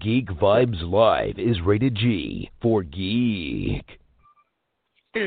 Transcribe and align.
Geek 0.00 0.28
Vibes 0.28 0.80
Live 0.82 1.38
is 1.38 1.60
rated 1.60 1.94
G 1.96 2.50
for 2.62 2.82
geek. 2.82 3.84
It's 5.14 5.22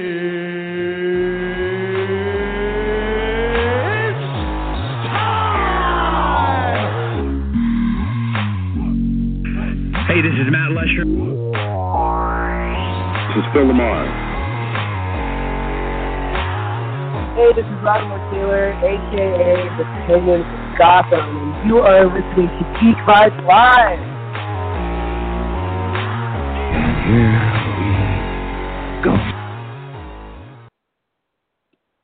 Hey, 10.07 10.21
this 10.21 10.33
is 10.33 10.49
Matt 10.49 10.71
Lesher. 10.71 11.05
This 13.27 13.37
is 13.37 13.45
Phil 13.53 13.67
Lamar. 13.67 14.07
Hey, 17.35 17.51
this 17.53 17.65
is 17.65 17.79
Vladimir 17.81 18.17
Taylor, 18.31 18.73
aka 18.79 19.77
the 19.77 19.83
Penguin 20.07 20.41
from 20.41 20.75
Gotham, 20.79 21.19
and 21.19 21.69
you 21.69 21.77
are 21.79 22.05
listening 22.05 22.47
to 22.47 22.63
Geek 22.81 22.97
Vibes 23.05 23.45
Live. 23.45 24.14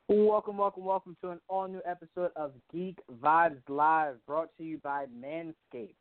Welcome, 0.08 0.56
welcome, 0.56 0.84
welcome 0.84 1.16
to 1.22 1.30
an 1.30 1.40
all 1.48 1.66
new 1.66 1.80
episode 1.84 2.30
of 2.36 2.52
Geek 2.72 3.00
Vibes 3.20 3.58
Live, 3.68 4.14
brought 4.28 4.50
to 4.58 4.62
you 4.62 4.78
by 4.78 5.06
Manscaped. 5.06 5.96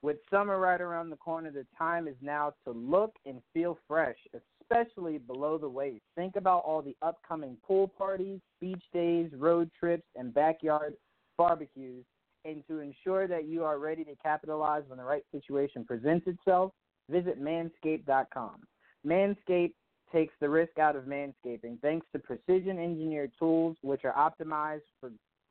With 0.00 0.16
summer 0.30 0.58
right 0.58 0.80
around 0.80 1.10
the 1.10 1.16
corner, 1.16 1.50
the 1.50 1.66
time 1.76 2.08
is 2.08 2.14
now 2.22 2.54
to 2.64 2.72
look 2.72 3.14
and 3.26 3.42
feel 3.52 3.78
fresh, 3.86 4.16
especially 4.62 5.18
below 5.18 5.58
the 5.58 5.68
waist. 5.68 6.00
Think 6.14 6.36
about 6.36 6.64
all 6.64 6.80
the 6.80 6.96
upcoming 7.02 7.58
pool 7.62 7.88
parties, 7.88 8.40
beach 8.58 8.84
days, 8.94 9.30
road 9.36 9.70
trips, 9.78 10.06
and 10.16 10.32
backyard 10.32 10.94
barbecues. 11.36 12.06
And 12.46 12.66
to 12.68 12.80
ensure 12.80 13.28
that 13.28 13.44
you 13.44 13.64
are 13.64 13.78
ready 13.78 14.04
to 14.04 14.16
capitalize 14.22 14.84
when 14.88 14.96
the 14.96 15.04
right 15.04 15.24
situation 15.30 15.84
presents 15.84 16.26
itself, 16.26 16.72
visit 17.10 17.42
manscaped.com. 17.42 18.60
Manscaped 19.06 19.74
takes 20.12 20.34
the 20.40 20.48
risk 20.48 20.78
out 20.78 20.96
of 20.96 21.04
manscaping 21.04 21.80
thanks 21.82 22.06
to 22.12 22.18
precision 22.18 22.78
engineered 22.78 23.32
tools 23.38 23.76
which 23.82 24.02
are 24.04 24.12
optimized 24.12 24.82
for, 25.00 25.10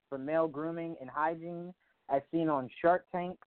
for 0.10 0.18
male 0.18 0.48
grooming 0.48 0.96
and 1.02 1.10
hygiene, 1.10 1.74
as 2.10 2.22
seen 2.32 2.50
on 2.50 2.70
Shark 2.82 3.06
Tank. 3.12 3.38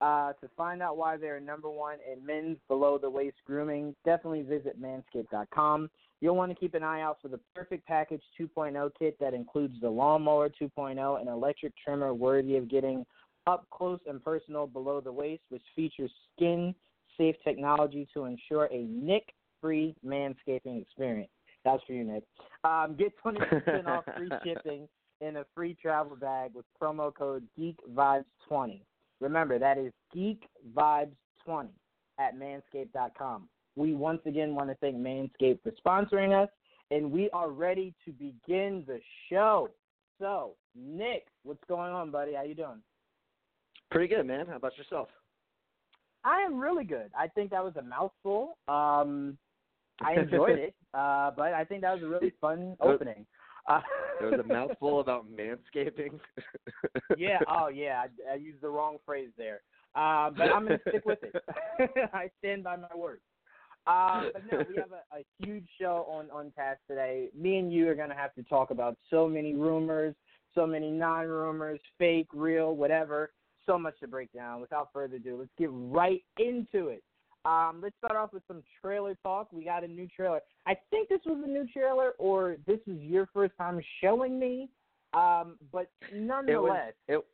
Uh, 0.00 0.32
to 0.34 0.48
find 0.56 0.82
out 0.82 0.96
why 0.96 1.16
they're 1.16 1.40
number 1.40 1.70
one 1.70 1.96
in 2.12 2.24
men's 2.26 2.58
below 2.68 2.98
the 2.98 3.08
waist 3.08 3.36
grooming, 3.46 3.94
definitely 4.04 4.42
visit 4.42 4.78
manscaped.com. 4.80 5.88
You'll 6.20 6.36
want 6.36 6.50
to 6.50 6.58
keep 6.58 6.74
an 6.74 6.82
eye 6.82 7.00
out 7.00 7.18
for 7.22 7.28
the 7.28 7.40
Perfect 7.54 7.86
Package 7.86 8.22
2.0 8.38 8.90
kit 8.98 9.16
that 9.20 9.34
includes 9.34 9.80
the 9.80 9.88
Lawnmower 9.88 10.50
2.0 10.50 11.20
and 11.20 11.28
electric 11.28 11.72
trimmer 11.82 12.12
worthy 12.12 12.56
of 12.56 12.68
getting 12.68 13.06
up 13.46 13.66
close 13.70 14.00
and 14.06 14.22
personal 14.22 14.66
below 14.66 15.00
the 15.00 15.12
waist, 15.12 15.42
which 15.48 15.62
features 15.76 16.10
skin 16.34 16.74
safe 17.16 17.36
technology 17.44 18.06
to 18.14 18.24
ensure 18.24 18.66
a 18.66 18.84
nick 18.84 19.32
free 19.60 19.94
manscaping 20.04 20.80
experience. 20.80 21.30
That's 21.64 21.82
for 21.86 21.92
you, 21.94 22.04
Nick. 22.04 22.24
Um, 22.64 22.96
get 22.98 23.12
20% 23.24 23.86
off 23.86 24.04
free 24.16 24.30
shipping 24.44 24.88
and 25.20 25.38
a 25.38 25.46
free 25.54 25.76
travel 25.80 26.16
bag 26.16 26.50
with 26.54 26.66
promo 26.80 27.14
code 27.14 27.44
GeekVibes20. 27.58 28.80
Remember, 29.20 29.58
that 29.58 29.78
is 29.78 29.92
Geek 30.12 30.44
Vibes 30.74 31.16
20 31.44 31.70
at 32.18 32.36
manscaped.com. 32.36 33.48
We 33.76 33.94
once 33.94 34.20
again 34.26 34.54
want 34.54 34.68
to 34.70 34.76
thank 34.76 34.96
Manscaped 34.96 35.60
for 35.62 35.72
sponsoring 35.84 36.32
us, 36.40 36.48
and 36.90 37.10
we 37.10 37.30
are 37.30 37.50
ready 37.50 37.94
to 38.04 38.12
begin 38.12 38.84
the 38.86 39.00
show. 39.30 39.70
So, 40.20 40.54
Nick, 40.76 41.26
what's 41.42 41.64
going 41.68 41.92
on, 41.92 42.10
buddy? 42.10 42.34
How 42.34 42.42
you 42.42 42.54
doing? 42.54 42.82
Pretty 43.90 44.14
good, 44.14 44.26
man. 44.26 44.46
How 44.46 44.56
about 44.56 44.76
yourself? 44.78 45.08
I 46.24 46.40
am 46.40 46.58
really 46.58 46.84
good. 46.84 47.10
I 47.16 47.28
think 47.28 47.50
that 47.50 47.62
was 47.62 47.74
a 47.76 47.82
mouthful. 47.82 48.58
Um, 48.68 49.36
I 50.00 50.14
enjoyed 50.20 50.58
it, 50.58 50.74
uh, 50.94 51.30
but 51.36 51.52
I 51.52 51.64
think 51.64 51.82
that 51.82 51.94
was 51.94 52.02
a 52.02 52.08
really 52.08 52.32
fun 52.40 52.76
opening. 52.80 53.26
Uh, 53.68 53.80
There 54.20 54.30
was 54.30 54.40
a 54.40 54.44
mouthful 54.52 55.00
about 55.00 55.26
manscaping. 55.28 56.20
yeah. 57.16 57.38
Oh, 57.48 57.66
yeah. 57.68 58.04
I, 58.28 58.34
I 58.34 58.36
used 58.36 58.60
the 58.60 58.68
wrong 58.68 58.98
phrase 59.04 59.30
there. 59.36 59.60
Uh, 59.96 60.30
but 60.30 60.52
I'm 60.52 60.66
going 60.66 60.78
to 60.78 60.90
stick 60.90 61.04
with 61.04 61.18
it. 61.22 61.34
I 62.12 62.30
stand 62.38 62.62
by 62.62 62.76
my 62.76 62.94
word. 62.96 63.20
Uh, 63.86 64.24
but 64.32 64.42
no, 64.50 64.64
we 64.68 64.76
have 64.76 64.92
a, 64.92 65.18
a 65.18 65.24
huge 65.44 65.66
show 65.80 66.06
on 66.08 66.30
on 66.30 66.50
task 66.52 66.80
today. 66.88 67.28
Me 67.36 67.58
and 67.58 67.72
you 67.72 67.88
are 67.88 67.94
going 67.94 68.08
to 68.08 68.14
have 68.14 68.32
to 68.34 68.42
talk 68.44 68.70
about 68.70 68.96
so 69.10 69.28
many 69.28 69.54
rumors, 69.54 70.14
so 70.54 70.66
many 70.66 70.90
non-rumors, 70.90 71.80
fake, 71.98 72.28
real, 72.32 72.74
whatever. 72.76 73.30
So 73.66 73.78
much 73.78 73.98
to 74.00 74.08
break 74.08 74.32
down. 74.32 74.60
Without 74.60 74.90
further 74.92 75.16
ado, 75.16 75.36
let's 75.38 75.50
get 75.58 75.70
right 75.72 76.22
into 76.38 76.88
it. 76.88 77.02
Um, 77.44 77.80
let's 77.82 77.94
start 77.98 78.16
off 78.16 78.32
with 78.32 78.42
some 78.48 78.62
trailer 78.80 79.14
talk. 79.22 79.48
We 79.52 79.64
got 79.64 79.84
a 79.84 79.88
new 79.88 80.08
trailer. 80.08 80.40
I 80.66 80.74
think 80.90 81.08
this 81.08 81.20
was 81.26 81.42
a 81.44 81.48
new 81.48 81.66
trailer, 81.72 82.12
or 82.18 82.56
this 82.66 82.80
is 82.86 83.00
your 83.02 83.28
first 83.34 83.52
time 83.58 83.80
showing 84.00 84.38
me. 84.38 84.70
Um, 85.12 85.58
but 85.70 85.90
it 86.10 86.14
was 86.14 86.20
nonetheless, 86.22 86.92
it, 87.06 87.24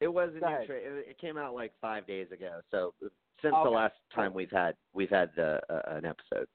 it 0.00 0.08
was 0.08 0.30
a 0.30 0.34
new 0.34 0.66
trailer. 0.66 0.98
it, 0.98 1.06
it 1.10 1.18
came 1.20 1.36
out 1.36 1.54
like 1.54 1.72
five 1.80 2.06
days 2.06 2.28
ago. 2.32 2.60
So 2.70 2.94
since 3.42 3.52
Okay. 3.54 3.64
the 3.64 3.70
last 3.70 3.94
time 4.14 4.32
we've 4.32 4.50
had 4.50 4.74
we've 4.94 5.10
had 5.10 5.30
the 5.36 5.60
uh, 5.68 5.96
an 5.96 6.06
episode. 6.06 6.46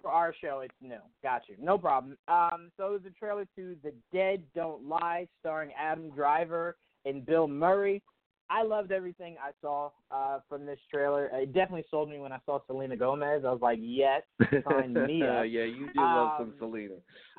for 0.00 0.10
our 0.10 0.32
show, 0.40 0.60
it's 0.60 0.74
new. 0.80 0.98
Got 1.22 1.42
you. 1.48 1.56
No 1.60 1.76
problem. 1.78 2.16
Um, 2.28 2.70
so 2.76 2.86
it 2.88 2.92
was 2.92 3.02
a 3.06 3.18
trailer 3.18 3.46
to 3.56 3.76
The 3.82 3.92
Dead 4.12 4.42
Don't 4.54 4.88
Die, 4.88 5.28
starring 5.40 5.70
Adam 5.78 6.10
Driver 6.10 6.76
and 7.04 7.26
Bill 7.26 7.46
Murray. 7.48 8.02
I 8.50 8.64
loved 8.64 8.90
everything 8.90 9.36
I 9.40 9.52
saw 9.60 9.90
uh, 10.10 10.40
from 10.48 10.66
this 10.66 10.78
trailer. 10.90 11.26
It 11.32 11.52
definitely 11.54 11.84
sold 11.90 12.10
me 12.10 12.18
when 12.18 12.32
I 12.32 12.38
saw 12.44 12.58
Selena 12.66 12.96
Gomez. 12.96 13.44
I 13.46 13.50
was 13.52 13.60
like, 13.62 13.78
yes, 13.80 14.22
sign 14.68 14.92
me 14.92 15.22
up. 15.26 15.44
yeah, 15.48 15.64
you 15.64 15.88
do 15.94 16.00
love 16.00 16.32
some 16.38 16.48
Um, 16.48 16.54
Selena. 16.58 16.94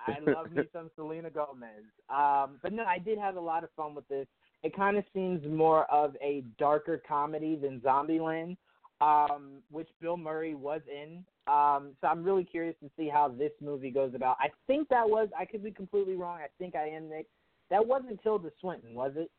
I 0.08 0.16
love 0.26 0.52
me 0.52 0.64
some 0.72 0.90
Selena 0.96 1.30
Gomez. 1.30 1.84
Um, 2.10 2.60
but 2.64 2.72
no, 2.72 2.84
I 2.86 2.98
did 2.98 3.18
have 3.20 3.36
a 3.36 3.42
lot 3.42 3.64
of 3.66 3.70
fun 3.76 3.94
with 3.94 4.08
this. 4.08 4.26
It 4.64 4.74
kind 4.76 4.96
of 4.98 5.04
seems 5.14 5.46
more 5.46 5.84
of 5.92 6.16
a 6.22 6.44
darker 6.58 7.02
comedy 7.06 7.56
than 7.56 7.82
Zombieland, 7.82 8.56
um, 9.02 9.62
which 9.70 9.90
Bill 10.00 10.16
Murray 10.18 10.56
was 10.56 10.82
in. 10.90 11.26
Um, 11.48 11.92
so 12.00 12.08
I'm 12.08 12.24
really 12.24 12.46
curious 12.46 12.76
to 12.82 12.90
see 12.96 13.10
how 13.10 13.28
this 13.28 13.52
movie 13.60 13.92
goes 13.92 14.14
about. 14.16 14.38
I 14.40 14.48
think 14.68 14.88
that 14.90 15.10
was, 15.10 15.28
I 15.38 15.44
could 15.46 15.64
be 15.64 15.72
completely 15.72 16.16
wrong. 16.16 16.40
I 16.40 16.48
think 16.58 16.76
I 16.76 16.88
am, 16.88 17.10
Nick. 17.10 17.28
That 17.70 17.86
wasn't 17.86 18.22
Tilda 18.24 18.52
Swinton, 18.62 18.94
was 18.94 19.14
it? 19.16 19.30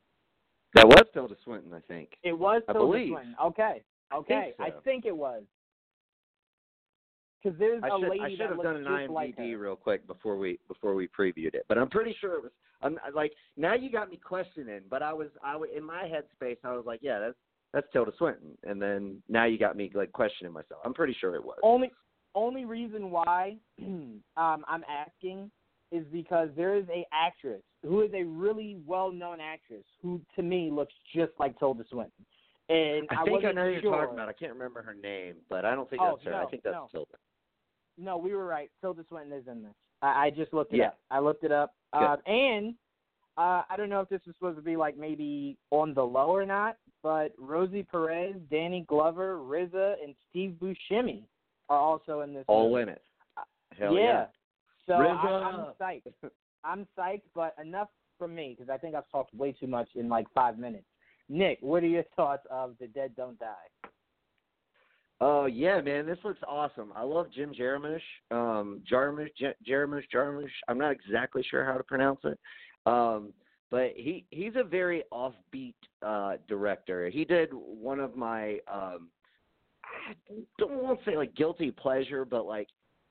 That 0.75 0.87
was 0.87 1.05
Tilda 1.13 1.37
Swinton, 1.45 1.73
I 1.75 1.81
think. 1.81 2.11
It 2.23 2.33
was 2.33 2.63
I 2.69 2.73
Tilda. 2.73 3.07
Swinton. 3.09 3.37
Okay. 3.45 3.83
Okay. 4.15 4.55
so. 4.57 4.65
I 4.65 4.71
think 4.85 5.05
it 5.05 5.17
was. 5.17 5.43
Because 7.43 7.59
there's 7.59 7.83
I 7.83 7.89
a 7.89 7.99
should 7.99 8.09
lady 8.09 8.21
I 8.21 8.31
should 8.31 8.41
that 8.41 8.49
have 8.51 8.63
done 8.63 8.77
an 8.77 8.85
IMDb 8.85 9.11
like 9.11 9.37
real 9.39 9.77
quick 9.77 10.07
before 10.07 10.37
we 10.37 10.61
before 10.69 10.95
we 10.95 11.09
previewed 11.09 11.55
it, 11.55 11.65
but 11.69 11.77
I'm 11.77 11.91
pretty 11.91 12.15
sure 12.21 12.35
it 12.35 12.43
was. 12.45 12.53
I'm 12.83 12.99
like 13.15 13.33
now 13.57 13.75
you 13.75 13.91
got 13.91 14.11
me 14.11 14.17
questioning, 14.17 14.83
but 14.89 15.03
I 15.03 15.13
was 15.13 15.29
I 15.43 15.57
was, 15.57 15.69
in 15.77 15.83
my 15.83 16.05
headspace 16.05 16.59
I 16.63 16.73
was 16.73 16.85
like, 16.87 17.01
yeah, 17.03 17.19
that's 17.19 17.37
that's 17.73 17.87
Tilda 17.93 18.13
Swinton, 18.17 18.57
and 18.63 18.81
then 18.81 19.23
now 19.29 19.45
you 19.45 19.59
got 19.59 19.77
me 19.77 19.91
like 19.93 20.13
questioning 20.13 20.53
myself. 20.53 20.83
I'm 20.85 20.95
pretty 20.95 21.17
sure 21.21 21.35
it 21.35 21.45
was. 21.45 21.59
only 21.65 21.91
only 22.35 22.65
reason 22.65 23.11
why 23.11 23.57
um, 23.83 24.23
I'm 24.37 24.85
asking 24.89 25.51
is 25.93 26.05
because 26.11 26.49
there 26.57 26.75
is 26.75 26.85
a 26.89 27.07
actress 27.13 27.63
who 27.83 28.01
is 28.03 28.11
a 28.15 28.25
really 28.25 28.79
well 28.87 29.13
known 29.13 29.39
actress 29.41 29.85
who 30.01 30.21
to 30.35 30.43
me 30.43 30.71
looks 30.73 30.95
just 31.15 31.33
like 31.39 31.59
Tilda 31.59 31.85
Swinton. 31.91 32.25
And 32.69 33.07
I 33.11 33.25
think 33.25 33.29
I 33.29 33.31
wasn't 33.31 33.55
know 33.57 33.65
who 33.67 33.71
you're 33.73 33.83
sure. 33.83 33.97
talking 34.01 34.15
about. 34.15 34.29
I 34.29 34.33
can't 34.33 34.53
remember 34.53 34.83
her 34.83 34.95
name, 34.95 35.35
but 35.51 35.65
I 35.65 35.75
don't 35.75 35.89
think 35.91 36.01
Oh, 36.03 36.17
that's 36.17 36.25
her. 36.27 36.35
I 36.35 36.47
think 36.47 36.63
that's 36.63 36.75
no. 36.75 36.89
Tilda. 36.91 37.15
No, 37.99 38.17
we 38.17 38.35
were 38.35 38.47
right. 38.47 38.71
Tilda 38.81 39.05
Swinton 39.09 39.33
is 39.37 39.47
in 39.47 39.63
this. 39.63 39.73
I, 40.01 40.27
I 40.27 40.31
just 40.31 40.53
looked 40.55 40.73
it 40.73 40.79
Yeah. 40.79 40.89
up. 40.89 40.99
I 41.11 41.19
looked 41.19 41.45
it 41.45 41.53
up. 41.53 41.75
Um, 41.93 42.17
and 42.27 42.75
uh, 43.37 43.63
I 43.69 43.75
don't 43.77 43.91
know 43.91 44.01
if 44.01 44.09
this 44.09 44.21
is 44.27 44.35
supposed 44.35 44.57
to 44.57 44.63
be 44.63 44.77
like 44.77 44.97
maybe 44.97 45.59
on 45.71 45.93
the 45.93 46.03
low 46.03 46.29
or 46.29 46.47
not, 46.47 46.77
but 47.03 47.33
Rosie 47.39 47.83
Perez, 47.83 48.35
Danny 48.51 48.85
Glover, 48.89 49.37
RZA, 49.39 49.95
and 50.03 50.15
Steve 50.31 50.57
Buscemi 50.63 51.25
are 51.69 51.79
also 51.79 52.21
in 52.21 52.33
this. 52.33 52.45
All 52.49 52.71
movie. 52.71 52.83
in 52.83 52.89
it. 52.91 53.03
Hell 53.79 53.95
yeah. 53.95 54.03
yeah. 54.03 54.27
So 54.87 54.95
I, 54.95 54.99
I'm 55.01 55.67
psyched. 55.81 56.13
I'm 56.65 56.87
psyched, 56.99 57.23
but 57.35 57.55
enough 57.61 57.89
from 58.19 58.35
me 58.35 58.55
because 58.57 58.73
I 58.73 58.79
think 58.79 58.95
I've 58.95 59.11
talked 59.11 59.35
way 59.35 59.53
too 59.53 59.67
much 59.67 59.89
in 59.95 60.09
like 60.09 60.27
five 60.35 60.59
minutes. 60.59 60.85
Nick, 61.29 61.59
what 61.61 61.83
are 61.83 61.89
your 61.89 62.05
thoughts 62.15 62.47
of 62.51 62.75
The 62.81 62.87
Dead 62.89 63.13
Don't 63.17 63.39
Die? 63.39 63.91
Oh 65.21 65.47
yeah, 65.47 65.81
man, 65.81 66.05
this 66.05 66.19
looks 66.25 66.41
awesome. 66.49 66.93
I 66.97 67.03
love 67.03 67.27
Jim 67.33 67.53
Jarmusch. 67.59 68.01
Um, 68.33 68.83
Jarmusch, 68.91 69.31
J- 69.39 69.55
Jarmusch, 69.69 70.03
Jarmusch. 70.13 70.51
I'm 70.67 70.79
not 70.79 70.91
exactly 70.91 71.45
sure 71.49 71.65
how 71.65 71.77
to 71.77 71.85
pronounce 71.85 72.19
it, 72.25 72.39
um, 72.87 73.33
but 73.71 73.93
he 73.95 74.27
he's 74.31 74.55
a 74.57 74.65
very 74.65 75.05
offbeat 75.13 75.75
uh, 76.05 76.39
director. 76.49 77.09
He 77.09 77.25
did 77.25 77.51
one 77.53 78.01
of 78.01 78.17
my 78.17 78.59
um, 78.67 79.11
I 79.85 80.35
don't 80.59 80.83
want 80.83 80.99
to 80.99 81.11
say 81.11 81.17
like 81.17 81.37
guilty 81.37 81.71
pleasure, 81.71 82.25
but 82.25 82.45
like 82.45 82.67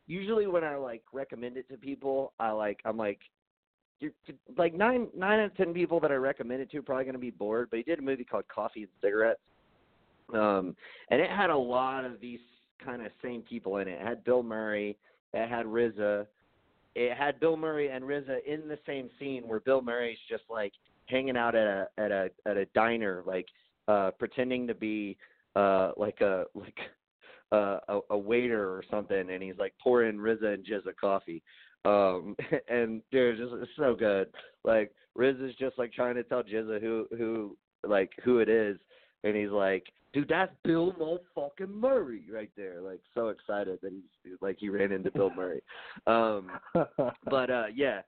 usually 0.08 0.48
when 0.48 0.64
I 0.64 0.76
like 0.76 1.04
recommend 1.14 1.58
it 1.58 1.68
to 1.70 1.78
people, 1.78 2.34
I 2.40 2.52
like 2.52 2.80
I'm 2.86 2.98
like 2.98 3.20
you're 4.00 4.12
like 4.58 4.74
nine 4.74 5.08
nine 5.16 5.40
out 5.40 5.46
of 5.46 5.58
ten 5.58 5.74
people 5.74 6.00
that 6.00 6.12
I 6.12 6.16
recommend 6.16 6.62
it 6.62 6.72
to 6.72 6.80
are 6.80 6.82
probably 6.82 7.06
to 7.14 7.20
be 7.20 7.30
bored. 7.32 7.70
But 7.70 7.78
he 7.78 7.84
did 7.84 8.00
a 8.00 8.02
movie 8.02 8.24
called 8.24 8.46
Coffee 8.48 8.82
and 8.84 8.92
Cigarettes 9.02 9.40
Um, 10.34 10.76
and 11.10 11.22
it 11.22 11.30
had 11.30 11.50
a 11.50 11.58
lot 11.58 12.06
of 12.06 12.20
these 12.20 12.40
kind 12.84 13.02
of 13.06 13.12
same 13.24 13.42
people 13.42 13.78
in 13.78 13.88
it. 13.88 14.00
It 14.02 14.08
had 14.08 14.24
Bill 14.24 14.44
Murray, 14.44 14.98
it 15.34 15.50
had 15.50 15.66
RZA, 15.66 16.26
it 16.96 17.18
had 17.18 17.40
Bill 17.40 17.58
Murray 17.58 17.90
and 17.90 18.04
RZA 18.04 18.46
in 18.46 18.68
the 18.68 18.80
same 18.86 19.10
scene 19.20 19.44
where 19.48 19.60
Bill 19.60 19.82
Murray's 19.82 20.18
just 20.30 20.44
like 20.50 20.74
hanging 21.06 21.38
out 21.38 21.56
at 21.56 21.68
a 21.68 21.88
at 21.98 22.12
a 22.12 22.30
at 22.46 22.58
a 22.58 22.66
diner, 22.74 23.24
like 23.26 23.48
uh 23.88 24.12
pretending 24.18 24.68
to 24.68 24.74
be 24.74 25.18
uh 25.56 25.92
like 25.98 26.22
a 26.22 26.46
like 26.56 26.78
uh, 27.52 27.80
a 27.88 28.00
a 28.12 28.18
waiter 28.18 28.70
or 28.70 28.84
something, 28.90 29.30
and 29.30 29.44
he's 29.44 29.58
like 29.58 29.74
pouring 29.82 30.18
RZA 30.18 30.54
and 30.54 30.66
GZA 30.66 30.96
coffee. 31.00 31.42
Um, 31.86 32.36
and 32.70 33.02
dude, 33.12 33.40
it's 33.40 33.50
just 33.50 33.62
it's 33.62 33.72
so 33.78 33.96
good. 33.96 34.28
Like 34.64 34.92
RZA's 35.18 35.56
just 35.58 35.78
like 35.78 35.94
trying 35.94 36.16
to 36.16 36.24
tell 36.24 36.44
GZA 36.44 36.82
who 36.82 37.08
who 37.18 37.58
like 37.86 38.12
who 38.24 38.40
it 38.40 38.50
is, 38.50 38.78
and 39.24 39.36
he's 39.36 39.50
like, 39.50 39.86
dude, 40.14 40.30
that's 40.30 40.54
Bill 40.64 40.94
Mo 40.98 41.20
fucking 41.36 41.74
Murray 41.74 42.24
right 42.32 42.52
there. 42.56 42.82
Like 42.82 43.02
so 43.14 43.30
excited 43.30 43.80
that 43.82 43.92
he's 43.92 44.34
like 44.42 44.58
he 44.60 44.70
ran 44.70 44.92
into 44.92 45.12
Bill 45.12 45.32
Murray. 45.36 45.62
Um, 46.08 46.52
but 47.30 47.50
uh, 47.50 47.66
yeah, 47.74 48.02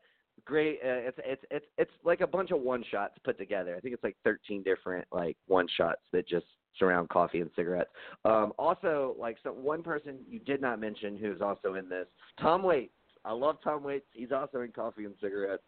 great. 0.46 0.80
Uh, 0.84 1.10
it's 1.10 1.20
it's 1.26 1.44
it's 1.52 1.66
it's 1.78 1.92
like 2.04 2.22
a 2.22 2.28
bunch 2.28 2.52
of 2.52 2.62
one 2.62 2.84
shots 2.90 3.16
put 3.24 3.38
together. 3.38 3.76
I 3.76 3.80
think 3.80 3.94
it's 3.94 4.04
like 4.04 4.18
13 4.24 4.64
different 4.64 5.06
like 5.12 5.38
one 5.48 5.68
shots 5.76 6.02
that 6.12 6.28
just 6.28 6.46
surround 6.80 7.10
coffee 7.10 7.42
and 7.42 7.50
cigarettes. 7.56 7.90
Um, 8.26 8.54
also, 8.58 9.16
like 9.20 9.38
so 9.44 9.52
one 9.52 9.84
person 9.84 10.20
you 10.30 10.40
did 10.40 10.62
not 10.62 10.80
mention 10.80 11.18
who's 11.18 11.42
also 11.42 11.76
in 11.76 11.90
this, 11.90 12.08
Tom 12.40 12.64
Waits. 12.64 12.94
I 13.26 13.32
love 13.32 13.58
Tom 13.64 13.84
Waits. 13.84 14.06
He's 14.14 14.32
also 14.32 14.62
in 14.62 14.72
Coffee 14.72 15.06
and 15.06 15.16
Cigarettes. 15.22 15.64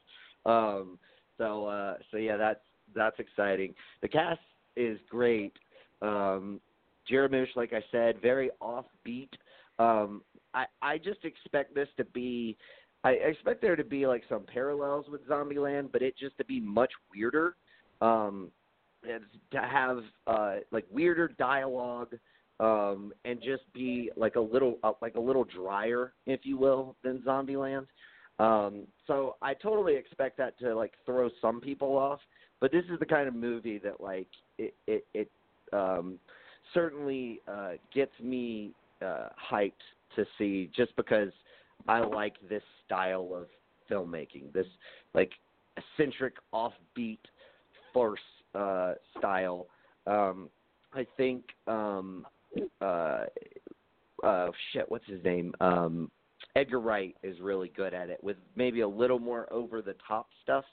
Um, 0.46 1.00
so 1.38 1.66
uh, 1.66 1.96
so 2.12 2.18
yeah, 2.18 2.38
that's 2.38 2.60
that's 2.96 3.20
exciting. 3.20 3.74
The 4.02 4.08
cast 4.08 4.40
is 4.76 5.00
great. 5.10 5.54
Um, 6.02 6.60
Jarmusch, 7.12 7.56
like 7.56 7.74
I 7.74 7.84
said, 7.92 8.22
very 8.22 8.50
offbeat. 8.62 9.30
Um, 9.80 10.22
I 10.54 10.66
I 10.82 10.98
just 10.98 11.24
expect 11.24 11.76
this 11.76 11.90
to 11.98 12.06
be. 12.06 12.58
I 13.04 13.12
expect 13.12 13.62
there 13.62 13.76
to 13.76 13.84
be 13.84 14.08
like 14.08 14.24
some 14.28 14.46
parallels 14.52 15.06
with 15.10 15.28
Zombieland, 15.28 15.92
but 15.92 16.02
it 16.02 16.16
just 16.18 16.38
to 16.40 16.46
be 16.46 16.60
much 16.60 16.92
weirder. 17.14 17.56
Um, 18.02 18.50
and 19.10 19.24
to 19.52 19.62
have 19.62 20.00
uh, 20.28 20.56
like 20.72 20.86
weirder 20.92 21.30
dialogue 21.38 22.16
um, 22.60 23.14
and 23.26 23.42
just 23.42 23.64
be 23.74 24.12
like 24.16 24.36
a 24.36 24.40
little 24.40 24.78
uh, 24.84 24.94
like 25.02 25.16
a 25.16 25.20
little 25.20 25.44
drier, 25.44 26.14
if 26.26 26.42
you 26.44 26.58
will, 26.58 26.96
than 27.04 27.20
Zombieland. 27.20 27.88
Um, 28.40 28.88
so 29.08 29.36
I 29.42 29.54
totally 29.54 29.96
expect 29.96 30.38
that 30.38 30.58
to 30.60 30.76
like 30.76 30.94
throw 31.06 31.30
some 31.42 31.62
people 31.62 31.98
off, 31.98 32.20
but 32.60 32.72
this 32.72 32.84
is 32.92 33.00
the 33.00 33.06
kind 33.06 33.28
of 33.28 33.36
movie 33.36 33.78
that 33.80 34.02
like 34.02 34.28
it 34.58 34.74
it, 34.88 35.06
it 35.14 35.30
um, 35.74 36.20
certainly 36.74 37.42
uh, 37.48 37.74
gets 37.94 38.12
me 38.22 38.72
uh, 39.02 39.30
hyped 39.52 39.72
to 40.16 40.26
see 40.38 40.70
just 40.76 40.96
because 40.96 41.32
I 41.88 42.00
like 42.00 42.36
this 42.50 42.64
style 42.86 43.32
of 43.34 43.48
filmmaking, 43.90 44.54
this 44.54 44.68
like 45.14 45.32
eccentric, 45.78 46.36
offbeat 46.54 47.20
farce 47.94 48.20
uh, 48.56 48.94
style. 49.18 49.68
Um, 50.08 50.50
I 50.94 51.06
think 51.18 51.44
um, 51.68 52.26
uh, 52.82 53.26
uh, 54.24 54.48
shit, 54.72 54.90
what's 54.90 55.06
his 55.08 55.24
name? 55.24 55.54
Um, 55.60 56.10
Edgar 56.56 56.80
Wright 56.80 57.16
is 57.22 57.40
really 57.42 57.72
good 57.76 57.94
at 57.94 58.10
it 58.10 58.24
with 58.24 58.38
maybe 58.56 58.82
a 58.82 58.88
little 58.88 59.20
more 59.20 59.52
over 59.52 59.82
the 59.82 59.96
top 60.08 60.28
stuff. 60.44 60.66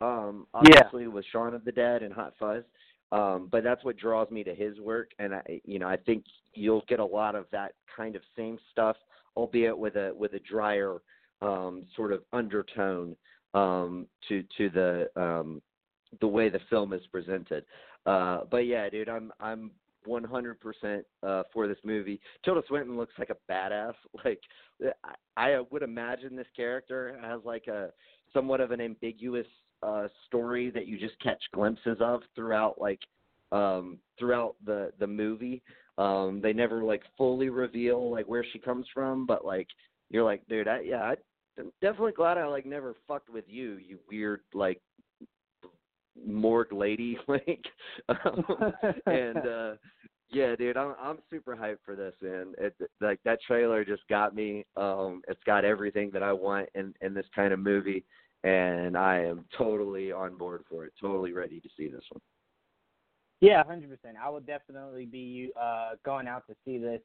Um, 0.00 0.46
obviously 0.54 1.06
with 1.08 1.24
Shaun 1.30 1.54
of 1.54 1.64
the 1.64 1.72
Dead 1.72 2.02
and 2.02 2.12
Hot 2.12 2.32
Fuzz. 2.38 2.64
Um, 3.12 3.48
but 3.50 3.64
that's 3.64 3.84
what 3.84 3.96
draws 3.96 4.30
me 4.30 4.44
to 4.44 4.54
his 4.54 4.78
work, 4.78 5.10
and 5.18 5.34
I, 5.34 5.60
you 5.64 5.80
know, 5.80 5.88
I 5.88 5.96
think 5.96 6.24
you'll 6.54 6.84
get 6.88 7.00
a 7.00 7.04
lot 7.04 7.34
of 7.34 7.46
that 7.50 7.72
kind 7.96 8.14
of 8.14 8.22
same 8.36 8.56
stuff, 8.70 8.96
albeit 9.36 9.76
with 9.76 9.96
a 9.96 10.12
with 10.16 10.34
a 10.34 10.38
drier 10.38 10.98
um, 11.42 11.86
sort 11.96 12.12
of 12.12 12.22
undertone 12.32 13.16
um, 13.54 14.06
to 14.28 14.44
to 14.58 14.70
the 14.70 15.10
um, 15.20 15.60
the 16.20 16.26
way 16.26 16.48
the 16.48 16.60
film 16.68 16.92
is 16.92 17.02
presented. 17.12 17.64
Uh, 18.06 18.40
but 18.50 18.66
yeah, 18.66 18.88
dude, 18.88 19.08
I'm 19.08 19.32
I'm 19.40 19.70
100% 20.08 21.02
uh, 21.22 21.42
for 21.52 21.68
this 21.68 21.76
movie. 21.84 22.20
Tilda 22.44 22.62
Swinton 22.68 22.96
looks 22.96 23.14
like 23.18 23.30
a 23.30 23.52
badass. 23.52 23.94
Like 24.24 24.40
I, 25.36 25.52
I 25.52 25.60
would 25.70 25.82
imagine 25.82 26.36
this 26.36 26.46
character 26.56 27.18
has 27.22 27.40
like 27.44 27.66
a 27.66 27.90
somewhat 28.32 28.60
of 28.60 28.70
an 28.70 28.80
ambiguous 28.80 29.46
uh, 29.82 30.08
story 30.26 30.70
that 30.70 30.86
you 30.86 30.98
just 30.98 31.18
catch 31.20 31.42
glimpses 31.52 31.98
of 32.00 32.20
throughout 32.34 32.80
like 32.80 33.00
um, 33.52 33.98
throughout 34.18 34.56
the 34.64 34.92
the 34.98 35.06
movie. 35.06 35.62
Um, 35.98 36.40
they 36.42 36.52
never 36.52 36.82
like 36.82 37.02
fully 37.18 37.50
reveal 37.50 38.10
like 38.10 38.26
where 38.26 38.44
she 38.52 38.58
comes 38.58 38.86
from, 38.92 39.26
but 39.26 39.44
like 39.44 39.68
you're 40.10 40.24
like, 40.24 40.46
dude, 40.48 40.68
I, 40.68 40.80
yeah, 40.80 41.02
I, 41.02 41.14
I'm 41.58 41.72
definitely 41.80 42.12
glad 42.12 42.38
I 42.38 42.46
like 42.46 42.66
never 42.66 42.96
fucked 43.06 43.30
with 43.30 43.44
you, 43.48 43.76
you 43.76 43.98
weird 44.10 44.40
like 44.54 44.80
morgue 46.26 46.72
lady 46.72 47.18
like 47.28 47.64
um, 48.08 48.44
and 49.06 49.38
uh 49.38 49.72
yeah 50.30 50.54
dude 50.54 50.76
i'm 50.76 50.94
i'm 51.00 51.18
super 51.30 51.56
hyped 51.56 51.78
for 51.84 51.96
this 51.96 52.14
man. 52.20 52.54
It 52.58 52.74
like 53.00 53.20
that 53.24 53.40
trailer 53.46 53.84
just 53.84 54.06
got 54.08 54.34
me 54.34 54.64
um 54.76 55.22
it's 55.28 55.42
got 55.44 55.64
everything 55.64 56.10
that 56.12 56.22
i 56.22 56.32
want 56.32 56.68
in 56.74 56.94
in 57.00 57.14
this 57.14 57.26
kind 57.34 57.52
of 57.52 57.58
movie 57.58 58.04
and 58.44 58.96
i 58.96 59.18
am 59.20 59.44
totally 59.56 60.12
on 60.12 60.36
board 60.36 60.64
for 60.68 60.84
it 60.84 60.92
totally 61.00 61.32
ready 61.32 61.60
to 61.60 61.68
see 61.76 61.88
this 61.88 62.04
one. 62.10 62.20
Yeah 63.40 63.62
hundred 63.64 63.90
percent. 63.90 64.16
I 64.22 64.28
will 64.28 64.40
definitely 64.40 65.06
be 65.06 65.50
uh 65.60 65.92
going 66.04 66.28
out 66.28 66.46
to 66.48 66.54
see 66.64 66.78
this. 66.78 67.00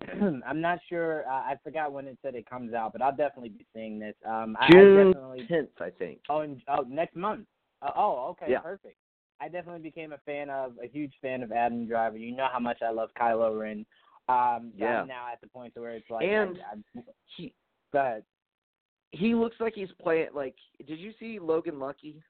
I'm 0.46 0.60
not 0.60 0.78
sure 0.88 1.24
uh, 1.28 1.42
i 1.42 1.54
forgot 1.64 1.92
when 1.92 2.06
it 2.06 2.18
said 2.22 2.36
it 2.36 2.48
comes 2.48 2.72
out 2.72 2.92
but 2.92 3.02
i'll 3.02 3.16
definitely 3.16 3.48
be 3.48 3.66
seeing 3.74 3.98
this. 3.98 4.14
Um 4.24 4.56
june 4.70 4.96
I, 4.96 5.00
I 5.00 5.04
definitely 5.04 5.48
10th 5.50 5.68
i 5.80 5.90
think. 5.90 6.20
Oh, 6.28 6.42
in, 6.42 6.62
oh 6.68 6.84
next 6.88 7.16
month 7.16 7.46
uh, 7.82 7.90
oh, 7.96 8.28
okay, 8.30 8.46
yeah. 8.50 8.60
perfect. 8.60 8.96
I 9.40 9.48
definitely 9.48 9.82
became 9.82 10.12
a 10.12 10.18
fan 10.18 10.50
of 10.50 10.72
a 10.82 10.88
huge 10.88 11.12
fan 11.22 11.42
of 11.42 11.52
Adam 11.52 11.86
Driver. 11.86 12.16
You 12.16 12.34
know 12.34 12.48
how 12.52 12.58
much 12.58 12.78
I 12.82 12.90
love 12.90 13.10
Kylo 13.20 13.58
Ren. 13.58 13.86
Um, 14.28 14.72
yeah. 14.76 15.02
I'm 15.02 15.08
now 15.08 15.26
at 15.32 15.40
the 15.40 15.46
point 15.46 15.72
where 15.76 15.92
it's 15.92 16.10
like, 16.10 16.24
and 16.24 16.58
I, 16.58 16.98
I, 16.98 17.02
he, 17.36 17.54
go 17.92 18.00
ahead. 18.00 18.24
He 19.12 19.34
looks 19.34 19.56
like 19.60 19.74
he's 19.74 19.88
playing 20.02 20.28
like. 20.34 20.54
Did 20.86 20.98
you 20.98 21.12
see 21.18 21.38
Logan 21.38 21.78
Lucky? 21.78 22.20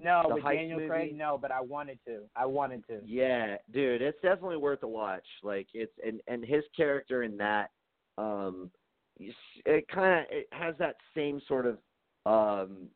No, 0.00 0.24
the 0.28 0.34
with 0.34 0.44
Daniel 0.44 0.78
movie? 0.78 0.88
Craig. 0.88 1.16
No, 1.16 1.38
but 1.40 1.50
I 1.50 1.60
wanted 1.60 1.98
to. 2.06 2.20
I 2.36 2.46
wanted 2.46 2.86
to. 2.88 3.00
Yeah, 3.04 3.56
dude, 3.72 4.02
it's 4.02 4.20
definitely 4.22 4.58
worth 4.58 4.82
a 4.82 4.88
watch. 4.88 5.26
Like 5.42 5.68
it's 5.74 5.92
and 6.06 6.20
and 6.28 6.44
his 6.44 6.62
character 6.76 7.22
in 7.22 7.36
that, 7.38 7.70
um, 8.18 8.70
it 9.18 9.88
kind 9.88 10.20
of 10.20 10.26
it 10.30 10.48
has 10.52 10.74
that 10.78 10.96
same 11.14 11.40
sort 11.48 11.66
of 11.66 11.78
um 12.26 12.88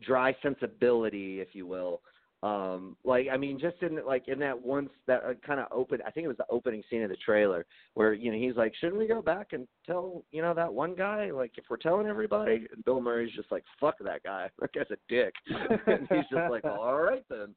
dry 0.00 0.34
sensibility, 0.42 1.40
if 1.40 1.48
you 1.52 1.66
will. 1.66 2.00
Um, 2.42 2.96
like 3.02 3.28
I 3.32 3.36
mean, 3.36 3.58
just 3.58 3.82
in 3.82 3.98
like 4.06 4.28
in 4.28 4.38
that 4.40 4.60
once 4.60 4.90
that 5.06 5.24
uh, 5.24 5.32
kind 5.44 5.58
of 5.58 5.66
open, 5.72 6.00
I 6.06 6.10
think 6.10 6.26
it 6.26 6.28
was 6.28 6.36
the 6.36 6.46
opening 6.50 6.82
scene 6.88 7.02
of 7.02 7.08
the 7.08 7.16
trailer 7.16 7.64
where 7.94 8.12
you 8.12 8.30
know 8.30 8.38
he's 8.38 8.56
like, 8.56 8.74
shouldn't 8.78 8.98
we 8.98 9.08
go 9.08 9.22
back 9.22 9.48
and 9.52 9.66
tell 9.86 10.22
you 10.32 10.42
know 10.42 10.52
that 10.52 10.72
one 10.72 10.94
guy 10.94 11.30
like 11.30 11.52
if 11.56 11.64
we're 11.70 11.78
telling 11.78 12.06
everybody? 12.06 12.66
And 12.72 12.84
Bill 12.84 13.00
Murray's 13.00 13.34
just 13.34 13.50
like, 13.50 13.64
fuck 13.80 13.96
that 14.00 14.22
guy, 14.22 14.50
that 14.60 14.72
guy's 14.74 14.84
a 14.90 14.96
dick, 15.08 15.32
and 15.86 16.06
he's 16.08 16.28
just 16.30 16.50
like, 16.50 16.64
all 16.64 17.00
right 17.00 17.24
then. 17.30 17.54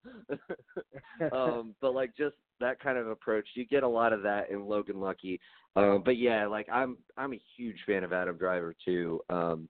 um, 1.34 1.76
but 1.82 1.94
like 1.94 2.16
just 2.18 2.36
that 2.62 2.80
kind 2.80 2.98
of 2.98 3.08
approach, 3.10 3.48
you 3.56 3.66
get 3.66 3.84
a 3.84 3.88
lot 3.88 4.14
of 4.14 4.24
that 4.24 4.50
in 4.50 4.66
Logan 4.66 5.02
Lucky. 5.02 5.42
Um, 5.76 6.04
but 6.06 6.18
yeah, 6.18 6.48
like 6.48 6.68
I'm 6.72 6.98
I'm 7.18 7.34
a 7.34 7.42
huge 7.58 7.78
fan 7.86 8.06
of 8.06 8.14
Adam 8.14 8.38
Driver 8.38 8.74
too. 8.86 9.20
Um, 9.30 9.68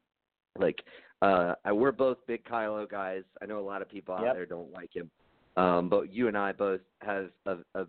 like 0.58 0.78
uh, 1.22 1.54
we're 1.72 1.92
both 1.92 2.18
big 2.28 2.44
Kylo 2.46 2.90
guys. 2.90 3.24
I 3.42 3.46
know 3.46 3.60
a 3.60 3.62
lot 3.62 3.82
of 3.82 3.90
people 3.90 4.16
out 4.16 4.26
Yep. 4.26 4.36
there 4.36 4.46
don't 4.46 4.72
like 4.72 4.96
him, 4.96 5.10
um, 5.58 5.90
but 5.90 6.14
you 6.14 6.28
and 6.28 6.38
I 6.38 6.52
both 6.52 6.82
have 7.02 7.30
a, 7.46 7.58
a 7.76 7.86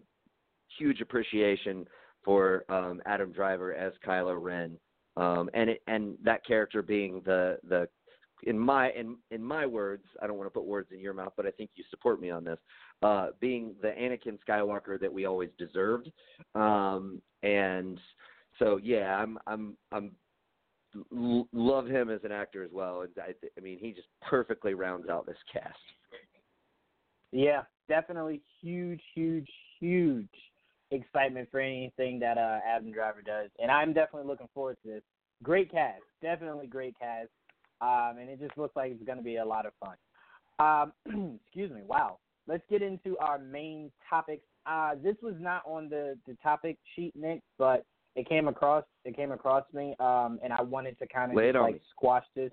huge 0.79 1.01
appreciation 1.01 1.87
for 2.25 2.65
um, 2.69 3.01
Adam 3.07 3.33
Driver 3.33 3.75
as 3.75 3.93
Kylo 4.07 4.41
Ren, 4.41 4.77
um, 5.17 5.49
and 5.55 5.71
it, 5.71 5.83
and 5.87 6.17
that 6.25 6.45
character 6.45 6.83
being 6.83 7.23
the 7.25 7.59
the 7.69 7.89
in 8.45 8.59
my 8.59 8.91
in 8.93 9.17
in 9.31 9.43
my 9.43 9.67
words, 9.67 10.05
I 10.23 10.27
don't 10.27 10.37
want 10.37 10.47
to 10.47 10.51
put 10.59 10.67
words 10.67 10.89
in 10.93 11.01
your 11.01 11.15
mouth, 11.15 11.33
but 11.37 11.47
I 11.47 11.51
think 11.51 11.71
you 11.77 11.85
support 11.91 12.21
me 12.21 12.31
on 12.31 12.45
this. 12.45 12.59
Uh, 13.03 13.29
being 13.41 13.75
the 13.81 13.89
Anakin 13.89 14.39
Skywalker 14.47 15.01
that 15.01 15.13
we 15.13 15.25
always 15.25 15.51
deserved, 15.59 16.11
um, 16.55 17.21
and 17.43 17.99
so 18.59 18.79
yeah, 18.83 19.17
I'm 19.17 19.39
I'm 19.47 19.77
I'm 19.93 20.13
l- 21.13 21.49
love 21.53 21.87
him 21.87 22.11
as 22.11 22.21
an 22.25 22.33
actor 22.33 22.65
as 22.65 22.71
well. 22.73 23.03
And 23.03 23.11
I, 23.19 23.33
I 23.57 23.61
mean, 23.61 23.79
he 23.79 23.93
just 23.93 24.09
perfectly 24.23 24.75
rounds 24.75 25.09
out 25.09 25.27
this 25.27 25.37
cast. 25.53 25.79
Yeah, 27.33 27.63
definitely 27.89 28.43
huge, 28.61 29.01
huge, 29.15 29.49
huge 29.79 30.29
excitement 30.91 31.49
for 31.51 31.61
anything 31.61 32.19
that 32.21 32.39
uh, 32.39 32.59
Adam 32.67 32.91
Driver 32.91 33.23
does, 33.23 33.51
and 33.61 33.71
I'm 33.71 33.93
definitely 33.93 34.27
looking 34.27 34.49
forward 34.53 34.77
to 34.83 34.89
this. 34.95 35.03
Great 35.43 35.71
cast, 35.71 36.03
definitely 36.21 36.67
great 36.67 36.99
cast, 36.99 37.29
um, 37.81 38.19
and 38.21 38.29
it 38.29 38.41
just 38.41 38.59
looks 38.59 38.75
like 38.75 38.91
it's 38.91 39.05
going 39.05 39.19
to 39.19 39.25
be 39.25 39.37
a 39.37 39.45
lot 39.45 39.65
of 39.65 39.73
fun. 39.79 39.97
Um, 40.59 41.39
excuse 41.47 41.71
me. 41.71 41.83
Wow. 41.87 42.19
Let's 42.49 42.65
get 42.69 42.83
into 42.83 43.17
our 43.19 43.39
main 43.39 43.93
topics 44.09 44.43
uh, 44.67 44.93
this 45.03 45.17
was 45.23 45.35
not 45.39 45.63
on 45.67 45.89
the 45.89 46.19
the 46.27 46.37
topic 46.43 46.79
sheet, 46.95 47.15
Nick, 47.17 47.41
but 47.59 47.85
it 48.17 48.29
came 48.29 48.49
across 48.49 48.85
it 49.05 49.17
came 49.17 49.33
across 49.33 49.65
me, 49.73 49.95
um, 50.01 50.39
and 50.43 50.53
I 50.53 50.63
wanted 50.63 50.99
to 50.99 51.07
kind 51.07 51.31
of 51.31 51.37
on 51.57 51.63
like 51.63 51.75
me. 51.75 51.81
squash 51.91 52.25
this 52.35 52.53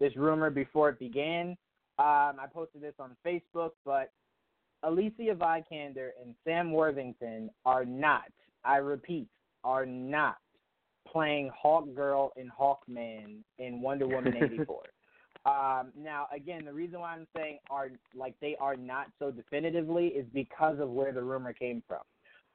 this 0.00 0.14
rumor 0.16 0.50
before 0.50 0.90
it 0.90 0.98
began. 0.98 1.56
Um, 1.98 2.36
I 2.38 2.46
posted 2.52 2.80
this 2.80 2.94
on 3.00 3.16
Facebook, 3.26 3.70
but 3.84 4.12
Alicia 4.84 5.34
Vikander 5.34 6.10
and 6.22 6.34
Sam 6.44 6.72
Worthington 6.72 7.50
are 7.64 7.84
not. 7.84 8.30
I 8.64 8.76
repeat, 8.76 9.28
are 9.64 9.86
not 9.86 10.36
playing 11.10 11.50
Hawk 11.56 11.86
Girl 11.94 12.32
and 12.36 12.50
Hawkman 12.50 13.38
in 13.58 13.80
Wonder 13.80 14.06
Woman 14.06 14.36
eighty 14.42 14.64
four. 14.64 14.82
Um, 15.46 15.92
now, 15.96 16.26
again, 16.34 16.64
the 16.64 16.72
reason 16.72 17.00
why 17.00 17.14
I'm 17.14 17.26
saying 17.34 17.58
are 17.70 17.90
like 18.14 18.34
they 18.40 18.56
are 18.60 18.76
not 18.76 19.06
so 19.18 19.30
definitively 19.30 20.08
is 20.08 20.26
because 20.34 20.78
of 20.78 20.90
where 20.90 21.12
the 21.12 21.22
rumor 21.22 21.52
came 21.52 21.82
from. 21.88 22.02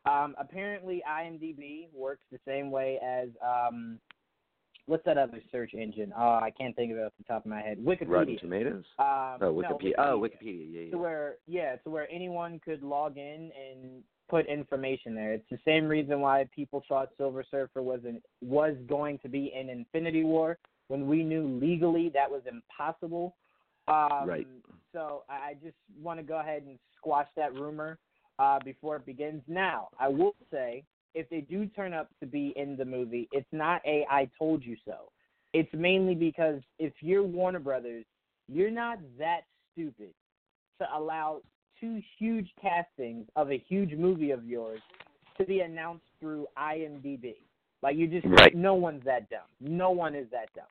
Um, 0.05 0.35
apparently, 0.37 1.01
IMDb 1.09 1.87
works 1.93 2.23
the 2.31 2.39
same 2.45 2.71
way 2.71 2.99
as 3.03 3.29
um, 3.41 3.99
what's 4.85 5.05
that 5.05 5.17
other 5.17 5.41
search 5.51 5.73
engine? 5.73 6.11
Oh, 6.17 6.39
I 6.41 6.51
can't 6.57 6.75
think 6.75 6.91
of 6.91 6.97
it 6.97 7.01
off 7.05 7.13
the 7.17 7.23
top 7.23 7.45
of 7.45 7.49
my 7.49 7.61
head. 7.61 7.77
Rotten 7.83 8.07
Wikipedia. 8.07 8.39
Tomatoes. 8.39 8.83
Um, 8.99 9.05
Oh, 9.07 9.37
no, 9.39 9.53
Wikipedia. 9.53 9.93
Oh, 9.97 10.19
Wikipedia. 10.19 10.65
Yeah, 10.69 10.81
yeah. 10.81 10.91
to 10.91 10.97
where 10.97 11.35
yeah, 11.47 11.75
to 11.77 11.89
where 11.89 12.11
anyone 12.11 12.59
could 12.63 12.83
log 12.83 13.17
in 13.17 13.51
and 13.57 14.03
put 14.29 14.45
information 14.47 15.15
there. 15.15 15.33
It's 15.33 15.49
the 15.49 15.59
same 15.65 15.85
reason 15.85 16.19
why 16.19 16.47
people 16.53 16.83
thought 16.87 17.09
Silver 17.17 17.43
Surfer 17.49 17.81
was 17.81 18.01
an, 18.05 18.21
was 18.41 18.75
going 18.87 19.19
to 19.19 19.29
be 19.29 19.53
in 19.57 19.69
Infinity 19.69 20.23
War 20.23 20.57
when 20.87 21.07
we 21.07 21.23
knew 21.23 21.59
legally 21.61 22.09
that 22.13 22.29
was 22.29 22.41
impossible. 22.49 23.35
Um, 23.87 24.27
Right. 24.27 24.47
So 24.91 25.23
I 25.29 25.33
I 25.33 25.53
just 25.63 25.75
want 26.01 26.19
to 26.19 26.23
go 26.23 26.39
ahead 26.39 26.63
and 26.63 26.77
squash 26.97 27.27
that 27.35 27.53
rumor 27.53 27.97
uh, 28.39 28.59
before 28.63 28.95
it 28.97 29.05
begins. 29.05 29.41
Now, 29.47 29.89
I 29.99 30.07
will 30.07 30.35
say, 30.51 30.83
if 31.13 31.29
they 31.29 31.41
do 31.41 31.65
turn 31.67 31.93
up 31.93 32.09
to 32.19 32.25
be 32.25 32.53
in 32.55 32.75
the 32.75 32.85
movie, 32.85 33.27
it's 33.31 33.47
not 33.51 33.81
a 33.85 34.05
"I 34.09 34.29
told 34.37 34.63
you 34.63 34.75
so." 34.85 35.11
It's 35.53 35.71
mainly 35.73 36.15
because 36.15 36.61
if 36.79 36.93
you're 37.01 37.23
Warner 37.23 37.59
Brothers, 37.59 38.05
you're 38.47 38.71
not 38.71 38.97
that 39.19 39.41
stupid 39.71 40.13
to 40.79 40.87
allow 40.95 41.41
two 41.79 42.01
huge 42.17 42.49
castings 42.61 43.27
of 43.35 43.51
a 43.51 43.57
huge 43.57 43.93
movie 43.93 44.31
of 44.31 44.45
yours 44.45 44.81
to 45.37 45.45
be 45.45 45.59
announced 45.59 46.05
through 46.19 46.47
IMDb. 46.57 47.35
Like 47.81 47.97
you 47.97 48.07
just 48.07 48.25
Right. 48.25 48.55
no 48.55 48.73
one's 48.73 49.03
that 49.03 49.29
dumb. 49.29 49.47
No 49.59 49.91
one 49.91 50.15
is 50.15 50.29
that 50.31 50.51
dumb. 50.53 50.65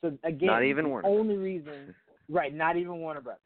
So 0.00 0.18
again, 0.22 0.46
Not 0.46 0.62
even 0.64 0.90
Warner 0.90 1.08
only 1.08 1.36
reason 1.36 1.94
right, 2.28 2.54
not 2.54 2.76
even 2.76 2.98
Warner 2.98 3.20
Brothers. 3.20 3.42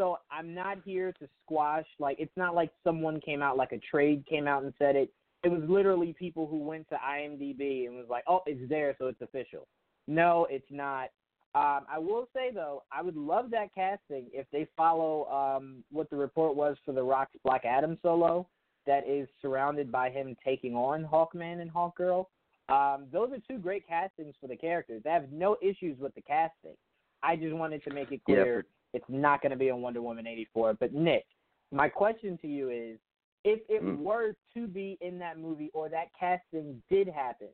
So 0.00 0.16
I'm 0.30 0.54
not 0.54 0.78
here 0.82 1.12
to 1.20 1.28
squash 1.44 1.84
like 1.98 2.16
it's 2.18 2.34
not 2.34 2.54
like 2.54 2.70
someone 2.82 3.20
came 3.20 3.42
out 3.42 3.58
like 3.58 3.72
a 3.72 3.78
trade 3.78 4.24
came 4.26 4.48
out 4.48 4.62
and 4.62 4.72
said 4.78 4.96
it. 4.96 5.12
It 5.44 5.50
was 5.50 5.60
literally 5.68 6.14
people 6.18 6.46
who 6.46 6.56
went 6.56 6.88
to 6.88 6.94
IMDb 6.94 7.86
and 7.86 7.96
was 7.96 8.06
like, 8.08 8.24
"Oh, 8.26 8.40
it's 8.46 8.66
there, 8.70 8.96
so 8.98 9.08
it's 9.08 9.20
official." 9.20 9.68
No, 10.08 10.46
it's 10.48 10.70
not. 10.70 11.10
Um, 11.54 11.84
I 11.86 11.98
will 11.98 12.30
say 12.34 12.50
though, 12.50 12.82
I 12.90 13.02
would 13.02 13.16
love 13.16 13.50
that 13.50 13.74
casting 13.74 14.28
if 14.32 14.46
they 14.52 14.66
follow 14.74 15.26
um, 15.26 15.84
what 15.92 16.08
the 16.08 16.16
report 16.16 16.56
was 16.56 16.78
for 16.86 16.92
the 16.92 17.02
Rock's 17.02 17.36
Black 17.44 17.66
Adam 17.66 17.98
solo, 18.00 18.48
that 18.86 19.06
is 19.06 19.28
surrounded 19.42 19.92
by 19.92 20.08
him 20.08 20.34
taking 20.42 20.74
on 20.74 21.04
Hawkman 21.04 21.60
and 21.60 21.70
Hawkgirl. 21.70 22.24
Um, 22.70 23.04
those 23.12 23.32
are 23.32 23.38
two 23.46 23.58
great 23.58 23.86
castings 23.86 24.34
for 24.40 24.46
the 24.46 24.56
characters. 24.56 25.02
I 25.04 25.10
have 25.10 25.30
no 25.30 25.58
issues 25.60 25.98
with 26.00 26.14
the 26.14 26.22
casting. 26.22 26.76
I 27.22 27.36
just 27.36 27.54
wanted 27.54 27.84
to 27.84 27.92
make 27.92 28.12
it 28.12 28.22
Yeah, 28.26 28.36
clear 28.36 28.64
it's 28.92 29.04
not 29.08 29.42
going 29.42 29.50
to 29.50 29.56
be 29.56 29.68
in 29.68 29.80
Wonder 29.80 30.02
Woman 30.02 30.26
84. 30.26 30.74
But 30.74 30.92
Nick, 30.92 31.24
my 31.72 31.88
question 31.88 32.38
to 32.42 32.48
you 32.48 32.70
is, 32.70 32.98
if 33.44 33.60
it 33.70 33.82
Mm. 33.82 33.98
were 33.98 34.34
to 34.54 34.66
be 34.66 34.98
in 35.00 35.18
that 35.20 35.38
movie 35.38 35.70
or 35.72 35.88
that 35.88 36.12
casting 36.18 36.82
did 36.90 37.08
happen, 37.08 37.48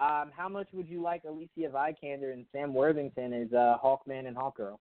um, 0.00 0.30
how 0.34 0.48
much 0.48 0.68
would 0.72 0.88
you 0.88 1.00
like 1.00 1.24
Alicia 1.24 1.70
Vikander 1.70 2.32
and 2.32 2.44
Sam 2.52 2.74
Worthington 2.74 3.32
as 3.32 3.52
uh, 3.52 3.78
Hawkman 3.82 4.26
and 4.26 4.36
Hawkgirl? 4.36 4.78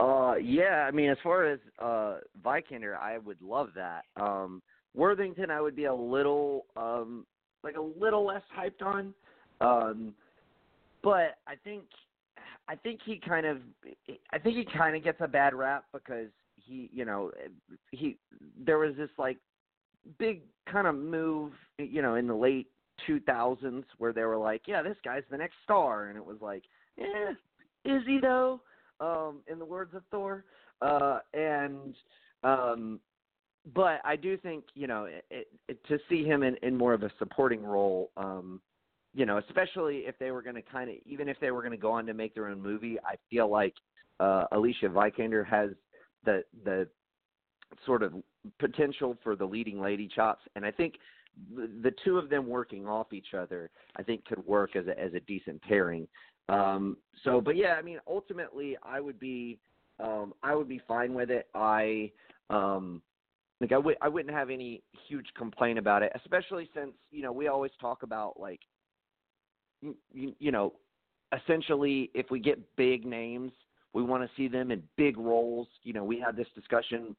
Uh, 0.00 0.34
yeah. 0.36 0.86
I 0.88 0.90
mean, 0.90 1.10
as 1.10 1.18
far 1.22 1.44
as 1.44 1.60
uh 1.78 2.18
Vikander, 2.44 2.96
I 2.98 3.18
would 3.18 3.40
love 3.40 3.70
that. 3.76 4.04
Um, 4.16 4.62
Worthington, 4.94 5.50
I 5.50 5.60
would 5.60 5.76
be 5.76 5.84
a 5.84 5.94
little, 5.94 6.66
um, 6.76 7.26
like 7.62 7.76
a 7.76 7.80
little 7.80 8.24
less 8.26 8.42
hyped 8.56 8.82
on. 8.82 9.14
Um, 9.60 10.14
but 11.02 11.38
I 11.46 11.54
think, 11.62 11.84
I 12.68 12.76
think 12.76 13.00
he 13.04 13.18
kind 13.18 13.46
of, 13.46 13.58
I 14.32 14.38
think 14.38 14.56
he 14.56 14.64
kind 14.64 14.96
of 14.96 15.02
gets 15.02 15.18
a 15.20 15.28
bad 15.28 15.54
rap 15.54 15.84
because 15.92 16.28
he, 16.56 16.88
you 16.92 17.04
know, 17.04 17.30
he 17.90 18.16
there 18.64 18.78
was 18.78 18.94
this 18.96 19.10
like 19.18 19.38
big 20.18 20.42
kind 20.70 20.86
of 20.86 20.94
move, 20.94 21.52
you 21.78 22.02
know, 22.02 22.14
in 22.14 22.26
the 22.26 22.34
late 22.34 22.68
2000s 23.08 23.84
where 23.98 24.12
they 24.12 24.24
were 24.24 24.36
like, 24.36 24.62
yeah, 24.66 24.82
this 24.82 24.96
guy's 25.04 25.22
the 25.30 25.36
next 25.36 25.54
star, 25.64 26.08
and 26.08 26.16
it 26.16 26.24
was 26.24 26.38
like, 26.40 26.62
eh, 26.98 27.32
is 27.84 28.02
he 28.06 28.18
though? 28.20 28.60
Um, 29.00 29.40
in 29.50 29.58
the 29.58 29.64
words 29.64 29.94
of 29.94 30.02
Thor, 30.10 30.44
uh, 30.80 31.18
and 31.34 31.94
um, 32.44 33.00
but 33.74 34.00
I 34.04 34.14
do 34.14 34.36
think 34.36 34.64
you 34.74 34.86
know 34.86 35.06
it, 35.06 35.48
it, 35.68 35.84
to 35.88 35.98
see 36.08 36.24
him 36.24 36.44
in, 36.44 36.56
in 36.62 36.76
more 36.76 36.94
of 36.94 37.02
a 37.02 37.10
supporting 37.18 37.64
role, 37.64 38.10
um, 38.16 38.60
you 39.14 39.26
know, 39.26 39.38
especially 39.38 39.98
if 39.98 40.18
they 40.18 40.30
were 40.30 40.42
going 40.42 40.56
to 40.56 40.62
kind 40.62 40.90
of 40.90 40.96
even 41.04 41.28
if 41.28 41.38
they 41.40 41.50
were 41.50 41.60
going 41.60 41.72
to 41.72 41.76
go 41.78 41.92
on 41.92 42.06
to 42.06 42.14
make 42.14 42.34
their 42.34 42.48
own 42.48 42.60
movie, 42.60 42.98
I 43.04 43.16
feel 43.30 43.48
like 43.48 43.74
uh, 44.20 44.44
Alicia 44.52 44.88
Vikander 44.88 45.46
has 45.46 45.70
the 46.24 46.42
the 46.64 46.88
sort 47.86 48.02
of 48.02 48.14
potential 48.58 49.16
for 49.22 49.36
the 49.36 49.44
leading 49.44 49.80
lady 49.80 50.08
chops, 50.08 50.42
and 50.56 50.64
I 50.64 50.70
think 50.70 50.94
the, 51.54 51.68
the 51.82 51.94
two 52.04 52.18
of 52.18 52.28
them 52.28 52.46
working 52.46 52.86
off 52.86 53.12
each 53.12 53.34
other, 53.36 53.70
I 53.96 54.02
think 54.02 54.24
could 54.24 54.44
work 54.46 54.76
as 54.76 54.86
a 54.86 54.98
as 54.98 55.12
a 55.14 55.20
decent 55.20 55.60
pairing. 55.62 56.08
Um, 56.48 56.96
so, 57.24 57.40
but 57.40 57.56
yeah, 57.56 57.74
I 57.78 57.82
mean, 57.82 57.98
ultimately, 58.06 58.76
I 58.82 59.00
would 59.00 59.20
be 59.20 59.58
um, 60.00 60.32
I 60.42 60.54
would 60.54 60.68
be 60.68 60.80
fine 60.88 61.14
with 61.14 61.30
it. 61.30 61.48
I 61.54 62.10
um, 62.50 63.02
like 63.60 63.72
I 63.72 63.78
would 63.78 63.96
I 64.00 64.08
wouldn't 64.08 64.34
have 64.34 64.50
any 64.50 64.82
huge 65.08 65.26
complaint 65.36 65.78
about 65.78 66.02
it, 66.02 66.12
especially 66.14 66.68
since 66.74 66.92
you 67.10 67.22
know 67.22 67.32
we 67.32 67.48
always 67.48 67.72
talk 67.80 68.02
about 68.02 68.38
like 68.38 68.60
you, 69.82 70.34
you, 70.38 70.52
know 70.52 70.72
essentially 71.36 72.10
if 72.14 72.30
we 72.30 72.40
get 72.40 72.58
big 72.76 73.04
names, 73.04 73.52
we 73.92 74.02
want 74.02 74.22
to 74.22 74.30
see 74.36 74.48
them 74.48 74.70
in 74.70 74.82
big 74.96 75.18
roles. 75.18 75.68
You 75.82 75.92
know, 75.92 76.04
we 76.04 76.20
had 76.20 76.36
this 76.36 76.48
discussion 76.54 77.14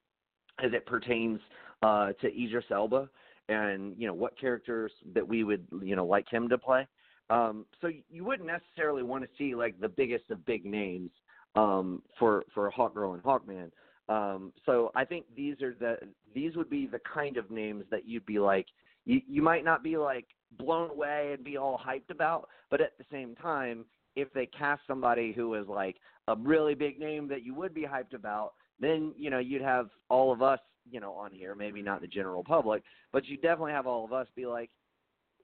as 0.64 0.72
it 0.74 0.86
pertains 0.86 1.40
uh, 1.82 2.14
to 2.22 2.28
Idris 2.28 2.66
Elba 2.72 3.10
and 3.50 3.94
you 3.98 4.08
know 4.08 4.14
what 4.14 4.40
characters 4.40 4.92
that 5.14 5.28
we 5.28 5.44
would 5.44 5.66
you 5.82 5.96
know 5.96 6.06
like 6.06 6.30
him 6.30 6.48
to 6.50 6.58
play. 6.58 6.88
Um, 7.30 7.66
so 7.82 7.90
you 8.10 8.24
wouldn't 8.24 8.48
necessarily 8.48 9.04
want 9.04 9.24
to 9.24 9.30
see 9.38 9.56
like 9.56 9.80
the 9.80 9.90
biggest 9.90 10.30
of 10.32 10.46
big 10.46 10.66
names 10.66 11.12
um, 11.56 12.02
for 12.18 12.44
for 12.54 12.72
Hawkgirl 12.72 13.14
and 13.14 13.24
Hawkman. 13.24 13.72
Um, 14.10 14.52
so 14.66 14.92
I 14.96 15.06
think 15.06 15.26
these 15.36 15.62
are 15.62 15.76
the 15.80 15.98
these 16.34 16.56
would 16.56 16.70
be 16.70 16.88
the 16.88 17.00
kind 17.12 17.38
of 17.38 17.50
names 17.52 17.86
that 17.92 18.08
you'd 18.08 18.26
be 18.26 18.40
like 18.40 18.68
you 19.06 19.22
you 19.28 19.42
might 19.42 19.66
not 19.66 19.84
be 19.84 19.98
like 19.98 20.28
blown 20.58 20.92
away 20.92 21.32
and 21.34 21.44
be 21.44 21.58
all 21.58 21.80
hyped 21.80 22.10
about, 22.10 22.50
but 22.70 22.82
at 22.82 22.98
the 22.98 23.06
same 23.12 23.36
time, 23.36 23.86
if 24.16 24.32
they 24.34 24.46
cast 24.46 24.82
somebody 24.88 25.34
who 25.34 25.56
is 25.56 25.68
like 25.68 25.98
a 26.28 26.36
really 26.36 26.76
big 26.76 27.00
name 27.00 27.28
that 27.28 27.44
you 27.44 27.54
would 27.56 27.74
be 27.74 27.84
hyped 27.84 28.14
about, 28.14 28.54
then 28.80 29.14
you 29.18 29.30
know 29.30 29.40
you'd 29.40 29.62
have 29.62 29.90
all 30.10 30.32
of 30.32 30.42
us 30.42 30.60
you 30.90 31.00
know 31.00 31.14
on 31.14 31.32
here, 31.32 31.56
maybe 31.56 31.82
not 31.82 32.02
the 32.02 32.08
general 32.08 32.44
public, 32.44 32.84
but 33.12 33.26
you 33.26 33.38
definitely 33.38 33.72
have 33.72 33.88
all 33.88 34.06
of 34.06 34.14
us 34.14 34.28
be 34.36 34.46
like, 34.46 34.70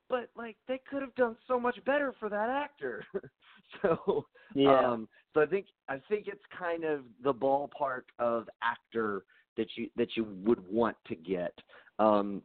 but 0.09 0.29
like 0.35 0.57
they 0.67 0.79
could 0.89 1.01
have 1.01 1.15
done 1.15 1.35
so 1.47 1.59
much 1.59 1.83
better 1.85 2.13
for 2.19 2.29
that 2.29 2.49
actor. 2.49 3.03
so 3.81 4.25
um 4.67 5.07
so 5.33 5.41
I 5.41 5.45
think 5.45 5.67
I 5.87 6.01
think 6.09 6.27
it's 6.27 6.43
kind 6.57 6.83
of 6.83 7.01
the 7.23 7.33
ballpark 7.33 8.03
of 8.17 8.49
actor 8.61 9.23
that 9.57 9.67
you 9.75 9.89
that 9.95 10.09
you 10.15 10.25
would 10.43 10.65
want 10.67 10.97
to 11.07 11.15
get. 11.15 11.53
Um 11.99 12.41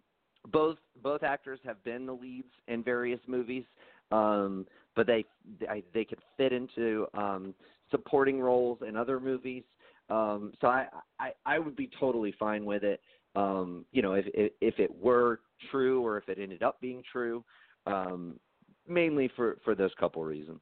both 0.50 0.78
both 1.02 1.22
actors 1.22 1.60
have 1.64 1.82
been 1.84 2.06
the 2.06 2.12
leads 2.12 2.52
in 2.68 2.82
various 2.82 3.20
movies, 3.26 3.64
um, 4.10 4.66
but 4.94 5.06
they 5.06 5.24
they, 5.60 5.82
they 5.92 6.04
could 6.04 6.20
fit 6.36 6.52
into 6.52 7.06
um, 7.14 7.54
supporting 7.90 8.40
roles 8.40 8.78
in 8.86 8.96
other 8.96 9.20
movies. 9.20 9.64
Um, 10.10 10.52
so 10.60 10.68
I, 10.68 10.86
I 11.18 11.32
I 11.46 11.58
would 11.58 11.76
be 11.76 11.90
totally 11.98 12.34
fine 12.38 12.64
with 12.64 12.84
it. 12.84 13.00
Um, 13.36 13.84
you 13.90 14.00
know, 14.00 14.12
if, 14.12 14.26
if 14.32 14.78
it 14.78 14.94
were 14.94 15.40
true 15.70 16.04
or 16.04 16.18
if 16.18 16.28
it 16.28 16.38
ended 16.38 16.62
up 16.62 16.80
being 16.80 17.02
true, 17.10 17.44
um, 17.86 18.38
mainly 18.86 19.30
for 19.34 19.58
for 19.64 19.74
those 19.74 19.90
couple 19.98 20.22
reasons. 20.24 20.60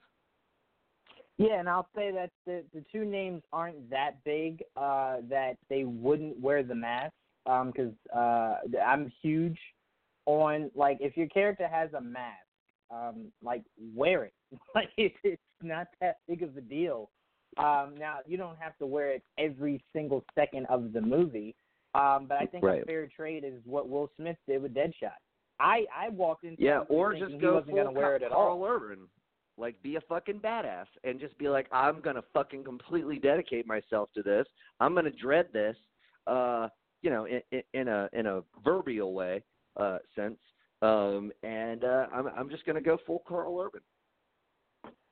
Yeah, 1.39 1.59
and 1.59 1.69
I'll 1.69 1.89
say 1.95 2.13
that 2.13 2.31
the 2.47 2.63
the 2.73 2.85
two 2.93 3.05
names 3.05 3.43
aren't 3.53 3.91
that 3.91 4.23
big 4.25 4.63
uh, 4.77 5.17
that 5.29 5.57
they 5.69 5.85
wouldn't 5.85 6.39
wear 6.39 6.63
the 6.63 6.75
mask 6.75 7.15
because 7.45 7.93
uh, 8.15 8.57
I'm 8.85 9.13
huge 9.23 9.59
on 10.27 10.71
like 10.75 10.99
if 11.01 11.17
your 11.17 11.29
character 11.29 11.69
has 11.69 11.93
a 11.95 12.01
mask, 12.01 12.37
um, 12.91 13.33
like 13.43 13.63
wear 13.95 14.25
it. 14.25 14.35
like 14.75 14.89
it, 14.97 15.13
it's 15.25 15.43
not 15.63 15.89
that 16.01 16.19
big 16.29 16.43
of 16.43 16.57
a 16.57 16.61
deal. 16.61 17.11
Um, 17.59 17.95
now 17.99 18.19
you 18.27 18.37
don't 18.37 18.59
have 18.59 18.77
to 18.79 18.87
wear 18.87 19.13
it 19.13 19.23
every 19.39 19.83
single 19.93 20.25
second 20.35 20.67
of 20.67 20.93
the 20.93 21.01
movie. 21.01 21.55
Um, 21.95 22.27
but 22.27 22.39
I 22.39 22.47
think 22.47 22.65
Right. 22.65 22.83
a 22.83 22.87
fair 22.87 23.07
trade 23.07 23.45
is 23.45 23.61
what 23.67 23.89
Will 23.89 24.11
Smith 24.17 24.39
did 24.47 24.63
with 24.63 24.75
Deadshot. 24.75 25.19
I 25.61 25.85
I 25.95 26.09
walked 26.09 26.45
into 26.45 26.63
Yeah, 26.63 26.81
or 26.89 27.13
just 27.13 27.39
go 27.39 27.55
wasn't 27.55 27.77
full 27.77 27.95
wear 27.95 28.17
it 28.17 28.23
at 28.23 28.31
Carl 28.31 28.63
all. 28.63 28.67
Urban. 28.67 29.09
Like 29.59 29.81
be 29.83 29.97
a 29.97 30.01
fucking 30.01 30.41
badass 30.41 30.87
and 31.05 31.21
just 31.21 31.37
be 31.37 31.49
like, 31.49 31.67
I'm 31.71 32.01
gonna 32.01 32.23
fucking 32.33 32.65
completely 32.65 33.19
dedicate 33.19 33.67
myself 33.67 34.09
to 34.15 34.23
this. 34.23 34.47
I'm 34.81 34.95
gonna 34.95 35.11
dread 35.11 35.49
this, 35.53 35.77
uh, 36.27 36.69
you 37.03 37.11
know, 37.11 37.27
in, 37.27 37.63
in, 37.75 37.89
a 37.89 38.09
in 38.13 38.27
a 38.27 38.43
verbial 38.65 39.13
way, 39.13 39.43
uh, 39.77 39.99
sense. 40.17 40.39
Um, 40.81 41.33
and 41.43 41.85
uh, 41.85 42.07
I'm 42.13 42.27
I'm 42.29 42.51
just 42.51 42.65
gonna 42.67 42.81
go 42.81 42.99
full 43.07 43.23
Carl 43.27 43.61
Urban. 43.61 43.83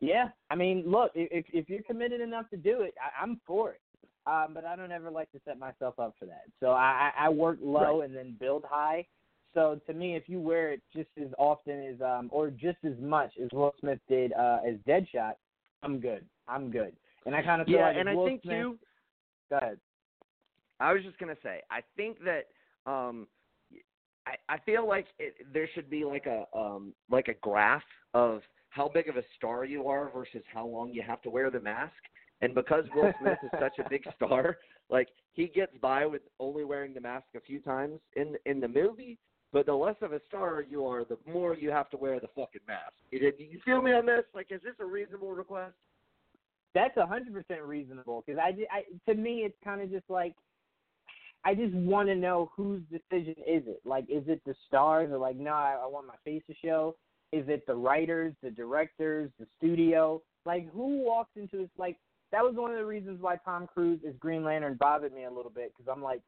Yeah, 0.01 0.29
I 0.51 0.55
mean, 0.55 0.85
look, 0.87 1.13
if 1.15 1.45
if 1.53 1.69
you're 1.69 1.83
committed 1.83 2.21
enough 2.21 2.49
to 2.51 2.57
do 2.57 2.83
it, 2.83 2.95
I, 3.01 3.23
I'm 3.23 3.41
for 3.47 3.71
it. 3.73 3.81
Um, 4.27 4.49
but 4.55 4.65
I 4.65 4.77
don't 4.77 4.93
ever 4.93 5.11
like 5.11 5.31
to 5.33 5.41
set 5.45 5.59
myself 5.59 5.99
up 5.99 6.15
for 6.19 6.27
that. 6.27 6.45
So 6.61 6.73
I, 6.73 7.11
I 7.19 7.29
work 7.31 7.59
low 7.63 8.03
and 8.03 8.15
then 8.15 8.37
build 8.39 8.65
high. 8.69 9.07
So 9.55 9.81
to 9.87 9.95
me, 9.95 10.15
if 10.15 10.29
you 10.29 10.39
wear 10.41 10.73
it 10.73 10.83
just 10.95 11.09
as 11.21 11.29
often 11.39 11.83
as 11.83 12.01
um 12.01 12.29
or 12.33 12.51
just 12.51 12.79
as 12.85 12.93
much 13.01 13.33
as 13.43 13.49
Will 13.53 13.75
Smith 13.81 13.99
did 14.09 14.33
uh 14.35 14.59
as 14.67 14.75
Deadshot, 14.87 15.35
I'm 15.83 16.01
good. 16.01 16.25
I'm 16.49 16.71
good. 16.71 16.95
And 17.27 17.35
I 17.35 17.43
kind 17.43 17.61
of 17.61 17.67
feel 17.67 17.77
Yeah, 17.77 17.87
like 17.87 17.97
and 17.97 18.09
I 18.09 18.15
Will 18.15 18.27
think 18.27 18.43
Smith, 18.43 18.57
too. 18.57 18.79
Go 19.51 19.57
ahead. 19.57 19.79
I 20.81 20.93
was 20.93 21.03
just 21.03 21.19
gonna 21.19 21.37
say, 21.43 21.61
I 21.71 21.81
think 21.97 22.19
that 22.25 22.47
um, 22.91 23.27
I 24.27 24.35
I 24.49 24.59
feel 24.59 24.87
like 24.89 25.07
it, 25.19 25.35
there 25.53 25.69
should 25.75 25.91
be 25.91 26.05
like 26.05 26.27
a 26.27 26.45
um 26.57 26.93
like 27.11 27.29
a 27.29 27.35
graph 27.35 27.83
of 28.15 28.43
how 28.71 28.89
big 28.89 29.09
of 29.09 29.17
a 29.17 29.23
star 29.37 29.65
you 29.65 29.89
are 29.89 30.11
versus 30.11 30.43
how 30.53 30.67
long 30.67 30.91
you 30.93 31.03
have 31.03 31.21
to 31.23 31.31
wear 31.31 31.51
the 31.51 31.61
mask. 31.61 31.93
And 32.41 32.55
because 32.55 32.85
Will 32.95 33.13
Smith 33.21 33.39
is 33.43 33.51
such 33.61 33.79
a 33.85 33.89
big 33.91 34.03
star, 34.17 34.59
like 34.89 35.09
he 35.33 35.49
gets 35.49 35.77
by 35.83 36.07
with 36.07 36.23
only 36.39 36.65
wearing 36.65 36.95
the 36.95 37.01
mask 37.01 37.27
a 37.37 37.41
few 37.41 37.61
times 37.61 38.01
in 38.17 38.37
in 38.47 38.61
the 38.61 38.69
movie. 38.69 39.19
But 39.53 39.67
the 39.67 39.75
less 39.75 39.97
of 40.01 40.13
a 40.13 40.21
star 40.29 40.65
you 40.69 40.87
are, 40.87 41.05
the 41.05 41.19
more 41.31 41.57
you 41.57 41.73
have 41.73 41.91
to 41.91 41.97
wear 41.97 42.21
the 42.21 42.29
fucking 42.29 42.61
mask. 42.69 42.93
You, 43.11 43.33
you 43.37 43.59
feel 43.65 43.83
me 43.83 43.93
on 43.93 44.07
this? 44.07 44.23
Like, 44.33 44.47
is 44.53 44.63
this 44.63 44.75
a 44.79 44.85
reasonable 44.85 45.33
request? 45.33 45.75
That's 46.73 46.97
a 46.97 47.05
hundred 47.05 47.35
percent 47.35 47.63
reasonable 47.63 48.23
because 48.25 48.39
I, 48.39 48.51
I 48.71 48.83
to 49.11 49.17
me 49.17 49.41
it's 49.41 49.57
kind 49.65 49.81
of 49.81 49.91
just 49.91 50.09
like 50.09 50.37
I 51.45 51.55
just 51.55 51.75
want 51.75 52.09
to 52.09 52.15
know 52.15 52.51
whose 52.55 52.83
decision 52.91 53.35
is 53.47 53.63
it. 53.67 53.81
Like, 53.85 54.05
is 54.11 54.25
it 54.27 54.43
the 54.45 54.55
stars 54.67 55.11
or 55.11 55.19
like, 55.19 55.37
no, 55.37 55.53
I, 55.53 55.79
I 55.83 55.87
want 55.87 56.07
my 56.07 56.15
face 56.25 56.43
to 56.49 56.55
show. 56.63 56.97
Is 57.33 57.45
it 57.49 57.67
the 57.67 57.75
writers, 57.75 58.35
the 58.43 58.51
directors, 58.51 59.31
the 59.39 59.47
studio? 59.57 60.21
Like, 60.45 60.71
who 60.73 61.03
walks 61.05 61.31
into 61.37 61.59
this? 61.59 61.71
Like, 61.79 61.97
that 62.33 62.43
was 62.43 62.55
one 62.57 62.71
of 62.71 62.77
the 62.77 62.85
reasons 62.85 63.21
why 63.21 63.37
Tom 63.45 63.67
Cruise 63.73 64.01
is 64.05 64.15
Green 64.19 64.45
Lantern 64.45 64.77
bothered 64.79 65.15
me 65.15 65.25
a 65.25 65.31
little 65.31 65.51
bit 65.51 65.73
because 65.77 65.91
I'm 65.91 66.03
like, 66.03 66.21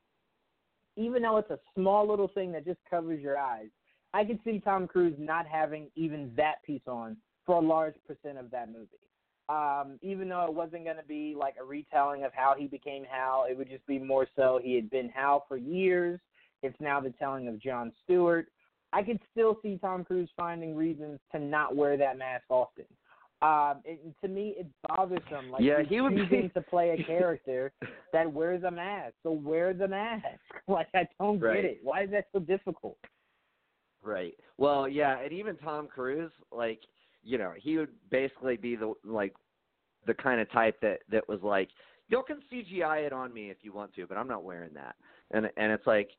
even 0.97 1.23
though 1.23 1.37
it's 1.39 1.51
a 1.51 1.59
small 1.75 2.09
little 2.09 2.29
thing 2.29 2.53
that 2.53 2.65
just 2.65 2.81
covers 2.89 3.21
your 3.21 3.39
eyes, 3.39 3.69
I 4.15 4.25
could 4.25 4.39
see 4.45 4.61
Tom 4.61 4.87
Cruise 4.87 5.15
not 5.19 5.47
having 5.47 5.89
even 5.95 6.33
that 6.37 6.57
piece 6.65 6.83
on 6.87 7.17
for 7.47 7.57
a 7.57 7.61
large 7.61 7.95
percent 8.07 8.39
of 8.39 8.51
that 8.51 8.69
movie. 8.69 8.89
Um, 9.49 9.99
even 10.03 10.29
though 10.29 10.45
it 10.45 10.55
wasn't 10.55 10.85
going 10.85 10.97
to 10.97 11.03
be 11.03 11.35
like 11.37 11.57
a 11.61 11.65
retelling 11.65 12.25
of 12.25 12.33
how 12.35 12.55
he 12.57 12.67
became 12.67 13.05
Hal, 13.05 13.47
it 13.51 13.57
would 13.59 13.69
just 13.69 13.87
be 13.87 13.99
more 13.99 14.27
so 14.37 14.61
he 14.63 14.75
had 14.75 14.89
been 14.89 15.09
Hal 15.09 15.45
for 15.49 15.57
years. 15.57 16.21
It's 16.63 16.81
now 16.81 17.01
the 17.01 17.11
telling 17.19 17.49
of 17.49 17.61
John 17.61 17.93
Stewart. 18.05 18.47
I 18.93 19.03
could 19.03 19.19
still 19.33 19.59
see 19.63 19.79
Tom 19.79 20.05
Cruise 20.05 20.31
finding 20.37 20.77
reasons 20.77 21.19
to 21.33 21.39
not 21.41 21.75
wear 21.75 21.97
that 21.97 22.19
mask 22.19 22.45
often. 22.51 22.85
Um, 23.41 23.81
it, 23.85 24.01
to 24.23 24.29
me, 24.29 24.55
it's 24.57 24.69
bothersome. 24.89 25.51
Like 25.51 25.63
Yeah, 25.63 25.83
he 25.83 26.01
would 26.01 26.15
be- 26.31 26.49
to 26.55 26.61
play 26.61 26.91
a 26.91 27.03
character 27.05 27.73
that 28.13 28.31
wears 28.33 28.63
a 28.63 28.71
mask, 28.71 29.15
so 29.25 29.33
wear 29.33 29.75
the 29.75 29.89
mask. 29.89 30.25
Like 30.69 30.87
I 30.95 31.09
don't 31.19 31.41
Right. 31.41 31.57
get 31.57 31.65
it. 31.65 31.81
Why 31.83 32.05
is 32.05 32.11
that 32.13 32.27
so 32.33 32.39
difficult? 32.39 32.97
Right. 34.01 34.35
Well, 34.59 34.89
yeah, 34.89 35.19
and 35.19 35.33
even 35.33 35.57
Tom 35.57 35.89
Cruise, 35.89 36.31
like, 36.53 36.81
you 37.25 37.39
know, 37.39 37.53
he 37.57 37.77
would 37.79 37.91
basically 38.11 38.57
be 38.57 38.77
the 38.77 38.93
like 39.05 39.35
the 40.07 40.15
kind 40.15 40.41
of 40.41 40.51
type 40.51 40.81
that 40.83 41.01
that 41.11 41.29
was 41.29 41.41
like, 41.43 41.69
you 42.09 42.23
can 42.27 42.41
CGI 42.53 43.07
it 43.07 43.13
on 43.13 43.33
me 43.33 43.51
if 43.51 43.59
you 43.63 43.73
want 43.73 43.95
to, 43.95 44.07
but 44.07 44.17
I'm 44.19 44.29
not 44.29 44.45
wearing 44.45 44.75
that. 44.75 44.97
And 45.31 45.47
and 45.57 45.73
it's 45.73 45.87
like, 45.87 46.11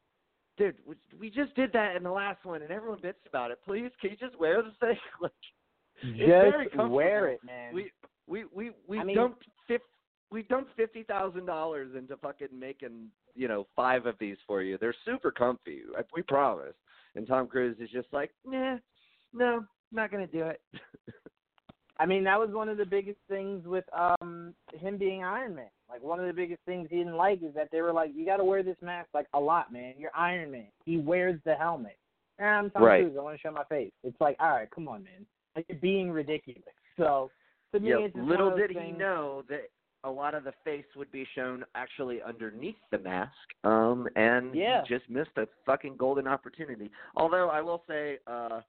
dude, 0.57 0.75
we, 1.19 1.29
just 1.29 1.53
did 1.55 1.71
that 1.73 1.95
in 1.95 2.03
the 2.03 2.11
last 2.11 2.45
one, 2.45 2.61
and 2.61 2.71
everyone 2.71 2.99
bitched 2.99 3.27
about 3.27 3.51
it. 3.51 3.59
Please, 3.65 3.91
can 3.99 4.11
you 4.11 4.17
just 4.17 4.39
wear 4.39 4.61
the 4.61 4.71
thing? 4.79 4.97
like, 5.21 5.31
Just 6.01 6.89
wear 6.89 7.27
it, 7.29 7.39
man. 7.45 7.73
we 7.73 7.91
we 8.27 8.45
we 8.53 8.71
we 8.87 8.99
I 8.99 9.03
mean- 9.03 9.15
dumped 9.15 9.45
fif- 9.67 9.81
we 10.31 10.43
dumped 10.43 10.71
fifty 10.75 11.03
thousand 11.03 11.45
dollars 11.45 11.91
into 11.97 12.17
fucking 12.17 12.47
making 12.57 13.09
you 13.35 13.47
know 13.47 13.67
five 13.75 14.05
of 14.05 14.15
these 14.19 14.37
for 14.47 14.61
you. 14.61 14.77
They're 14.79 14.95
super 15.05 15.31
comfy. 15.31 15.81
We 16.15 16.21
promise. 16.23 16.73
And 17.15 17.27
Tom 17.27 17.45
Cruise 17.47 17.77
is 17.79 17.91
just 17.91 18.07
like, 18.11 18.31
nah, 18.43 18.77
no, 19.33 19.63
not 19.93 20.11
gonna 20.11 20.27
do 20.27 20.43
it. 20.43 20.61
I 21.99 22.05
mean, 22.05 22.23
that 22.23 22.39
was 22.39 22.49
one 22.49 22.69
of 22.69 22.77
the 22.77 22.85
biggest 22.85 23.19
things 23.29 23.65
with 23.65 23.85
um 23.93 24.53
him 24.73 24.97
being 24.97 25.23
Iron 25.23 25.55
Man. 25.55 25.69
Like 25.89 26.01
one 26.01 26.19
of 26.19 26.25
the 26.25 26.33
biggest 26.33 26.61
things 26.65 26.87
he 26.89 26.97
didn't 26.97 27.15
like 27.15 27.43
is 27.43 27.53
that 27.55 27.69
they 27.71 27.81
were 27.81 27.93
like, 27.93 28.11
"You 28.15 28.25
got 28.25 28.37
to 28.37 28.43
wear 28.43 28.63
this 28.63 28.77
mask 28.81 29.09
like 29.13 29.27
a 29.33 29.39
lot, 29.39 29.71
man. 29.71 29.93
You're 29.97 30.15
Iron 30.15 30.51
Man. 30.51 30.67
He 30.85 30.97
wears 30.97 31.39
the 31.45 31.55
helmet." 31.55 31.97
And 32.39 32.49
I'm 32.49 32.69
Tom 32.71 32.83
Right. 32.83 33.03
Cruise. 33.03 33.15
I 33.17 33.21
want 33.21 33.37
to 33.37 33.41
show 33.41 33.51
my 33.51 33.63
face. 33.65 33.91
It's 34.03 34.19
like, 34.19 34.35
all 34.39 34.49
right, 34.49 34.69
come 34.71 34.87
on, 34.87 35.03
man. 35.03 35.25
Like 35.55 35.65
you're 35.69 35.77
being 35.77 36.09
ridiculous. 36.11 36.63
So 36.97 37.29
to 37.73 37.79
me, 37.79 37.89
yeah, 37.89 37.97
it's 37.99 38.15
little 38.15 38.45
one 38.47 38.53
of 38.53 38.59
those 38.59 38.67
did 38.69 38.83
he 38.83 38.91
know 38.91 39.43
that 39.49 39.69
a 40.03 40.09
lot 40.09 40.35
of 40.35 40.43
the 40.43 40.53
face 40.65 40.85
would 40.95 41.11
be 41.11 41.25
shown 41.35 41.63
actually 41.75 42.21
underneath 42.21 42.75
the 42.91 42.97
mask. 42.97 43.31
Um, 43.63 44.07
and 44.15 44.53
Yeah. 44.53 44.81
he 44.81 44.95
just 44.95 45.09
missed 45.09 45.37
a 45.37 45.47
fucking 45.65 45.95
golden 45.97 46.27
opportunity. 46.27 46.91
Although 47.15 47.49
I 47.49 47.61
will 47.61 47.83
say, 47.87 48.19
uh, 48.27 48.61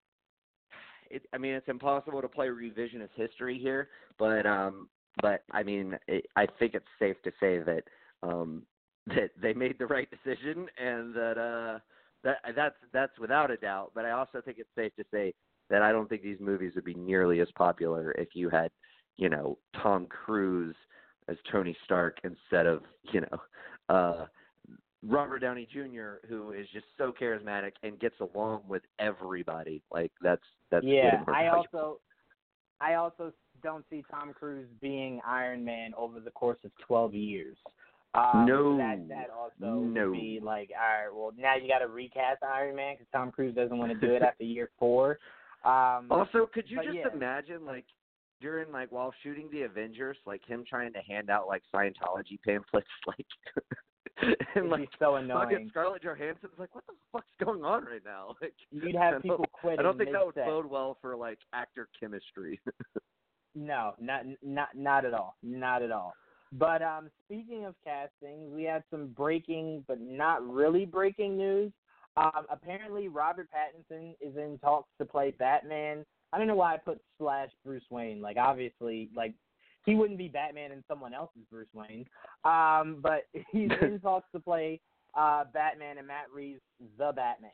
it, 1.11 1.23
I 1.33 1.39
mean, 1.39 1.55
it's 1.55 1.69
impossible 1.69 2.21
to 2.23 2.29
play 2.29 2.49
revisionist 2.49 3.11
history 3.15 3.59
here, 3.59 3.89
but 4.19 4.47
um, 4.47 4.89
but 5.23 5.45
I 5.53 5.63
mean, 5.63 5.97
it, 6.09 6.27
I 6.37 6.47
think 6.59 6.75
it's 6.75 6.85
safe 6.99 7.17
to 7.23 7.31
say 7.41 7.59
that 7.59 7.83
um, 8.23 8.63
that 9.09 9.31
they 9.41 9.53
made 9.53 9.79
the 9.79 9.87
right 9.87 10.09
decision, 10.11 10.67
and 10.79 11.15
that 11.15 11.39
uh, 11.39 11.79
that 12.25 12.39
that's 12.55 12.77
that's 12.93 13.19
without 13.19 13.51
a 13.51 13.57
doubt. 13.57 13.93
But 13.95 14.05
I 14.05 14.13
also 14.13 14.41
think 14.41 14.59
it's 14.59 14.75
safe 14.77 14.95
to 14.97 15.05
say 15.13 15.35
that 15.71 15.83
I 15.83 15.93
don't 15.93 16.09
think 16.09 16.23
these 16.23 16.41
movies 16.41 16.73
would 16.75 16.85
be 16.85 16.95
nearly 16.95 17.41
as 17.41 17.49
popular 17.57 18.13
if 18.13 18.29
you 18.35 18.51
had, 18.51 18.71
you 19.17 19.29
know, 19.29 19.59
Tom 19.83 20.07
Cruise 20.07 20.77
as 21.29 21.37
Tony 21.51 21.77
Stark 21.85 22.19
instead 22.23 22.67
of, 22.67 22.83
you 23.13 23.23
know, 23.23 23.39
uh 23.89 24.27
Robert 25.07 25.41
Downey 25.41 25.69
Jr., 25.73 26.27
who 26.29 26.53
is 26.53 26.67
just 26.73 26.87
so 26.97 27.13
charismatic 27.21 27.73
and 27.83 27.99
gets 27.99 28.17
along 28.21 28.63
with 28.69 28.83
everybody. 28.99 29.83
Like 29.91 30.13
that's 30.23 30.43
that's 30.71 30.85
Yeah, 30.85 31.23
I 31.29 31.49
also, 31.49 32.01
I 32.81 32.95
also 32.95 33.33
don't 33.63 33.85
see 33.91 34.05
Tom 34.11 34.33
Cruise 34.33 34.69
being 34.81 35.21
Iron 35.27 35.65
Man 35.65 35.93
over 35.97 36.21
the 36.21 36.31
course 36.31 36.59
of 36.65 36.71
12 36.87 37.15
years. 37.15 37.57
Um, 38.15 38.47
No. 38.47 38.77
that 38.79 39.09
that 39.09 39.31
also 39.31 39.81
No. 39.81 40.11
would 40.11 40.13
be 40.13 40.41
like, 40.43 40.71
all 40.73 41.05
right, 41.05 41.15
well 41.15 41.33
now 41.37 41.57
you 41.57 41.69
got 41.69 41.81
to 41.81 41.89
recast 41.89 42.43
Iron 42.43 42.77
Man 42.77 42.95
because 42.95 43.07
Tom 43.13 43.31
Cruise 43.31 43.55
doesn't 43.55 43.77
want 43.77 43.93
to 43.93 44.07
do 44.07 44.15
it 44.15 44.23
after 44.23 44.45
year 44.45 44.71
four. 44.79 45.19
Um, 45.65 46.07
Also, 46.11 46.47
could 46.53 46.71
you 46.71 46.83
just 46.83 46.97
yeah. 46.97 47.13
imagine 47.13 47.65
like 47.65 47.87
during 48.41 48.71
like 48.71 48.93
while 48.93 49.13
shooting 49.23 49.49
the 49.51 49.63
Avengers, 49.63 50.17
like 50.27 50.45
him 50.45 50.65
trying 50.69 50.93
to 50.93 51.01
hand 51.01 51.31
out 51.31 51.49
like 51.49 51.63
Scientology 51.75 52.39
pamphlets, 52.45 52.87
like 53.07 53.27
and 54.55 54.69
like 54.71 54.89
so 54.99 55.13
fucking 55.13 55.31
annoying. 55.31 55.67
Scarlett 55.71 56.03
Johansson's 56.03 56.53
like, 56.59 56.75
what 56.75 56.85
the 56.87 56.95
fuck's 57.13 57.27
going 57.43 57.65
on 57.65 57.85
right 57.85 58.03
now? 58.05 58.35
Like, 58.43 58.55
You'd 58.71 58.97
I 59.01 59.05
have 59.05 59.13
don't- 59.15 59.23
people 59.23 59.47
quitting. 59.53 59.81
I 59.81 59.83
don't 59.83 59.99
think 59.99 60.13
that 60.13 60.25
would 60.25 60.35
bode 60.35 60.67
well 60.67 60.99
for 61.01 61.17
like 61.17 61.39
actor 61.53 61.89
chemistry. 61.99 62.61
No, 63.55 63.95
not 64.01 64.25
not 64.43 64.69
not 64.75 65.05
at 65.05 65.15
all, 65.15 65.37
not 65.43 65.83
at 65.83 65.93
all. 65.93 66.15
But 66.53 66.83
um, 66.83 67.11
speaking 67.27 67.65
of 67.65 67.75
castings, 67.85 68.53
we 68.53 68.63
had 68.65 68.83
some 68.91 69.09
breaking, 69.09 69.85
but 69.89 70.01
not 70.01 70.47
really 70.49 70.85
breaking 70.85 71.37
news. 71.37 71.73
Um, 72.17 72.47
apparently, 72.49 73.09
Robert 73.09 73.49
Pattinson 73.53 74.15
is 74.21 74.37
in 74.37 74.59
talks 74.61 74.89
to 74.99 75.05
play 75.05 75.33
Batman. 75.39 76.05
I 76.33 76.39
don't 76.39 76.47
know 76.47 76.55
why 76.55 76.75
I 76.75 76.77
put 76.79 77.01
slash 77.19 77.51
Bruce 77.65 77.85
Wayne. 77.91 78.21
Like, 78.21 78.37
obviously, 78.37 79.09
like 79.17 79.35
he 79.85 79.95
wouldn't 79.95 80.19
be 80.19 80.29
Batman 80.29 80.73
in 80.73 80.83
someone 80.89 81.15
else's 81.15 81.43
Bruce 81.51 81.69
Wayne. 81.73 82.07
Um, 82.45 82.99
but 83.03 83.27
he's 83.53 83.71
in 83.83 84.01
talks 84.01 84.29
to 84.33 84.41
play 84.41 84.81
uh, 85.17 85.45
Batman 85.53 85.99
and 85.99 86.07
Matt 86.07 86.27
Reeves, 86.35 86.61
the 86.99 87.13
Batman. 87.15 87.51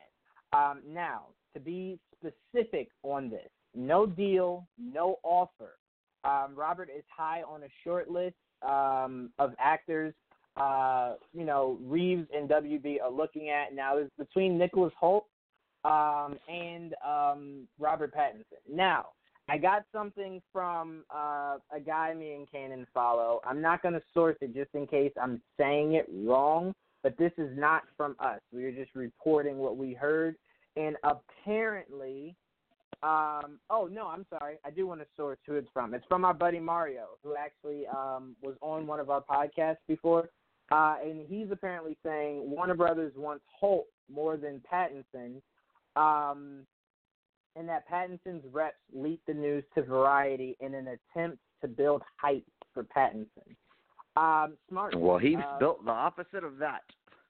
Um, 0.53 0.81
now, 0.87 1.27
to 1.55 1.61
be 1.61 1.99
specific 2.19 2.88
on 3.03 3.31
this, 3.31 3.49
no 3.75 4.07
deal, 4.07 4.66
no 4.79 5.16
offer. 5.23 5.77
Um, 6.25 6.55
Robert 6.55 6.88
is 6.95 7.05
high 7.16 7.43
on 7.43 7.62
a 7.62 7.69
short 7.85 8.11
list 8.11 8.35
um, 8.66 9.31
of 9.38 9.55
actors. 9.59 10.12
Uh, 10.57 11.14
you 11.33 11.45
know, 11.45 11.79
Reeves 11.83 12.27
and 12.35 12.49
WB 12.49 12.97
are 13.03 13.11
looking 13.11 13.49
at 13.49 13.75
now. 13.75 13.97
It's 13.97 14.11
between 14.19 14.59
Nicholas 14.59 14.93
Hoult 15.01 15.25
um, 15.85 16.38
and 16.49 16.95
um, 17.07 17.69
Robert 17.79 18.12
Pattinson. 18.14 18.59
Now, 18.71 19.07
I 19.51 19.59
got 19.59 19.85
something 19.93 20.41
from 20.53 21.03
uh, 21.13 21.57
a 21.75 21.81
guy 21.85 22.15
me 22.15 22.35
and 22.35 22.49
Cannon 22.49 22.87
follow. 22.95 23.41
I'm 23.45 23.61
not 23.61 23.83
going 23.83 23.95
to 23.95 24.03
source 24.15 24.37
it 24.41 24.55
just 24.55 24.71
in 24.75 24.87
case 24.87 25.11
I'm 25.21 25.43
saying 25.59 25.95
it 25.95 26.07
wrong, 26.09 26.73
but 27.03 27.19
this 27.19 27.33
is 27.37 27.51
not 27.59 27.83
from 27.97 28.15
us. 28.21 28.39
We 28.53 28.65
are 28.67 28.71
just 28.71 28.95
reporting 28.95 29.59
what 29.59 29.77
we 29.77 29.93
heard, 29.93 30.37
and 30.77 30.95
apparently, 31.03 32.37
um, 33.03 33.59
oh 33.71 33.89
no, 33.91 34.07
I'm 34.07 34.25
sorry, 34.31 34.59
I 34.65 34.71
do 34.71 34.87
want 34.87 35.01
to 35.01 35.07
source 35.17 35.39
who 35.45 35.57
it's 35.57 35.69
from. 35.73 35.95
It's 35.95 36.07
from 36.07 36.25
our 36.25 36.35
buddy 36.35 36.61
Mario, 36.61 37.07
who 37.25 37.35
actually 37.35 37.89
um, 37.89 38.37
was 38.41 38.55
on 38.61 38.87
one 38.87 39.01
of 39.01 39.11
our 39.11 39.25
podcasts 39.29 39.79
before, 39.89 40.29
uh, 40.71 40.95
and 41.05 41.27
he's 41.29 41.49
apparently 41.51 41.99
saying 42.07 42.49
Warner 42.49 42.77
Brothers 42.77 43.15
wants 43.17 43.43
Hoult 43.61 43.87
more 44.09 44.37
than 44.37 44.63
Pattinson. 44.73 45.43
Um, 45.97 46.67
and 47.61 47.68
that 47.68 47.88
Pattinson's 47.88 48.42
reps 48.51 48.77
leaked 48.92 49.27
the 49.27 49.35
news 49.35 49.62
to 49.75 49.83
Variety 49.83 50.57
in 50.61 50.75
an 50.75 50.88
attempt 50.88 51.38
to 51.61 51.68
build 51.68 52.03
hype 52.16 52.46
for 52.73 52.85
Pattinson. 52.85 53.55
Um, 54.16 54.55
smart. 54.68 54.99
Well, 54.99 55.18
he's 55.18 55.37
uh, 55.37 55.59
built 55.59 55.85
the 55.85 55.90
opposite 55.90 56.42
of 56.42 56.59
that. 56.59 56.81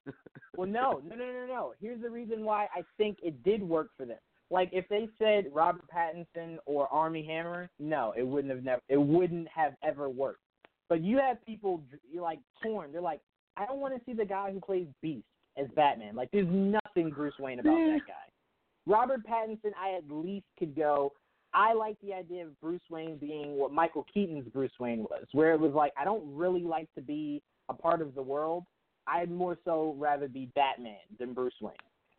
Well, 0.57 0.69
no, 0.69 1.01
no, 1.07 1.15
no, 1.15 1.25
no, 1.25 1.47
no. 1.47 1.73
Here's 1.81 2.03
the 2.03 2.11
reason 2.11 2.45
why 2.45 2.67
I 2.75 2.83
think 2.99 3.19
it 3.23 3.43
did 3.45 3.63
work 3.63 3.91
for 3.97 4.05
them. 4.05 4.19
Like 4.51 4.69
if 4.73 4.87
they 4.89 5.09
said 5.19 5.47
Robert 5.55 5.85
Pattinson 5.95 6.59
or 6.67 6.89
Armie 6.89 7.25
Hammer, 7.25 7.71
no, 7.79 8.13
it 8.17 8.27
wouldn't 8.27 8.53
have 8.53 8.65
never. 8.65 8.83
It 8.89 9.01
wouldn't 9.01 9.47
have 9.49 9.75
ever 9.85 10.11
worked. 10.11 10.41
But 10.89 11.03
you 11.03 11.19
have 11.19 11.43
people 11.47 11.81
you're 12.13 12.25
like 12.25 12.41
torn. 12.63 12.93
They're 12.93 13.01
like, 13.01 13.21
I 13.57 13.65
don't 13.65 13.79
want 13.79 13.95
to 13.95 14.01
see 14.05 14.13
the 14.13 14.25
guy 14.25 14.51
who 14.53 14.61
plays 14.61 14.87
Beast 15.01 15.25
as 15.57 15.69
Batman. 15.77 16.17
Like 16.17 16.31
there's 16.33 16.49
nothing 16.51 17.11
Bruce 17.11 17.39
Wayne 17.39 17.61
about 17.61 17.77
that 17.77 18.01
guy. 18.07 18.20
Robert 18.91 19.21
Pattinson, 19.25 19.71
I 19.81 19.97
at 19.97 20.11
least 20.11 20.47
could 20.59 20.75
go. 20.75 21.13
I 21.55 21.73
like 21.75 21.97
the 22.03 22.13
idea 22.13 22.45
of 22.45 22.61
Bruce 22.61 22.83
Wayne 22.91 23.17
being 23.19 23.57
what 23.57 23.73
Michael 23.73 24.05
Keaton's 24.13 24.49
Bruce 24.49 24.73
Wayne 24.81 25.05
was, 25.05 25.27
where 25.33 25.53
it 25.53 25.61
was 25.61 25.73
like 25.73 25.93
I 25.99 26.05
don't 26.05 26.25
really 26.35 26.63
like 26.63 26.93
to 26.97 27.01
be 27.01 27.41
a 27.69 27.75
part 27.75 28.03
of 28.03 28.15
the 28.15 28.23
world. 28.23 28.65
I'd 29.07 29.31
more 29.31 29.57
so 29.65 29.95
rather 29.99 30.29
be 30.29 30.51
Batman 30.55 30.97
than 31.19 31.33
Bruce 31.33 31.55
Wayne. 31.61 31.75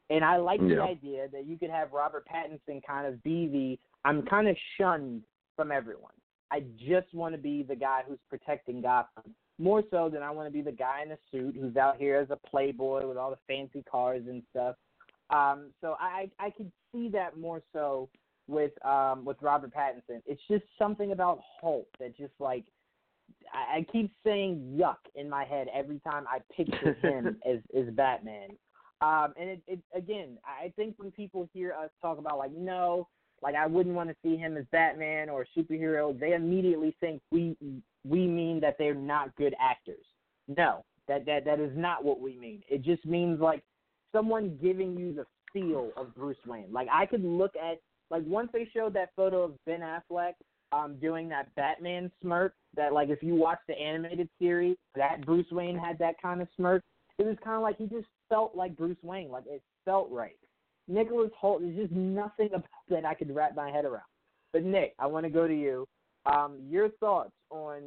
And 0.10 0.26
I 0.26 0.38
like 0.38 0.60
the 0.60 0.82
idea 0.82 1.28
that 1.32 1.46
you 1.46 1.58
could 1.58 1.70
have 1.70 1.94
Robert 1.94 2.26
Pattinson 2.28 2.82
kind 2.86 3.06
of 3.06 3.22
be 3.24 3.48
the 3.48 3.80
I'm 4.04 4.24
kind 4.24 4.48
of 4.48 4.56
shunned 4.78 5.24
from 5.56 5.72
everyone. 5.72 6.12
I 6.52 6.64
just 6.78 7.14
want 7.14 7.34
to 7.34 7.42
be 7.42 7.64
the 7.64 7.76
guy 7.76 8.02
who's 8.08 8.20
protecting 8.30 8.82
Gotham 8.82 9.36
more 9.58 9.84
so 9.92 10.10
than 10.12 10.24
I 10.24 10.32
want 10.32 10.48
to 10.48 10.52
be 10.52 10.62
the 10.62 10.72
guy 10.72 11.04
in 11.06 11.12
a 11.12 11.18
suit 11.32 11.56
who's 11.60 11.78
out 11.78 11.98
here 11.98 12.18
as 12.18 12.30
a 12.30 12.50
playboy 12.50 13.08
with 13.08 13.18
all 13.18 13.30
the 13.30 13.38
fancy 13.48 13.84
cars 13.90 14.24
and 14.28 14.42
stuff. 14.50 14.76
Um, 15.32 15.72
so 15.80 15.96
I 16.00 16.30
I 16.40 16.50
could 16.50 16.72
see 16.92 17.10
that 17.10 17.38
more 17.38 17.62
so 17.74 18.10
with 18.48 18.72
um 18.86 19.26
with 19.26 19.38
Robert 19.42 19.74
Pattinson. 19.74 20.22
It's 20.26 20.42
just 20.50 20.64
something 20.78 21.12
about 21.12 21.40
Hulk 21.62 21.88
that 22.00 22.16
just 22.18 22.34
like 22.40 22.66
I, 23.54 23.78
I 23.78 23.86
keep 23.92 24.12
saying 24.26 24.78
yuck 24.80 24.98
in 25.16 25.30
my 25.30 25.46
head 25.46 25.68
every 25.74 26.00
time 26.00 26.26
I 26.28 26.40
picture 26.56 26.94
him 27.02 27.38
as 27.48 27.60
as 27.78 27.94
Batman. 27.94 28.50
Um, 29.02 29.34
and 29.40 29.50
it, 29.50 29.62
it 29.68 29.80
again, 29.96 30.38
I 30.46 30.72
think 30.76 30.96
when 30.98 31.12
people 31.12 31.48
hear 31.54 31.74
us 31.74 31.90
talk 32.02 32.18
about 32.18 32.38
like 32.38 32.52
no, 32.52 33.08
like 33.42 33.56
I 33.56 33.66
wouldn't 33.68 33.96
want 33.96 34.10
to 34.10 34.16
see 34.24 34.38
him 34.38 34.58
as 34.58 34.66
Batman 34.72 35.30
or 35.30 35.46
superhero, 35.58 36.18
they 36.18 36.34
immediately 36.34 36.96
think 37.00 37.22
we 37.32 37.56
we 38.04 38.28
mean 38.28 38.60
that 38.60 38.76
they're 38.78 38.94
not 38.94 39.36
good 39.36 39.56
actors. 39.60 40.06
No, 40.48 40.84
that 41.08 41.26
that 41.26 41.46
that 41.46 41.60
is 41.60 41.72
not 41.76 42.04
what 42.04 42.20
we 42.20 42.38
mean. 42.38 42.62
It 42.70 42.84
just 42.84 43.06
means 43.06 43.40
like 43.40 43.64
someone 44.12 44.58
giving 44.62 44.98
you 44.98 45.14
the 45.14 45.26
feel 45.54 45.92
of 45.98 46.14
Bruce 46.16 46.38
Wayne. 46.46 46.72
Like 46.72 46.88
I 46.92 47.06
could 47.06 47.24
look 47.24 47.54
at 47.56 47.80
like 48.10 48.24
once 48.26 48.50
they 48.54 48.68
showed 48.74 48.94
that 48.96 49.10
photo 49.16 49.44
of 49.44 49.54
Ben 49.66 49.82
Affleck 49.82 50.34
um 50.72 50.98
doing 51.02 51.28
that 51.30 51.54
Batman 51.56 52.12
smirk 52.22 52.54
that 52.76 52.94
like 52.94 53.10
if 53.10 53.22
you 53.22 53.36
watch 53.36 53.60
the 53.68 53.78
animated 53.78 54.30
series, 54.40 54.78
that 54.96 55.26
Bruce 55.26 55.52
Wayne 55.52 55.78
had 55.78 55.98
that 56.00 56.16
kind 56.22 56.42
of 56.42 56.48
smirk. 56.56 56.84
It 57.18 57.26
was 57.26 57.38
kind 57.44 57.58
of 57.58 57.62
like 57.62 57.78
he 57.78 57.86
just 57.86 58.08
felt 58.30 58.56
like 58.56 58.76
Bruce 58.78 58.98
Wayne, 59.04 59.30
like 59.30 59.46
it 59.48 59.62
felt 59.86 60.10
right. 60.12 60.38
Nicholas 60.88 61.32
Hoult 61.42 61.64
is 61.64 61.76
just 61.76 61.92
nothing 61.92 62.50
about 62.54 62.66
that 62.90 63.06
I 63.06 63.14
could 63.14 63.34
wrap 63.34 63.56
my 63.56 63.70
head 63.70 63.86
around. 63.86 64.04
But 64.54 64.64
Nick, 64.64 64.94
I 65.00 65.08
want 65.08 65.26
to 65.26 65.30
go 65.30 65.48
to 65.48 65.54
you. 65.54 65.88
Um, 66.26 66.60
your 66.70 66.90
thoughts 67.00 67.32
on 67.50 67.82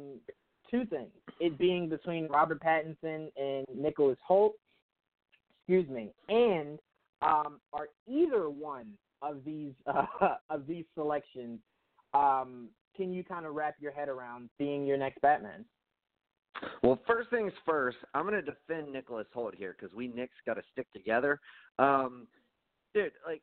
two 0.69 0.85
things: 0.85 1.11
it 1.39 1.57
being 1.57 1.89
between 1.89 2.27
Robert 2.27 2.61
Pattinson 2.61 3.29
and 3.37 3.65
Nicholas 3.73 4.17
Hoult, 4.27 4.53
excuse 5.67 5.89
me, 5.89 6.11
and 6.29 6.79
um, 7.21 7.59
are 7.73 7.87
either 8.07 8.49
one 8.49 8.87
of 9.21 9.43
these 9.45 9.73
uh, 9.87 10.35
of 10.49 10.67
these 10.67 10.85
selections? 10.93 11.59
Um, 12.13 12.69
can 12.95 13.11
you 13.11 13.23
kind 13.23 13.45
of 13.45 13.55
wrap 13.55 13.75
your 13.79 13.91
head 13.91 14.07
around 14.07 14.49
being 14.57 14.85
your 14.85 14.97
next 14.97 15.21
Batman? 15.21 15.65
Well, 16.81 16.99
first 17.05 17.29
things 17.29 17.51
first, 17.65 17.97
I'm 18.13 18.25
going 18.25 18.35
to 18.35 18.41
defend 18.41 18.93
Nicholas 18.93 19.27
Hoult 19.35 19.55
here 19.55 19.75
because 19.77 19.93
we 19.93 20.07
Knicks 20.07 20.35
got 20.45 20.53
to 20.53 20.61
stick 20.71 20.87
together. 20.93 21.41
Um, 21.79 22.27
dude, 22.93 23.11
like 23.27 23.41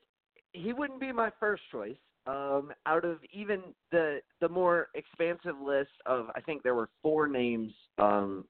he 0.53 0.73
wouldn't 0.73 1.01
be 1.01 1.13
my 1.13 1.31
first 1.39 1.63
choice. 1.71 1.97
Um, 2.27 2.73
out 2.87 3.05
of 3.05 3.19
even 3.33 3.61
the 3.91 4.21
the 4.41 4.49
more 4.49 4.89
expansive 4.95 5.57
list 5.61 5.91
of, 6.07 6.27
I 6.37 6.41
think 6.41 6.63
there 6.63 6.77
were 6.77 6.89
four 7.03 7.27
names 7.27 7.73
um, 7.99 8.45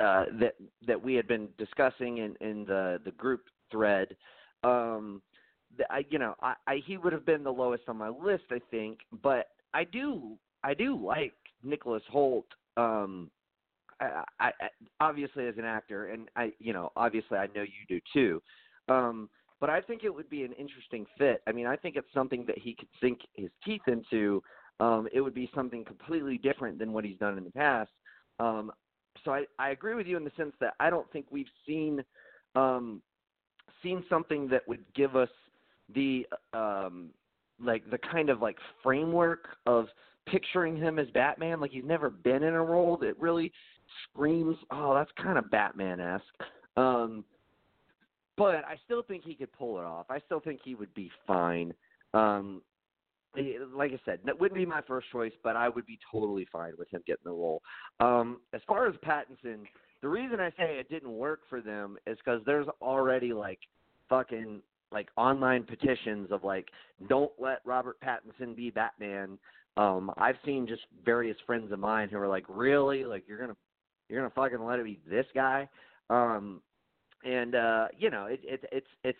uh, 0.00 0.24
that 0.40 0.54
that 0.86 1.02
we 1.02 1.14
had 1.14 1.28
been 1.28 1.48
discussing 1.58 2.18
in, 2.18 2.36
in 2.40 2.64
the 2.64 3.00
the 3.04 3.12
group 3.12 3.42
thread. 3.70 4.16
Um, 4.64 5.22
I, 5.90 6.04
you 6.10 6.18
know, 6.18 6.34
I, 6.42 6.54
I 6.66 6.82
he 6.84 6.96
would 6.96 7.12
have 7.12 7.26
been 7.26 7.42
the 7.42 7.52
lowest 7.52 7.84
on 7.88 7.96
my 7.96 8.08
list, 8.08 8.44
I 8.50 8.60
think. 8.70 9.00
But 9.22 9.48
I 9.74 9.84
do 9.84 10.36
I 10.64 10.74
do 10.74 10.96
like 10.96 11.34
Nicholas 11.62 12.02
Hoult. 12.12 12.46
Um, 12.76 13.30
I, 14.00 14.24
I, 14.40 14.46
I 14.60 14.68
obviously 15.00 15.46
as 15.46 15.56
an 15.58 15.64
actor, 15.64 16.06
and 16.06 16.28
I, 16.36 16.52
you 16.58 16.72
know, 16.72 16.90
obviously 16.96 17.38
I 17.38 17.46
know 17.54 17.62
you 17.62 17.86
do 17.88 18.00
too. 18.12 18.42
Um, 18.88 19.28
but 19.60 19.70
I 19.70 19.80
think 19.80 20.02
it 20.02 20.12
would 20.12 20.28
be 20.28 20.42
an 20.42 20.52
interesting 20.54 21.06
fit. 21.16 21.40
I 21.46 21.52
mean, 21.52 21.66
I 21.66 21.76
think 21.76 21.94
it's 21.94 22.12
something 22.12 22.44
that 22.46 22.58
he 22.58 22.74
could 22.74 22.88
sink 23.00 23.20
his 23.34 23.48
teeth 23.64 23.82
into. 23.86 24.42
Um, 24.80 25.06
it 25.12 25.20
would 25.20 25.34
be 25.34 25.48
something 25.54 25.84
completely 25.84 26.36
different 26.36 26.80
than 26.80 26.92
what 26.92 27.04
he's 27.04 27.18
done 27.18 27.38
in 27.38 27.44
the 27.44 27.50
past. 27.50 27.92
Um, 28.40 28.72
so 29.24 29.32
I, 29.32 29.44
I 29.58 29.70
agree 29.70 29.94
with 29.94 30.06
you 30.06 30.16
in 30.16 30.24
the 30.24 30.32
sense 30.36 30.52
that 30.60 30.74
I 30.80 30.90
don't 30.90 31.10
think 31.12 31.26
we've 31.30 31.46
seen 31.66 32.02
um, 32.54 33.02
seen 33.82 34.04
something 34.08 34.48
that 34.48 34.66
would 34.68 34.84
give 34.94 35.16
us 35.16 35.28
the 35.94 36.26
um, 36.52 37.10
like 37.62 37.88
the 37.90 37.98
kind 37.98 38.30
of 38.30 38.40
like 38.40 38.56
framework 38.82 39.48
of 39.66 39.86
picturing 40.26 40.76
him 40.76 40.98
as 40.98 41.08
Batman. 41.10 41.60
Like 41.60 41.70
he's 41.70 41.84
never 41.84 42.10
been 42.10 42.42
in 42.42 42.54
a 42.54 42.62
role 42.62 42.96
that 42.98 43.18
really 43.20 43.52
screams, 44.10 44.56
"Oh, 44.70 44.94
that's 44.94 45.10
kind 45.22 45.38
of 45.38 45.50
Batman-esque." 45.50 46.24
Um, 46.76 47.24
but 48.36 48.64
I 48.64 48.76
still 48.84 49.02
think 49.02 49.24
he 49.24 49.34
could 49.34 49.52
pull 49.52 49.78
it 49.78 49.84
off. 49.84 50.06
I 50.08 50.18
still 50.20 50.40
think 50.40 50.60
he 50.64 50.74
would 50.74 50.92
be 50.94 51.10
fine. 51.26 51.74
Um, 52.14 52.62
like 53.74 53.92
I 53.92 54.00
said, 54.04 54.20
that 54.24 54.38
wouldn't 54.38 54.58
be 54.58 54.66
my 54.66 54.82
first 54.82 55.06
choice, 55.10 55.32
but 55.42 55.56
I 55.56 55.68
would 55.68 55.86
be 55.86 55.98
totally 56.10 56.46
fine 56.52 56.72
with 56.78 56.90
him 56.90 57.02
getting 57.06 57.24
the 57.24 57.30
role. 57.30 57.62
Um, 58.00 58.40
as 58.52 58.60
far 58.66 58.86
as 58.86 58.94
Pattinson, 58.96 59.60
the 60.02 60.08
reason 60.08 60.40
I 60.40 60.50
say 60.50 60.78
it 60.78 60.90
didn't 60.90 61.12
work 61.12 61.40
for 61.48 61.60
them 61.60 61.96
is 62.06 62.18
because 62.24 62.42
there's 62.44 62.66
already 62.80 63.32
like 63.32 63.60
fucking 64.08 64.60
like 64.90 65.08
online 65.16 65.64
petitions 65.64 66.30
of 66.30 66.44
like 66.44 66.68
don't 67.08 67.32
let 67.38 67.60
Robert 67.64 67.96
Pattinson 68.00 68.54
be 68.54 68.70
Batman. 68.70 69.38
Um, 69.76 70.12
I've 70.18 70.36
seen 70.44 70.66
just 70.66 70.82
various 71.04 71.36
friends 71.46 71.72
of 71.72 71.78
mine 71.78 72.08
who 72.10 72.18
are 72.18 72.28
like, 72.28 72.44
really, 72.48 73.04
like 73.04 73.24
you're 73.26 73.38
gonna 73.38 73.56
you're 74.08 74.20
gonna 74.20 74.32
fucking 74.34 74.64
let 74.64 74.78
it 74.78 74.84
be 74.84 75.00
this 75.08 75.26
guy. 75.34 75.68
Um, 76.10 76.60
and 77.24 77.54
uh, 77.54 77.88
you 77.96 78.10
know, 78.10 78.26
it, 78.26 78.40
it, 78.42 78.64
it's 78.70 78.86
it's 79.04 79.18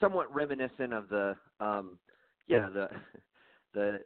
somewhat 0.00 0.34
reminiscent 0.34 0.94
of 0.94 1.08
the 1.08 1.36
um, 1.60 1.98
know 2.60 2.72
the 2.72 2.88
the 3.74 4.00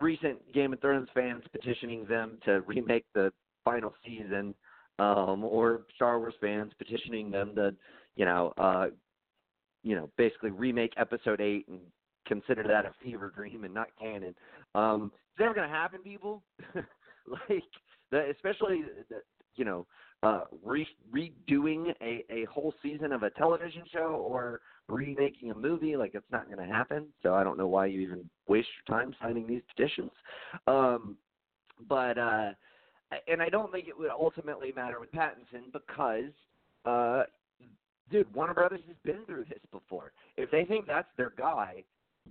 recent 0.00 0.52
Game 0.52 0.72
of 0.72 0.80
Thrones 0.80 1.08
fans 1.14 1.42
petitioning 1.52 2.06
them 2.06 2.38
to 2.44 2.60
remake 2.62 3.04
the 3.14 3.32
final 3.64 3.92
season, 4.04 4.54
um, 4.98 5.44
or 5.44 5.82
Star 5.96 6.18
Wars 6.18 6.34
fans 6.40 6.72
petitioning 6.78 7.30
them 7.30 7.54
to 7.56 7.74
you 8.16 8.24
know 8.24 8.52
uh, 8.58 8.86
you 9.82 9.96
know 9.96 10.10
basically 10.16 10.50
remake 10.50 10.92
Episode 10.96 11.40
Eight 11.40 11.66
and 11.68 11.80
consider 12.26 12.62
that 12.62 12.86
a 12.86 12.92
fever 13.02 13.32
dream 13.34 13.64
and 13.64 13.74
not 13.74 13.88
canon. 14.00 14.34
Um, 14.74 15.10
it's 15.32 15.40
never 15.40 15.54
gonna 15.54 15.68
happen, 15.68 16.00
people. 16.00 16.42
like 16.74 17.62
the, 18.10 18.30
especially 18.30 18.82
the, 19.08 19.16
you 19.56 19.64
know 19.64 19.86
uh, 20.24 20.44
re- 20.64 20.86
redoing 21.12 21.92
a, 22.00 22.24
a 22.30 22.44
whole 22.46 22.74
season 22.82 23.12
of 23.12 23.22
a 23.22 23.30
television 23.30 23.82
show 23.92 24.24
or 24.28 24.60
remaking 24.88 25.50
a 25.50 25.54
movie. 25.54 25.96
Like 25.96 26.14
it's 26.14 26.30
not 26.32 26.46
going 26.46 26.66
to 26.66 26.72
happen. 26.72 27.06
So 27.22 27.34
I 27.34 27.44
don't 27.44 27.58
know 27.58 27.66
why 27.66 27.86
you 27.86 28.00
even 28.00 28.28
waste 28.48 28.68
your 28.88 28.98
time 28.98 29.14
signing 29.20 29.46
these 29.46 29.62
petitions. 29.74 30.10
Um, 30.66 31.16
but 31.88 32.18
uh, 32.18 32.50
and 33.28 33.42
I 33.42 33.48
don't 33.48 33.70
think 33.70 33.88
it 33.88 33.98
would 33.98 34.10
ultimately 34.10 34.72
matter 34.74 35.00
with 35.00 35.12
Pattinson 35.12 35.72
because, 35.72 36.32
uh, 36.84 37.24
dude, 38.10 38.32
Warner 38.34 38.54
Brothers 38.54 38.80
has 38.86 38.96
been 39.04 39.24
through 39.26 39.44
this 39.48 39.58
before. 39.70 40.12
If 40.36 40.50
they 40.50 40.64
think 40.64 40.86
that's 40.86 41.08
their 41.16 41.32
guy, 41.36 41.84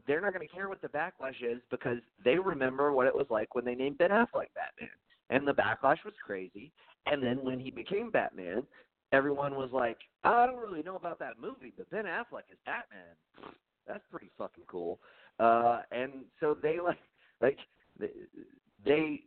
they're 0.08 0.22
not 0.22 0.34
going 0.34 0.48
to 0.48 0.54
care 0.54 0.70
what 0.70 0.82
the 0.82 0.88
backlash 0.88 1.42
is 1.42 1.62
because 1.70 1.98
they 2.24 2.38
remember 2.38 2.92
what 2.92 3.08
it 3.08 3.16
was 3.16 3.28
like 3.30 3.54
when 3.56 3.66
they 3.66 3.76
named 3.76 3.98
Ben 3.98 4.10
Affleck 4.10 4.50
Batman, 4.56 4.90
and 5.34 5.48
the 5.48 5.54
backlash 5.54 6.04
was 6.06 6.14
crazy. 6.24 6.72
And 7.08 7.22
then 7.22 7.44
when 7.44 7.60
he 7.60 7.72
became 7.72 8.12
Batman, 8.12 8.64
everyone 9.12 9.56
was 9.56 9.72
like, 9.74 9.98
I 10.24 10.46
don't 10.46 10.58
really 10.58 10.84
know 10.84 10.96
about 10.96 11.20
that 11.20 11.40
movie, 11.42 11.74
but 11.76 11.90
Ben 11.90 12.06
Affleck 12.06 12.50
is 12.52 12.60
Batman. 12.66 13.16
That's 13.88 14.04
pretty 14.12 14.30
fucking 14.38 14.66
cool. 14.68 15.00
Uh, 15.40 15.82
and 15.92 16.12
so 16.40 16.56
they 16.62 16.78
like 16.80 17.00
like 17.42 17.58
they 18.86 19.22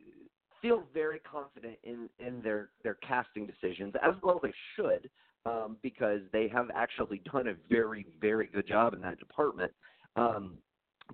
feel 0.62 0.84
very 0.94 1.18
confident 1.18 1.76
in 1.82 2.08
in 2.18 2.40
their 2.40 2.70
their 2.84 2.94
casting 3.06 3.46
decisions 3.46 3.92
as 4.02 4.14
well 4.22 4.40
they 4.42 4.52
should 4.76 5.10
um, 5.44 5.76
because 5.82 6.20
they 6.32 6.48
have 6.48 6.68
actually 6.74 7.20
done 7.32 7.48
a 7.48 7.54
very 7.68 8.06
very 8.20 8.46
good 8.46 8.66
job 8.66 8.94
in 8.94 9.00
that 9.00 9.18
department. 9.18 9.72
Um, 10.14 10.58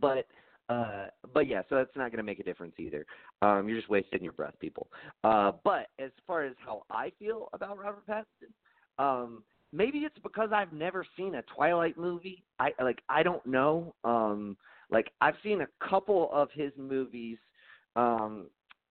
but 0.01 0.27
uh, 0.69 1.07
but 1.35 1.47
yeah, 1.47 1.63
so 1.69 1.77
that's 1.77 1.95
not 1.97 2.11
going 2.11 2.19
to 2.19 2.23
make 2.23 2.39
a 2.39 2.45
difference 2.45 2.75
either. 2.79 3.05
Um, 3.43 3.69
you're 3.69 3.79
just 3.79 3.91
wasting 3.91 4.23
your 4.23 4.33
breath, 4.33 4.55
people. 4.61 4.89
Uh, 5.25 5.53
but 5.65 5.89
as 5.99 6.11
far 6.27 6.45
as 6.45 6.55
how 6.65 6.83
I 6.91 7.13
feel 7.19 7.49
about 7.53 7.79
Robert 7.79 8.07
Pattinson, 8.07 8.53
um, 8.99 9.43
maybe 9.73 9.99
it's 9.99 10.19
because 10.23 10.51
I've 10.53 10.73
never 10.73 11.05
seen 11.17 11.35
a 11.35 11.43
Twilight 11.43 11.99
movie. 11.99 12.45
I 12.59 12.71
like 12.83 13.01
I 13.09 13.23
don't 13.23 13.45
know. 13.47 13.95
Um, 14.05 14.57
like 14.91 15.11
I've 15.21 15.35
seen 15.43 15.63
a 15.63 15.89
couple 15.89 16.31
of 16.33 16.49
his 16.53 16.73
movies, 16.77 17.39
um, 17.97 18.47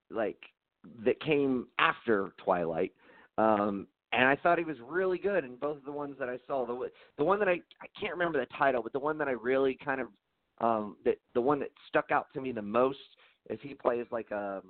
like 0.10 0.40
that 1.06 1.22
came 1.22 1.68
after 1.80 2.34
Twilight, 2.44 2.92
um, 3.38 3.88
and 4.12 4.28
I 4.28 4.36
thought 4.36 4.58
he 4.58 4.66
was 4.66 4.78
really 4.86 5.20
good 5.20 5.46
in 5.46 5.56
both 5.56 5.78
of 5.78 5.86
the 5.86 5.92
ones 5.92 6.16
that 6.20 6.28
I 6.28 6.38
saw. 6.48 6.66
The 6.66 6.90
the 7.18 7.24
one 7.24 7.40
that 7.40 7.48
I 7.48 7.62
I 7.82 7.88
can't 8.00 8.14
remember 8.14 8.40
the 8.40 8.48
title, 8.58 8.84
but 8.84 8.94
the 8.94 9.00
one 9.00 9.18
that 9.20 9.28
I 9.28 9.32
really 9.32 9.78
kind 9.84 10.02
of 10.02 10.08
um 10.60 10.96
that 11.06 11.16
the 11.34 11.42
one 11.42 11.60
that 11.60 11.70
stuck 11.88 12.12
out 12.12 12.28
to 12.34 12.42
me 12.42 12.52
the 12.52 12.62
most 12.62 13.00
is 13.50 13.60
he 13.62 13.74
plays 13.74 14.06
like 14.12 14.32
a 14.32 14.62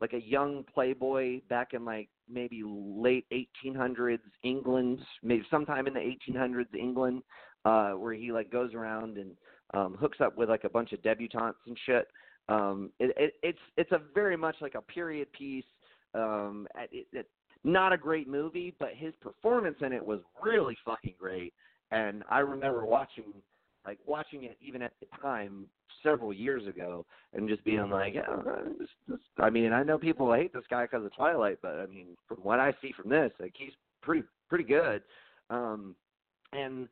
like 0.00 0.12
a 0.14 0.20
young 0.20 0.64
playboy 0.72 1.40
back 1.48 1.74
in 1.74 1.84
like 1.84 2.08
maybe 2.28 2.62
late 2.64 3.26
1800s 3.64 4.18
England, 4.42 4.98
maybe 5.22 5.44
sometime 5.50 5.86
in 5.86 5.94
the 5.94 6.00
1800s 6.00 6.74
England, 6.78 7.22
uh 7.64 7.90
where 7.92 8.14
he 8.14 8.32
like 8.32 8.50
goes 8.50 8.74
around 8.74 9.18
and 9.18 9.32
um 9.74 9.96
hooks 9.98 10.18
up 10.20 10.36
with 10.36 10.48
like 10.48 10.64
a 10.64 10.70
bunch 10.70 10.92
of 10.92 11.02
debutantes 11.02 11.60
and 11.66 11.78
shit. 11.86 12.08
Um 12.48 12.90
it, 12.98 13.14
it 13.16 13.34
it's 13.42 13.58
it's 13.76 13.92
a 13.92 14.00
very 14.14 14.36
much 14.36 14.56
like 14.60 14.74
a 14.74 14.82
period 14.82 15.32
piece 15.32 15.64
um 16.14 16.66
it, 16.90 17.06
it 17.12 17.26
not 17.64 17.92
a 17.92 17.96
great 17.96 18.28
movie, 18.28 18.74
but 18.78 18.90
his 18.94 19.14
performance 19.20 19.76
in 19.80 19.92
it 19.92 20.04
was 20.04 20.20
really 20.42 20.76
fucking 20.84 21.14
great. 21.18 21.54
And 21.90 22.24
I 22.28 22.40
remember 22.40 22.84
watching, 22.84 23.32
like 23.86 23.98
watching 24.06 24.44
it 24.44 24.56
even 24.60 24.82
at 24.82 24.92
the 25.00 25.06
time 25.20 25.66
several 26.02 26.32
years 26.32 26.66
ago, 26.66 27.04
and 27.32 27.48
just 27.48 27.64
being 27.64 27.88
like, 27.90 28.14
this, 28.78 28.88
this, 29.08 29.18
I 29.38 29.50
mean, 29.50 29.72
I 29.72 29.82
know 29.82 29.98
people 29.98 30.32
hate 30.32 30.52
this 30.52 30.64
guy 30.68 30.84
because 30.84 31.04
of 31.04 31.14
Twilight, 31.14 31.58
but 31.62 31.74
I 31.76 31.86
mean, 31.86 32.08
from 32.26 32.38
what 32.38 32.60
I 32.60 32.72
see 32.82 32.92
from 32.92 33.10
this, 33.10 33.32
like 33.40 33.54
he's 33.56 33.72
pretty 34.02 34.24
pretty 34.48 34.64
good. 34.64 35.02
Um, 35.50 35.94
and 36.52 36.88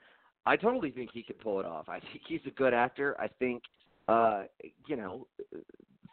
I 0.47 0.57
totally 0.57 0.91
think 0.91 1.11
he 1.13 1.23
could 1.23 1.39
pull 1.41 1.61
it 1.61 1.67
off. 1.67 1.89
I 1.89 2.01
think 2.01 2.23
he's 2.27 2.41
a 2.47 2.51
good 2.51 2.73
actor. 2.73 3.17
I 3.21 3.29
think, 3.39 3.63
uh, 4.09 4.45
you 4.87 4.97
know, 4.97 5.27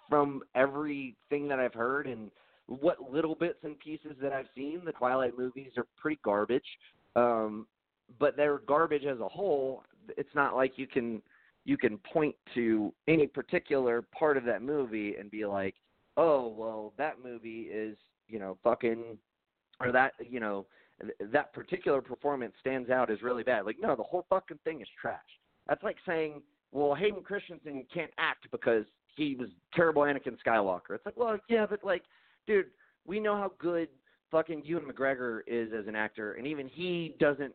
from 0.09 0.41
everything 0.55 1.47
that 1.47 1.59
I've 1.59 1.73
heard 1.73 2.07
and 2.07 2.31
what 2.67 3.11
little 3.11 3.35
bits 3.35 3.59
and 3.63 3.79
pieces 3.79 4.13
that 4.21 4.33
I've 4.33 4.47
seen, 4.55 4.81
the 4.85 4.91
Twilight 4.91 5.37
movies 5.37 5.71
are 5.77 5.85
pretty 5.97 6.19
garbage. 6.23 6.65
Um, 7.15 7.67
but 8.19 8.35
they're 8.35 8.59
garbage 8.59 9.05
as 9.05 9.19
a 9.19 9.27
whole. 9.27 9.83
It's 10.17 10.33
not 10.35 10.55
like 10.55 10.73
you 10.77 10.87
can 10.87 11.21
you 11.65 11.77
can 11.77 11.97
point 11.97 12.35
to 12.55 12.93
any 13.07 13.27
particular 13.27 14.01
part 14.01 14.37
of 14.37 14.45
that 14.45 14.61
movie 14.61 15.15
and 15.19 15.29
be 15.29 15.45
like, 15.45 15.75
oh 16.15 16.47
well, 16.47 16.93
that 16.97 17.15
movie 17.23 17.67
is 17.71 17.97
you 18.27 18.39
know 18.39 18.57
fucking 18.63 19.17
or 19.79 19.91
that 19.91 20.13
you 20.29 20.39
know 20.39 20.65
that 21.19 21.53
particular 21.53 22.01
performance 22.01 22.53
stands 22.59 22.89
out 22.89 23.11
as 23.11 23.21
really 23.21 23.43
bad. 23.43 23.65
Like 23.65 23.77
no, 23.81 23.95
the 23.95 24.03
whole 24.03 24.25
fucking 24.29 24.59
thing 24.63 24.81
is 24.81 24.87
trash. 24.99 25.19
That's 25.67 25.83
like 25.83 25.97
saying, 26.05 26.41
well, 26.71 26.95
Hayden 26.95 27.21
Christensen 27.21 27.85
can't 27.93 28.11
act 28.17 28.47
because 28.51 28.85
he 29.15 29.35
was 29.35 29.49
terrible 29.73 30.03
Anakin 30.03 30.37
Skywalker. 30.45 30.95
It's 30.95 31.05
like, 31.05 31.17
well, 31.17 31.37
yeah, 31.49 31.65
but 31.69 31.83
like 31.83 32.03
dude, 32.47 32.67
we 33.05 33.19
know 33.19 33.35
how 33.35 33.51
good 33.59 33.89
fucking 34.31 34.63
Ewan 34.65 34.85
McGregor 34.85 35.41
is 35.47 35.71
as 35.77 35.87
an 35.87 35.95
actor, 35.95 36.33
and 36.33 36.47
even 36.47 36.67
he 36.67 37.15
doesn't 37.19 37.53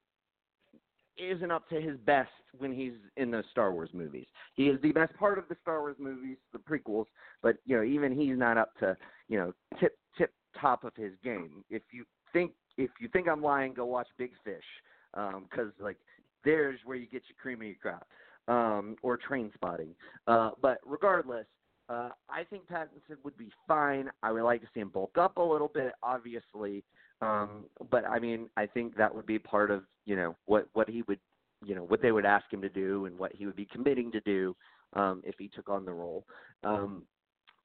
isn't 1.30 1.50
up 1.50 1.68
to 1.68 1.80
his 1.80 1.96
best 2.04 2.30
when 2.58 2.72
he's 2.72 2.92
in 3.16 3.30
the 3.30 3.42
Star 3.50 3.72
Wars 3.72 3.90
movies. 3.92 4.26
He 4.54 4.68
is 4.68 4.80
the 4.82 4.92
best 4.92 5.14
part 5.16 5.38
of 5.38 5.48
the 5.48 5.56
Star 5.62 5.80
Wars 5.80 5.96
movies, 5.98 6.37
the 6.52 6.58
prequels, 6.58 7.06
but 7.42 7.56
you 7.64 7.76
know 7.76 7.82
even 7.82 8.14
he's 8.14 8.37
not 8.37 8.58
up 8.58 8.76
to 8.80 8.96
you 9.28 9.38
know 9.38 9.52
tip 9.80 9.96
tip 10.16 10.32
top 10.61 10.85
of 10.85 10.94
his 10.96 11.12
game. 11.24 11.64
If 11.70 11.82
you 11.92 12.04
think 12.32 12.52
if 12.76 12.90
you 13.00 13.08
think 13.08 13.28
I'm 13.28 13.42
lying, 13.42 13.74
go 13.74 13.87
watch 13.87 14.08
Big 14.18 14.32
Fish, 14.44 14.64
because 15.12 15.42
um, 15.56 15.72
like 15.80 15.96
there's 16.44 16.78
where 16.85 16.96
you 16.96 17.06
get 17.06 17.22
your 17.28 17.37
cream 17.40 17.61
of 17.61 17.66
your 17.66 17.76
crop, 17.76 18.06
um, 18.48 18.96
or 19.02 19.18
Trainspotting. 19.18 19.94
Uh, 20.26 20.50
but 20.61 20.78
regardless, 20.85 21.46
uh, 21.88 22.11
I 22.28 22.44
think 22.44 22.66
Pattinson 22.66 23.16
would 23.24 23.37
be 23.37 23.50
fine. 23.68 24.11
I 24.22 24.32
would 24.32 24.42
like 24.42 24.62
to 24.62 24.68
see 24.72 24.80
him 24.80 24.88
bulk 24.88 25.18
up 25.18 25.37
a 25.37 25.42
little 25.42 25.70
bit, 25.72 25.92
obviously. 26.02 26.85
Um, 27.22 27.64
but 27.90 28.04
I 28.06 28.18
mean, 28.18 28.50
I 28.56 28.66
think 28.66 28.96
that 28.96 29.14
would 29.14 29.26
be 29.26 29.38
part 29.38 29.70
of 29.70 29.85
you 30.04 30.16
know 30.16 30.37
what 30.46 30.68
what 30.74 30.88
he 30.88 31.02
would 31.02 31.20
you 31.64 31.74
know 31.74 31.85
what 31.85 32.02
they 32.02 32.12
would 32.12 32.26
ask 32.26 32.52
him 32.52 32.61
to 32.61 32.68
do 32.68 33.06
and 33.06 33.18
what 33.18 33.32
he 33.32 33.46
would 33.46 33.56
be 33.56 33.66
committing 33.66 34.11
to 34.12 34.20
do 34.20 34.54
um, 34.94 35.22
if 35.24 35.37
he 35.38 35.48
took 35.48 35.68
on 35.68 35.85
the 35.85 35.92
role. 35.92 36.26
Um, 36.64 37.04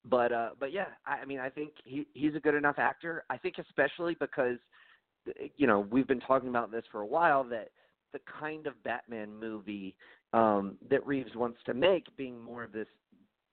but 0.05 0.31
uh, 0.31 0.49
but 0.59 0.71
yeah, 0.71 0.87
I, 1.05 1.21
I 1.21 1.25
mean, 1.25 1.39
I 1.39 1.49
think 1.49 1.71
he 1.83 2.05
he's 2.13 2.35
a 2.35 2.39
good 2.39 2.55
enough 2.55 2.77
actor. 2.77 3.25
I 3.29 3.37
think 3.37 3.55
especially 3.57 4.15
because 4.19 4.57
you 5.57 5.67
know 5.67 5.87
we've 5.91 6.07
been 6.07 6.21
talking 6.21 6.49
about 6.49 6.71
this 6.71 6.83
for 6.91 7.01
a 7.01 7.07
while 7.07 7.43
that 7.45 7.69
the 8.13 8.19
kind 8.39 8.67
of 8.67 8.81
Batman 8.83 9.37
movie 9.37 9.95
um, 10.33 10.77
that 10.89 11.05
Reeves 11.05 11.35
wants 11.35 11.59
to 11.65 11.73
make, 11.73 12.15
being 12.15 12.39
more 12.39 12.63
of 12.63 12.71
this 12.71 12.87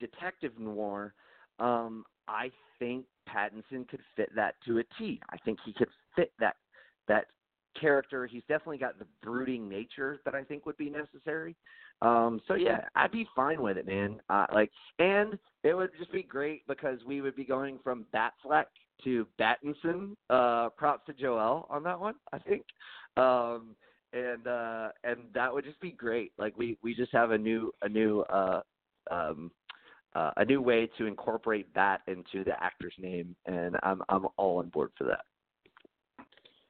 detective 0.01 0.53
noir, 0.59 1.15
um, 1.59 2.05
I 2.29 2.51
think 2.79 3.07
Pattinson 3.29 3.89
could 3.89 4.01
fit 4.17 4.31
that 4.35 4.55
to 4.67 4.79
a 4.79 4.85
T. 4.99 5.21
I 5.31 5.37
think 5.39 5.59
he 5.65 5.73
could 5.73 5.89
fit 6.17 6.33
that 6.41 6.57
that 7.09 7.27
character. 7.79 8.27
He's 8.27 8.43
definitely 8.49 8.79
got 8.79 8.99
the 8.99 9.07
brooding 9.23 9.69
nature 9.69 10.21
that 10.25 10.35
I 10.35 10.43
think 10.43 10.67
would 10.67 10.77
be 10.77 10.91
necessary. 10.91 11.57
Um, 12.03 12.41
so 12.47 12.55
yeah, 12.55 12.81
I'd 12.95 13.13
be 13.13 13.27
fine 13.35 13.63
with 13.63 13.77
it, 13.77 13.87
man. 13.87 14.21
Uh, 14.29 14.47
like, 14.53 14.71
and 14.99 15.39
it 15.63 15.75
would 15.75 15.91
just 15.99 16.13
be 16.13 16.23
great 16.23 16.67
because 16.67 16.99
we 17.07 17.21
would 17.21 17.37
be 17.37 17.45
going 17.45 17.79
from 17.83 18.07
Batfleck 18.15 18.67
to 19.05 19.27
Battinson. 19.41 20.15
Uh, 20.31 20.69
props 20.71 21.07
to 21.07 21.13
Joel 21.13 21.67
on 21.71 21.83
that 21.85 21.99
one, 21.99 22.15
I 22.33 22.39
think. 22.39 22.65
Um, 23.17 23.75
and 24.13 24.47
uh, 24.47 24.89
and 25.03 25.19
that 25.35 25.53
would 25.53 25.65
just 25.65 25.81
be 25.81 25.91
great. 25.91 26.33
Like 26.39 26.57
we 26.57 26.79
we 26.83 26.95
just 26.95 27.13
have 27.13 27.33
a 27.33 27.39
new 27.39 27.73
a 27.83 27.89
new 27.89 28.21
uh, 28.23 28.61
um, 29.11 29.51
uh, 30.15 30.31
a 30.37 30.45
new 30.45 30.61
way 30.61 30.89
to 30.99 31.07
incorporate 31.07 31.73
that 31.75 32.03
into 32.07 32.45
the 32.45 32.63
actor's 32.63 32.95
name, 32.99 33.35
and 33.47 33.77
I'm 33.83 34.03
I'm 34.09 34.27
all 34.37 34.59
on 34.59 34.69
board 34.69 34.91
for 34.97 35.05
that. 35.05 35.25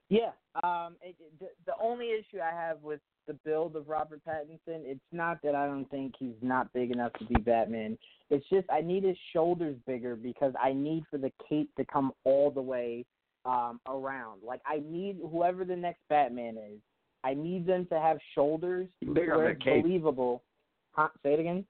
Yeah, 0.08 0.30
um, 0.62 0.96
it, 1.02 1.16
the, 1.40 1.48
the 1.66 1.72
only 1.80 2.10
issue 2.10 2.40
I 2.40 2.54
have 2.54 2.82
with 2.82 3.00
the 3.26 3.34
build 3.44 3.74
of 3.74 3.88
Robert 3.88 4.20
Pattinson, 4.26 4.82
it's 4.84 5.00
not 5.12 5.40
that 5.42 5.54
I 5.54 5.66
don't 5.66 5.90
think 5.90 6.14
he's 6.18 6.36
not 6.42 6.72
big 6.72 6.90
enough 6.90 7.12
to 7.14 7.24
be 7.24 7.34
Batman. 7.40 7.98
It's 8.30 8.46
just 8.50 8.66
I 8.70 8.80
need 8.80 9.04
his 9.04 9.16
shoulders 9.32 9.76
bigger 9.86 10.14
because 10.16 10.52
I 10.62 10.72
need 10.72 11.04
for 11.10 11.18
the 11.18 11.32
cape 11.48 11.70
to 11.76 11.84
come 11.84 12.12
all 12.24 12.50
the 12.50 12.62
way 12.62 13.04
um, 13.44 13.80
around. 13.86 14.42
Like 14.42 14.60
I 14.66 14.82
need 14.86 15.18
whoever 15.20 15.64
the 15.64 15.76
next 15.76 16.00
Batman 16.08 16.56
is, 16.56 16.78
I 17.24 17.34
need 17.34 17.66
them 17.66 17.86
to 17.90 17.98
have 17.98 18.18
shoulders 18.34 18.88
bigger 19.00 19.36
where 19.36 19.50
it's 19.50 19.64
believable. 19.64 20.42
Huh? 20.92 21.08
Say 21.22 21.34
it 21.34 21.40
again 21.40 21.64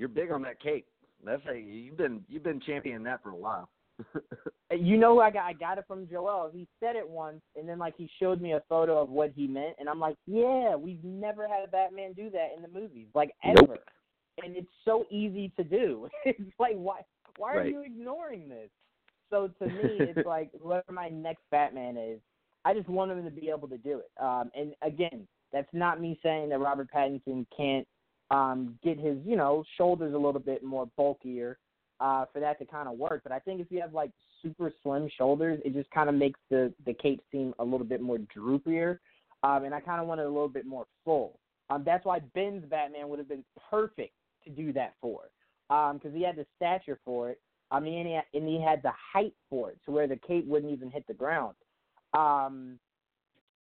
you're 0.00 0.08
big 0.08 0.32
on 0.32 0.40
that 0.42 0.60
cake. 0.62 0.86
That's 1.22 1.42
a 1.46 1.58
you've 1.58 1.98
been 1.98 2.24
you've 2.26 2.42
been 2.42 2.60
championing 2.60 3.02
that 3.04 3.22
for 3.22 3.30
a 3.30 3.36
while. 3.36 3.68
you 4.74 4.96
know, 4.96 5.16
who 5.16 5.20
I 5.20 5.30
got 5.30 5.44
I 5.44 5.52
got 5.52 5.76
it 5.76 5.84
from 5.86 6.08
Joel. 6.08 6.50
He 6.50 6.66
said 6.80 6.96
it 6.96 7.06
once, 7.06 7.42
and 7.54 7.68
then 7.68 7.78
like 7.78 7.94
he 7.98 8.08
showed 8.18 8.40
me 8.40 8.54
a 8.54 8.62
photo 8.66 9.02
of 9.02 9.10
what 9.10 9.30
he 9.36 9.46
meant, 9.46 9.76
and 9.78 9.90
I'm 9.90 10.00
like, 10.00 10.16
yeah, 10.26 10.74
we've 10.74 11.04
never 11.04 11.46
had 11.46 11.62
a 11.62 11.70
Batman 11.70 12.14
do 12.14 12.30
that 12.30 12.48
in 12.56 12.62
the 12.62 12.80
movies, 12.80 13.08
like 13.14 13.32
ever. 13.44 13.66
Nope. 13.68 13.84
And 14.42 14.56
it's 14.56 14.70
so 14.86 15.04
easy 15.10 15.52
to 15.58 15.64
do. 15.64 16.08
it's 16.24 16.40
like 16.58 16.76
why 16.76 17.02
why 17.36 17.52
are 17.52 17.58
right. 17.58 17.70
you 17.70 17.82
ignoring 17.82 18.48
this? 18.48 18.70
So 19.28 19.50
to 19.58 19.66
me, 19.66 19.74
it's 20.00 20.26
like 20.26 20.50
whoever 20.62 20.92
my 20.92 21.10
next 21.10 21.42
Batman 21.50 21.98
is, 21.98 22.20
I 22.64 22.72
just 22.72 22.88
want 22.88 23.12
him 23.12 23.22
to 23.22 23.30
be 23.30 23.50
able 23.50 23.68
to 23.68 23.76
do 23.76 23.98
it. 24.00 24.10
Um, 24.18 24.50
and 24.54 24.72
again, 24.80 25.28
that's 25.52 25.68
not 25.74 26.00
me 26.00 26.18
saying 26.22 26.48
that 26.48 26.58
Robert 26.58 26.88
Pattinson 26.90 27.44
can't 27.54 27.86
um, 28.30 28.78
get 28.82 28.98
his, 28.98 29.18
you 29.24 29.36
know, 29.36 29.64
shoulders 29.76 30.14
a 30.14 30.18
little 30.18 30.40
bit 30.40 30.62
more 30.62 30.88
bulkier 30.96 31.58
uh, 32.00 32.24
for 32.32 32.40
that 32.40 32.58
to 32.58 32.64
kind 32.64 32.88
of 32.88 32.98
work. 32.98 33.22
But 33.22 33.32
I 33.32 33.38
think 33.40 33.60
if 33.60 33.66
you 33.70 33.80
have 33.80 33.92
like 33.92 34.10
super 34.42 34.72
slim 34.82 35.08
shoulders, 35.16 35.60
it 35.64 35.74
just 35.74 35.90
kind 35.90 36.08
of 36.08 36.14
makes 36.14 36.40
the 36.48 36.72
the 36.86 36.94
cape 36.94 37.20
seem 37.30 37.54
a 37.58 37.64
little 37.64 37.86
bit 37.86 38.00
more 38.00 38.18
droopier. 38.36 38.98
Um, 39.42 39.64
and 39.64 39.74
I 39.74 39.80
kind 39.80 40.00
of 40.00 40.06
wanted 40.06 40.26
a 40.26 40.28
little 40.28 40.48
bit 40.48 40.66
more 40.66 40.86
full. 41.04 41.38
Um, 41.70 41.82
that's 41.84 42.04
why 42.04 42.18
Ben's 42.34 42.64
Batman 42.68 43.08
would 43.08 43.18
have 43.18 43.28
been 43.28 43.44
perfect 43.70 44.12
to 44.44 44.50
do 44.50 44.72
that 44.72 44.94
for, 45.00 45.20
because 45.68 46.00
um, 46.04 46.12
he 46.14 46.22
had 46.22 46.36
the 46.36 46.46
stature 46.56 46.98
for 47.04 47.30
it. 47.30 47.40
I 47.70 47.80
mean, 47.80 48.00
and 48.00 48.08
he, 48.08 48.14
had, 48.14 48.24
and 48.34 48.48
he 48.48 48.60
had 48.60 48.82
the 48.82 48.92
height 49.12 49.32
for 49.48 49.70
it, 49.70 49.78
to 49.84 49.92
where 49.92 50.08
the 50.08 50.16
cape 50.16 50.46
wouldn't 50.46 50.72
even 50.72 50.90
hit 50.90 51.06
the 51.06 51.14
ground. 51.14 51.54
Um, 52.12 52.78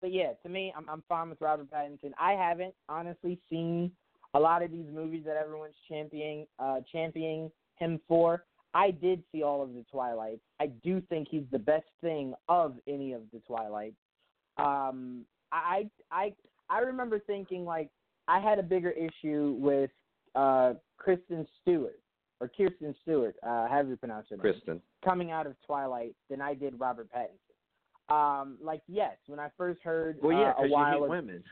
but 0.00 0.12
yeah, 0.12 0.33
to 0.44 0.48
me, 0.48 0.72
I'm 0.76 0.88
I'm 0.88 1.02
fine 1.09 1.31
with 1.31 1.40
Robert 1.40 1.70
Pattinson. 1.70 2.12
I 2.18 2.33
haven't 2.33 2.74
honestly 2.88 3.38
seen 3.50 3.90
a 4.34 4.40
lot 4.40 4.62
of 4.62 4.70
these 4.70 4.86
movies 4.92 5.22
that 5.26 5.36
everyone's 5.36 5.74
championing 5.88 6.46
uh, 6.58 6.80
championing 6.90 7.50
him 7.76 8.00
for. 8.08 8.44
I 8.74 8.90
did 8.90 9.22
see 9.32 9.42
all 9.42 9.62
of 9.62 9.72
the 9.74 9.84
Twilight. 9.90 10.38
I 10.60 10.66
do 10.66 11.00
think 11.08 11.28
he's 11.30 11.44
the 11.50 11.58
best 11.58 11.86
thing 12.02 12.34
of 12.48 12.74
any 12.86 13.12
of 13.12 13.22
the 13.32 13.40
Twilight. 13.46 13.94
Um, 14.58 15.24
I 15.52 15.88
I 16.10 16.34
I 16.68 16.80
remember 16.80 17.18
thinking 17.18 17.64
like 17.64 17.90
I 18.28 18.40
had 18.40 18.58
a 18.58 18.62
bigger 18.62 18.90
issue 18.90 19.56
with 19.58 19.90
uh, 20.34 20.74
Kristen 20.98 21.46
Stewart 21.62 22.00
or 22.40 22.50
Kirsten 22.54 22.94
Stewart, 23.02 23.36
uh, 23.42 23.68
however 23.68 23.90
you 23.90 23.96
pronounce 23.96 24.26
her 24.30 24.36
name, 24.36 24.42
Kristen. 24.42 24.82
coming 25.04 25.30
out 25.30 25.46
of 25.46 25.54
Twilight 25.66 26.14
than 26.28 26.40
I 26.42 26.54
did 26.54 26.78
Robert 26.78 27.08
Pattinson. 27.10 28.12
Um, 28.14 28.58
like 28.62 28.82
yes, 28.86 29.16
when 29.26 29.40
I 29.40 29.48
first 29.56 29.80
heard 29.82 30.18
Well, 30.22 30.36
yeah, 30.36 30.52
uh, 30.58 30.64
a 30.64 30.68
while 30.68 30.86
you 30.86 30.92
hate 30.92 30.96
ago, 31.04 31.08
women. 31.08 31.44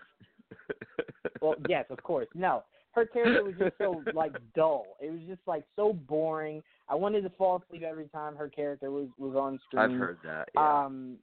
Well, 1.41 1.57
yes, 1.69 1.85
of 1.91 2.03
course. 2.03 2.29
No, 2.35 2.63
her 2.93 3.07
character 3.07 3.45
was 3.45 3.55
just 3.59 3.77
so 3.79 4.03
like 4.15 4.33
dull. 4.55 4.97
It 5.01 5.11
was 5.11 5.21
just 5.29 5.41
like 5.47 5.65
so 5.77 5.93
boring. 5.93 6.63
I 6.89 6.95
wanted 6.95 7.23
to 7.23 7.31
fall 7.31 7.63
asleep 7.63 7.83
every 7.83 8.09
time 8.09 8.37
her 8.37 8.49
character 8.49 8.91
was 8.91 9.09
was 9.19 9.37
on 9.37 9.59
screen. 9.67 9.83
I've 9.83 9.99
heard 9.99 10.19
that. 10.25 10.49
Yeah. 10.55 10.85
Um, 10.85 11.17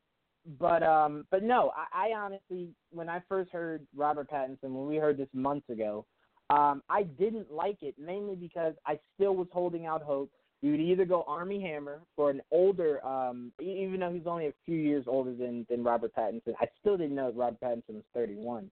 but 0.60 0.84
um, 0.84 1.26
but 1.32 1.44
no, 1.44 1.72
I, 1.76 2.10
I 2.10 2.14
honestly, 2.16 2.70
when 2.92 3.10
I 3.10 3.22
first 3.30 3.52
heard 3.52 3.86
Robert 3.96 4.30
Pattinson, 4.30 4.72
when 4.72 4.88
we 4.88 4.98
heard 4.98 5.18
this 5.18 5.28
months 5.34 5.70
ago, 5.70 6.06
um, 6.50 6.82
I 6.90 7.04
didn't 7.04 7.52
like 7.52 7.78
it 7.82 7.96
mainly 8.00 8.36
because 8.36 8.74
I 8.86 9.00
still 9.16 9.36
was 9.36 9.48
holding 9.52 9.86
out 9.86 10.02
hope. 10.02 10.32
You 10.62 10.72
would 10.72 10.80
either 10.80 11.06
go 11.06 11.24
Armie 11.28 11.62
Hammer 11.62 12.02
for 12.16 12.30
an 12.30 12.42
older, 12.52 13.04
um, 13.04 13.52
even 13.60 14.00
though 14.00 14.14
he's 14.14 14.28
only 14.28 14.46
a 14.46 14.54
few 14.64 14.78
years 14.78 15.06
older 15.08 15.34
than 15.34 15.66
than 15.70 15.84
Robert 15.84 16.14
Pattinson. 16.16 16.54
I 16.60 16.68
still 16.80 16.98
didn't 16.98 17.16
know 17.16 17.32
Robert 17.36 17.60
Pattinson 17.62 17.96
was 17.96 18.04
31. 18.14 18.70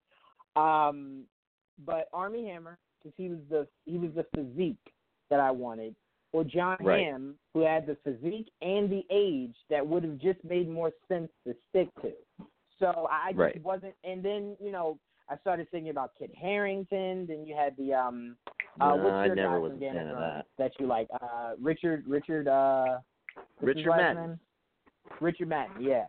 Um, 0.56 1.22
but 1.84 2.08
Armie 2.12 2.46
Hammer, 2.46 2.78
because 3.02 3.14
he 3.16 3.28
was 3.28 3.38
the 3.48 3.66
he 3.86 3.98
was 3.98 4.10
the 4.14 4.26
physique 4.34 4.76
that 5.30 5.40
I 5.40 5.50
wanted, 5.50 5.94
or 6.32 6.44
John 6.44 6.76
Right. 6.80 7.06
Hamm, 7.06 7.34
who 7.54 7.60
had 7.60 7.86
the 7.86 7.96
physique 8.04 8.50
and 8.62 8.90
the 8.90 9.04
age 9.10 9.54
that 9.70 9.86
would 9.86 10.02
have 10.04 10.18
just 10.18 10.42
made 10.44 10.68
more 10.68 10.92
sense 11.08 11.30
to 11.46 11.54
stick 11.70 11.88
to. 12.02 12.12
So 12.78 13.08
I 13.10 13.30
just 13.30 13.38
Right. 13.38 13.62
wasn't. 13.62 13.94
And 14.04 14.22
then 14.22 14.56
you 14.60 14.72
know 14.72 14.98
I 15.28 15.36
started 15.38 15.70
thinking 15.70 15.90
about 15.90 16.12
Kit 16.18 16.34
Harington. 16.34 17.26
Then 17.26 17.46
you 17.46 17.54
had 17.54 17.76
the 17.76 17.94
um. 17.94 18.36
Uh, 18.80 18.96
No, 18.96 19.10
I 19.10 19.28
never 19.28 19.60
was 19.60 19.72
a 19.72 19.78
fan 19.78 19.96
of 19.96 20.16
Thrones 20.16 20.44
that. 20.58 20.72
you 20.78 20.86
like? 20.86 21.08
Uh, 21.20 21.52
Richard 21.60 22.04
Richard 22.06 22.48
uh. 22.48 22.98
Richard 23.60 23.86
Madden. 23.88 24.40
Richard 25.20 25.48
Madden, 25.48 25.82
yeah. 25.82 26.06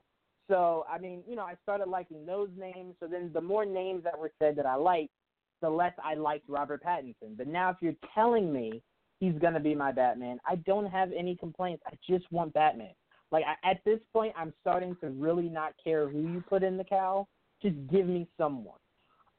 So 0.52 0.86
I 0.92 0.98
mean, 0.98 1.24
you 1.28 1.38
know, 1.38 1.44
I 1.44 1.56
started 1.64 1.88
liking 1.88 2.26
those 2.26 2.50
names. 2.58 2.96
So 3.00 3.08
then 3.08 3.32
the 3.34 3.40
more 3.40 3.66
names 3.66 4.04
that 4.04 4.20
were 4.20 4.32
said 4.38 4.58
that 4.58 4.66
I 4.66 4.76
liked, 4.76 5.14
the 5.62 5.70
less 5.70 5.94
I 6.04 6.16
liked 6.16 6.50
Robert 6.50 6.84
Pattinson. 6.84 7.38
But 7.38 7.48
now 7.48 7.70
if 7.70 7.78
you're 7.80 7.96
telling 8.14 8.52
me 8.52 8.82
he's 9.22 9.36
gonna 9.40 9.62
be 9.62 9.74
my 9.74 9.94
Batman, 9.94 10.40
I 10.46 10.58
don't 10.58 10.88
have 10.88 11.12
any 11.18 11.38
complaints. 11.38 11.84
I 11.88 11.94
just 12.06 12.30
want 12.32 12.54
Batman. 12.54 12.94
Like 13.32 13.46
I, 13.48 13.72
at 13.72 13.82
this 13.86 14.00
point, 14.12 14.34
I'm 14.38 14.54
starting 14.60 14.98
to 15.02 15.10
really 15.12 15.48
not 15.48 15.74
care 15.82 16.10
who 16.10 16.20
you 16.20 16.42
put 16.42 16.64
in 16.64 16.76
the 16.76 16.84
cow. 16.84 17.28
Just 17.62 17.76
give 17.90 18.08
me 18.08 18.28
someone. 18.38 18.80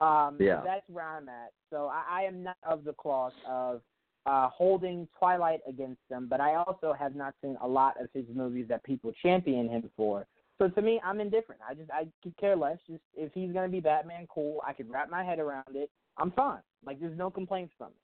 Um, 0.00 0.36
so 0.38 0.44
Yeah. 0.44 0.62
that's 0.64 0.88
where 0.88 1.04
I'm 1.06 1.28
at. 1.28 1.52
So 1.70 1.88
I, 1.92 2.20
I 2.20 2.22
am 2.22 2.42
not 2.42 2.56
of 2.62 2.84
the 2.84 2.94
cloth 2.94 3.34
of 3.46 3.82
uh, 4.24 4.48
holding 4.48 5.08
Twilight 5.18 5.60
against 5.68 6.00
him, 6.10 6.26
but 6.30 6.40
I 6.40 6.54
also 6.54 6.94
have 6.98 7.14
not 7.14 7.34
seen 7.42 7.58
a 7.60 7.68
lot 7.68 8.00
of 8.00 8.08
his 8.14 8.24
movies 8.32 8.66
that 8.68 8.82
people 8.84 9.12
champion 9.20 9.68
him 9.68 9.90
for. 9.96 10.26
So 10.62 10.68
to 10.68 10.80
me, 10.80 11.00
I'm 11.04 11.20
indifferent. 11.20 11.60
I 11.68 11.74
just 11.74 11.90
I 11.90 12.06
could 12.22 12.36
care 12.36 12.54
less. 12.54 12.78
Just 12.88 13.02
if 13.16 13.32
he's 13.34 13.52
gonna 13.52 13.68
be 13.68 13.80
Batman, 13.80 14.28
cool. 14.32 14.62
I 14.64 14.72
could 14.72 14.88
wrap 14.88 15.10
my 15.10 15.24
head 15.24 15.40
around 15.40 15.74
it. 15.74 15.90
I'm 16.18 16.30
fine. 16.30 16.60
Like 16.86 17.00
there's 17.00 17.18
no 17.18 17.30
complaints 17.30 17.74
from 17.76 17.88
me. 17.88 17.96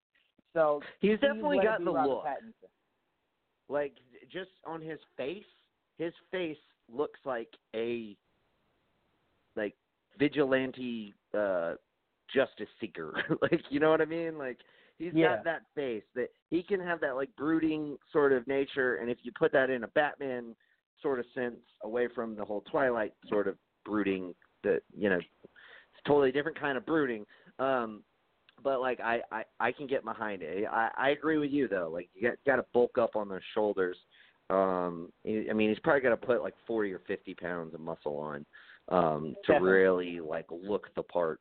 So 0.54 0.80
He's 0.98 1.20
definitely 1.20 1.60
got 1.62 1.84
the 1.84 1.92
Robert 1.92 2.08
look. 2.08 2.24
Pattinson. 2.24 2.68
Like 3.68 3.92
just 4.32 4.50
on 4.66 4.80
his 4.80 4.98
face, 5.16 5.44
his 5.98 6.12
face 6.32 6.56
looks 6.92 7.20
like 7.24 7.50
a 7.76 8.16
like 9.54 9.76
vigilante 10.18 11.14
uh 11.32 11.74
justice 12.34 12.68
seeker. 12.80 13.22
like 13.42 13.62
you 13.70 13.78
know 13.78 13.90
what 13.90 14.00
I 14.00 14.06
mean? 14.06 14.36
Like 14.36 14.58
he's 14.98 15.12
Yeah. 15.14 15.36
got 15.36 15.44
that 15.44 15.62
face 15.76 16.02
that 16.16 16.30
he 16.50 16.64
can 16.64 16.80
have 16.80 17.00
that 17.02 17.14
like 17.14 17.28
brooding 17.36 17.98
sort 18.10 18.32
of 18.32 18.44
nature 18.48 18.96
and 18.96 19.08
if 19.08 19.18
you 19.22 19.30
put 19.38 19.52
that 19.52 19.70
in 19.70 19.84
a 19.84 19.88
Batman 19.88 20.56
sort 21.02 21.18
of 21.18 21.26
sense 21.34 21.56
away 21.82 22.08
from 22.14 22.34
the 22.36 22.44
whole 22.44 22.62
Twilight 22.70 23.14
sort 23.28 23.48
of 23.48 23.56
brooding 23.84 24.34
that 24.64 24.80
you 24.96 25.08
know 25.08 25.18
it's 25.18 26.02
totally 26.06 26.32
different 26.32 26.58
kind 26.58 26.76
of 26.76 26.86
brooding. 26.86 27.24
Um 27.58 28.02
but 28.62 28.80
like 28.80 29.00
I, 29.00 29.20
I 29.30 29.44
I 29.60 29.72
can 29.72 29.86
get 29.86 30.04
behind 30.04 30.42
it. 30.42 30.66
I 30.70 30.90
I 30.96 31.10
agree 31.10 31.38
with 31.38 31.50
you 31.50 31.68
though. 31.68 31.90
Like 31.92 32.08
you 32.14 32.28
got 32.28 32.38
got 32.46 32.56
to 32.56 32.64
bulk 32.72 32.98
up 32.98 33.16
on 33.16 33.28
those 33.28 33.40
shoulders. 33.54 33.96
Um, 34.50 35.12
I 35.26 35.52
mean, 35.52 35.68
he's 35.68 35.78
probably 35.80 36.00
got 36.00 36.10
to 36.10 36.16
put 36.16 36.42
like 36.42 36.54
forty 36.66 36.92
or 36.92 37.00
fifty 37.06 37.34
pounds 37.34 37.74
of 37.74 37.80
muscle 37.80 38.16
on 38.16 38.46
um, 38.88 39.34
to 39.44 39.52
Definitely. 39.52 39.70
really 39.70 40.20
like 40.20 40.46
look 40.50 40.88
the 40.94 41.02
part. 41.02 41.40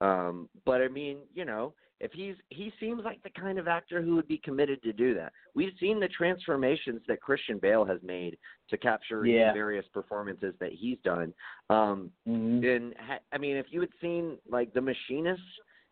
Um, 0.00 0.48
but 0.64 0.80
I 0.80 0.88
mean, 0.88 1.18
you 1.34 1.44
know, 1.44 1.74
if 2.00 2.12
he's 2.12 2.34
he 2.50 2.72
seems 2.78 3.02
like 3.04 3.22
the 3.22 3.30
kind 3.30 3.58
of 3.58 3.68
actor 3.68 4.02
who 4.02 4.14
would 4.16 4.28
be 4.28 4.38
committed 4.38 4.82
to 4.82 4.92
do 4.92 5.14
that. 5.14 5.32
We've 5.54 5.72
seen 5.80 5.98
the 5.98 6.08
transformations 6.08 7.00
that 7.08 7.20
Christian 7.22 7.58
Bale 7.58 7.84
has 7.84 7.98
made 8.02 8.36
to 8.70 8.76
capture 8.76 9.24
Yeah. 9.24 9.52
various 9.52 9.86
performances 9.92 10.54
that 10.60 10.72
he's 10.72 10.98
done. 11.04 11.32
Um, 11.70 12.10
Mm-hmm. 12.28 12.64
and 12.64 12.94
ha- 12.98 13.20
I 13.32 13.38
mean, 13.38 13.56
if 13.56 13.66
you 13.70 13.80
had 13.80 13.90
seen 14.00 14.36
like 14.48 14.72
The 14.74 14.80
Machinist 14.80 15.40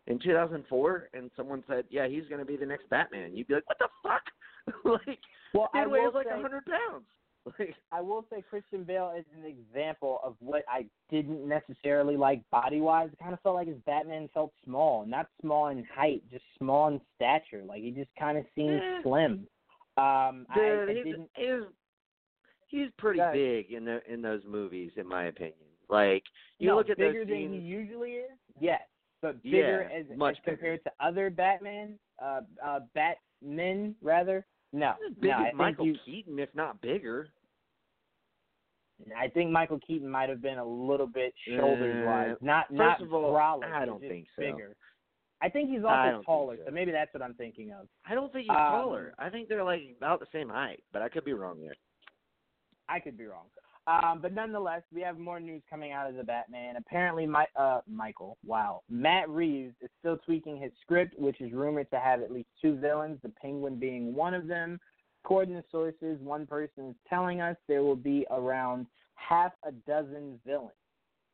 in 0.07 0.19
2004, 0.19 1.09
and 1.15 1.31
someone 1.35 1.63
said, 1.67 1.85
"Yeah, 1.89 2.07
he's 2.07 2.27
going 2.27 2.39
to 2.39 2.45
be 2.45 2.57
the 2.57 2.65
next 2.65 2.87
Batman," 2.89 3.35
you'd 3.35 3.47
be 3.47 3.55
like, 3.55 3.67
"What 3.67 3.79
the 3.79 3.89
fuck?" 4.03 4.23
like, 5.07 5.19
Well, 5.53 5.69
I 5.73 5.87
weighs 5.87 6.13
like 6.13 6.27
say, 6.27 6.37
a 6.37 6.41
hundred 6.41 6.65
pounds. 6.65 7.05
Like, 7.45 7.75
I 7.91 8.01
will 8.01 8.25
say 8.31 8.41
Christian 8.47 8.83
Bale 8.83 9.13
is 9.17 9.25
an 9.37 9.45
example 9.45 10.19
of 10.23 10.35
what 10.39 10.63
I 10.69 10.85
didn't 11.09 11.47
necessarily 11.47 12.17
like 12.17 12.41
body 12.49 12.81
wise. 12.81 13.09
It 13.13 13.19
kind 13.19 13.33
of 13.33 13.41
felt 13.41 13.55
like 13.55 13.67
his 13.67 13.77
Batman 13.85 14.29
felt 14.33 14.51
small, 14.63 15.05
not 15.05 15.27
small 15.41 15.67
in 15.67 15.85
height, 15.93 16.23
just 16.31 16.43
small 16.57 16.87
in 16.87 16.99
stature. 17.15 17.63
Like 17.65 17.81
he 17.81 17.91
just 17.91 18.09
kind 18.17 18.37
of 18.37 18.45
seemed 18.55 18.81
Eh. 18.81 19.01
slim. 19.03 19.47
Um, 19.97 20.45
I, 20.49 20.55
dude, 20.55 20.89
I 20.89 20.93
he's, 20.93 21.03
didn't. 21.05 21.29
he's 21.35 21.63
he's 22.67 22.89
pretty 22.97 23.19
Yeah. 23.19 23.31
big 23.31 23.71
in 23.71 23.85
the 23.85 24.01
in 24.11 24.21
those 24.21 24.41
movies, 24.45 24.91
in 24.97 25.07
my 25.07 25.25
opinion. 25.25 25.55
Like, 25.87 26.23
you 26.57 26.67
no, 26.69 26.77
look 26.77 26.89
at 26.89 26.97
bigger 26.97 27.23
those 27.25 27.29
than 27.29 27.53
he 27.53 27.59
usually 27.59 28.13
is. 28.13 28.31
Yes, 28.59 28.81
but 29.21 29.41
bigger 29.43 29.87
Yeah, 29.89 29.99
as, 30.11 30.17
much 30.17 30.35
as 30.39 30.43
compared 30.43 30.83
to 30.83 30.91
other 30.99 31.29
Batman, 31.29 31.99
uh, 32.19 32.41
uh, 32.65 32.79
Batmen 32.95 33.95
rather. 34.01 34.45
No, 34.73 34.95
big 35.21 35.29
no, 35.29 35.37
I 35.37 35.47
as 35.49 35.53
Michael 35.53 35.85
you, 35.85 35.95
Keaton, 36.03 36.39
if 36.39 36.49
not 36.55 36.81
bigger. 36.81 37.29
I 39.17 39.27
think 39.27 39.51
Michael 39.51 39.79
Keaton 39.85 40.09
might 40.09 40.29
have 40.29 40.41
been 40.41 40.57
a 40.57 40.65
little 40.65 41.07
bit 41.07 41.33
shoulders 41.47 42.05
wise, 42.05 42.31
Uh, 42.31 42.45
not 42.45 42.67
first 42.69 42.77
not 42.77 43.01
of 43.01 43.13
all, 43.13 43.33
brolic, 43.33 43.71
I 43.71 43.85
don't 43.85 43.99
think 43.99 44.27
so. 44.35 44.41
Bigger. 44.41 44.75
I 45.41 45.49
think 45.49 45.69
he's 45.69 45.83
also 45.83 46.23
taller, 46.25 46.57
so. 46.65 46.71
maybe 46.71 46.91
that's 46.91 47.13
what 47.13 47.21
I'm 47.21 47.33
thinking 47.33 47.71
of. 47.71 47.87
I 48.05 48.15
don't 48.15 48.31
think 48.31 48.43
he's 48.43 48.51
Um, 48.51 48.71
taller. 48.71 49.13
I 49.19 49.29
think 49.29 49.49
they're 49.49 49.63
like 49.63 49.81
about 49.97 50.19
the 50.21 50.27
same 50.31 50.49
height, 50.49 50.81
but 50.93 51.01
I 51.01 51.09
could 51.09 51.25
be 51.25 51.33
wrong 51.33 51.59
there. 51.61 51.75
I 52.87 52.99
could 52.99 53.17
be 53.17 53.25
wrong. 53.25 53.47
Um, 53.87 54.19
but 54.19 54.33
nonetheless, 54.33 54.81
we 54.91 55.01
have 55.01 55.19
more 55.19 55.39
news 55.39 55.61
coming 55.69 55.91
out 55.91 56.09
of 56.09 56.15
the 56.15 56.23
Batman. 56.23 56.75
Apparently, 56.77 57.27
my, 57.27 57.45
uh, 57.55 57.81
Michael, 57.87 58.37
wow, 58.43 58.81
Matt 58.89 59.29
Reeves 59.29 59.75
is 59.81 59.91
still 59.99 60.17
tweaking 60.25 60.57
his 60.57 60.71
script, 60.81 61.13
which 61.19 61.39
is 61.39 61.51
rumored 61.51 61.91
to 61.91 61.99
have 61.99 62.21
at 62.21 62.31
least 62.31 62.49
two 62.59 62.75
villains, 62.77 63.19
the 63.21 63.29
Penguin 63.29 63.77
being 63.77 64.15
one 64.15 64.33
of 64.33 64.47
them. 64.47 64.79
According 65.25 65.55
to 65.55 65.63
sources, 65.71 66.19
one 66.21 66.45
person 66.45 66.89
is 66.89 66.95
telling 67.09 67.41
us 67.41 67.57
there 67.67 67.81
will 67.81 67.95
be 67.95 68.27
around 68.29 68.85
half 69.15 69.53
a 69.67 69.71
dozen 69.71 70.39
villains. 70.45 70.69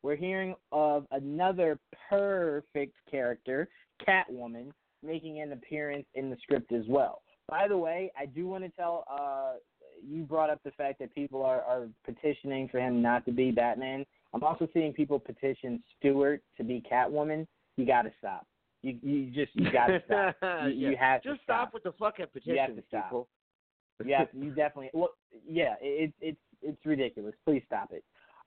We're 0.01 0.15
hearing 0.15 0.55
of 0.71 1.05
another 1.11 1.77
perfect 2.09 2.95
character, 3.09 3.67
Catwoman, 4.07 4.71
making 5.03 5.41
an 5.41 5.51
appearance 5.51 6.05
in 6.15 6.29
the 6.29 6.37
script 6.41 6.71
as 6.71 6.85
well. 6.87 7.21
By 7.49 7.67
the 7.67 7.77
way, 7.77 8.13
I 8.17 8.27
do 8.27 8.47
want 8.47 8.63
to 8.63 8.69
tell 8.69 9.03
uh, 9.11 9.55
you 10.01 10.23
brought 10.23 10.49
up 10.49 10.61
the 10.63 10.71
fact 10.71 10.97
that 10.99 11.13
people 11.13 11.43
are, 11.43 11.61
are 11.63 11.87
petitioning 12.05 12.69
for 12.69 12.79
him 12.79 13.01
not 13.01 13.25
to 13.25 13.33
be 13.33 13.51
Batman. 13.51 14.05
I'm 14.33 14.41
also 14.41 14.69
seeing 14.73 14.93
people 14.93 15.19
petition 15.19 15.83
Stewart 15.99 16.41
to 16.55 16.63
be 16.63 16.81
Catwoman. 16.89 17.45
You 17.75 17.85
got 17.85 18.03
to 18.03 18.11
stop. 18.19 18.47
You 18.83 18.97
you 19.03 19.25
just 19.31 19.53
you 19.53 19.69
got 19.69 19.87
to 19.87 20.01
stop. 20.05 20.35
You, 20.63 20.69
you 20.69 20.91
Yeah. 20.91 20.97
have 21.11 21.23
Just 21.23 21.39
to 21.39 21.43
stop 21.43 21.73
with 21.73 21.83
the 21.83 21.91
fucking 21.99 22.27
You 22.45 22.57
have 22.57 22.67
to 22.69 22.75
petitions, 22.75 22.85
stop. 22.87 23.03
people. 23.09 23.27
Yeah, 24.05 24.25
you 24.33 24.49
definitely. 24.49 24.89
Well, 24.93 25.11
yeah, 25.47 25.75
it, 25.81 26.13
it's 26.21 26.39
it's 26.61 26.85
ridiculous. 26.85 27.33
Please 27.45 27.63
stop 27.65 27.91
it. 27.91 28.03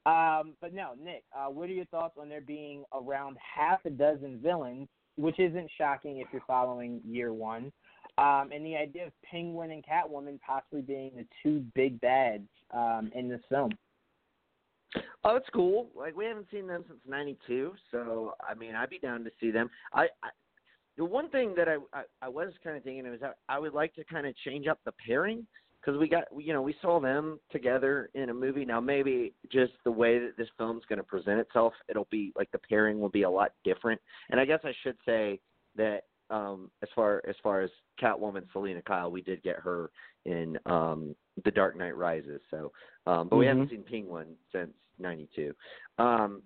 Um, 0.07 0.55
but 0.61 0.75
no, 0.75 0.93
Nick, 1.03 1.25
uh, 1.35 1.47
what 1.47 1.71
are 1.71 1.73
your 1.73 1.87
thoughts 1.87 2.17
on 2.21 2.29
there 2.29 2.43
being 2.43 2.85
around 2.93 3.37
half 3.39 3.85
a 3.87 3.91
dozen 3.91 4.39
villains, 4.43 4.89
which 5.17 5.41
isn't 5.41 5.71
shocking 5.79 6.19
if 6.19 6.27
you're 6.31 6.43
following 6.47 7.01
year 7.07 7.33
one, 7.33 7.73
um, 8.19 8.51
and 8.55 8.65
the 8.67 8.77
idea 8.77 9.07
of 9.07 9.13
Penguin 9.23 9.71
and 9.71 9.83
Catwoman 9.85 10.39
possibly 10.47 10.83
being 10.83 11.13
the 11.17 11.27
two 11.43 11.65
big 11.75 12.01
bads 12.01 12.49
um, 12.73 13.11
in 13.15 13.29
this 13.29 13.41
film. 13.49 13.71
Oh, 15.25 15.37
it's 15.37 15.49
cool. 15.55 15.89
Like 15.97 16.15
we 16.15 16.27
haven't 16.27 16.49
seen 16.53 16.67
them 16.67 16.85
since 16.87 17.01
'92, 17.09 17.73
so 17.91 18.35
I 18.47 18.55
mean, 18.55 18.75
I'd 18.75 18.91
be 18.91 18.99
down 18.99 19.25
to 19.25 19.31
see 19.41 19.51
them. 19.51 19.71
I, 19.93 20.03
I 20.23 20.29
the 20.97 21.05
one 21.05 21.29
thing 21.31 21.55
that 21.57 21.69
I 21.69 21.77
I, 21.93 22.03
I 22.23 22.29
was 22.29 22.53
kind 22.63 22.77
of 22.77 22.83
thinking 22.85 23.07
is 23.07 23.21
that 23.21 23.37
I 23.49 23.59
would 23.59 23.75
like 23.75 23.95
to 23.95 24.05
kind 24.05 24.27
of 24.27 24.35
change 24.45 24.67
up 24.67 24.79
the 24.85 24.93
pairing 25.07 25.47
because 25.81 25.99
we 25.99 26.09
got 26.09 26.25
you 26.39 26.53
know 26.53 26.63
we 26.63 26.75
saw 26.81 27.01
them 27.01 27.39
together 27.51 28.11
in 28.15 28.31
a 28.31 28.35
movie. 28.35 28.65
Now 28.65 28.81
maybe 28.81 29.35
just 29.51 29.73
the 29.85 29.91
way 29.91 30.19
that 30.19 30.37
this 30.37 30.49
film's 30.57 30.85
going 30.89 30.99
to 30.99 31.03
present 31.05 31.41
itself, 31.41 31.75
it'll 31.89 32.09
be 32.11 32.33
like 32.37 32.51
the 32.53 32.59
pairing 32.59 33.01
will 33.01 33.09
be 33.11 33.23
a 33.23 33.31
lot 33.31 33.53
different. 33.65 34.01
And 34.31 34.41
I 34.41 34.45
guess 34.45 34.61
I 34.65 34.73
should 34.83 34.97
say 35.05 35.41
that 35.77 36.03
um 36.31 36.71
as 36.83 36.89
far 36.95 37.23
as 37.29 37.37
far 37.43 37.61
as 37.61 37.71
Catwoman 38.01 38.45
Selina 38.53 38.83
Kyle, 38.83 39.11
we 39.11 39.21
did 39.21 39.43
get 39.43 39.57
her 39.57 39.91
in 40.25 40.59
um 40.67 41.15
The 41.45 41.51
Dark 41.51 41.77
Knight 41.77 41.97
Rises. 41.97 42.41
So 42.51 42.73
um 43.07 43.29
but 43.29 43.37
we 43.37 43.47
haven't 43.47 43.65
Mm-hmm. 43.65 43.75
seen 43.75 43.85
Penguin 43.85 44.29
since 44.53 44.73
92. 44.99 45.53
Um 45.99 46.43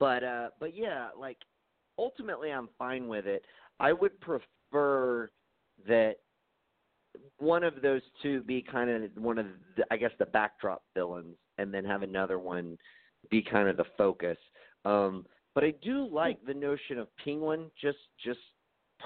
but 0.00 0.24
uh 0.24 0.48
but 0.58 0.74
yeah, 0.74 1.10
like 1.16 1.38
ultimately 1.98 2.50
I'm 2.50 2.68
fine 2.76 3.06
with 3.06 3.26
it. 3.26 3.44
I 3.80 3.92
would 3.92 4.18
prefer 4.20 5.30
that 5.86 6.16
one 7.38 7.64
of 7.64 7.82
those 7.82 8.02
two 8.22 8.42
be 8.42 8.62
kind 8.62 8.90
of 8.90 9.10
one 9.16 9.38
of 9.38 9.46
the, 9.76 9.84
I 9.90 9.96
guess 9.96 10.10
the 10.18 10.26
backdrop 10.26 10.82
villains 10.94 11.36
and 11.58 11.72
then 11.72 11.84
have 11.84 12.02
another 12.02 12.38
one 12.38 12.76
be 13.30 13.42
kind 13.42 13.68
of 13.68 13.76
the 13.76 13.84
focus. 13.96 14.38
Um 14.84 15.26
but 15.54 15.62
I 15.62 15.72
do 15.82 16.08
like 16.10 16.44
the 16.44 16.54
notion 16.54 16.98
of 16.98 17.08
Penguin 17.24 17.70
just 17.80 17.98
just 18.24 18.40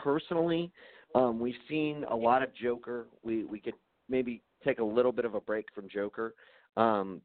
personally. 0.02 0.72
Um 1.14 1.38
we've 1.38 1.54
seen 1.68 2.04
a 2.10 2.16
lot 2.16 2.42
of 2.42 2.54
Joker. 2.54 3.06
We 3.22 3.44
we 3.44 3.60
could 3.60 3.74
maybe 4.08 4.42
take 4.64 4.78
a 4.78 4.84
little 4.84 5.12
bit 5.12 5.24
of 5.24 5.34
a 5.34 5.40
break 5.40 5.66
from 5.74 5.88
Joker. 5.88 6.34
Um 6.76 7.20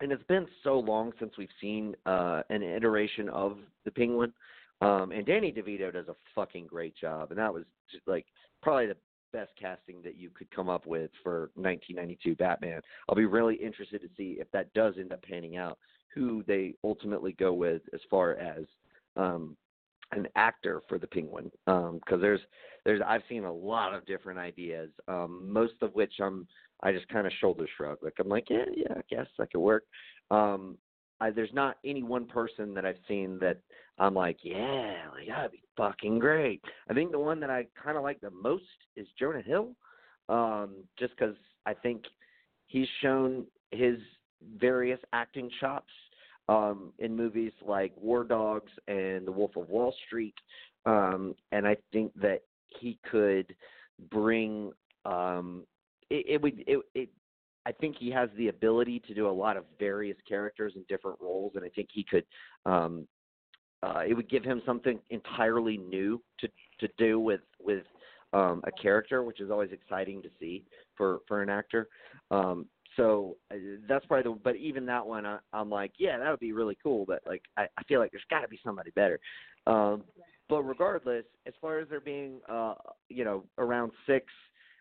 and 0.00 0.10
it's 0.10 0.22
been 0.24 0.46
so 0.64 0.78
long 0.78 1.12
since 1.18 1.32
we've 1.36 1.48
seen 1.60 1.94
uh 2.06 2.42
an 2.50 2.62
iteration 2.62 3.28
of 3.28 3.58
the 3.84 3.90
Penguin. 3.90 4.32
Um 4.82 5.12
and 5.12 5.24
Danny 5.24 5.52
DeVito 5.52 5.92
does 5.92 6.08
a 6.08 6.16
fucking 6.34 6.66
great 6.66 6.94
job 6.96 7.30
and 7.30 7.38
that 7.38 7.52
was 7.52 7.64
just 7.90 8.06
like 8.06 8.26
probably 8.62 8.86
the 8.86 8.96
best 9.32 9.52
casting 9.58 10.02
that 10.02 10.16
you 10.16 10.30
could 10.30 10.50
come 10.50 10.68
up 10.68 10.86
with 10.86 11.10
for 11.22 11.50
1992 11.54 12.36
Batman. 12.36 12.82
I'll 13.08 13.14
be 13.16 13.24
really 13.24 13.54
interested 13.54 14.02
to 14.02 14.08
see 14.16 14.36
if 14.38 14.50
that 14.52 14.72
does 14.74 14.94
end 14.98 15.12
up 15.12 15.22
panning 15.22 15.56
out 15.56 15.78
who 16.14 16.44
they 16.46 16.74
ultimately 16.84 17.32
go 17.32 17.54
with 17.54 17.82
as 17.94 18.00
far 18.10 18.36
as 18.36 18.64
um 19.16 19.56
an 20.12 20.28
actor 20.36 20.82
for 20.88 20.98
the 20.98 21.06
Penguin. 21.06 21.50
Because 21.64 22.20
there's 22.20 22.40
there's 22.84 23.00
I've 23.06 23.22
seen 23.28 23.44
a 23.44 23.52
lot 23.52 23.94
of 23.94 24.04
different 24.06 24.38
ideas 24.38 24.90
um 25.08 25.50
most 25.50 25.74
of 25.80 25.94
which 25.94 26.14
I'm 26.20 26.46
I 26.82 26.92
just 26.92 27.08
kind 27.08 27.26
of 27.26 27.32
shoulder 27.40 27.66
shrug. 27.76 27.98
Like 28.02 28.14
I'm 28.18 28.28
like 28.28 28.48
yeah 28.50 28.64
yeah 28.76 28.94
I 28.96 29.02
guess 29.08 29.26
that 29.38 29.52
could 29.52 29.60
work. 29.60 29.84
Um 30.30 30.76
I, 31.22 31.30
there's 31.30 31.52
not 31.52 31.76
any 31.84 32.02
one 32.02 32.26
person 32.26 32.74
that 32.74 32.84
I've 32.84 32.98
seen 33.08 33.38
that 33.40 33.58
I'm 33.98 34.14
like 34.14 34.38
yeah 34.42 34.94
like 35.14 35.28
that'd 35.28 35.52
be 35.52 35.62
fucking 35.76 36.18
great. 36.18 36.62
I 36.88 36.94
think 36.94 37.12
the 37.12 37.18
one 37.18 37.40
that 37.40 37.50
I 37.50 37.66
kind 37.82 37.96
of 37.96 38.02
like 38.02 38.20
the 38.20 38.30
most 38.30 38.64
is 38.96 39.06
Jonah 39.18 39.42
Hill 39.42 39.70
um 40.28 40.84
just 40.98 41.12
because 41.16 41.36
I 41.66 41.74
think 41.74 42.02
he's 42.66 42.88
shown 43.00 43.46
his 43.70 43.98
various 44.58 45.00
acting 45.12 45.50
chops 45.60 45.92
um, 46.48 46.92
in 46.98 47.14
movies 47.14 47.52
like 47.64 47.92
War 47.96 48.24
Dogs 48.24 48.70
and 48.88 49.26
The 49.26 49.32
Wolf 49.32 49.56
of 49.56 49.68
Wall 49.68 49.94
Street, 50.06 50.34
um, 50.86 51.34
and 51.52 51.66
I 51.66 51.76
think 51.92 52.12
that 52.20 52.42
he 52.80 52.98
could 53.10 53.54
bring 54.10 54.72
um, 55.04 55.64
it, 56.10 56.26
it 56.28 56.42
would 56.42 56.64
it, 56.66 56.80
it 56.94 57.08
I 57.66 57.72
think 57.72 57.96
he 57.98 58.10
has 58.10 58.28
the 58.36 58.48
ability 58.48 59.00
to 59.06 59.14
do 59.14 59.28
a 59.28 59.30
lot 59.30 59.56
of 59.56 59.64
various 59.78 60.16
characters 60.28 60.72
in 60.76 60.84
different 60.88 61.18
roles, 61.20 61.52
and 61.54 61.64
I 61.64 61.68
think 61.68 61.88
he 61.92 62.04
could. 62.04 62.24
Um, 62.66 63.06
uh, 63.82 64.02
it 64.06 64.14
would 64.14 64.30
give 64.30 64.44
him 64.44 64.62
something 64.64 65.00
entirely 65.10 65.76
new 65.76 66.22
to 66.40 66.48
to 66.80 66.88
do 66.98 67.18
with 67.18 67.40
with 67.60 67.84
um, 68.32 68.62
a 68.64 68.72
character, 68.72 69.22
which 69.22 69.40
is 69.40 69.50
always 69.50 69.70
exciting 69.72 70.22
to 70.22 70.28
see 70.40 70.64
for 70.96 71.20
for 71.28 71.42
an 71.42 71.48
actor. 71.48 71.88
Um, 72.30 72.66
so 72.96 73.36
uh, 73.50 73.56
that's 73.88 74.04
probably 74.06 74.32
the. 74.32 74.38
But 74.42 74.56
even 74.56 74.86
that 74.86 75.06
one, 75.06 75.26
I, 75.26 75.38
I'm 75.52 75.70
like, 75.70 75.92
yeah, 75.98 76.18
that 76.18 76.30
would 76.30 76.40
be 76.40 76.52
really 76.52 76.76
cool. 76.82 77.04
But 77.06 77.22
like, 77.26 77.42
I, 77.56 77.66
I 77.78 77.82
feel 77.84 78.00
like 78.00 78.10
there's 78.10 78.24
got 78.30 78.40
to 78.40 78.48
be 78.48 78.60
somebody 78.64 78.90
better. 78.90 79.18
Um, 79.66 80.04
but 80.48 80.62
regardless, 80.62 81.24
as 81.46 81.54
far 81.60 81.78
as 81.78 81.88
there 81.88 82.00
being, 82.00 82.40
uh, 82.48 82.74
you 83.08 83.24
know, 83.24 83.44
around 83.58 83.92
six, 84.06 84.26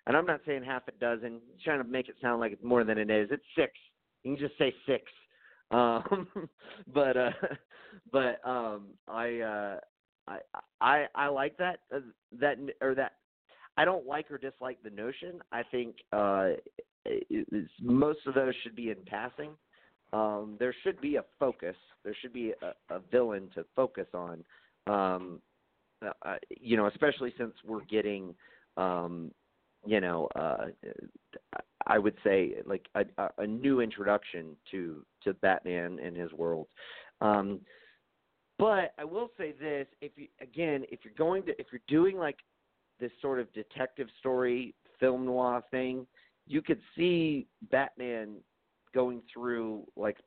and 0.08 0.18
I'm 0.18 0.26
not 0.26 0.41
saying 0.45 0.64
half 0.64 0.84
a 0.88 0.91
dozen, 0.93 1.39
trying 1.64 1.84
to 1.84 1.88
make 1.88 2.10
it 2.10 2.16
sound 2.22 2.39
like 2.39 2.52
it's 2.52 2.64
more 2.64 2.84
than 2.84 2.97
it 2.97 3.10
is. 3.10 3.30
It's 3.32 3.43
six. 3.56 3.72
You 4.24 4.36
can 4.36 4.47
just 4.47 4.58
say 4.58 4.74
six. 4.86 5.04
Um, 5.72 6.28
but 6.93 7.18
uh, 7.18 7.32
but 8.12 8.47
um, 8.47 8.88
I 9.08 9.39
uh, 9.39 9.80
I 10.28 10.38
I 10.80 11.06
I 11.16 11.28
like 11.28 11.58
that 11.58 11.80
uh, 11.93 11.99
that 12.39 12.58
or 12.82 12.95
that. 12.95 13.14
I 13.78 13.86
don't 13.86 14.06
like 14.06 14.30
or 14.30 14.38
dislike 14.38 14.80
the 14.84 14.89
notion. 14.89 15.41
I 15.54 15.64
think 15.64 15.95
uh, 16.12 16.49
most 17.82 18.20
of 18.28 18.34
those 18.34 18.54
should 18.64 18.76
be 18.76 18.89
in 18.89 18.97
passing. 19.06 19.52
Um, 20.14 20.58
there 20.60 20.76
should 20.84 20.99
be 20.99 21.16
a 21.16 21.24
focus. 21.39 21.76
There 22.04 22.16
should 22.22 22.34
be 22.34 22.54
a, 22.62 22.93
a 22.93 22.99
villain 23.12 23.49
to 23.56 23.66
focus 23.76 24.08
on. 24.14 24.43
Um, 24.88 25.41
uh, 26.02 26.36
you 26.49 26.76
know, 26.76 26.88
especially 26.88 27.34
since 27.38 27.54
we're 27.66 27.86
getting, 27.86 28.36
um, 28.76 29.32
you 29.86 30.00
know, 30.00 30.28
uh, 30.36 30.68
I 31.88 31.98
would 31.98 32.16
say 32.24 32.56
like 32.66 32.88
a, 32.96 33.06
a 33.38 33.48
new 33.48 33.82
introduction 33.82 34.56
to 34.72 35.06
to 35.24 35.34
Batman 35.36 36.00
and 36.04 36.16
his 36.16 36.32
world. 36.34 36.68
Um, 37.20 37.62
but 38.60 38.94
I 38.98 39.04
will 39.04 39.30
say 39.38 39.54
this: 39.60 39.88
if 40.02 40.12
you 40.16 40.28
again, 40.40 40.86
if 40.92 41.00
you're 41.04 41.14
going 41.18 41.44
to, 41.44 41.60
if 41.60 41.68
you're 41.72 41.82
doing 41.88 42.18
like 42.18 42.38
this 43.00 43.12
sort 43.22 43.40
of 43.40 43.52
detective 43.54 44.08
story 44.20 44.76
film 45.00 45.26
noir 45.26 45.64
thing, 45.72 46.06
you 46.48 46.62
could 46.62 46.80
see 46.96 47.48
Batman 47.72 48.36
going 48.94 49.22
through 49.34 49.84
like 49.96 50.18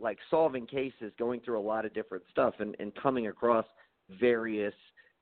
like 0.00 0.18
solving 0.30 0.66
cases, 0.66 1.12
going 1.18 1.40
through 1.40 1.58
a 1.58 1.60
lot 1.60 1.84
of 1.84 1.94
different 1.94 2.24
stuff, 2.30 2.54
and, 2.58 2.76
and 2.78 2.94
coming 2.94 3.28
across 3.28 3.66
various 4.18 4.74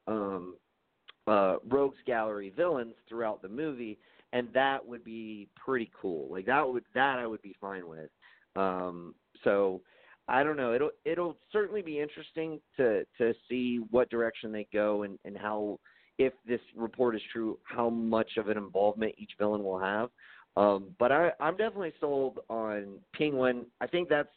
um, 0.07 0.57
uh, 1.27 1.57
rogues 1.69 1.99
gallery 2.07 2.53
villains 2.57 2.95
throughout 3.09 3.43
the 3.43 3.49
movie, 3.49 3.99
and 4.33 4.49
that 4.53 4.85
would 4.85 5.05
be 5.05 5.49
pretty 5.57 5.91
cool. 6.01 6.29
Like 6.31 6.47
that 6.47 6.69
would 6.69 6.85
that 6.95 7.19
I 7.19 7.27
would 7.27 7.43
be 7.43 7.55
fine 7.61 7.89
with. 7.89 8.11
Um, 8.57 9.15
so 9.43 9.81
I 10.29 10.43
don't 10.43 10.57
know. 10.57 10.75
It'll 10.75 10.91
it'll 11.05 11.37
certainly 11.53 11.83
be 11.83 12.01
interesting 12.01 12.61
to 12.77 13.05
to 13.19 13.35
see 13.49 13.81
what 13.91 14.11
direction 14.11 14.53
they 14.53 14.67
go 14.73 15.03
and 15.03 15.19
and 15.25 15.37
how 15.37 15.79
if 16.19 16.33
this 16.47 16.61
report 16.77 17.17
is 17.17 17.23
true, 17.33 17.59
how 17.65 17.91
much 17.91 18.37
of 18.37 18.49
an 18.49 18.57
involvement 18.57 19.15
each 19.19 19.33
villain 19.39 19.65
will 19.65 19.79
have. 19.79 20.11
Um, 20.57 20.95
but 20.99 21.11
I, 21.11 21.33
I'm 21.41 21.57
definitely 21.57 21.93
sold 22.01 22.39
on 22.49 22.99
Penguin. 23.15 23.67
I 23.81 23.87
think 23.87 24.09
that's 24.09 24.29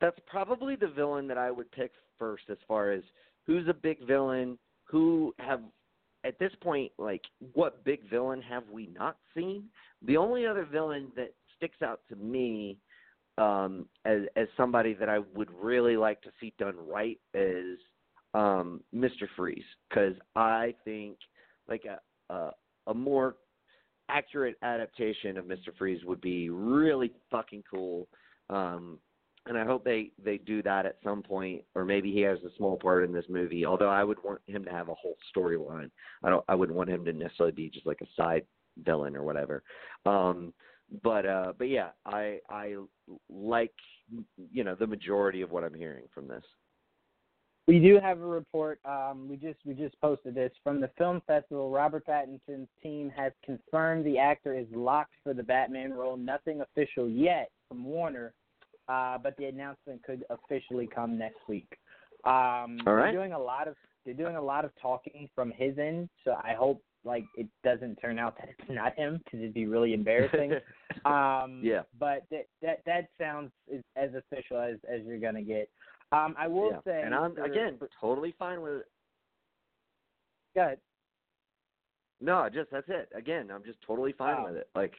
that's 0.00 0.18
probably 0.26 0.76
the 0.76 0.88
villain 0.88 1.26
that 1.28 1.38
I 1.38 1.50
would 1.50 1.70
pick 1.72 1.92
first 2.18 2.44
as 2.50 2.58
far 2.66 2.90
as 2.92 3.02
who's 3.46 3.68
a 3.68 3.74
big 3.74 4.06
villain, 4.06 4.58
who 4.84 5.34
have 5.38 5.60
at 6.24 6.38
this 6.38 6.52
point 6.60 6.90
like 6.98 7.22
what 7.52 7.84
big 7.84 8.08
villain 8.08 8.42
have 8.42 8.64
we 8.70 8.88
not 8.98 9.16
seen? 9.36 9.64
The 10.02 10.16
only 10.16 10.46
other 10.46 10.64
villain 10.64 11.12
that 11.16 11.34
sticks 11.56 11.82
out 11.82 12.00
to 12.08 12.16
me 12.16 12.78
um, 13.38 13.86
as 14.04 14.22
as 14.36 14.46
somebody 14.56 14.94
that 14.94 15.08
I 15.08 15.18
would 15.34 15.50
really 15.60 15.96
like 15.96 16.22
to 16.22 16.30
see 16.40 16.52
done 16.58 16.76
right 16.88 17.18
is 17.34 17.78
um, 18.32 18.80
Mr. 18.94 19.26
Freeze 19.36 19.64
because 19.88 20.14
I 20.36 20.74
think 20.84 21.16
like 21.68 21.84
a, 21.84 22.32
a 22.32 22.50
a 22.86 22.94
more 22.94 23.36
accurate 24.08 24.56
adaptation 24.62 25.38
of 25.38 25.46
Mr. 25.46 25.74
Freeze 25.78 26.04
would 26.04 26.20
be 26.20 26.50
really 26.50 27.12
fucking 27.30 27.64
cool. 27.70 28.06
Um, 28.50 28.98
and 29.46 29.58
I 29.58 29.64
hope 29.64 29.84
they 29.84 30.10
they 30.22 30.38
do 30.38 30.62
that 30.62 30.86
at 30.86 30.96
some 31.04 31.22
point, 31.22 31.62
or 31.74 31.84
maybe 31.84 32.12
he 32.12 32.20
has 32.20 32.38
a 32.44 32.56
small 32.56 32.76
part 32.76 33.04
in 33.04 33.12
this 33.12 33.26
movie. 33.28 33.66
Although 33.66 33.90
I 33.90 34.04
would 34.04 34.18
want 34.24 34.40
him 34.46 34.64
to 34.64 34.70
have 34.70 34.88
a 34.88 34.94
whole 34.94 35.16
storyline. 35.34 35.90
I 36.22 36.30
don't. 36.30 36.44
I 36.48 36.54
wouldn't 36.54 36.76
want 36.76 36.90
him 36.90 37.04
to 37.04 37.12
necessarily 37.12 37.52
be 37.52 37.68
just 37.68 37.86
like 37.86 38.00
a 38.00 38.06
side 38.16 38.44
villain 38.84 39.16
or 39.16 39.22
whatever. 39.22 39.62
Um, 40.06 40.52
but 41.02 41.26
uh, 41.26 41.52
but 41.58 41.68
yeah, 41.68 41.90
I 42.06 42.38
I 42.48 42.76
like 43.28 43.74
you 44.52 44.64
know 44.64 44.74
the 44.74 44.86
majority 44.86 45.42
of 45.42 45.50
what 45.50 45.64
I'm 45.64 45.74
hearing 45.74 46.04
from 46.14 46.28
this. 46.28 46.44
We 47.66 47.78
do 47.78 47.98
have 47.98 48.20
a 48.20 48.26
report. 48.26 48.78
Um, 48.84 49.26
we 49.28 49.36
just 49.36 49.58
we 49.64 49.74
just 49.74 49.98
posted 50.00 50.34
this 50.34 50.52
from 50.62 50.80
the 50.80 50.90
film 50.98 51.22
festival. 51.26 51.70
Robert 51.70 52.06
Pattinson's 52.06 52.68
team 52.82 53.10
has 53.16 53.32
confirmed 53.44 54.04
the 54.04 54.18
actor 54.18 54.54
is 54.54 54.66
locked 54.72 55.14
for 55.22 55.32
the 55.32 55.42
Batman 55.42 55.92
role. 55.92 56.16
Nothing 56.16 56.60
official 56.60 57.08
yet 57.08 57.50
from 57.68 57.84
Warner, 57.84 58.34
uh, 58.88 59.18
but 59.18 59.36
the 59.36 59.46
announcement 59.46 60.02
could 60.02 60.24
officially 60.30 60.86
come 60.92 61.18
next 61.18 61.38
week. 61.48 61.68
Um, 62.24 62.78
All 62.86 62.94
right. 62.94 63.04
They're 63.12 63.12
doing 63.12 63.32
a 63.32 63.38
lot 63.38 63.68
of 63.68 63.76
they're 64.04 64.14
doing 64.14 64.36
a 64.36 64.42
lot 64.42 64.64
of 64.64 64.70
talking 64.80 65.28
from 65.34 65.50
his 65.50 65.78
end, 65.78 66.10
so 66.24 66.32
I 66.42 66.52
hope 66.54 66.82
like 67.04 67.24
it 67.36 67.46
doesn't 67.62 67.96
turn 67.96 68.18
out 68.18 68.36
that 68.38 68.48
it's 68.58 68.70
not 68.70 68.94
him 68.96 69.20
because 69.24 69.40
it'd 69.40 69.54
be 69.54 69.66
really 69.66 69.94
embarrassing. 69.94 70.54
Um, 71.04 71.60
Yeah. 71.62 71.82
But 71.98 72.22
that 72.30 72.46
that 72.62 72.78
that 72.86 73.08
sounds 73.20 73.50
as 73.96 74.10
official 74.14 74.58
as 74.58 74.76
as 74.88 75.04
you're 75.04 75.18
gonna 75.18 75.42
get. 75.42 75.68
Um, 76.12 76.34
I 76.38 76.46
will 76.46 76.70
yeah. 76.70 76.78
say, 76.86 77.02
and 77.04 77.14
I'm 77.14 77.34
for- 77.34 77.44
again 77.44 77.78
totally 78.00 78.34
fine 78.38 78.62
with 78.62 78.74
it. 78.74 78.86
Go 80.54 80.62
ahead. 80.62 80.78
No, 82.20 82.48
just 82.48 82.70
that's 82.70 82.88
it. 82.88 83.10
Again, 83.14 83.50
I'm 83.52 83.64
just 83.64 83.78
totally 83.86 84.12
fine 84.12 84.36
Oh. 84.38 84.44
with 84.44 84.56
it. 84.56 84.68
Like 84.74 84.92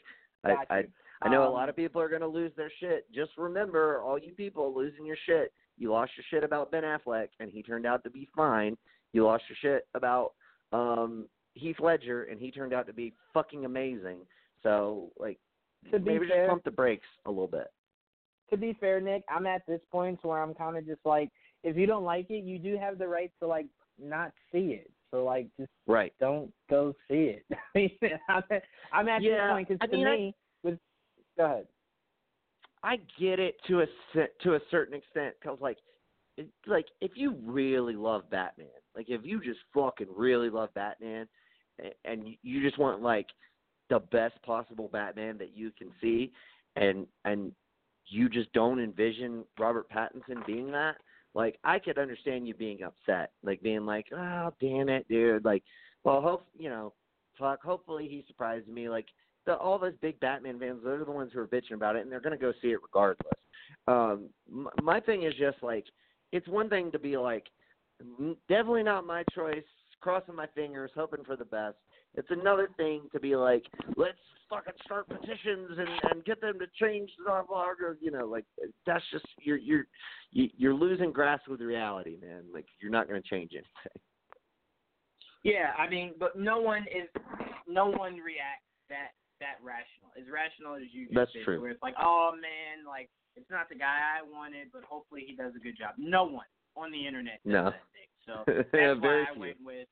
Got 0.45 0.65
I, 0.69 0.77
you. 0.79 0.83
I 0.83 0.87
know 1.29 1.43
a 1.43 1.47
Um, 1.47 1.53
lot 1.53 1.69
of 1.69 1.75
people 1.75 2.01
are 2.01 2.09
going 2.09 2.21
to 2.21 2.27
lose 2.27 2.51
their 2.55 2.71
shit. 2.79 3.11
Just 3.13 3.31
remember, 3.37 4.01
all 4.01 4.17
you 4.17 4.33
people 4.33 4.73
losing 4.75 5.05
your 5.05 5.17
shit. 5.25 5.51
You 5.77 5.91
lost 5.91 6.11
your 6.17 6.23
shit 6.29 6.43
about 6.43 6.71
Ben 6.71 6.83
Affleck, 6.83 7.29
and 7.39 7.51
he 7.51 7.61
turned 7.61 7.85
out 7.85 8.03
to 8.03 8.09
be 8.09 8.27
fine. 8.35 8.77
You 9.13 9.25
lost 9.25 9.43
your 9.49 9.57
shit 9.61 9.87
about 9.93 10.33
um 10.71 11.27
Heath 11.53 11.79
Ledger, 11.79 12.23
and 12.25 12.39
he 12.39 12.51
turned 12.51 12.73
out 12.73 12.85
to 12.87 12.93
be 12.93 13.13
fucking 13.33 13.63
amazing. 13.65 14.19
So, 14.63 15.11
like, 15.17 15.39
maybe 15.91 16.27
fair- 16.27 16.45
just 16.45 16.49
pump 16.49 16.63
the 16.65 16.71
brakes 16.71 17.07
a 17.25 17.29
little 17.29 17.47
bit. 17.47 17.67
to 18.49 18.57
be 18.57 18.73
fair, 18.79 18.99
Nick, 19.01 19.23
I'm 19.29 19.45
at 19.47 19.65
this 19.67 19.81
point 19.91 20.19
where 20.23 20.41
I'm 20.41 20.53
kind 20.53 20.77
of 20.77 20.85
just 20.85 21.05
like, 21.05 21.29
if 21.63 21.75
you 21.77 21.85
don't 21.87 22.03
like 22.03 22.29
it, 22.29 22.43
you 22.43 22.59
do 22.59 22.77
have 22.77 22.97
the 22.97 23.07
right 23.07 23.31
to 23.39 23.47
like 23.47 23.67
not 23.99 24.31
see 24.51 24.73
it. 24.73 24.91
So 25.11 25.23
like, 25.23 25.47
just 25.59 25.71
Right. 25.87 26.13
don't 26.19 26.51
go 26.69 26.93
see 27.09 27.37
it. 27.39 27.45
I'm 28.29 28.43
at, 28.51 28.63
I'm 28.91 29.07
at 29.07 29.21
this 29.21 29.39
point 29.49 29.67
because 29.67 29.79
I 29.81 29.87
to 29.87 29.95
mean, 29.97 30.05
me, 30.05 30.35
go 31.37 31.45
ahead. 31.45 31.67
I 32.83 32.97
get 33.19 33.39
it 33.39 33.55
to 33.67 33.81
a 33.81 33.85
to 34.43 34.55
a 34.55 34.59
certain 34.69 34.93
extent 34.95 35.33
because 35.41 35.57
like 35.59 35.77
like 36.67 36.85
if 37.01 37.11
you 37.15 37.35
really 37.43 37.95
love 37.95 38.29
Batman, 38.29 38.67
like 38.95 39.07
if 39.09 39.21
you 39.23 39.41
just 39.41 39.59
fucking 39.73 40.07
really 40.15 40.49
love 40.49 40.73
Batman, 40.73 41.27
and 42.03 42.27
you 42.43 42.61
just 42.61 42.77
want 42.77 43.01
like 43.01 43.27
the 43.89 43.99
best 44.11 44.41
possible 44.43 44.89
Batman 44.91 45.37
that 45.37 45.55
you 45.55 45.71
can 45.77 45.89
see, 46.01 46.31
and 46.75 47.07
and 47.23 47.51
you 48.07 48.29
just 48.29 48.51
don't 48.53 48.79
envision 48.79 49.43
Robert 49.59 49.89
Pattinson 49.89 50.45
being 50.45 50.71
that. 50.71 50.97
Like 51.33 51.57
I 51.63 51.79
could 51.79 51.97
understand 51.97 52.47
you 52.47 52.53
being 52.53 52.83
upset, 52.83 53.31
like 53.43 53.61
being 53.61 53.85
like, 53.85 54.05
oh 54.15 54.53
damn 54.61 54.89
it, 54.89 55.07
dude. 55.07 55.43
Like, 55.43 55.63
well, 56.03 56.21
hope 56.21 56.45
you 56.57 56.69
know, 56.69 56.93
fuck. 57.39 57.63
Hopefully 57.63 58.07
he 58.07 58.23
surprises 58.27 58.67
me. 58.67 58.89
Like 58.89 59.07
the, 59.45 59.55
all 59.55 59.77
those 59.77 59.93
big 60.01 60.19
Batman 60.19 60.59
fans, 60.59 60.81
those 60.83 61.01
are 61.01 61.05
the 61.05 61.11
ones 61.11 61.31
who 61.33 61.39
are 61.39 61.47
bitching 61.47 61.73
about 61.73 61.95
it, 61.95 62.01
and 62.01 62.11
they're 62.11 62.19
going 62.21 62.37
to 62.37 62.41
go 62.41 62.53
see 62.61 62.69
it 62.69 62.81
regardless. 62.81 63.33
Um, 63.87 64.29
my 64.81 64.99
thing 64.99 65.23
is 65.23 65.33
just 65.35 65.57
like, 65.61 65.85
it's 66.31 66.47
one 66.47 66.69
thing 66.69 66.91
to 66.91 66.99
be 66.99 67.17
like, 67.17 67.45
"Mm, 68.03 68.35
definitely 68.49 68.83
not 68.83 69.05
my 69.05 69.23
choice, 69.33 69.63
crossing 70.01 70.35
my 70.35 70.47
fingers, 70.55 70.91
hoping 70.95 71.23
for 71.23 71.35
the 71.35 71.45
best. 71.45 71.77
It's 72.15 72.31
another 72.31 72.69
thing 72.77 73.01
to 73.11 73.19
be 73.19 73.35
like, 73.35 73.63
let's 73.97 74.17
fucking 74.49 74.73
start 74.85 75.07
petitions 75.09 75.77
and 75.77 75.89
and 76.11 76.25
get 76.25 76.39
them 76.39 76.59
to 76.59 76.65
change 76.79 77.09
the 77.17 77.31
or 77.31 77.97
you 77.99 78.11
know, 78.11 78.25
like 78.25 78.45
that's 78.85 79.03
just 79.11 79.25
you're 79.41 79.57
you're 79.57 79.85
you- 80.31 80.51
you're 80.57 80.73
losing 80.73 81.11
grasp 81.11 81.47
with 81.47 81.61
reality, 81.61 82.17
man. 82.21 82.43
Like 82.53 82.65
you're 82.81 82.91
not 82.91 83.07
going 83.07 83.21
to 83.21 83.27
change 83.27 83.51
anything. 83.53 84.01
Yeah, 85.43 85.73
I 85.77 85.87
mean, 85.87 86.13
but 86.19 86.37
no 86.37 86.59
one 86.59 86.83
is, 86.83 87.07
no 87.67 87.85
one 87.85 88.15
reacts 88.15 88.65
that 88.89 89.11
that 89.39 89.59
rational. 89.63 90.11
As 90.15 90.27
rational 90.31 90.75
as 90.75 90.87
you 90.91 91.05
just 91.11 91.15
That's 91.15 91.33
did, 91.33 91.43
true. 91.43 91.59
Where 91.61 91.71
it's 91.71 91.83
like, 91.83 91.95
oh 91.99 92.31
man, 92.35 92.85
like 92.87 93.09
it's 93.35 93.49
not 93.51 93.67
the 93.67 93.75
guy 93.75 93.99
I 94.15 94.23
wanted, 94.23 94.71
but 94.71 94.83
hopefully 94.87 95.23
he 95.27 95.35
does 95.35 95.53
a 95.55 95.61
good 95.61 95.77
job. 95.77 95.95
No 95.97 96.23
one 96.23 96.47
on 96.75 96.91
the 96.91 97.01
internet 97.07 97.43
does 97.43 97.51
No. 97.51 97.63
that, 97.71 97.87
Nick. 97.95 98.11
So 98.23 98.33
that's 98.47 98.99
very 98.99 98.99
why 98.99 99.25
I 99.27 99.33
went 99.35 99.59
with. 99.63 99.87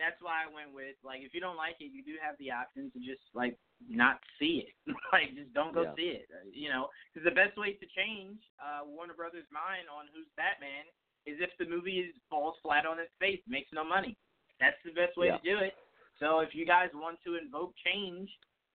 That's 0.00 0.16
why 0.24 0.42
I 0.42 0.48
went 0.48 0.72
with 0.72 0.96
like 1.04 1.20
if 1.22 1.36
you 1.36 1.44
don't 1.44 1.60
like 1.60 1.76
it, 1.78 1.92
you 1.92 2.02
do 2.02 2.16
have 2.24 2.34
the 2.40 2.50
option 2.50 2.88
to 2.92 2.98
just 2.98 3.22
like 3.36 3.54
not 3.84 4.18
see 4.40 4.64
it. 4.66 4.74
like 5.12 5.36
just 5.36 5.52
don't 5.52 5.74
go 5.76 5.86
Yeah. 5.86 5.94
see 5.94 6.10
it. 6.24 6.26
uh, 6.32 6.48
You 6.52 6.72
know, 6.72 6.88
because 7.12 7.24
the 7.28 7.36
best 7.36 7.54
way 7.60 7.76
to 7.76 7.86
change 7.94 8.40
uh, 8.58 8.82
Warner 8.88 9.14
Brothers' 9.14 9.46
mind 9.52 9.86
on 9.92 10.08
who's 10.16 10.28
Batman 10.40 10.88
is 11.28 11.36
if 11.38 11.52
the 11.60 11.68
movie 11.68 12.00
is, 12.08 12.16
falls 12.32 12.56
flat 12.64 12.88
on 12.88 12.98
its 12.98 13.12
face, 13.20 13.40
makes 13.46 13.68
no 13.76 13.84
money. 13.84 14.16
That's 14.58 14.80
the 14.84 14.92
best 14.96 15.16
way 15.20 15.28
Yeah. 15.28 15.36
to 15.36 15.44
do 15.44 15.56
it. 15.60 15.76
So 16.18 16.40
if 16.40 16.54
you 16.56 16.64
guys 16.64 16.88
want 16.96 17.18
to 17.24 17.36
invoke 17.36 17.72
change, 17.84 18.28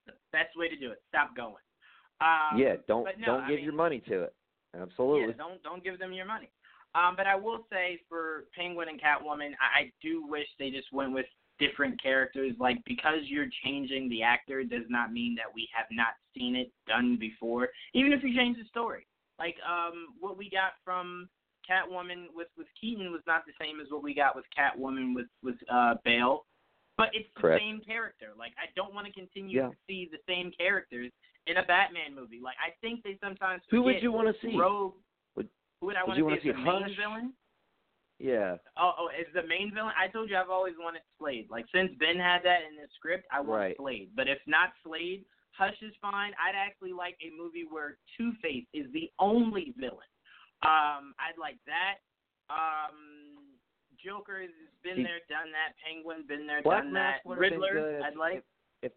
the 0.06 0.12
best 0.32 0.56
way 0.56 0.68
to 0.68 0.76
do 0.76 0.90
it. 0.90 1.02
Stop 1.08 1.36
going. 1.36 1.54
Um, 2.20 2.58
yeah, 2.58 2.76
don't 2.88 3.04
no, 3.18 3.26
don't 3.26 3.40
I 3.42 3.48
give 3.48 3.56
mean- 3.56 3.64
your 3.64 3.74
money 3.74 4.00
to 4.08 4.22
it. 4.22 4.34
Absolutely. 4.74 5.28
yeah, 5.28 5.36
don't 5.36 5.62
don't 5.62 5.82
give 5.84 5.98
them 5.98 6.12
your 6.12 6.26
money. 6.26 6.50
Um, 6.94 7.14
but 7.16 7.26
I 7.26 7.34
will 7.36 7.66
say 7.70 8.00
for 8.08 8.44
Penguin 8.56 8.88
and 8.88 9.00
Catwoman, 9.00 9.52
I, 9.60 9.80
I 9.80 9.92
do 10.02 10.26
wish 10.26 10.46
they 10.58 10.70
just 10.70 10.92
went 10.92 11.12
with 11.12 11.26
different 11.58 12.02
characters. 12.02 12.54
Like 12.58 12.78
because 12.86 13.20
you're 13.24 13.48
changing 13.64 14.08
the 14.08 14.22
actor 14.22 14.64
does 14.64 14.84
not 14.88 15.12
mean 15.12 15.34
that 15.36 15.52
we 15.54 15.68
have 15.74 15.86
not 15.90 16.14
seen 16.36 16.56
it 16.56 16.70
done 16.86 17.16
before. 17.18 17.68
Even 17.94 18.12
if 18.12 18.22
you 18.22 18.34
change 18.34 18.56
the 18.56 18.64
story, 18.68 19.06
like 19.38 19.56
um, 19.68 20.08
what 20.20 20.36
we 20.38 20.48
got 20.50 20.72
from 20.84 21.28
Catwoman 21.68 22.26
with 22.34 22.48
with 22.56 22.66
Keaton 22.80 23.10
was 23.12 23.22
not 23.26 23.42
the 23.46 23.52
same 23.64 23.80
as 23.80 23.88
what 23.90 24.02
we 24.02 24.14
got 24.14 24.36
with 24.36 24.44
Catwoman 24.56 25.14
with 25.14 25.26
with 25.42 25.56
uh, 25.72 25.94
Bale. 26.04 26.44
But 26.96 27.08
it's 27.12 27.28
the 27.34 27.40
Correct. 27.42 27.62
same 27.62 27.80
character. 27.84 28.28
Like 28.38 28.52
I 28.58 28.66
don't 28.74 28.94
want 28.94 29.06
to 29.06 29.12
continue 29.12 29.60
Yeah. 29.60 29.68
to 29.68 29.76
see 29.86 30.08
the 30.10 30.18
same 30.26 30.50
characters 30.56 31.12
in 31.46 31.58
a 31.58 31.62
Batman 31.64 32.14
movie. 32.14 32.40
Like 32.42 32.56
I 32.64 32.72
think 32.80 33.02
they 33.04 33.18
sometimes 33.22 33.62
Who 33.70 33.82
would 33.82 34.02
you 34.02 34.12
want 34.12 34.28
to 34.28 34.34
see? 34.40 34.56
Rogue. 34.56 34.94
Would- 35.36 35.48
who 35.80 35.86
would 35.88 35.96
I 35.96 36.04
want 36.04 36.18
to 36.18 36.40
see 36.42 36.48
as 36.50 36.56
the 36.56 36.62
main 36.62 36.96
villain? 36.96 37.32
Yeah. 38.18 38.56
Oh, 38.78 38.92
oh, 38.98 39.08
is 39.12 39.26
the 39.34 39.46
main 39.46 39.74
villain? 39.74 39.92
I 39.98 40.08
told 40.08 40.30
you 40.30 40.36
I've 40.38 40.48
always 40.48 40.74
wanted 40.78 41.02
Slade. 41.18 41.48
Like 41.50 41.66
since 41.70 41.92
Ben 42.00 42.16
had 42.16 42.42
that 42.44 42.62
in 42.64 42.76
the 42.76 42.88
script, 42.96 43.26
I 43.30 43.40
want 43.40 43.60
Right. 43.60 43.76
Slade. 43.76 44.10
But 44.16 44.26
if 44.26 44.38
not 44.46 44.72
Slade, 44.82 45.26
Hush 45.52 45.76
is 45.82 45.94
fine. 46.00 46.32
I'd 46.40 46.56
actually 46.56 46.92
like 46.92 47.16
a 47.20 47.30
movie 47.36 47.64
where 47.68 47.98
Two 48.16 48.32
Face 48.42 48.64
is 48.72 48.90
the 48.92 49.10
only 49.18 49.72
villain. 49.76 50.08
Um, 50.62 51.14
I'd 51.20 51.36
like 51.38 51.58
that. 51.66 51.96
Um, 52.48 53.15
Joker 54.06 54.40
has 54.40 54.50
been 54.84 54.96
See- 54.96 55.02
there, 55.02 55.20
done 55.28 55.50
that. 55.52 55.74
Penguin 55.84 56.24
been 56.28 56.46
there, 56.46 56.62
Black 56.62 56.82
done 56.84 56.92
Mask 56.92 57.22
that. 57.24 57.28
would 57.28 57.42
have 57.42 57.50
been 57.52 57.60
Riddler. 57.60 58.00
I'd 58.04 58.16
like. 58.16 58.36
If, 58.36 58.44
if 58.82 58.92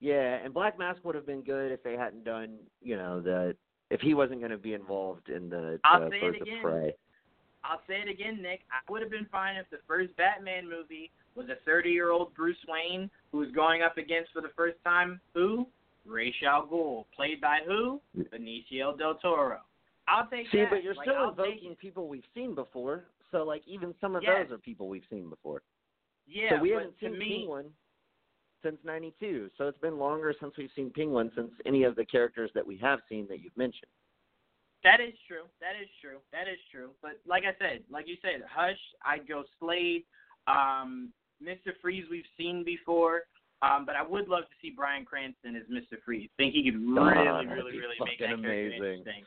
yeah, 0.00 0.38
and 0.44 0.52
Black 0.52 0.78
Mask 0.78 1.04
would 1.04 1.14
have 1.14 1.26
been 1.26 1.42
good 1.42 1.72
if 1.72 1.82
they 1.82 1.94
hadn't 1.96 2.24
done, 2.24 2.58
you 2.82 2.96
know, 2.96 3.20
the 3.20 3.56
if 3.90 4.00
he 4.00 4.14
wasn't 4.14 4.40
going 4.40 4.50
to 4.50 4.58
be 4.58 4.74
involved 4.74 5.28
in 5.28 5.48
the, 5.48 5.80
I'll 5.84 6.00
the 6.00 6.10
say 6.10 6.16
it 6.16 6.20
Birds 6.22 6.36
of 6.36 6.42
again. 6.42 6.62
Prey. 6.62 6.94
I'll 7.64 7.80
say 7.88 8.00
it 8.04 8.08
again, 8.08 8.40
Nick. 8.42 8.60
I 8.70 8.90
would 8.90 9.02
have 9.02 9.10
been 9.10 9.26
fine 9.32 9.56
if 9.56 9.68
the 9.70 9.78
first 9.86 10.14
Batman 10.16 10.68
movie 10.68 11.10
was 11.34 11.46
a 11.48 11.68
30-year-old 11.68 12.34
Bruce 12.34 12.56
Wayne 12.68 13.10
who 13.32 13.38
was 13.38 13.50
going 13.52 13.82
up 13.82 13.96
against 13.98 14.30
for 14.32 14.40
the 14.42 14.50
first 14.56 14.76
time 14.84 15.20
who? 15.34 15.66
Ra's 16.06 16.32
al 16.46 16.66
Ghul, 16.66 17.04
played 17.14 17.40
by 17.40 17.58
who? 17.66 18.00
Mm. 18.16 18.28
Benicio 18.30 18.96
del 18.96 19.14
Toro. 19.16 19.58
I'll 20.06 20.26
take 20.28 20.46
See, 20.50 20.58
that. 20.58 20.70
but 20.70 20.82
you're 20.82 20.94
Like, 20.94 21.06
still 21.06 21.16
I'll 21.16 21.30
invoking 21.30 21.74
people 21.76 22.08
we've 22.08 22.22
seen 22.34 22.54
before. 22.54 23.04
So 23.30 23.44
like 23.44 23.62
even 23.66 23.94
some 24.00 24.16
of 24.16 24.22
Yes. 24.22 24.46
those 24.48 24.54
are 24.56 24.58
people 24.58 24.88
we've 24.88 25.06
seen 25.10 25.28
before. 25.28 25.62
Yeah, 26.26 26.56
so 26.56 26.62
we 26.62 26.70
haven't 26.70 26.94
seen 27.00 27.18
me, 27.18 27.38
Penguin 27.40 27.72
since 28.62 28.78
'92. 28.84 29.50
So 29.56 29.68
it's 29.68 29.78
been 29.78 29.98
longer 29.98 30.34
since 30.40 30.56
we've 30.56 30.70
seen 30.74 30.90
Penguin 30.90 31.30
since 31.34 31.50
any 31.64 31.84
of 31.84 31.96
the 31.96 32.04
characters 32.04 32.50
that 32.54 32.66
we 32.66 32.76
have 32.78 33.00
seen 33.08 33.26
that 33.28 33.40
you've 33.40 33.56
mentioned. 33.56 33.90
That 34.84 35.00
is 35.00 35.14
true. 35.26 35.44
That 35.60 35.74
is 35.80 35.88
true. 36.00 36.18
That 36.32 36.48
is 36.48 36.58
true. 36.70 36.90
But 37.02 37.20
like 37.26 37.44
I 37.44 37.56
said, 37.58 37.82
like 37.90 38.06
you 38.06 38.16
said, 38.22 38.42
Hush, 38.48 38.78
I'd 39.04 39.26
go 39.26 39.44
Slade. 39.58 40.04
Um, 40.46 41.12
Mr. 41.42 41.72
Freeze 41.80 42.04
we've 42.10 42.28
seen 42.36 42.64
before. 42.64 43.22
Um, 43.60 43.84
but 43.84 43.96
I 43.96 44.02
would 44.06 44.28
love 44.28 44.44
to 44.44 44.56
see 44.62 44.70
Bryan 44.70 45.04
Cranston 45.04 45.56
as 45.56 45.64
Mr. 45.66 45.98
Freeze. 46.04 46.30
Think 46.36 46.54
he 46.54 46.70
could 46.70 46.78
really, 46.78 47.14
that'd 47.14 47.50
really, 47.50 47.76
really 47.76 47.98
make 47.98 48.18
fucking 48.18 48.18
that 48.20 48.26
character 48.26 48.48
amazing. 48.48 49.02
interesting. 49.02 49.24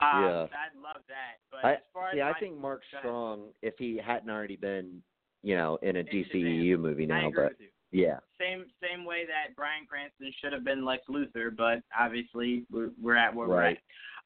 Um, 0.00 0.22
Yeah. 0.22 0.42
I'd 0.42 0.76
love 0.76 1.02
that. 1.08 1.38
But 1.50 1.64
I 1.64 1.72
as 1.74 1.78
far 1.92 2.14
yeah, 2.14 2.28
as 2.30 2.36
I 2.36 2.40
think 2.40 2.58
Mark. 2.58 2.82
Strong, 2.98 3.48
if 3.62 3.74
he 3.78 3.98
hadn't 4.04 4.30
already 4.30 4.56
been, 4.56 5.02
you 5.42 5.56
know, 5.56 5.78
in 5.82 5.96
a 5.96 6.04
DCEU 6.04 6.78
movie 6.78 7.06
now, 7.06 7.30
but 7.34 7.52
yeah, 7.90 8.18
Same 8.38 8.66
same 8.82 9.04
way 9.04 9.24
that 9.26 9.56
Bryan 9.56 9.86
Cranston 9.88 10.32
should 10.40 10.52
have 10.52 10.64
been 10.64 10.84
Lex 10.84 11.04
Luthor, 11.08 11.54
but 11.56 11.82
obviously 11.98 12.64
we're 12.70 12.90
we're 13.00 13.16
at 13.16 13.34
where 13.34 13.48
Right. 13.48 13.78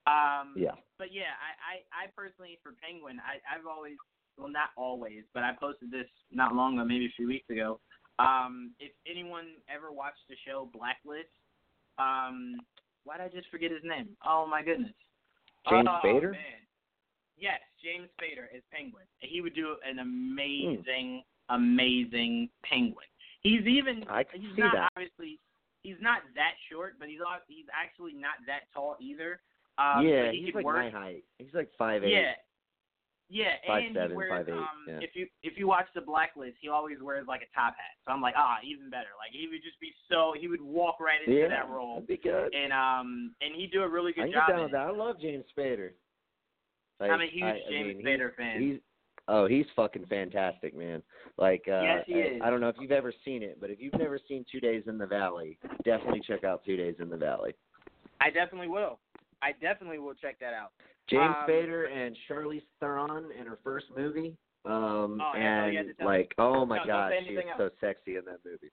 we're 0.06 0.10
at. 0.10 0.40
Um, 0.40 0.54
yeah, 0.56 0.74
But 0.98 1.12
yeah, 1.12 1.30
I, 1.38 1.78
I, 1.78 2.04
I 2.04 2.10
personally 2.16 2.58
for 2.60 2.72
Penguin, 2.82 3.20
I, 3.20 3.38
I've 3.46 3.66
always 3.66 3.94
well 4.36 4.48
not 4.48 4.70
always, 4.76 5.22
but 5.32 5.44
I 5.44 5.52
posted 5.58 5.92
this 5.92 6.08
not 6.32 6.54
long 6.54 6.74
ago, 6.74 6.84
maybe 6.84 7.06
a 7.06 7.14
few 7.16 7.28
weeks 7.28 7.48
ago. 7.50 7.78
Um, 8.18 8.72
if 8.80 8.92
anyone 9.08 9.46
ever 9.72 9.92
watched 9.92 10.26
the 10.28 10.34
show 10.44 10.68
Blacklist, 10.72 11.30
um, 11.98 12.56
why 13.04 13.18
did 13.18 13.26
I 13.26 13.28
just 13.28 13.48
forget 13.48 13.70
his 13.70 13.84
name? 13.84 14.08
Oh 14.26 14.44
my 14.46 14.62
goodness. 14.62 14.92
James 15.68 15.88
oh, 15.88 15.98
Spader? 16.04 16.32
Man. 16.32 16.62
Yes, 17.38 17.60
James 17.82 18.08
Spader 18.18 18.46
is 18.54 18.62
Penguin. 18.72 19.04
He 19.18 19.40
would 19.40 19.54
do 19.54 19.76
an 19.88 19.98
amazing, 19.98 21.22
amazing 21.48 22.48
Penguin. 22.64 23.06
He's 23.42 23.66
even 23.66 24.04
I 24.08 24.22
can 24.22 24.40
he's 24.40 24.54
see 24.54 24.62
not 24.62 24.74
that. 24.74 24.88
obviously 24.94 25.40
he's 25.82 25.98
not 26.00 26.22
that 26.36 26.54
short, 26.70 26.94
but 26.98 27.08
he's 27.08 27.18
he's 27.48 27.66
actually 27.74 28.14
not 28.14 28.38
that 28.46 28.70
tall 28.72 28.96
either. 29.00 29.40
Um, 29.78 30.06
yeah, 30.06 30.30
he 30.30 30.44
he's 30.46 30.54
like 30.54 30.64
work. 30.64 30.76
my 30.76 30.90
height. 30.90 31.24
He's 31.38 31.54
like 31.54 31.70
five 31.76 32.04
eight. 32.04 32.12
Yeah. 32.12 32.32
Yeah, 33.32 33.56
Five 33.66 33.84
and 33.86 33.94
seven, 33.96 34.10
he 34.10 34.16
wears 34.16 34.46
eight, 34.46 34.52
um 34.52 34.84
yeah. 34.86 34.98
if 35.00 35.16
you 35.16 35.26
if 35.42 35.56
you 35.56 35.66
watch 35.66 35.86
the 35.94 36.02
blacklist, 36.02 36.56
he 36.60 36.68
always 36.68 36.98
wears 37.00 37.26
like 37.26 37.40
a 37.40 37.48
top 37.58 37.72
hat. 37.72 37.96
So 38.04 38.12
I'm 38.12 38.20
like, 38.20 38.34
ah, 38.36 38.56
even 38.62 38.90
better. 38.90 39.16
Like 39.16 39.32
he 39.32 39.48
would 39.48 39.62
just 39.64 39.80
be 39.80 39.90
so 40.10 40.34
he 40.38 40.48
would 40.48 40.60
walk 40.60 41.00
right 41.00 41.16
into 41.26 41.40
yeah, 41.40 41.48
that 41.48 41.70
role. 41.70 42.04
be 42.06 42.18
good. 42.18 42.52
And 42.54 42.74
um 42.74 43.34
and 43.40 43.54
he'd 43.56 43.72
do 43.72 43.84
a 43.84 43.88
really 43.88 44.12
good 44.12 44.24
can 44.24 44.32
job. 44.32 44.48
down 44.50 44.62
with 44.64 44.72
that. 44.72 44.86
I 44.86 44.90
love 44.90 45.16
James 45.18 45.46
Spader. 45.56 45.92
Like, 47.00 47.10
I'm 47.10 47.22
a 47.22 47.26
huge 47.26 47.42
I, 47.42 47.52
I 47.52 47.70
James 47.70 47.96
mean, 47.96 48.04
Spader 48.04 48.28
he's, 48.28 48.36
fan. 48.36 48.60
He's 48.60 48.80
oh, 49.28 49.46
he's 49.46 49.66
fucking 49.74 50.04
fantastic, 50.10 50.76
man. 50.76 51.02
Like 51.38 51.64
uh 51.68 51.80
Yes, 51.80 52.04
he 52.06 52.14
I, 52.16 52.18
is. 52.18 52.40
I 52.44 52.50
don't 52.50 52.60
know 52.60 52.68
if 52.68 52.76
you've 52.80 52.92
ever 52.92 53.14
seen 53.24 53.42
it, 53.42 53.56
but 53.62 53.70
if 53.70 53.80
you've 53.80 53.98
never 53.98 54.18
seen 54.28 54.44
Two 54.52 54.60
Days 54.60 54.82
in 54.86 54.98
the 54.98 55.06
Valley, 55.06 55.56
definitely 55.86 56.20
check 56.26 56.44
out 56.44 56.66
Two 56.66 56.76
Days 56.76 56.96
in 57.00 57.08
the 57.08 57.16
Valley. 57.16 57.54
I 58.20 58.28
definitely 58.28 58.68
will. 58.68 58.98
I 59.42 59.52
definitely 59.60 59.98
will 59.98 60.14
check 60.14 60.38
that 60.40 60.54
out. 60.54 60.72
James 61.10 61.34
Um, 61.36 61.48
Spader 61.48 61.90
and 61.90 62.16
Charlize 62.28 62.62
Theron 62.80 63.30
in 63.38 63.46
her 63.46 63.58
first 63.64 63.86
movie. 63.96 64.36
Um 64.64 65.20
Oh, 65.20 65.32
had 65.34 65.74
and 65.74 65.94
like 66.04 66.32
oh 66.38 66.64
my 66.64 66.78
No, 66.78 66.86
god, 66.86 67.10
say 67.10 67.26
she 67.26 67.34
is 67.34 67.44
so 67.58 67.70
sexy 67.80 68.16
in 68.16 68.24
that 68.26 68.38
movie. 68.44 68.70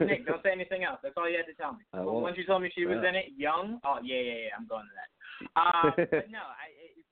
Nick, 0.00 0.26
don't 0.26 0.42
say 0.42 0.52
anything 0.54 0.84
else. 0.84 1.00
That's 1.02 1.14
all 1.16 1.28
you 1.28 1.36
had 1.36 1.46
to 1.46 1.54
tell 1.54 1.72
me. 1.72 1.84
Well, 1.92 2.20
once 2.20 2.38
you 2.38 2.46
told 2.46 2.62
me 2.62 2.70
she 2.74 2.86
was 2.86 2.98
in 2.98 3.14
it, 3.16 3.34
young. 3.36 3.80
Oh 3.84 3.98
yeah, 4.02 4.20
yeah, 4.20 4.38
yeah. 4.46 4.54
I'm 4.56 4.68
going 4.68 4.86
to 4.86 4.94
that. 4.94 5.10
Um, 5.58 5.92
but 5.96 6.30
no, 6.30 6.46
I. 6.62 6.70
It, 6.78 7.04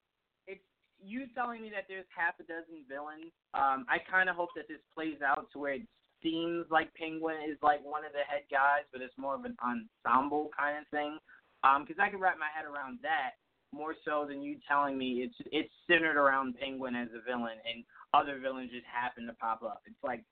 it's 0.46 0.64
you 1.02 1.26
telling 1.34 1.60
me 1.60 1.70
that 1.74 1.84
there's 1.88 2.06
half 2.14 2.38
a 2.38 2.44
dozen 2.44 2.86
villains. 2.88 3.34
Um, 3.52 3.84
I 3.90 3.98
kind 4.08 4.30
of 4.30 4.36
hope 4.36 4.50
that 4.54 4.68
this 4.68 4.80
plays 4.94 5.18
out 5.20 5.50
to 5.52 5.58
where 5.58 5.74
it 5.74 5.86
seems 6.22 6.66
like 6.70 6.94
Penguin 6.94 7.36
is 7.50 7.58
like 7.62 7.84
one 7.84 8.04
of 8.06 8.12
the 8.12 8.24
head 8.30 8.46
guys, 8.50 8.86
but 8.92 9.02
it's 9.02 9.18
more 9.18 9.34
of 9.34 9.44
an 9.44 9.56
ensemble 9.60 10.50
kind 10.56 10.78
of 10.78 10.86
thing. 10.88 11.18
Um, 11.64 11.84
because 11.84 11.96
I 11.98 12.10
can 12.10 12.20
wrap 12.20 12.36
my 12.38 12.52
head 12.52 12.68
around 12.68 13.00
that 13.02 13.40
more 13.72 13.94
so 14.04 14.24
than 14.28 14.40
you 14.42 14.56
telling 14.68 14.96
me 14.96 15.26
it's 15.26 15.34
it's 15.50 15.72
centered 15.90 16.16
around 16.16 16.54
Penguin 16.60 16.94
as 16.94 17.08
a 17.16 17.24
villain 17.24 17.58
and 17.66 17.82
other 18.14 18.38
villains 18.38 18.70
just 18.70 18.86
happen 18.86 19.26
to 19.26 19.32
pop 19.34 19.62
up. 19.62 19.82
It's 19.86 20.04
like 20.04 20.22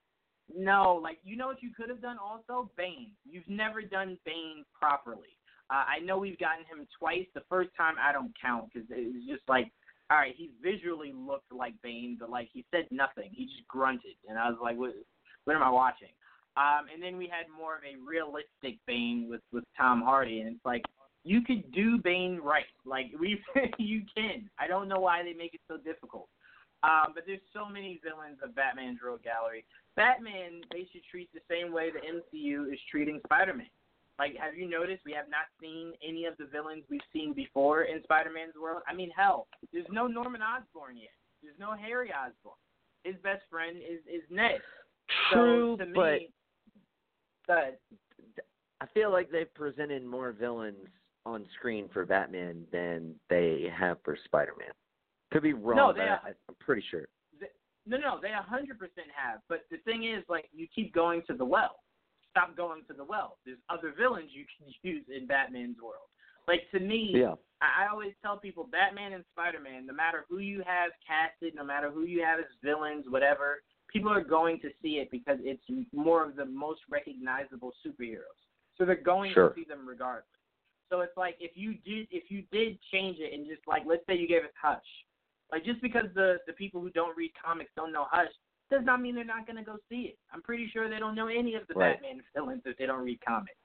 no, 0.54 1.00
like 1.02 1.18
you 1.24 1.36
know 1.36 1.46
what 1.46 1.62
you 1.62 1.70
could 1.76 1.88
have 1.88 2.02
done 2.02 2.18
also? 2.22 2.70
Bane. 2.76 3.12
You've 3.24 3.48
never 3.48 3.82
done 3.82 4.18
Bane 4.24 4.64
properly. 4.78 5.38
Uh, 5.70 5.84
I 5.88 6.04
know 6.04 6.18
we've 6.18 6.38
gotten 6.38 6.64
him 6.64 6.86
twice. 6.98 7.26
The 7.34 7.42
first 7.48 7.70
time 7.76 7.94
I 8.00 8.12
don't 8.12 8.32
count 8.40 8.70
because 8.72 8.88
it 8.90 9.14
was 9.14 9.22
just 9.28 9.48
like, 9.48 9.72
all 10.10 10.18
right, 10.18 10.34
he 10.36 10.50
visually 10.62 11.12
looked 11.14 11.52
like 11.52 11.74
Bane, 11.82 12.16
but 12.20 12.30
like 12.30 12.48
he 12.52 12.64
said 12.70 12.86
nothing. 12.90 13.30
He 13.32 13.46
just 13.46 13.66
grunted, 13.68 14.16
and 14.28 14.38
I 14.38 14.48
was 14.48 14.58
like, 14.62 14.76
what? 14.76 14.92
What 15.44 15.56
am 15.56 15.62
I 15.62 15.70
watching? 15.70 16.14
Um, 16.56 16.86
and 16.92 17.02
then 17.02 17.16
we 17.16 17.26
had 17.26 17.46
more 17.50 17.74
of 17.74 17.82
a 17.82 17.98
realistic 17.98 18.78
Bane 18.86 19.26
with 19.28 19.42
with 19.52 19.64
Tom 19.76 20.02
Hardy, 20.02 20.40
and 20.40 20.54
it's 20.54 20.64
like 20.64 20.82
you 21.24 21.42
could 21.42 21.70
do 21.72 21.98
Bane 21.98 22.40
right. 22.42 22.64
Like 22.84 23.06
we, 23.18 23.40
you 23.78 24.02
can. 24.14 24.48
I 24.58 24.66
don't 24.66 24.88
know 24.88 25.00
why 25.00 25.22
they 25.22 25.34
make 25.34 25.54
it 25.54 25.60
so 25.68 25.76
difficult. 25.76 26.28
Um, 26.82 27.12
but 27.14 27.24
there's 27.26 27.40
so 27.54 27.68
many 27.68 28.00
villains 28.02 28.38
of 28.42 28.56
Batman's 28.56 28.98
Rogue 29.04 29.22
Gallery. 29.22 29.64
Batman, 29.94 30.62
they 30.72 30.88
should 30.90 31.04
treat 31.08 31.30
the 31.32 31.40
same 31.48 31.72
way 31.72 31.90
the 31.90 32.00
MCU 32.00 32.72
is 32.72 32.78
treating 32.90 33.20
Spider-Man. 33.24 33.70
Like, 34.18 34.36
have 34.36 34.56
you 34.56 34.68
noticed 34.68 35.02
we 35.06 35.12
have 35.12 35.30
not 35.30 35.46
seen 35.60 35.92
any 36.06 36.24
of 36.24 36.36
the 36.38 36.46
villains 36.46 36.82
we've 36.90 37.00
seen 37.12 37.34
before 37.34 37.82
in 37.82 38.02
Spider-Man's 38.02 38.54
world? 38.60 38.82
I 38.88 38.94
mean, 38.94 39.10
hell, 39.16 39.46
there's 39.72 39.86
no 39.90 40.08
Norman 40.08 40.42
Osborn 40.42 40.96
yet. 40.96 41.14
There's 41.42 41.58
no 41.58 41.74
Harry 41.74 42.10
Osborn. 42.10 42.56
His 43.04 43.14
best 43.22 43.42
friend 43.50 43.76
is 43.78 44.00
is 44.12 44.22
Ned. 44.30 44.60
True, 45.32 45.76
so 45.78 45.84
to 45.84 45.92
but 45.92 46.12
me, 46.12 46.30
but 47.46 47.80
I 48.80 48.86
feel 48.94 49.10
like 49.10 49.30
they've 49.30 49.52
presented 49.54 50.04
more 50.04 50.32
villains 50.32 50.88
on 51.24 51.44
screen 51.58 51.88
for 51.92 52.04
Batman 52.04 52.64
than 52.72 53.14
they 53.30 53.68
have 53.76 53.98
for 54.04 54.16
Spider 54.24 54.52
Man. 54.58 54.72
Could 55.32 55.42
be 55.42 55.52
wrong, 55.52 55.76
No, 55.76 55.92
but 55.92 56.02
I, 56.02 56.18
I'm 56.48 56.54
pretty 56.60 56.84
sure. 56.90 57.06
They, 57.40 57.46
No, 57.86 57.96
no, 57.96 58.18
they 58.20 58.30
a 58.30 58.42
hundred 58.42 58.78
percent 58.78 59.06
have. 59.14 59.40
But 59.48 59.62
the 59.70 59.78
thing 59.78 60.04
is, 60.04 60.24
like, 60.28 60.46
you 60.52 60.66
keep 60.74 60.92
going 60.94 61.22
to 61.28 61.34
the 61.34 61.44
well. 61.44 61.76
Stop 62.30 62.56
going 62.56 62.82
to 62.88 62.94
the 62.94 63.04
well. 63.04 63.36
There's 63.44 63.58
other 63.70 63.92
villains 63.96 64.30
you 64.32 64.44
can 64.58 64.72
use 64.82 65.04
in 65.14 65.26
Batman's 65.26 65.78
world. 65.80 66.08
Like 66.48 66.62
to 66.72 66.80
me, 66.80 67.12
Yeah. 67.14 67.34
I, 67.60 67.84
I 67.84 67.90
always 67.92 68.12
tell 68.20 68.36
people, 68.36 68.64
Batman 68.70 69.12
and 69.12 69.24
Spider 69.32 69.60
Man, 69.60 69.86
no 69.86 69.94
matter 69.94 70.24
who 70.28 70.38
you 70.38 70.62
have 70.66 70.90
casted, 71.06 71.54
no 71.54 71.64
matter 71.64 71.88
who 71.90 72.02
you 72.02 72.22
have 72.24 72.40
as 72.40 72.46
villains, 72.64 73.04
whatever, 73.08 73.62
people 73.92 74.10
are 74.10 74.24
going 74.24 74.58
to 74.60 74.70
see 74.82 74.94
it 74.98 75.08
because 75.12 75.38
it's 75.42 75.62
more 75.94 76.24
of 76.28 76.34
the 76.34 76.44
most 76.46 76.80
recognizable 76.90 77.72
superheroes. 77.86 78.40
So 78.76 78.84
they're 78.84 78.96
going 78.96 79.32
Sure. 79.34 79.50
to 79.50 79.54
see 79.54 79.64
them 79.64 79.86
regardless. 79.86 80.24
So 80.92 81.00
it's 81.00 81.16
like 81.16 81.36
if 81.40 81.52
you 81.54 81.72
did 81.72 82.06
if 82.10 82.30
you 82.30 82.42
did 82.52 82.78
change 82.92 83.16
it 83.18 83.32
and 83.32 83.46
just 83.48 83.62
like 83.66 83.84
let's 83.86 84.04
say 84.06 84.14
you 84.14 84.28
gave 84.28 84.42
us 84.44 84.52
Hush, 84.60 84.84
like 85.50 85.64
just 85.64 85.80
because 85.80 86.04
the 86.14 86.36
the 86.46 86.52
people 86.52 86.82
who 86.82 86.90
don't 86.90 87.16
read 87.16 87.32
comics 87.42 87.70
don't 87.76 87.92
know 87.92 88.04
Hush 88.10 88.28
does 88.70 88.84
not 88.84 89.00
mean 89.00 89.14
they're 89.14 89.24
not 89.24 89.46
going 89.46 89.56
to 89.56 89.62
go 89.62 89.76
see 89.88 90.12
it. 90.12 90.18
I'm 90.32 90.42
pretty 90.42 90.68
sure 90.70 90.90
they 90.90 90.98
don't 90.98 91.14
know 91.14 91.28
any 91.28 91.54
of 91.54 91.62
the 91.66 91.74
Right. 91.74 91.94
Batman 91.94 92.22
villains 92.36 92.60
if 92.66 92.76
they 92.76 92.84
don't 92.84 93.04
read 93.04 93.20
comics. 93.26 93.56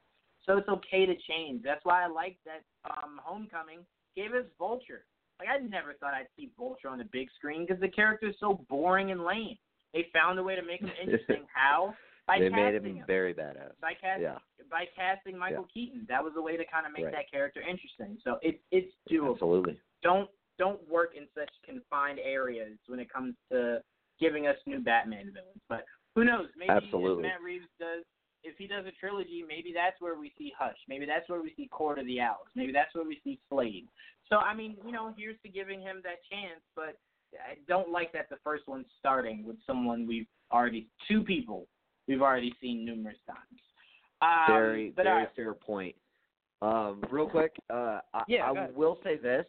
So 0.46 0.58
it's 0.58 0.70
okay 0.70 1.06
to 1.06 1.16
change. 1.30 1.64
That's 1.64 1.84
why 1.84 2.06
I 2.06 2.08
like 2.08 2.38
that 2.46 2.64
um 2.90 3.20
Homecoming 3.22 3.80
gave 4.16 4.32
us 4.32 4.46
Vulture. 4.58 5.04
Like 5.38 5.50
I 5.50 5.58
never 5.58 5.96
thought 6.00 6.14
I'd 6.14 6.32
see 6.38 6.50
Vulture 6.58 6.88
on 6.88 6.98
the 6.98 7.10
big 7.12 7.28
screen 7.36 7.66
because 7.68 7.82
the 7.82 7.90
character 7.90 8.30
is 8.30 8.36
so 8.40 8.64
boring 8.70 9.12
and 9.12 9.26
lame. 9.26 9.58
They 9.94 10.08
found 10.14 10.40
a 10.40 10.44
way 10.44 10.56
to 10.56 10.64
make 10.64 10.80
him 10.80 10.92
interesting. 11.04 11.44
How? 11.54 11.94
By 12.28 12.40
they 12.40 12.50
made 12.50 12.76
him 12.76 12.84
him. 12.98 13.06
very 13.08 13.34
badass. 13.34 13.72
By 13.82 13.94
casting 13.94 14.24
Yeah. 14.24 14.38
by 14.70 14.86
casting 14.96 15.38
Michael 15.38 15.66
Keaton. 15.74 16.06
That 16.10 16.22
was 16.24 16.34
a 16.36 16.42
way 16.42 16.58
to 16.58 16.66
kind 16.66 16.86
of 16.86 16.92
make 16.92 17.06
Right. 17.06 17.14
that 17.14 17.32
character 17.32 17.62
interesting. 17.62 18.20
So 18.24 18.38
it's 18.42 18.62
it's 18.72 18.94
doable. 19.10 19.34
Absolutely. 19.34 19.80
Don't 20.04 20.30
don't 20.58 20.82
work 20.90 21.16
in 21.16 21.28
such 21.34 21.50
confined 21.64 22.20
areas 22.20 22.78
when 22.88 23.00
it 23.00 23.10
comes 23.10 23.36
to 23.52 23.82
giving 24.20 24.48
us 24.48 24.58
new 24.66 24.80
Batman 24.80 25.32
villains. 25.32 25.62
But 25.70 25.86
who 26.16 26.26
knows? 26.26 26.50
Maybe 26.58 26.70
Absolutely. 26.72 27.24
if 27.26 27.32
Matt 27.32 27.42
Reeves 27.42 27.68
does 27.80 28.04
if 28.44 28.58
he 28.58 28.68
does 28.68 28.86
a 28.86 28.92
trilogy, 28.92 29.44
maybe 29.48 29.74
that's 29.74 30.00
where 30.00 30.16
we 30.16 30.32
see 30.38 30.52
Hush. 30.58 30.78
Maybe 30.88 31.06
that's 31.06 31.28
where 31.28 31.42
we 31.42 31.54
see 31.56 31.68
Court 31.68 31.98
of 32.00 32.06
the 32.06 32.20
Owls. 32.22 32.48
Maybe 32.56 32.72
that's 32.72 32.94
where 32.94 33.04
we 33.04 33.20
see 33.24 33.40
Slade. 33.50 33.88
So 34.30 34.38
I 34.38 34.54
mean, 34.54 34.78
you 34.86 34.92
know, 34.92 35.14
here's 35.18 35.40
to 35.44 35.50
giving 35.50 35.80
him 35.82 36.02
that 36.04 36.22
chance, 36.30 36.62
but 36.76 36.98
I 37.36 37.56
don't 37.68 37.90
like 37.90 38.12
that 38.14 38.30
the 38.30 38.38
first 38.44 38.68
one's 38.68 38.86
starting 39.00 39.44
with 39.46 39.58
someone 39.66 40.06
we've 40.08 40.28
already 40.52 40.88
two 41.08 41.24
people 41.24 41.68
we've 42.08 42.22
already 42.22 42.54
seen 42.62 42.86
numerous 42.86 43.18
times. 43.26 43.62
Um, 44.22 44.56
very, 44.56 44.94
very 44.96 45.24
right. 45.24 45.30
fair 45.36 45.54
point. 45.54 45.96
Um, 46.62 47.04
real 47.12 47.28
quick, 47.28 47.56
uh, 47.70 48.00
I, 48.14 48.24
Yeah, 48.28 48.50
I 48.50 48.70
will 48.76 49.00
say 49.04 49.18
this: 49.18 49.46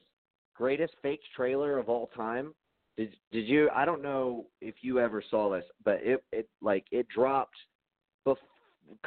greatest 0.55 0.95
fake 1.03 1.21
trailer 1.35 1.79
of 1.79 1.89
all 1.89 2.11
time. 2.15 2.55
Did 2.97 3.17
did 3.33 3.49
you? 3.49 3.71
I 3.75 3.85
don't 3.85 4.03
know 4.03 4.47
if 4.61 4.77
you 4.83 5.01
ever 5.01 5.23
saw 5.31 5.51
this, 5.51 5.65
but 5.85 6.01
it 6.03 6.23
it 6.33 6.49
like 6.61 6.85
it 6.91 7.09
dropped, 7.09 7.57
bef- 8.27 8.37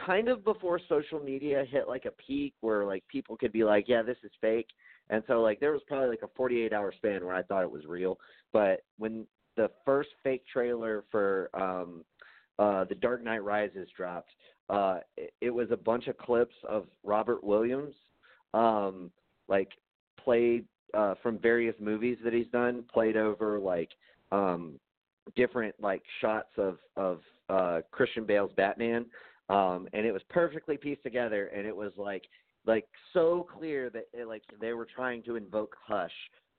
kind 0.03 0.29
of 0.29 0.43
before 0.43 0.79
social 0.89 1.19
media 1.19 1.63
hit 1.69 1.87
like 1.87 2.05
a 2.05 2.11
peak 2.11 2.53
where 2.61 2.85
like 2.85 3.03
people 3.07 3.37
could 3.37 3.51
be 3.51 3.63
like, 3.63 3.85
yeah, 3.87 4.01
this 4.01 4.17
is 4.23 4.31
fake, 4.41 4.69
and 5.09 5.23
so 5.27 5.41
like 5.41 5.59
there 5.59 5.73
was 5.73 5.81
probably 5.87 6.09
like 6.09 6.23
a 6.23 6.29
48 6.35 6.73
hour 6.73 6.91
span 6.97 7.23
where 7.23 7.35
I 7.35 7.43
thought 7.43 7.63
it 7.63 7.71
was 7.71 7.85
real, 7.85 8.17
but 8.51 8.81
when 8.97 9.27
the 9.57 9.69
first 9.85 10.09
fake 10.23 10.43
trailer 10.51 11.03
for 11.11 11.49
um 11.53 12.03
uh 12.59 12.85
the 12.85 12.95
Dark 12.95 13.23
Knight 13.23 13.43
Rises 13.43 13.87
dropped, 13.95 14.31
uh 14.69 14.99
it, 15.17 15.33
it 15.41 15.49
was 15.49 15.69
a 15.71 15.77
bunch 15.77 16.07
of 16.07 16.17
clips 16.17 16.55
of 16.67 16.87
Robert 17.03 17.43
Williams 17.43 17.95
um 18.53 19.11
like 19.47 19.69
played 20.19 20.65
uh 20.93 21.15
from 21.21 21.37
various 21.37 21.75
movies 21.79 22.17
that 22.23 22.33
he's 22.33 22.47
done 22.47 22.83
played 22.93 23.17
over 23.17 23.59
like 23.59 23.89
um 24.31 24.79
different 25.35 25.75
like 25.79 26.03
shots 26.19 26.49
of 26.57 26.77
of 26.97 27.19
uh 27.49 27.81
Christian 27.91 28.25
Bale's 28.25 28.51
Batman. 28.55 29.05
Um 29.49 29.87
and 29.93 30.05
it 30.05 30.11
was 30.11 30.21
perfectly 30.29 30.77
pieced 30.77 31.03
together 31.03 31.47
and 31.47 31.65
it 31.65 31.75
was 31.75 31.91
like 31.97 32.23
like 32.65 32.85
so 33.13 33.47
clear 33.57 33.89
that 33.89 34.07
it, 34.13 34.27
like 34.27 34.43
they 34.59 34.73
were 34.73 34.87
trying 34.93 35.23
to 35.23 35.35
invoke 35.35 35.75
hush 35.85 36.11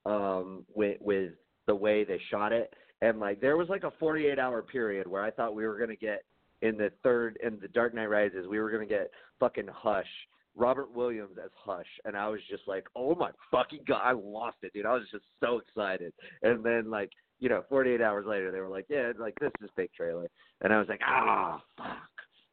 um 0.07 0.65
with 0.75 0.97
with 1.01 1.33
the 1.67 1.75
way 1.75 2.05
they 2.05 2.21
shot 2.31 2.53
it 2.53 2.75
and 3.03 3.19
like 3.21 3.41
there 3.41 3.59
was 3.59 3.69
like 3.69 3.85
a 3.85 3.93
48 3.99 4.39
hour 4.39 4.63
period 4.63 5.07
where 5.07 5.23
I 5.23 5.31
thought 5.31 5.55
we 5.55 5.67
were 5.67 5.77
to 5.91 5.97
get 5.97 6.25
in 6.63 6.79
the 6.79 6.91
third 7.03 7.39
in 7.45 7.59
the 7.61 7.69
Dark 7.69 7.95
Knight 7.95 8.07
Rises 8.07 8.47
we 8.49 8.59
were 8.59 8.71
to 8.71 8.87
get 8.87 9.11
fucking 9.39 9.69
Hush 9.71 10.07
Robert 10.57 10.95
Williams 10.95 11.37
as 11.43 11.51
Hush 11.55 11.87
and 12.05 12.17
I 12.17 12.29
was 12.29 12.41
just 12.49 12.63
like 12.67 12.87
oh 12.97 13.15
my 13.15 13.31
fucking 13.51 13.81
god 13.87 14.01
I 14.03 14.13
lost 14.13 14.59
it 14.63 14.73
dude. 14.73 14.87
I 14.87 14.95
was 14.95 15.09
just 15.11 15.25
so 15.41 15.59
excited. 15.59 16.15
And 16.43 16.65
then 16.65 16.91
like 16.91 17.11
you 17.41 17.49
know 17.49 17.65
48 17.69 18.01
hours 18.01 18.25
later 18.27 18.51
they 18.51 18.61
were 18.61 18.69
like 18.69 18.87
yeah 18.89 19.13
like 19.19 19.35
this 19.41 19.51
is 19.63 19.71
fake 19.77 19.93
trailer. 19.95 20.29
And 20.63 20.73
I 20.73 20.79
was 20.79 20.89
like 20.89 21.01
ah 21.07 21.61
fuck. 21.77 21.87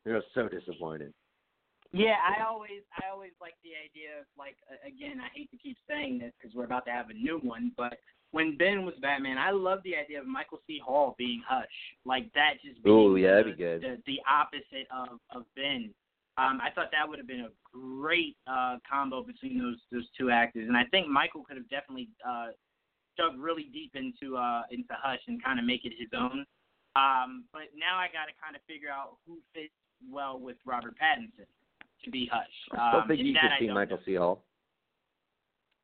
I 0.07 0.13
was 0.13 0.23
so 0.33 0.49
disappointed. 0.49 1.13
Yeah, 1.91 2.15
I 2.21 2.43
always 2.45 2.81
I 2.97 3.11
always 3.11 3.31
like 3.41 3.55
the 3.63 3.77
idea 3.77 4.21
of 4.21 4.25
like 4.37 4.55
again 4.85 5.21
I 5.21 5.29
hate 5.35 5.51
to 5.51 5.57
keep 5.57 5.77
saying 5.87 6.19
this 6.19 6.33
because 6.39 6.55
we're 6.55 6.65
about 6.65 6.85
to 6.85 6.91
have 6.91 7.09
a 7.09 7.13
new 7.13 7.39
one, 7.43 7.71
but 7.77 7.97
when 8.31 8.57
Ben 8.57 8.85
was 8.85 8.95
Batman, 9.01 9.37
I 9.37 9.51
love 9.51 9.79
the 9.83 9.95
idea 9.95 10.19
of 10.19 10.27
Michael 10.27 10.59
C. 10.67 10.79
Hall 10.83 11.15
being 11.17 11.41
Hush, 11.47 11.67
like 12.05 12.31
that 12.33 12.53
just 12.63 12.81
being 12.83 12.95
Ooh, 12.95 13.15
yeah, 13.15 13.37
the, 13.37 13.51
be 13.51 13.53
good. 13.53 13.81
The, 13.81 13.97
the 14.05 14.19
opposite 14.29 14.87
of 14.91 15.19
of 15.31 15.45
Ben. 15.55 15.93
Um, 16.37 16.61
I 16.63 16.69
thought 16.73 16.87
that 16.91 17.07
would 17.07 17.17
have 17.17 17.27
been 17.27 17.41
a 17.41 17.51
great 17.73 18.37
uh, 18.47 18.77
combo 18.89 19.23
between 19.23 19.59
those 19.59 19.77
those 19.91 20.07
two 20.17 20.29
actors, 20.29 20.67
and 20.67 20.77
I 20.77 20.85
think 20.85 21.07
Michael 21.07 21.43
could 21.43 21.57
have 21.57 21.69
definitely 21.69 22.09
uh, 22.27 22.47
dug 23.17 23.37
really 23.37 23.69
deep 23.73 23.95
into 23.95 24.37
uh 24.37 24.63
into 24.71 24.93
Hush 24.93 25.21
and 25.27 25.43
kind 25.43 25.59
of 25.59 25.65
make 25.65 25.85
it 25.85 25.93
his 25.97 26.09
own. 26.15 26.45
Um, 26.95 27.45
but 27.53 27.73
now 27.75 27.97
I 27.97 28.07
got 28.07 28.25
to 28.25 28.35
kind 28.41 28.55
of 28.55 28.61
figure 28.67 28.89
out 28.89 29.17
who 29.27 29.37
fits 29.53 29.73
well 30.09 30.39
with 30.39 30.57
Robert 30.65 30.95
Pattinson 30.95 31.45
to 32.03 32.11
be 32.11 32.29
Hush. 32.31 32.47
Um, 32.71 32.79
I 32.79 32.91
don't 32.93 33.07
think 33.07 33.19
you 33.19 33.33
could 33.33 33.51
see 33.59 33.67
Michael 33.69 33.97
know. 33.97 34.03
C. 34.05 34.15
Hall. 34.15 34.43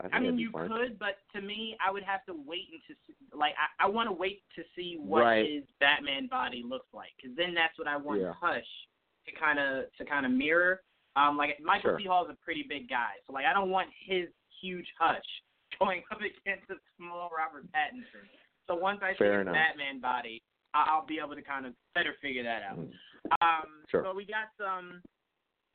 I, 0.03 0.17
I 0.17 0.19
mean, 0.19 0.37
you 0.37 0.51
fine. 0.51 0.67
could, 0.67 0.99
but 0.99 1.17
to 1.33 1.41
me, 1.41 1.77
I 1.85 1.89
would 1.91 2.03
have 2.03 2.25
to 2.25 2.33
wait 2.45 2.67
and 2.71 2.81
to 2.87 2.93
see, 3.07 3.15
like 3.33 3.53
I, 3.55 3.85
I 3.85 3.87
want 3.87 4.09
to 4.09 4.13
wait 4.13 4.41
to 4.55 4.63
see 4.75 4.97
what 4.99 5.21
Right. 5.21 5.49
his 5.49 5.63
Batman 5.79 6.27
body 6.27 6.63
looks 6.67 6.87
like, 6.93 7.11
because 7.15 7.35
then 7.37 7.53
that's 7.53 7.77
what 7.79 7.87
I 7.87 7.95
want 7.95 8.19
Yeah. 8.21 8.33
Hush 8.39 8.67
to 9.27 9.31
kind 9.39 9.57
of 9.59 9.85
to 9.97 10.05
kind 10.05 10.25
of 10.25 10.31
mirror. 10.31 10.81
Um, 11.15 11.37
like 11.37 11.57
Michael 11.63 11.91
Sure. 11.91 11.99
C. 11.99 12.05
Hall 12.07 12.25
is 12.25 12.31
a 12.31 12.43
pretty 12.43 12.65
big 12.67 12.89
guy, 12.89 13.15
so 13.25 13.31
like 13.33 13.45
I 13.45 13.53
don't 13.53 13.69
want 13.71 13.87
his 14.05 14.27
huge 14.61 14.87
Hush 14.99 15.23
going 15.79 16.03
up 16.11 16.19
against 16.19 16.69
a 16.69 16.75
small 16.97 17.29
Robert 17.35 17.63
Pattinson. 17.71 18.27
So 18.67 18.75
once 18.75 18.99
I 19.01 19.13
see 19.13 19.19
Fair 19.19 19.39
his. 19.39 19.53
Batman 19.53 20.01
body, 20.01 20.41
I'll 20.73 21.05
be 21.05 21.19
able 21.23 21.35
to 21.35 21.41
kind 21.41 21.65
of 21.65 21.73
better 21.93 22.15
figure 22.21 22.43
that 22.43 22.63
out. 22.63 22.77
Mm. 22.79 22.91
Um, 23.41 23.69
Sure. 23.89 24.03
So 24.03 24.13
we 24.13 24.25
got 24.25 24.51
some 24.59 25.01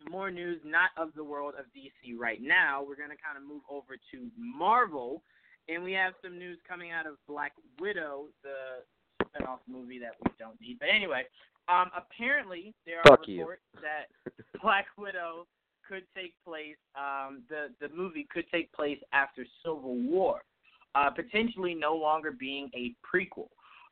more 0.09 0.31
news, 0.31 0.61
not 0.65 0.91
of 0.97 1.11
the 1.15 1.25
world 1.25 1.55
of 1.59 1.67
DC 1.67 2.19
right 2.19 2.41
now. 2.41 2.81
We're 2.83 2.97
going 2.97 3.11
to 3.11 3.23
kind 3.23 3.37
of 3.37 3.43
move 3.43 3.63
over 3.71 3.97
to 4.13 4.31
Marvel, 4.39 5.23
and 5.69 5.83
we 5.83 5.93
have 5.93 6.15
some 6.23 6.39
news 6.39 6.59
coming 6.69 6.91
out 6.91 7.07
of 7.07 7.15
Black 7.29 7.53
Widow, 7.79 8.27
the 8.43 8.85
spinoff 9.25 9.59
movie 9.69 9.99
that 9.99 10.15
we 10.25 10.31
don't 10.39 10.61
need. 10.61 10.79
But 10.79 10.89
anyway, 10.95 11.25
um, 11.69 11.91
apparently 11.97 12.75
there 12.87 12.99
are 13.01 13.17
Fuck 13.17 13.29
you. 13.29 13.41
reports 13.41 13.63
that 13.83 14.33
Black 14.63 14.87
Widow 14.97 15.47
could 15.87 16.05
take 16.17 16.35
place. 16.45 16.77
Um, 16.97 17.43
the 17.49 17.69
the 17.81 17.95
movie 17.95 18.27
could 18.33 18.45
take 18.53 18.73
place 18.73 18.99
after 19.13 19.45
Civil 19.65 19.97
War, 19.97 20.41
uh, 20.95 21.11
potentially 21.11 21.75
no 21.75 21.95
longer 21.95 22.33
being 22.33 22.71
a 22.75 22.95
prequel. 23.05 23.49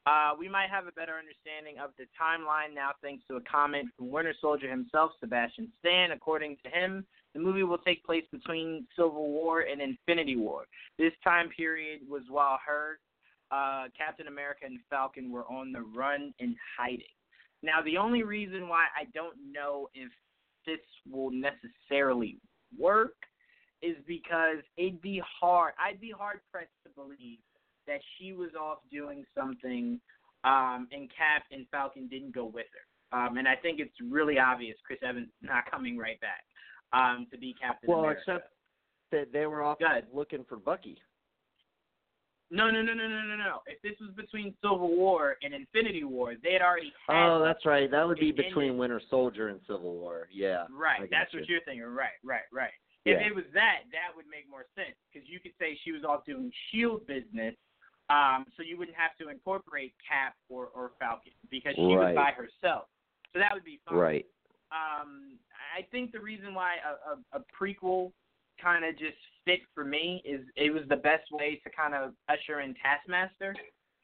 Uh, 0.08 0.30
we 0.38 0.48
might 0.48 0.70
have 0.70 0.86
a 0.86 0.92
better 0.92 1.12
understanding 1.18 1.76
of 1.84 1.90
the 1.98 2.04
timeline 2.16 2.74
now 2.74 2.92
thanks 3.02 3.22
to 3.28 3.36
a 3.36 3.40
comment 3.42 3.88
from 3.94 4.10
Winter 4.10 4.32
Soldier 4.40 4.70
himself, 4.70 5.10
Sebastian 5.20 5.70
Stan. 5.80 6.12
According 6.12 6.56
to 6.64 6.70
him, 6.70 7.04
the 7.34 7.40
movie 7.40 7.62
will 7.62 7.78
take 7.78 8.02
place 8.04 8.24
between 8.32 8.86
Civil 8.96 9.28
War 9.28 9.60
and 9.70 9.82
Infinity 9.82 10.36
War. 10.36 10.64
This 10.98 11.12
time 11.22 11.50
period 11.54 12.00
was 12.08 12.22
while 12.30 12.58
her, 12.66 13.00
uh, 13.50 13.88
Captain 13.96 14.28
America, 14.28 14.60
and 14.64 14.78
Falcon 14.88 15.30
were 15.30 15.44
on 15.44 15.72
the 15.72 15.82
run 15.82 16.32
and 16.40 16.56
hiding. 16.78 17.04
Now, 17.62 17.82
the 17.84 17.98
only 17.98 18.22
reason 18.22 18.66
why 18.66 18.86
I 18.98 19.04
don't 19.12 19.36
know 19.52 19.88
if 19.92 20.10
this 20.64 20.80
will 21.10 21.30
necessarily 21.30 22.38
work 22.78 23.14
is 23.82 23.96
because 24.06 24.58
it'd 24.78 25.02
be 25.02 25.20
hard. 25.40 25.74
I'd 25.78 26.00
be 26.00 26.14
hard 26.16 26.40
pressed 26.50 26.70
to 26.84 26.90
believe 26.94 27.40
that 27.88 28.00
she 28.16 28.32
was 28.32 28.50
off 28.58 28.78
doing 28.92 29.24
something, 29.36 30.00
um, 30.44 30.86
and 30.92 31.10
Cap 31.10 31.42
and 31.50 31.66
Falcon 31.70 32.06
didn't 32.08 32.32
go 32.34 32.44
with 32.46 32.66
her. 32.72 33.18
Um, 33.18 33.38
and 33.38 33.48
I 33.48 33.56
think 33.56 33.80
it's 33.80 33.94
really 34.10 34.38
obvious 34.38 34.76
Chris 34.86 34.98
Evans 35.02 35.28
not 35.42 35.64
coming 35.70 35.98
right 35.98 36.20
back 36.20 36.44
um, 36.92 37.26
to 37.32 37.38
be 37.38 37.54
Captain 37.60 37.88
Well, 37.90 38.00
America. 38.00 38.20
except 38.26 38.52
that 39.10 39.32
they 39.32 39.46
were 39.46 39.62
off 39.62 39.78
looking 40.12 40.44
for 40.48 40.56
Bucky. 40.58 40.98
no, 42.50 42.70
no, 42.70 42.80
no, 42.82 42.94
no, 42.94 43.08
no, 43.08 43.22
no, 43.22 43.36
no. 43.36 43.58
If 43.66 43.80
this 43.82 43.98
was 44.00 44.10
between 44.16 44.54
Civil 44.62 44.94
War 44.96 45.36
and 45.42 45.52
Infinity 45.54 46.04
War, 46.04 46.34
they 46.42 46.52
had 46.52 46.62
already 46.62 46.92
had. 47.06 47.28
Oh, 47.28 47.42
that's 47.42 47.64
right. 47.66 47.90
That 47.90 48.06
would 48.06 48.18
be 48.18 48.32
between 48.32 48.68
ended. 48.68 48.78
Winter 48.78 49.00
Soldier 49.10 49.48
and 49.48 49.60
Civil 49.66 49.94
War. 49.94 50.28
Yeah. 50.32 50.64
Right, 50.70 51.08
that's 51.10 51.32
you. 51.32 51.40
what 51.40 51.48
you're 51.48 51.60
thinking. 51.64 51.84
Right, 51.84 52.16
right, 52.24 52.48
right. 52.52 52.72
If 53.04 53.20
Yeah. 53.20 53.28
it 53.28 53.34
was 53.34 53.44
that, 53.54 53.84
that 53.92 54.14
would 54.16 54.26
make 54.30 54.48
more 54.50 54.64
sense 54.74 54.96
because 55.12 55.28
you 55.28 55.40
could 55.40 55.52
say 55.58 55.78
she 55.84 55.92
was 55.92 56.04
off 56.04 56.24
doing 56.26 56.50
Shield 56.70 57.06
business, 57.06 57.54
um, 58.10 58.44
so 58.56 58.62
you 58.62 58.78
wouldn't 58.78 58.96
have 58.96 59.16
to 59.20 59.28
incorporate 59.28 59.94
Cap 60.06 60.34
or 60.48 60.68
or 60.74 60.92
Falcon 60.98 61.32
because 61.50 61.74
she 61.74 61.82
was 61.82 61.98
Right. 61.98 62.14
by 62.14 62.30
herself. 62.32 62.86
So 63.32 63.38
that 63.38 63.50
would 63.52 63.64
be 63.64 63.80
fine. 63.88 63.98
Right. 63.98 64.26
Um, 64.72 65.38
I 65.76 65.82
think 65.90 66.12
the 66.12 66.20
reason 66.20 66.54
why 66.54 66.76
a, 66.84 67.36
a, 67.36 67.40
a 67.40 67.44
prequel 67.58 68.12
kind 68.60 68.84
of 68.84 68.98
just 68.98 69.16
fit 69.44 69.60
for 69.74 69.84
me 69.84 70.22
is 70.24 70.40
it 70.56 70.72
was 70.72 70.82
the 70.88 70.96
best 70.96 71.30
way 71.30 71.60
to 71.64 71.70
kind 71.70 71.94
of 71.94 72.12
usher 72.28 72.60
in 72.60 72.74
Taskmaster. 72.82 73.54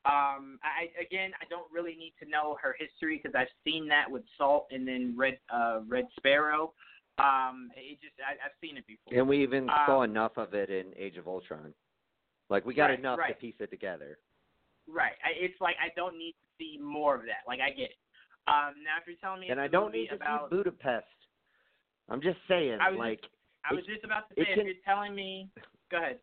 Um, 0.07 0.59
I 0.63 0.91
again, 1.01 1.33
I 1.41 1.47
don't 1.49 1.71
really 1.73 1.97
need 1.97 2.13
to 2.23 2.29
know 2.29 2.57
her 2.63 2.77
history 2.79 3.21
because 3.23 3.35
I've 3.35 3.49
seen 3.65 3.89
that 3.89 4.11
with 4.11 4.23
Salt 4.37 4.67
and 4.71 4.87
then 4.87 5.15
Red 5.17 5.39
uh, 5.53 5.81
Red 5.89 6.05
Sparrow. 6.19 6.73
Um, 7.19 7.71
it 7.77 7.99
just 8.03 8.15
I, 8.21 8.33
I've 8.45 8.53
seen 8.61 8.77
it 8.77 8.87
before. 8.87 9.19
And 9.19 9.27
we 9.29 9.43
even 9.43 9.71
Um, 9.71 9.77
saw 9.87 10.03
enough 10.03 10.37
of 10.37 10.53
it 10.53 10.69
in 10.69 10.93
Age 10.97 11.17
of 11.17 11.27
Ultron. 11.27 11.73
Like 12.51 12.64
we 12.64 12.74
got 12.74 12.86
Right, 12.90 12.99
enough 12.99 13.18
right. 13.18 13.28
to 13.34 13.40
piece 13.40 13.55
it 13.61 13.70
together. 13.70 14.18
Right. 14.88 15.12
I, 15.24 15.30
it's 15.42 15.61
like 15.61 15.76
I 15.82 15.88
don't 15.97 16.18
need 16.18 16.32
to 16.32 16.47
see 16.59 16.78
more 16.82 17.14
of 17.14 17.22
that. 17.22 17.42
Like 17.47 17.61
I 17.61 17.70
get 17.70 17.90
it. 17.90 17.97
Um, 18.47 18.74
now 18.84 19.01
if 19.01 19.07
you're 19.07 19.16
telling 19.20 19.40
me 19.40 19.49
And 19.49 19.59
I 19.61 19.68
don't 19.68 19.92
need 19.92 20.09
to 20.09 20.16
about, 20.16 20.51
see 20.51 20.57
Budapest. 20.57 21.07
I'm 22.11 22.20
just 22.20 22.36
saying, 22.47 22.78
I 22.82 22.90
was 22.90 22.99
like, 22.99 23.20
I 23.68 23.72
was 23.72 23.84
just 23.86 24.05
about 24.05 24.28
to 24.28 24.34
say 24.34 24.42
if 24.42 24.55
can- 24.59 24.66
you're 24.66 24.74
telling 24.84 25.14
me, 25.14 25.49
go 25.90 25.97
ahead. 25.97 26.18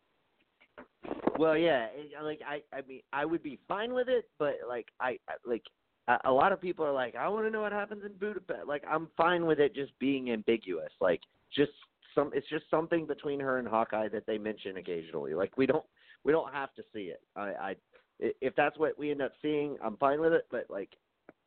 well, 1.38 1.56
yeah, 1.56 1.88
like 2.22 2.40
I, 2.48 2.62
I 2.76 2.82
mean, 2.88 3.00
I 3.12 3.24
would 3.24 3.42
be 3.42 3.58
fine 3.66 3.92
with 3.92 4.08
it, 4.08 4.28
but 4.38 4.54
like, 4.68 4.86
I, 5.00 5.18
like, 5.44 5.64
a, 6.06 6.18
a 6.26 6.30
lot 6.32 6.52
of 6.52 6.60
people 6.60 6.84
are 6.84 6.92
like, 6.92 7.16
I 7.16 7.26
want 7.28 7.46
to 7.46 7.50
know 7.50 7.62
what 7.62 7.72
happens 7.72 8.04
in 8.04 8.12
Budapest. 8.12 8.68
Like, 8.68 8.84
I'm 8.88 9.08
fine 9.16 9.44
with 9.46 9.58
it 9.58 9.74
just 9.74 9.98
being 9.98 10.30
ambiguous. 10.30 10.92
Like, 11.00 11.20
just 11.52 11.72
some, 12.14 12.30
it's 12.32 12.48
just 12.48 12.64
something 12.70 13.06
between 13.06 13.40
her 13.40 13.58
and 13.58 13.66
Hawkeye 13.66 14.08
that 14.10 14.24
they 14.26 14.38
mention 14.38 14.76
occasionally. 14.76 15.34
Like, 15.34 15.56
we 15.56 15.66
don't, 15.66 15.84
we 16.24 16.32
don't 16.32 16.52
have 16.52 16.74
to 16.74 16.82
see 16.94 17.04
it. 17.04 17.20
I, 17.36 17.40
I, 17.40 17.76
if 18.18 18.54
that's 18.56 18.78
what 18.78 18.98
we 18.98 19.10
end 19.10 19.22
up 19.22 19.32
seeing, 19.40 19.76
I'm 19.82 19.96
fine 19.96 20.20
with 20.20 20.32
it. 20.32 20.46
But 20.50 20.66
like, 20.68 20.90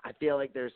I 0.03 0.11
feel 0.13 0.36
like 0.36 0.53
there's, 0.53 0.73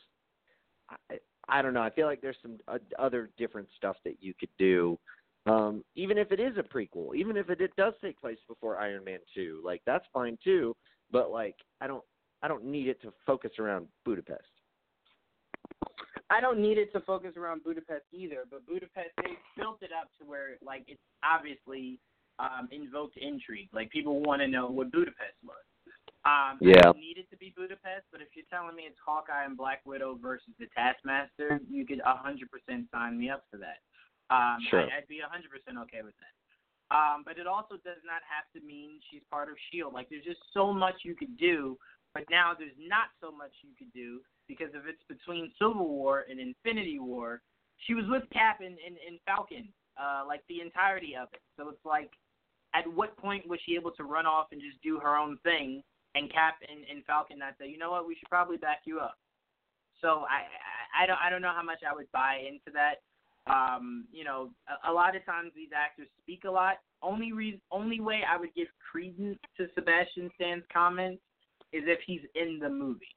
I, 0.89 1.17
I 1.47 1.61
don't 1.61 1.73
know. 1.73 1.81
I 1.81 1.89
feel 1.89 2.07
like 2.07 2.21
there's 2.21 2.37
some 2.41 2.57
uh, 2.67 2.77
other 2.97 3.29
different 3.37 3.67
stuff 3.75 3.97
that 4.05 4.17
you 4.21 4.33
could 4.33 4.49
do 4.57 4.97
um, 5.45 5.83
even 5.95 6.17
if 6.17 6.31
it 6.31 6.39
is 6.39 6.57
a 6.57 6.63
prequel, 6.63 7.15
even 7.15 7.37
if 7.37 7.49
it, 7.49 7.61
it 7.61 7.75
does 7.75 7.93
take 8.03 8.19
place 8.19 8.37
before 8.47 8.77
Iron 8.77 9.03
Man 9.03 9.19
two, 9.33 9.61
like 9.63 9.81
that's 9.85 10.05
fine 10.13 10.37
too. 10.43 10.75
But 11.11 11.31
like, 11.31 11.55
I 11.81 11.87
don't, 11.87 12.03
I 12.43 12.47
don't 12.47 12.65
need 12.65 12.87
it 12.87 13.01
to 13.01 13.13
focus 13.25 13.51
around 13.57 13.87
Budapest. 14.05 14.43
I 16.29 16.39
don't 16.39 16.59
need 16.59 16.77
it 16.77 16.91
to 16.93 16.99
focus 17.01 17.33
around 17.35 17.63
Budapest 17.63 18.05
either, 18.13 18.43
but 18.49 18.65
Budapest 18.67 19.09
they 19.23 19.31
built 19.57 19.81
it 19.81 19.89
up 19.91 20.09
to 20.19 20.25
where 20.25 20.57
like 20.63 20.83
it's 20.87 21.01
obviously 21.23 21.99
um 22.39 22.67
invoked 22.71 23.17
intrigue. 23.17 23.69
Like 23.73 23.91
people 23.91 24.21
want 24.21 24.41
to 24.41 24.47
know 24.47 24.67
what 24.67 24.91
Budapest 24.91 25.37
was. 25.43 25.65
Um 26.25 26.57
Yeah. 26.61 26.91
it 26.95 27.29
to 27.31 27.37
be 27.37 27.53
Budapest, 27.55 28.07
but 28.11 28.21
if 28.21 28.29
you're 28.33 28.49
telling 28.49 28.75
me 28.75 28.83
it's 28.83 28.99
Hawkeye 29.05 29.45
and 29.45 29.57
Black 29.57 29.81
Widow 29.85 30.17
versus 30.21 30.53
the 30.59 30.67
Taskmaster, 30.75 31.59
you 31.69 31.85
could 31.85 32.01
hundred 32.05 32.49
percent 32.51 32.87
sign 32.91 33.19
me 33.19 33.29
up 33.29 33.43
for 33.51 33.57
that. 33.57 33.79
Um 34.33 34.59
Sure. 34.69 34.81
I, 34.81 34.99
I'd 34.99 35.07
be 35.07 35.19
hundred 35.21 35.51
percent 35.51 35.77
okay 35.85 36.01
with 36.01 36.15
that. 36.17 36.33
Um, 36.91 37.21
but 37.23 37.37
it 37.37 37.45
also 37.45 37.75
does 37.85 38.01
not 38.03 38.25
have 38.25 38.49
to 38.55 38.65
mean 38.65 38.99
she's 39.11 39.21
part 39.29 39.47
of 39.49 39.55
Shield. 39.69 39.93
Like 39.93 40.09
there's 40.09 40.25
just 40.25 40.41
so 40.53 40.73
much 40.73 41.05
you 41.05 41.13
could 41.15 41.37
do, 41.37 41.77
but 42.13 42.23
now 42.31 42.53
there's 42.57 42.77
not 42.79 43.13
so 43.21 43.31
much 43.31 43.51
you 43.61 43.69
could 43.77 43.93
do 43.93 44.21
because 44.47 44.73
if 44.73 44.89
it's 44.89 45.03
between 45.07 45.51
Civil 45.61 45.87
War 45.87 46.25
and 46.29 46.39
Infinity 46.39 46.97
War, 46.97 47.41
she 47.85 47.93
was 47.93 48.05
with 48.09 48.23
Cap 48.33 48.59
and, 48.61 48.77
and, 48.85 48.97
and 49.07 49.19
Falcon, 49.25 49.69
uh, 50.01 50.23
like 50.27 50.41
the 50.49 50.61
entirety 50.61 51.15
of 51.15 51.29
it. 51.31 51.41
So 51.57 51.69
it's 51.69 51.85
like, 51.85 52.09
at 52.73 52.85
what 52.93 53.17
point 53.17 53.47
was 53.47 53.59
she 53.65 53.75
able 53.75 53.91
to 53.91 54.03
run 54.03 54.25
off 54.25 54.47
and 54.51 54.61
just 54.61 54.81
do 54.83 54.99
her 54.99 55.17
own 55.17 55.37
thing, 55.43 55.81
and 56.15 56.31
Cap 56.31 56.55
and, 56.67 56.85
and 56.89 57.03
Falcon 57.05 57.39
not 57.39 57.55
say, 57.59 57.67
you 57.67 57.77
know 57.77 57.91
what, 57.91 58.07
we 58.07 58.15
should 58.15 58.29
probably 58.29 58.57
back 58.57 58.81
you 58.85 58.99
up. 58.99 59.17
So 60.01 60.25
I, 60.29 60.47
I 60.47 61.03
I 61.03 61.05
don't 61.05 61.19
I 61.23 61.29
don't 61.29 61.41
know 61.41 61.53
how 61.55 61.63
much 61.63 61.79
I 61.89 61.93
would 61.93 62.11
buy 62.11 62.39
into 62.47 62.71
that. 62.73 63.01
Um, 63.51 64.05
you 64.11 64.23
know, 64.23 64.49
a, 64.67 64.91
a 64.91 64.93
lot 64.93 65.15
of 65.15 65.25
times 65.25 65.51
these 65.55 65.69
actors 65.75 66.07
speak 66.21 66.43
a 66.45 66.51
lot. 66.51 66.77
Only 67.01 67.31
reason, 67.31 67.61
only 67.71 67.99
way 67.99 68.21
I 68.29 68.37
would 68.37 68.53
give 68.55 68.67
credence 68.91 69.39
to 69.57 69.67
Sebastian 69.75 70.29
Stan's 70.35 70.63
comments 70.71 71.21
is 71.73 71.83
if 71.87 71.99
he's 72.05 72.21
in 72.35 72.59
the 72.61 72.69
movie. 72.69 73.15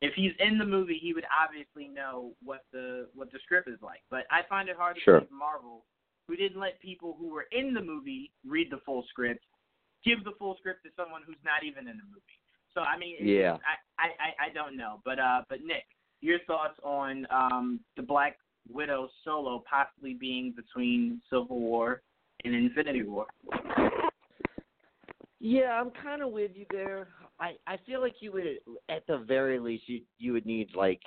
If 0.00 0.14
he's 0.14 0.32
in 0.38 0.58
the 0.58 0.64
movie, 0.64 0.98
he 1.00 1.12
would 1.12 1.24
obviously 1.34 1.88
know 1.88 2.32
what 2.44 2.64
the 2.72 3.08
what 3.14 3.32
the 3.32 3.38
script 3.44 3.68
is 3.68 3.78
like. 3.82 4.00
But 4.10 4.24
I 4.30 4.40
find 4.48 4.68
it 4.68 4.76
hard 4.76 4.96
to 4.96 5.02
Sure. 5.02 5.20
believe 5.20 5.32
Marvel, 5.32 5.84
who 6.28 6.36
didn't 6.36 6.60
let 6.60 6.78
people 6.80 7.16
who 7.18 7.30
were 7.30 7.46
in 7.50 7.74
the 7.74 7.80
movie 7.80 8.30
read 8.46 8.70
the 8.70 8.78
full 8.84 9.02
script, 9.08 9.44
give 10.04 10.22
the 10.24 10.32
full 10.38 10.56
script 10.58 10.84
to 10.84 10.90
someone 10.94 11.22
who's 11.26 11.42
not 11.44 11.64
even 11.64 11.88
in 11.88 11.96
the 11.96 12.04
movie. 12.04 12.38
So 12.74 12.82
I 12.82 12.98
mean, 12.98 13.16
Yeah. 13.20 13.56
I, 13.98 14.04
I 14.04 14.06
I 14.06 14.46
I 14.46 14.52
don't 14.52 14.76
know. 14.76 15.00
But 15.04 15.18
uh, 15.18 15.42
but 15.48 15.64
Nick, 15.64 15.86
your 16.20 16.38
thoughts 16.46 16.78
on 16.84 17.26
um 17.30 17.80
the 17.96 18.02
Black 18.02 18.36
Widow 18.70 19.08
solo 19.24 19.64
possibly 19.68 20.14
being 20.14 20.52
between 20.54 21.22
Civil 21.30 21.58
War 21.58 22.02
and 22.44 22.54
Infinity 22.54 23.02
War? 23.02 23.26
Yeah, 25.40 25.80
I'm 25.80 25.90
kind 26.02 26.22
of 26.22 26.30
with 26.30 26.50
you 26.54 26.66
there. 26.70 27.08
I 27.40 27.52
I 27.66 27.78
feel 27.86 28.00
like 28.00 28.16
you 28.20 28.32
would, 28.32 28.44
at 28.88 29.06
the 29.06 29.18
very 29.18 29.58
least, 29.58 29.88
you 29.88 30.02
you 30.18 30.32
would 30.32 30.44
need 30.46 30.68
like, 30.74 31.00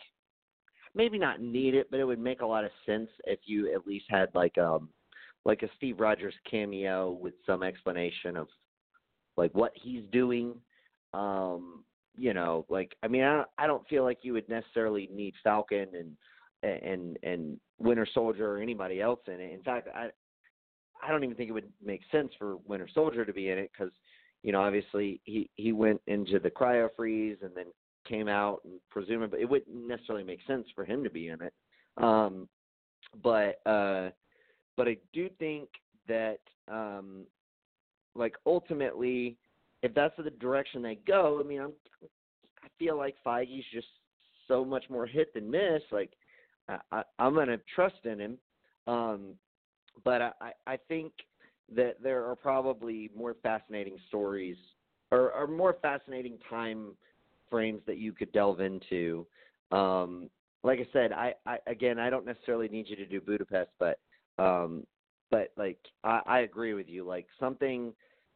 maybe 0.96 1.20
not 1.20 1.42
need 1.42 1.76
it, 1.76 1.92
but 1.92 2.00
it 2.00 2.06
would 2.06 2.20
make 2.20 2.42
a 2.42 2.46
lot 2.46 2.64
of 2.64 2.72
sense 2.86 3.10
if 3.26 3.40
you 3.46 3.74
at 3.74 3.86
least 3.86 4.06
had 4.10 4.30
like 4.34 4.58
um, 4.58 4.90
like 5.46 5.64
a 5.64 5.70
Steve 5.78 6.00
Rogers 6.00 6.34
cameo 6.50 7.12
with 7.12 7.34
some 7.46 7.64
explanation 7.64 8.38
of 8.38 8.48
like 9.38 9.52
what 9.54 9.72
he's 9.76 10.04
doing. 10.12 10.56
Um, 11.14 11.84
you 12.18 12.34
know, 12.34 12.66
like 12.70 12.96
I 13.04 13.08
mean, 13.08 13.24
I 13.24 13.38
don't, 13.38 13.48
I 13.58 13.68
don't 13.68 13.88
feel 13.88 14.04
like 14.04 14.20
you 14.22 14.34
would 14.34 14.50
necessarily 14.50 15.10
need 15.14 15.34
Falcon 15.44 15.88
and 15.94 16.16
and 16.84 17.18
and 17.24 17.60
Winter 17.80 18.08
Soldier 18.14 18.52
or 18.52 18.62
anybody 18.62 19.02
else 19.02 19.22
in 19.28 19.40
it. 19.40 19.54
In 19.54 19.64
fact, 19.64 19.88
I 19.96 20.10
I 21.04 21.10
don't 21.10 21.24
even 21.24 21.36
think 21.36 21.50
it 21.50 21.54
would 21.54 21.72
make 21.84 22.02
sense 22.12 22.32
for 22.38 22.58
Winter 22.68 22.88
Soldier 22.94 23.26
to 23.26 23.34
be 23.34 23.50
in 23.50 23.58
it 23.58 23.72
because 23.72 23.94
you 24.44 24.52
know 24.52 24.62
obviously 24.62 25.22
he 25.24 25.50
he 25.56 25.72
went 25.72 26.02
into 26.08 26.40
the 26.40 26.52
cryo 26.52 26.90
freeze 26.96 27.38
and 27.42 27.52
then 27.56 27.66
came 28.08 28.28
out 28.28 28.62
and 28.64 28.74
presumably 28.90 29.42
it 29.42 29.50
wouldn't 29.50 29.88
necessarily 29.88 30.24
make 30.24 30.40
sense 30.48 30.66
for 30.76 30.84
him 30.84 31.04
to 31.04 31.10
be 31.10 31.30
in 31.30 31.42
it. 31.42 31.54
Um, 31.98 32.48
but 33.24 33.60
uh, 33.66 34.10
but 34.82 34.88
I 34.88 34.98
do 35.14 35.30
think 35.38 35.70
that 36.08 36.40
um, 36.68 37.28
like 38.16 38.34
ultimately, 38.48 39.38
if 39.84 39.94
that's 39.94 40.16
the 40.18 40.32
direction 40.32 40.82
they 40.82 40.98
go, 41.06 41.40
I 41.40 41.48
mean, 41.48 41.62
I'm 41.62 41.74
I 42.64 42.68
feel 42.80 42.98
like 42.98 43.14
Feige's 43.24 43.64
just 43.72 43.86
so 44.48 44.66
much 44.66 44.86
more 44.90 45.06
hit 45.06 45.36
than 45.36 45.52
miss. 45.52 45.84
Like 45.92 46.14
I, 46.68 46.80
I 46.92 47.04
I'm 47.20 47.36
gonna 47.36 47.60
trust 47.76 48.04
in 48.06 48.20
him. 48.20 48.38
Um, 48.88 49.36
but 50.04 50.20
I 50.24 50.52
I 50.66 50.78
think 50.88 51.12
that 51.76 52.02
there 52.02 52.28
are 52.28 52.36
probably 52.36 53.12
more 53.16 53.36
fascinating 53.44 53.98
stories 54.08 54.58
or, 55.12 55.32
or 55.32 55.46
more 55.46 55.78
fascinating 55.84 56.40
time 56.50 56.94
frames 57.52 57.82
that 57.86 58.00
you 58.00 58.14
could 58.14 58.32
delve 58.32 58.62
into. 58.62 59.28
Um, 59.72 60.32
like 60.64 60.80
I 60.80 60.88
said, 60.92 61.12
I, 61.12 61.36
I 61.46 61.60
again 61.68 62.00
I 62.00 62.10
don't 62.10 62.26
necessarily 62.26 62.68
need 62.68 62.90
you 62.90 62.96
to 62.96 63.06
do 63.06 63.22
Budapest, 63.22 63.70
but 63.78 64.00
um, 64.42 64.86
but 65.30 65.50
like 65.58 65.78
I, 66.04 66.22
I 66.26 66.40
agree 66.40 66.74
with 66.74 66.88
you. 66.88 67.06
Like 67.06 67.28
something 67.40 67.94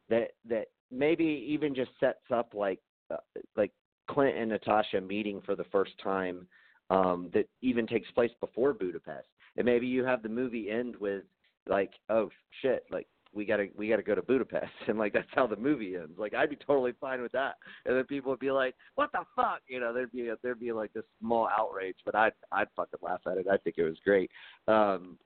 that 0.10 0.30
that 0.48 0.68
maybe 0.92 1.46
even 1.48 1.76
just 1.76 1.92
sets 2.00 2.32
up 2.34 2.54
like 2.54 2.80
uh, 3.12 3.18
like 3.56 3.72
Clint 4.10 4.38
and 4.38 4.50
Natasha 4.50 5.02
meeting 5.02 5.42
for 5.46 5.56
the 5.56 5.66
first 5.66 5.92
time 6.02 6.48
um, 6.90 7.30
that 7.34 7.48
even 7.62 7.88
takes 7.88 8.10
place 8.12 8.32
before 8.40 8.74
Budapest, 8.74 9.28
and 9.58 9.66
maybe 9.66 9.88
you 9.88 10.04
have 10.04 10.24
the 10.24 10.30
movie 10.30 10.70
end 10.70 10.96
with 10.98 11.24
like 11.68 11.94
oh 12.10 12.30
shit 12.62 12.86
like 12.92 13.08
we 13.34 13.44
gotta 13.44 13.68
we 13.76 13.90
gotta 13.90 14.04
go 14.04 14.16
to 14.16 14.22
Budapest 14.22 14.72
and 14.88 14.98
like 14.98 15.14
that's 15.14 15.28
how 15.34 15.46
the 15.46 15.56
movie 15.56 15.96
ends. 15.96 16.18
Like 16.18 16.34
I'd 16.34 16.50
be 16.50 16.56
totally 16.56 16.94
fine 17.02 17.22
with 17.22 17.34
that. 17.34 17.56
And 17.86 17.96
then 17.96 18.06
people 18.06 18.32
would 18.32 18.40
be 18.40 18.52
like, 18.52 18.76
What 18.96 19.12
the 19.12 19.24
fuck? 19.36 19.62
You 19.68 19.80
know, 19.80 19.94
there'd 19.94 20.12
be 20.12 20.30
a, 20.30 20.36
there'd 20.42 20.60
be 20.60 20.72
like 20.72 20.94
this 20.94 21.04
small 21.20 21.50
outrage, 21.50 21.98
but 22.06 22.16
I'd 22.16 22.34
I'd 22.52 22.68
fucking 22.76 23.00
laugh 23.02 23.22
at 23.28 23.38
it. 23.38 23.48
I 23.52 23.58
think 23.58 23.76
it 23.78 23.84
was 23.84 23.98
great. 24.04 24.32
Um 24.68 25.18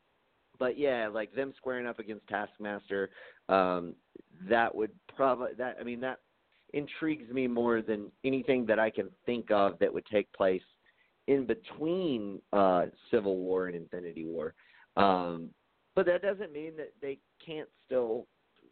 but 0.60 0.78
yeah, 0.78 1.07
like 1.07 1.34
them 1.34 1.53
squaring 1.57 1.88
up 1.88 1.99
against 1.99 2.28
Taskmaster, 2.28 3.10
um, 3.47 3.95
that 4.49 4.74
would 4.74 4.91
probably 5.16 5.53
that 5.57 5.78
I 5.80 5.84
mean 5.84 6.01
that 6.01 6.20
intrigues 6.74 7.32
me 7.34 7.47
more 7.47 7.82
than 7.82 8.12
anything 8.24 8.66
that 8.68 8.78
I 8.78 8.89
can 8.89 9.10
think 9.26 9.49
of 9.49 9.80
that 9.80 9.93
would 9.93 10.05
take 10.05 10.32
place 10.34 10.62
in 11.28 11.45
between 11.45 12.41
uh 12.53 12.86
Civil 13.10 13.38
War 13.38 13.68
and 13.68 13.76
Infinity 13.76 14.26
War. 14.26 14.53
Um 14.95 15.49
but 15.95 16.05
that 16.05 16.22
doesn't 16.22 16.53
mean 16.53 16.78
that 16.78 16.93
they 17.01 17.18
can't 17.45 17.68
still 17.86 18.28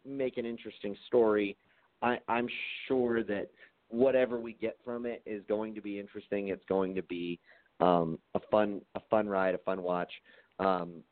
make 0.06 0.38
an 0.38 0.46
interesting 0.46 0.96
story. 1.06 1.56
I, 2.00 2.18
I'm 2.28 2.48
sure 2.86 3.22
that 3.24 3.48
whatever 3.88 4.38
we 4.38 4.54
get 4.54 4.78
from 4.84 5.06
it 5.06 5.22
is 5.26 5.42
going 5.48 5.74
to 5.74 5.80
be 5.80 5.98
interesting. 5.98 6.48
It's 6.48 6.64
going 6.68 6.94
to 6.94 7.02
be 7.02 7.38
um, 7.80 8.18
a 8.34 8.40
fun 8.50 8.80
a 8.94 9.00
fun 9.10 9.28
ride, 9.28 9.54
a 9.54 9.58
fun 9.58 9.82
watch. 9.82 10.10
Um, 10.58 11.02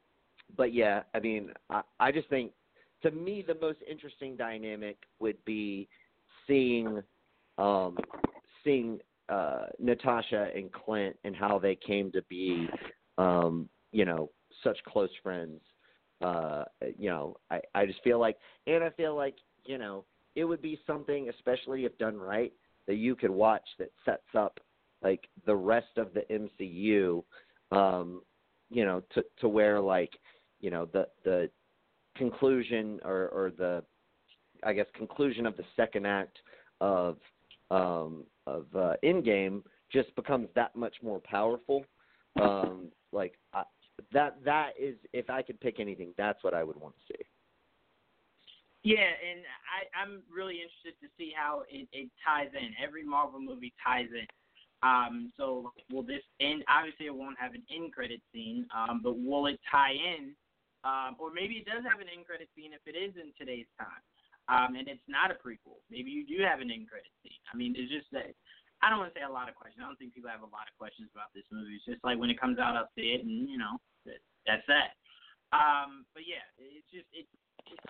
but 0.57 0.73
yeah, 0.73 1.03
I 1.15 1.21
mean, 1.21 1.51
I, 1.71 1.83
I 1.99 2.13
just 2.13 2.29
think 2.29 2.53
to 3.03 3.11
me 3.11 3.45
the 3.47 3.57
most 3.61 3.79
interesting 3.89 4.37
dynamic 4.37 4.97
would 5.21 5.43
be 5.45 5.89
seeing 6.47 7.03
um, 7.59 7.97
seeing 8.65 8.99
uh, 9.29 9.67
Natasha 9.79 10.49
and 10.55 10.71
Clint 10.73 11.17
and 11.25 11.35
how 11.35 11.59
they 11.59 11.75
came 11.75 12.13
to 12.13 12.23
be, 12.29 12.69
um, 13.19 13.69
you 13.93 14.05
know, 14.05 14.31
such 14.63 14.79
close 14.85 15.11
friends. 15.23 15.61
Uh, 16.21 16.65
you 16.99 17.11
know, 17.11 17.37
I, 17.51 17.61
I 17.75 17.87
just 17.87 18.03
feel 18.03 18.19
like, 18.19 18.37
and 18.67 18.83
I 18.83 18.91
feel 18.91 19.15
like, 19.15 19.37
you 19.65 19.79
know, 19.79 20.05
it 20.35 20.45
would 20.45 20.63
be 20.63 20.79
something, 20.87 21.29
especially 21.29 21.85
if 21.85 21.97
done 21.99 22.17
right, 22.17 22.53
that 22.87 22.97
you 22.97 23.17
could 23.17 23.31
watch 23.31 23.67
that 23.79 23.91
sets 24.05 24.35
up 24.37 24.61
like 25.03 25.29
the 25.45 25.55
rest 25.55 25.99
of 25.99 26.09
the 26.15 26.23
MCU, 26.31 27.23
um, 27.77 28.23
you 28.71 28.85
know, 28.85 29.03
to 29.15 29.25
to 29.41 29.49
where 29.49 29.81
like, 29.81 30.11
you 30.67 30.73
know, 30.73 30.89
the 30.93 31.07
the 31.23 31.49
conclusion 32.17 32.99
or 33.05 33.29
or 33.29 33.53
the, 33.57 33.85
I 34.65 34.73
guess 34.73 34.87
conclusion 34.97 35.47
of 35.47 35.57
the 35.57 35.63
second 35.77 36.07
act 36.09 36.39
of 36.81 37.19
um 37.71 38.25
of 38.49 38.67
uh, 38.75 38.95
Endgame 39.05 39.63
just 39.93 40.13
becomes 40.17 40.49
that 40.57 40.75
much 40.75 40.97
more 41.05 41.21
powerful. 41.21 41.85
Um, 42.43 42.89
like 43.13 43.39
I, 43.55 43.63
that 44.13 44.39
that 44.45 44.71
is 44.77 44.97
if 45.13 45.31
I 45.31 45.41
could 45.41 45.61
pick 45.61 45.79
anything, 45.79 46.13
that's 46.19 46.43
what 46.43 46.53
I 46.53 46.65
would 46.65 46.81
want 46.81 46.97
to 46.97 47.15
see. 47.15 47.25
Yeah, 48.83 48.97
and 48.99 49.43
I, 49.71 50.03
I'm 50.03 50.23
really 50.29 50.55
interested 50.55 51.01
to 51.01 51.09
see 51.17 51.33
how 51.33 51.63
it, 51.71 51.87
it 51.93 52.11
ties 52.27 52.49
in. 52.61 52.71
Every 52.83 53.05
Marvel 53.05 53.41
movie 53.41 53.73
ties 53.85 54.09
in. 54.11 54.27
Um, 54.83 55.33
so 55.37 55.73
will 55.93 56.03
this 56.03 56.23
end? 56.41 56.65
Obviously, 56.69 57.07
it 57.07 57.15
won't 57.15 57.39
have 57.39 57.55
an 57.55 57.63
end 57.73 57.93
credit 57.93 58.21
scene, 58.33 58.67
um, 58.77 59.01
but 59.03 59.17
will 59.17 59.47
it 59.47 59.61
tie 59.71 59.93
in? 59.93 60.35
Um, 60.87 61.19
or 61.19 61.35
maybe 61.35 61.59
it 61.59 61.67
does 61.67 61.83
have 61.83 61.99
an 61.99 62.07
end 62.07 62.31
credit 62.31 62.47
scene 62.55 62.71
if 62.71 62.87
it 62.87 62.95
is 62.95 63.19
in 63.19 63.35
today's 63.35 63.67
time, 63.75 64.03
um, 64.47 64.79
and 64.79 64.87
it's 64.87 65.03
not 65.11 65.35
a 65.35 65.37
prequel. 65.43 65.83
Maybe 65.91 66.15
you 66.15 66.23
do 66.23 66.39
have 66.47 66.63
an 66.63 66.71
end 66.71 66.87
credit 66.87 67.11
scene. 67.27 67.43
I 67.51 67.59
mean, 67.59 67.75
it's 67.75 67.91
just 67.91 68.07
that 68.15 68.31
I 68.79 68.87
don't 68.87 69.03
want 69.03 69.11
to 69.11 69.19
say 69.19 69.27
a 69.27 69.33
lot 69.33 69.51
of 69.51 69.59
questions. 69.59 69.83
I 69.83 69.91
don't 69.91 69.99
think 69.99 70.15
people 70.15 70.31
have 70.31 70.47
a 70.47 70.55
lot 70.55 70.71
of 70.71 70.79
questions 70.79 71.11
about 71.11 71.35
this 71.35 71.49
movie. 71.51 71.75
It's 71.75 71.91
just 71.91 72.07
like 72.07 72.23
when 72.23 72.31
it 72.31 72.39
comes 72.39 72.63
out, 72.63 72.79
I'll 72.79 72.93
see 72.95 73.19
it, 73.19 73.27
and 73.27 73.51
you 73.51 73.59
know, 73.59 73.83
that's 74.47 74.63
that. 74.71 74.95
Um, 75.51 76.07
but 76.15 76.23
yeah, 76.23 76.47
it's 76.55 76.87
just 76.95 77.11
it's 77.11 77.35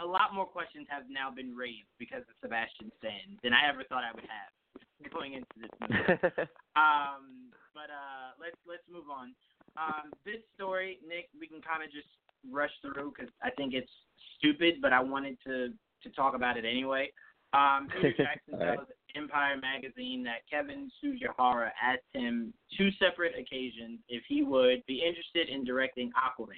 a 0.00 0.06
lot 0.06 0.32
more 0.32 0.48
questions 0.48 0.88
have 0.88 1.04
now 1.12 1.28
been 1.28 1.52
raised 1.52 1.92
because 2.00 2.24
of 2.24 2.34
Sebastian 2.40 2.88
Stan 2.96 3.36
than 3.44 3.52
I 3.52 3.68
ever 3.68 3.84
thought 3.84 4.08
I 4.08 4.16
would 4.16 4.24
have 4.24 4.52
going 5.14 5.36
into 5.36 5.56
this 5.60 5.74
movie. 5.84 6.16
um, 6.80 7.52
but 7.76 7.92
uh, 7.92 8.32
let's 8.40 8.56
let's 8.64 8.86
move 8.88 9.12
on. 9.12 9.36
Um, 9.76 10.16
this 10.24 10.40
story, 10.56 10.96
Nick, 11.04 11.28
we 11.36 11.44
can 11.44 11.60
kind 11.60 11.84
of 11.84 11.92
just 11.92 12.08
rush 12.50 12.70
through 12.82 13.12
because 13.16 13.32
I 13.42 13.50
think 13.50 13.74
it's 13.74 13.90
stupid, 14.38 14.76
but 14.80 14.92
I 14.92 15.00
wanted 15.00 15.38
to 15.46 15.68
to 16.02 16.10
talk 16.10 16.34
about 16.34 16.56
it 16.56 16.64
anyway. 16.64 17.10
Um, 17.52 17.88
Peter 17.94 18.12
Jackson 18.16 18.58
tells 18.58 18.88
Empire 19.16 19.56
magazine 19.56 20.22
that 20.24 20.48
Kevin 20.50 20.90
Tsujihara 21.02 21.70
asked 21.82 22.02
him 22.12 22.52
two 22.76 22.90
separate 22.98 23.34
occasions 23.38 23.98
if 24.08 24.22
he 24.28 24.42
would 24.42 24.84
be 24.86 25.02
interested 25.06 25.48
in 25.48 25.64
directing 25.64 26.10
Aquaman. 26.12 26.54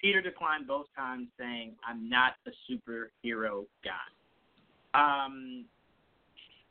Peter 0.00 0.22
declined 0.22 0.66
both 0.66 0.86
times, 0.96 1.28
saying, 1.38 1.76
"I'm 1.86 2.08
not 2.08 2.34
a 2.46 2.50
superhero 2.66 3.66
guy." 3.84 4.08
Um, 4.94 5.66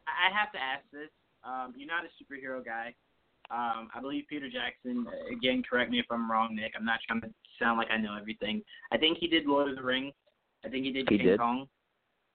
I 0.07 0.34
have 0.36 0.51
to 0.53 0.60
ask 0.60 0.84
this. 0.91 1.10
Um, 1.43 1.74
you're 1.78 1.88
not 1.88 2.03
a 2.05 2.12
superhero 2.18 2.66
guy. 2.66 2.93
Um, 3.51 3.89
I 3.93 4.01
believe 4.01 4.26
Peter 4.30 4.49
Jackson. 4.49 5.05
Again, 5.32 5.64
correct 5.68 5.91
me 5.91 5.99
if 5.99 6.05
I'm 6.12 6.30
wrong, 6.30 6.55
Nick. 6.55 6.74
I'm 6.76 6.86
not 6.86 6.99
trying 7.07 7.22
to 7.22 7.34
sound 7.60 7.78
like 7.78 7.89
I 7.91 7.97
know 7.97 8.16
everything. 8.20 8.62
I 8.91 8.97
think 8.97 9.18
he 9.20 9.28
did 9.28 9.45
Lord 9.45 9.70
of 9.70 9.76
the 9.76 9.84
Rings. 9.84 10.14
I 10.66 10.70
think 10.70 10.86
he 10.86 10.91
did 10.91 11.07
he 11.10 11.18
King 11.18 11.28
did. 11.28 11.39
Kong. 11.39 11.68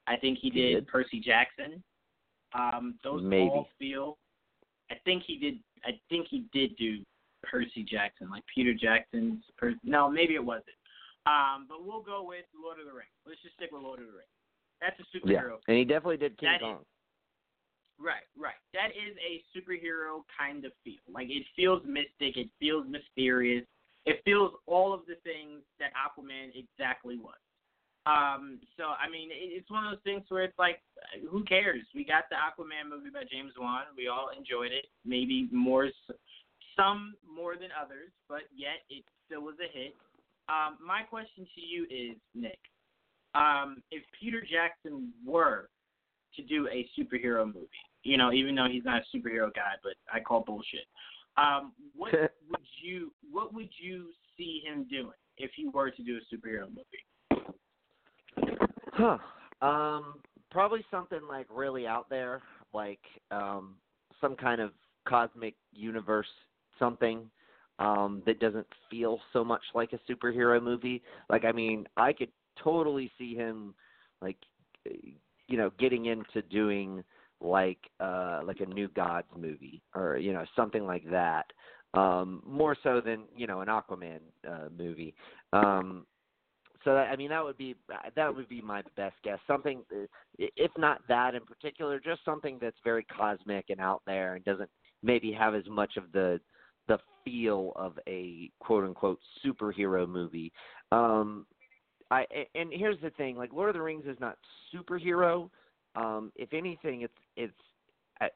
I 0.06 0.16
think 0.16 0.38
he, 0.38 0.50
he 0.50 0.60
did, 0.60 0.74
did, 0.74 0.86
Percy 0.86 1.20
Jackson. 1.20 1.82
Um, 2.54 2.94
those 3.02 3.22
Maybe. 3.22 3.48
all 3.48 3.68
feel. 3.78 4.18
I 4.90 4.94
think 5.04 5.22
he 5.26 5.36
did. 5.38 5.58
I 5.84 5.98
think 6.08 6.26
he 6.30 6.44
did 6.52 6.76
do 6.76 6.98
Percy 7.42 7.82
Jackson, 7.82 8.30
like 8.30 8.42
Peter 8.54 8.74
Jackson's. 8.74 9.42
Per, 9.58 9.74
no, 9.82 10.10
maybe 10.10 10.34
it 10.34 10.44
wasn't. 10.44 10.66
Um, 11.26 11.66
but 11.68 11.84
we'll 11.84 12.02
go 12.02 12.22
with 12.22 12.44
Lord 12.62 12.78
of 12.80 12.86
the 12.86 12.92
Rings. 12.92 13.08
Let's 13.26 13.40
just 13.42 13.54
stick 13.56 13.70
with 13.72 13.82
Lord 13.82 14.00
of 14.00 14.06
the 14.06 14.12
Rings. 14.12 14.28
That's 14.80 14.98
a 15.00 15.16
superhero. 15.16 15.56
Yeah, 15.56 15.68
and 15.68 15.78
he 15.78 15.84
definitely 15.84 16.18
did 16.18 16.36
King 16.38 16.50
That 16.52 16.60
Kong. 16.60 16.76
is- 16.80 16.86
Right, 17.96 18.26
right. 18.36 18.58
That 18.72 18.88
is 18.90 19.16
a 19.22 19.40
superhero 19.56 20.22
kind 20.36 20.64
of 20.64 20.72
feel. 20.82 20.98
Like 21.12 21.28
it 21.30 21.44
feels 21.54 21.80
mystic. 21.86 22.36
It 22.36 22.48
feels 22.58 22.86
mysterious. 22.88 23.64
It 24.06 24.20
feels 24.24 24.52
all 24.66 24.92
of 24.92 25.00
the 25.06 25.16
things 25.24 25.62
that 25.78 25.90
Aquaman 25.96 26.52
exactly 26.54 27.16
was. 27.16 27.38
Um, 28.06 28.60
so 28.76 28.92
I 29.00 29.08
mean, 29.08 29.30
it, 29.30 29.48
it's 29.56 29.70
one 29.70 29.86
of 29.86 29.92
those 29.92 30.04
things 30.04 30.24
where 30.28 30.44
it's 30.44 30.58
like, 30.58 30.82
who 31.30 31.42
cares? 31.44 31.82
We 31.94 32.04
got 32.04 32.24
the 32.28 32.36
Aquaman 32.36 32.90
movie 32.90 33.10
by 33.10 33.24
James 33.30 33.52
Wan. 33.58 33.84
We 33.96 34.08
all 34.08 34.28
enjoyed 34.36 34.72
it. 34.72 34.86
Maybe 35.06 35.48
more, 35.50 35.88
some 36.76 37.14
more 37.24 37.54
than 37.54 37.70
others, 37.72 38.10
but 38.28 38.42
yet 38.54 38.84
it 38.90 39.04
still 39.24 39.40
was 39.40 39.54
a 39.58 39.72
hit. 39.72 39.94
Um, 40.48 40.76
my 40.84 41.02
question 41.02 41.46
to 41.54 41.60
you 41.60 41.84
is, 41.84 42.18
Nick, 42.34 42.58
um, 43.34 43.82
if 43.90 44.02
Peter 44.20 44.42
Jackson 44.42 45.12
were 45.26 45.70
to 46.36 46.42
do 46.42 46.68
a 46.68 46.86
superhero 46.98 47.46
movie, 47.46 47.68
you 48.02 48.18
know, 48.18 48.32
even 48.32 48.54
though 48.54 48.68
he's 48.70 48.84
not 48.84 49.00
a 49.02 49.16
superhero 49.16 49.48
guy, 49.54 49.72
but 49.82 49.94
I 50.12 50.20
call 50.20 50.44
bullshit. 50.44 50.84
Um, 51.36 51.72
what 51.96 52.12
would 52.12 52.60
you 52.82 53.12
what 53.30 53.52
would 53.54 53.70
you 53.80 54.06
see 54.36 54.62
him 54.64 54.86
doing 54.88 55.10
if 55.36 55.50
he 55.56 55.68
were 55.68 55.90
to 55.90 56.02
do 56.02 56.18
a 56.18 56.34
superhero 56.34 56.68
movie? 56.68 57.44
Huh. 58.92 59.18
Um, 59.60 60.16
probably 60.50 60.84
something 60.90 61.20
like 61.28 61.46
really 61.50 61.86
out 61.86 62.08
there, 62.08 62.42
like 62.72 63.00
um 63.30 63.74
some 64.20 64.36
kind 64.36 64.60
of 64.60 64.70
cosmic 65.06 65.54
universe 65.72 66.26
something 66.78 67.28
um 67.78 68.22
that 68.24 68.40
doesn't 68.40 68.66
feel 68.90 69.20
so 69.32 69.44
much 69.44 69.60
like 69.74 69.92
a 69.92 70.12
superhero 70.12 70.62
movie. 70.62 71.02
Like 71.28 71.44
I 71.44 71.52
mean, 71.52 71.86
I 71.96 72.12
could 72.12 72.30
totally 72.62 73.10
see 73.18 73.34
him 73.34 73.74
like 74.22 74.36
you 75.48 75.56
know 75.56 75.72
getting 75.78 76.06
into 76.06 76.42
doing 76.50 77.02
like 77.44 77.78
uh 78.00 78.40
like 78.44 78.60
a 78.60 78.66
new 78.66 78.88
gods 78.88 79.28
movie 79.36 79.82
or 79.94 80.16
you 80.16 80.32
know 80.32 80.44
something 80.56 80.86
like 80.86 81.08
that 81.10 81.44
um 81.92 82.42
more 82.46 82.76
so 82.82 83.00
than 83.04 83.24
you 83.36 83.46
know 83.46 83.60
an 83.60 83.68
aquaman 83.68 84.18
uh 84.48 84.68
movie 84.76 85.14
um 85.52 86.06
so 86.84 86.94
that, 86.94 87.10
i 87.10 87.16
mean 87.16 87.28
that 87.28 87.44
would 87.44 87.58
be 87.58 87.76
that 88.16 88.34
would 88.34 88.48
be 88.48 88.62
my 88.62 88.82
best 88.96 89.14
guess 89.22 89.38
something 89.46 89.82
if 90.38 90.70
not 90.78 91.00
that 91.06 91.34
in 91.34 91.42
particular 91.42 92.00
just 92.00 92.24
something 92.24 92.58
that's 92.60 92.78
very 92.82 93.04
cosmic 93.04 93.66
and 93.68 93.80
out 93.80 94.00
there 94.06 94.34
and 94.34 94.44
doesn't 94.44 94.70
maybe 95.02 95.30
have 95.30 95.54
as 95.54 95.64
much 95.68 95.96
of 95.96 96.04
the 96.12 96.40
the 96.88 96.98
feel 97.24 97.72
of 97.76 97.98
a 98.08 98.50
quote 98.58 98.84
unquote 98.84 99.20
superhero 99.44 100.08
movie 100.08 100.50
um 100.92 101.46
I 102.10 102.26
and 102.54 102.70
here's 102.72 103.00
the 103.02 103.10
thing, 103.10 103.36
like 103.36 103.52
Lord 103.52 103.70
of 103.70 103.74
the 103.74 103.82
Rings 103.82 104.04
is 104.06 104.18
not 104.20 104.36
superhero. 104.74 105.50
Um, 105.96 106.32
if 106.36 106.52
anything, 106.52 107.02
it's 107.02 107.12
it's 107.36 107.52
uh, 108.20 108.26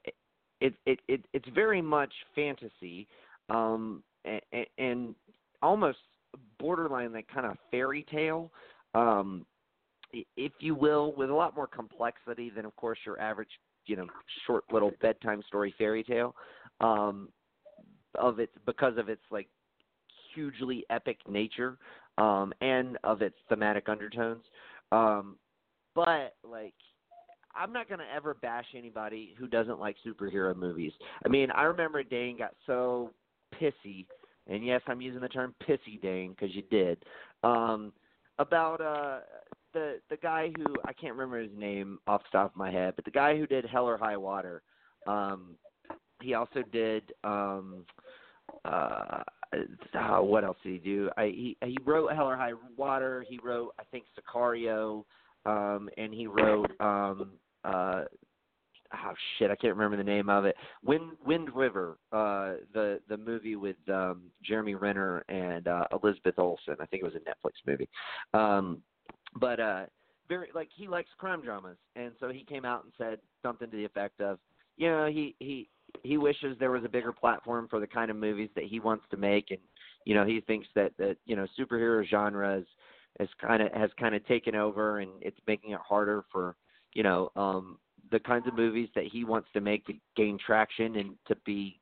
it, 0.60 0.74
it 0.86 1.00
it 1.08 1.24
it's 1.32 1.48
very 1.54 1.82
much 1.82 2.12
fantasy, 2.34 3.08
um, 3.50 4.02
and, 4.24 4.66
and 4.78 5.14
almost 5.62 5.98
borderline 6.58 7.12
like 7.12 7.26
kind 7.28 7.46
of 7.46 7.56
fairy 7.70 8.06
tale, 8.10 8.52
um, 8.94 9.44
if 10.36 10.52
you 10.60 10.74
will, 10.74 11.14
with 11.16 11.30
a 11.30 11.34
lot 11.34 11.56
more 11.56 11.66
complexity 11.66 12.50
than, 12.50 12.64
of 12.64 12.74
course, 12.76 12.98
your 13.04 13.20
average 13.20 13.48
you 13.86 13.96
know 13.96 14.06
short 14.46 14.64
little 14.72 14.92
bedtime 15.00 15.42
story 15.48 15.74
fairy 15.78 16.04
tale. 16.04 16.34
Um, 16.80 17.28
of 18.14 18.38
its 18.38 18.52
because 18.66 18.96
of 18.96 19.08
its 19.08 19.22
like 19.30 19.48
hugely 20.34 20.84
epic 20.90 21.18
nature 21.28 21.78
um, 22.18 22.52
and 22.60 22.98
of 23.04 23.22
its 23.22 23.36
thematic 23.48 23.88
undertones. 23.88 24.44
Um, 24.92 25.36
but 25.94 26.36
like, 26.44 26.74
I'm 27.58 27.72
not 27.72 27.88
gonna 27.88 28.06
ever 28.14 28.34
bash 28.34 28.66
anybody 28.76 29.34
who 29.38 29.46
doesn't 29.48 29.80
like 29.80 29.96
superhero 30.06 30.54
movies. 30.56 30.92
I 31.24 31.28
mean, 31.28 31.50
I 31.50 31.64
remember 31.64 32.02
Dane 32.02 32.38
got 32.38 32.54
so 32.66 33.10
pissy, 33.60 34.06
and 34.46 34.64
yes, 34.64 34.80
I'm 34.86 35.00
using 35.00 35.20
the 35.20 35.28
term 35.28 35.54
pissy, 35.68 36.00
Dane, 36.00 36.30
because 36.30 36.54
you 36.54 36.62
did, 36.70 37.04
um, 37.42 37.92
about 38.38 38.80
uh, 38.80 39.20
the 39.74 40.00
the 40.10 40.16
guy 40.16 40.52
who 40.56 40.76
I 40.84 40.92
can't 40.92 41.14
remember 41.14 41.40
his 41.40 41.50
name 41.56 41.98
off 42.06 42.22
the 42.30 42.38
top 42.38 42.52
of 42.52 42.56
my 42.56 42.70
head, 42.70 42.94
but 42.96 43.04
the 43.04 43.10
guy 43.10 43.36
who 43.36 43.46
did 43.46 43.64
Hell 43.66 43.86
or 43.86 43.98
High 43.98 44.16
Water. 44.16 44.62
Um, 45.06 45.56
he 46.20 46.34
also 46.34 46.62
did 46.72 47.12
um, 47.22 47.84
uh, 48.64 49.22
uh, 49.94 50.18
what 50.18 50.44
else 50.44 50.56
did 50.62 50.72
he 50.72 50.78
do? 50.78 51.10
I, 51.16 51.26
he 51.26 51.56
he 51.64 51.78
wrote 51.84 52.12
Hell 52.12 52.26
or 52.26 52.36
High 52.36 52.52
Water. 52.76 53.24
He 53.28 53.38
wrote 53.42 53.74
I 53.78 53.84
think 53.90 54.04
Sicario, 54.18 55.04
um, 55.46 55.88
and 55.96 56.12
he 56.12 56.26
wrote 56.26 56.70
um, 56.80 57.32
uh, 57.64 58.02
oh 58.94 59.12
shit 59.38 59.50
I 59.50 59.56
can't 59.56 59.74
remember 59.74 59.96
the 59.96 60.04
name 60.04 60.28
of 60.28 60.44
it. 60.44 60.56
Wind 60.84 61.12
Wind 61.24 61.54
River, 61.54 61.98
uh, 62.12 62.54
the 62.72 63.00
the 63.08 63.16
movie 63.16 63.56
with 63.56 63.76
um, 63.88 64.22
Jeremy 64.42 64.74
Renner 64.74 65.24
and 65.28 65.68
uh, 65.68 65.84
Elizabeth 66.02 66.38
Olsen. 66.38 66.76
I 66.80 66.86
think 66.86 67.02
it 67.02 67.06
was 67.06 67.14
a 67.14 67.18
Netflix 67.18 67.52
movie. 67.66 67.88
Um, 68.34 68.82
but 69.40 69.60
uh, 69.60 69.86
very 70.28 70.48
like 70.54 70.68
he 70.74 70.88
likes 70.88 71.10
crime 71.18 71.42
dramas, 71.42 71.78
and 71.96 72.12
so 72.20 72.30
he 72.30 72.44
came 72.44 72.64
out 72.64 72.84
and 72.84 72.92
said 72.98 73.18
something 73.42 73.70
to 73.70 73.76
the 73.76 73.84
effect 73.84 74.20
of, 74.20 74.38
you 74.76 74.88
know, 74.88 75.06
he 75.06 75.34
he 75.38 75.68
he 76.02 76.18
wishes 76.18 76.56
there 76.58 76.70
was 76.70 76.84
a 76.84 76.88
bigger 76.88 77.12
platform 77.12 77.66
for 77.68 77.80
the 77.80 77.86
kind 77.86 78.10
of 78.10 78.16
movies 78.16 78.50
that 78.54 78.64
he 78.64 78.80
wants 78.80 79.04
to 79.10 79.16
make 79.16 79.50
and 79.50 79.60
you 80.04 80.14
know 80.14 80.24
he 80.24 80.40
thinks 80.42 80.66
that 80.74 80.92
that 80.98 81.16
you 81.24 81.34
know 81.34 81.46
superhero 81.58 82.06
genre 82.06 82.58
is 82.58 82.66
is 83.20 83.28
kind 83.40 83.62
of 83.62 83.72
has 83.72 83.90
kind 83.98 84.14
of 84.14 84.24
taken 84.26 84.54
over 84.54 85.00
and 85.00 85.10
it's 85.20 85.38
making 85.46 85.70
it 85.70 85.80
harder 85.86 86.24
for 86.30 86.56
you 86.94 87.02
know 87.02 87.30
um 87.36 87.78
the 88.10 88.18
kinds 88.18 88.46
of 88.46 88.56
movies 88.56 88.88
that 88.94 89.04
he 89.04 89.24
wants 89.24 89.48
to 89.52 89.60
make 89.60 89.86
to 89.86 89.92
gain 90.16 90.38
traction 90.44 90.96
and 90.96 91.16
to 91.26 91.36
be 91.44 91.80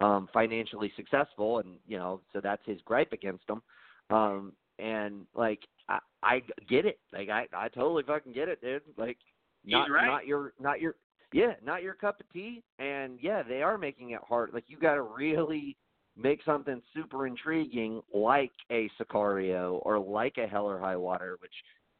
um 0.00 0.28
financially 0.32 0.92
successful 0.96 1.58
and 1.58 1.76
you 1.86 1.98
know 1.98 2.20
so 2.32 2.40
that's 2.40 2.62
his 2.64 2.80
gripe 2.84 3.12
against 3.12 3.46
them 3.46 3.62
um 4.10 4.52
and 4.78 5.26
like 5.34 5.60
i 5.88 5.98
i 6.22 6.42
get 6.68 6.84
it 6.86 6.98
like 7.12 7.28
i 7.28 7.46
i 7.54 7.68
totally 7.68 8.02
fucking 8.02 8.32
get 8.32 8.48
it 8.48 8.60
dude 8.60 8.82
like 8.96 9.18
not 9.64 9.90
right. 9.90 10.06
not 10.06 10.26
your 10.26 10.52
not 10.60 10.80
your 10.80 10.94
yeah, 11.32 11.52
not 11.64 11.82
your 11.82 11.94
cup 11.94 12.20
of 12.20 12.32
tea. 12.32 12.62
And 12.78 13.18
yeah, 13.20 13.42
they 13.42 13.62
are 13.62 13.78
making 13.78 14.10
it 14.10 14.20
hard. 14.26 14.50
Like 14.52 14.64
you 14.68 14.78
got 14.78 14.94
to 14.94 15.02
really 15.02 15.76
make 16.16 16.40
something 16.44 16.80
super 16.94 17.26
intriguing, 17.26 18.00
like 18.14 18.52
a 18.70 18.90
Sicario 19.00 19.80
or 19.82 19.98
like 19.98 20.36
a 20.38 20.46
Hell 20.46 20.66
or 20.66 20.78
High 20.78 20.96
Water, 20.96 21.36
which 21.40 21.52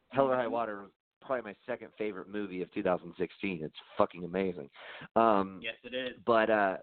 Hell 0.09 0.25
or 0.25 0.35
High 0.35 0.43
Mm-hmm. 0.43 0.53
Water 0.53 0.83
is 0.85 0.91
probably 1.27 1.43
my 1.51 1.55
second 1.71 1.89
favorite 1.97 2.29
movie 2.29 2.61
of 2.61 2.73
2016. 2.73 3.59
It's 3.63 3.75
fucking 3.97 4.23
amazing. 4.23 4.69
Um, 5.15 5.59
Yes, 5.61 5.75
it 5.83 5.93
is. 5.95 6.15
but 6.25 6.49
uh, 6.49 6.77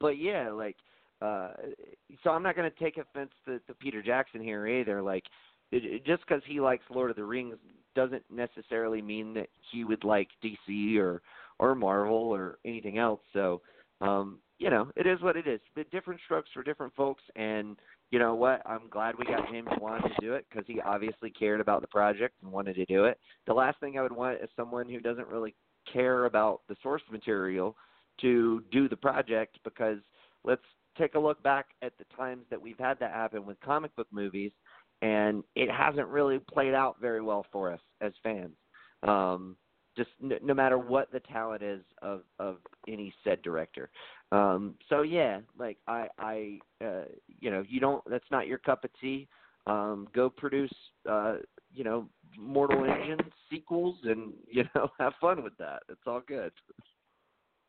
but 0.00 0.18
yeah, 0.18 0.50
like 0.50 0.76
uh, 1.20 1.50
so 2.24 2.30
I'm 2.30 2.42
not 2.42 2.56
going 2.56 2.70
to 2.70 2.78
take 2.78 2.96
offense 2.96 3.32
to, 3.44 3.58
to 3.60 3.74
Peter 3.74 4.02
Jackson 4.02 4.40
here 4.42 4.66
either. 4.66 5.02
Like 5.02 5.24
it, 5.72 5.84
it, 5.84 6.06
just 6.06 6.22
because 6.26 6.42
he 6.46 6.60
likes 6.60 6.84
Lord 6.90 7.10
of 7.10 7.16
the 7.16 7.24
Rings 7.24 7.56
doesn't 7.94 8.22
necessarily 8.30 9.02
mean 9.02 9.34
that 9.34 9.48
he 9.70 9.84
would 9.84 10.04
like 10.04 10.28
DC 10.42 10.96
or 10.98 11.22
or 11.58 11.74
Marvel 11.74 12.14
or 12.16 12.58
anything 12.64 12.96
else. 12.96 13.20
So, 13.34 13.60
um, 14.00 14.38
you 14.58 14.70
know, 14.70 14.90
it 14.96 15.06
is 15.06 15.20
what 15.20 15.36
it 15.36 15.46
is. 15.46 15.60
The 15.76 15.84
different 15.92 16.20
strokes 16.24 16.48
for 16.54 16.62
different 16.62 16.94
folks, 16.94 17.22
and 17.36 17.76
you 18.10 18.18
know 18.18 18.34
what? 18.34 18.62
I'm 18.66 18.88
glad 18.90 19.14
we 19.18 19.24
got 19.24 19.54
and 19.54 19.68
wanted 19.80 20.08
to 20.08 20.14
do 20.20 20.34
it 20.34 20.46
because 20.50 20.64
he 20.66 20.80
obviously 20.80 21.30
cared 21.30 21.60
about 21.60 21.80
the 21.80 21.88
project 21.88 22.34
and 22.42 22.50
wanted 22.50 22.74
to 22.74 22.84
do 22.86 23.04
it. 23.04 23.18
The 23.46 23.54
last 23.54 23.78
thing 23.78 23.98
I 23.98 24.02
would 24.02 24.12
want 24.12 24.40
is 24.42 24.48
someone 24.56 24.88
who 24.88 25.00
doesn't 25.00 25.28
really 25.28 25.54
care 25.92 26.24
about 26.24 26.62
the 26.68 26.76
source 26.82 27.02
material 27.10 27.76
to 28.20 28.62
do 28.72 28.88
the 28.88 28.96
project 28.96 29.58
because 29.64 29.98
let's 30.44 30.62
take 30.98 31.14
a 31.14 31.18
look 31.18 31.42
back 31.42 31.66
at 31.82 31.96
the 31.98 32.04
times 32.16 32.44
that 32.50 32.60
we've 32.60 32.78
had 32.78 32.98
that 32.98 33.12
happen 33.12 33.46
with 33.46 33.60
comic 33.60 33.94
book 33.96 34.08
movies 34.10 34.52
and 35.02 35.44
it 35.54 35.70
hasn't 35.70 36.08
really 36.08 36.38
played 36.38 36.74
out 36.74 36.96
very 37.00 37.22
well 37.22 37.46
for 37.52 37.72
us 37.72 37.80
as 38.00 38.12
fans. 38.22 38.56
Um, 39.02 39.56
just 39.96 40.10
no, 40.20 40.36
no 40.42 40.54
matter 40.54 40.78
what 40.78 41.10
the 41.10 41.20
talent 41.20 41.62
is 41.62 41.82
of 42.02 42.22
of 42.38 42.58
any 42.86 43.12
said 43.24 43.42
director. 43.42 43.90
Um, 44.32 44.74
so 44.88 45.02
yeah, 45.02 45.40
like 45.58 45.78
I 45.86 46.08
I 46.18 46.58
uh, 46.84 47.04
you 47.40 47.50
know 47.50 47.64
you 47.68 47.80
don't 47.80 48.02
that's 48.08 48.30
not 48.30 48.46
your 48.46 48.58
cup 48.58 48.84
of 48.84 48.90
tea. 49.00 49.28
Um, 49.66 50.08
go 50.14 50.30
produce 50.30 50.72
uh, 51.08 51.36
you 51.74 51.84
know 51.84 52.08
Mortal 52.38 52.84
Engine 52.84 53.18
sequels 53.50 53.96
and 54.04 54.32
you 54.50 54.64
know 54.74 54.88
have 54.98 55.14
fun 55.20 55.42
with 55.42 55.56
that. 55.58 55.82
It's 55.88 56.02
all 56.06 56.22
good. 56.26 56.52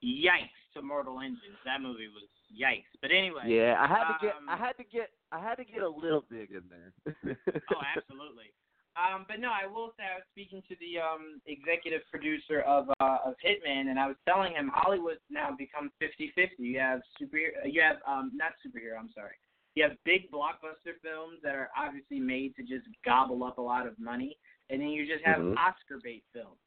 Yikes 0.04 0.50
to 0.76 0.82
Mortal 0.82 1.20
Engines. 1.20 1.58
That 1.66 1.82
movie 1.82 2.08
was 2.08 2.30
yikes. 2.52 2.90
But 3.02 3.12
anyway. 3.12 3.44
Yeah, 3.46 3.76
I 3.80 3.88
had 3.88 4.06
to 4.06 4.18
get 4.22 4.36
um, 4.36 4.50
I 4.50 4.58
had 4.58 4.74
to 4.78 4.84
get 4.84 5.10
I 5.32 5.40
had 5.40 5.56
to 5.56 5.66
get 5.66 5.82
a 5.82 5.90
little 5.90 6.26
big 6.30 6.52
in 6.52 6.64
there. 6.70 6.94
oh, 7.72 7.82
absolutely. 7.98 8.54
Um, 9.00 9.26
but 9.28 9.40
no, 9.40 9.50
I 9.50 9.72
will 9.72 9.94
say 9.98 10.04
I 10.04 10.20
was 10.20 10.28
speaking 10.32 10.62
to 10.68 10.76
the 10.84 11.00
um, 11.00 11.40
executive 11.48 12.02
producer 12.12 12.62
of 12.68 12.90
uh, 13.00 13.18
of 13.24 13.36
Hitman, 13.40 13.88
and 13.88 13.98
I 13.98 14.08
was 14.08 14.18
telling 14.28 14.54
him 14.54 14.70
Hollywood's 14.74 15.24
now 15.30 15.56
become 15.56 15.92
50-50. 16.02 16.50
You 16.60 16.80
have 16.80 17.00
super, 17.18 17.38
you 17.38 17.82
have 17.82 17.98
um, 18.06 18.32
not 18.36 18.52
superhero. 18.60 19.00
I'm 19.00 19.10
sorry. 19.16 19.36
You 19.76 19.84
have 19.84 19.96
big 20.04 20.30
blockbuster 20.30 21.00
films 21.02 21.40
that 21.44 21.56
are 21.56 21.70
obviously 21.78 22.20
made 22.20 22.56
to 22.58 22.64
just 22.64 22.86
gobble 23.06 23.44
up 23.46 23.58
a 23.58 23.62
lot 23.62 23.88
of 23.88 23.98
money, 23.98 24.36
and 24.70 24.82
then 24.82 24.90
you 24.90 25.08
just 25.08 25.24
have 25.24 25.40
Mhm. 25.40 25.56
Oscar 25.58 26.00
bait 26.04 26.24
films. 26.34 26.60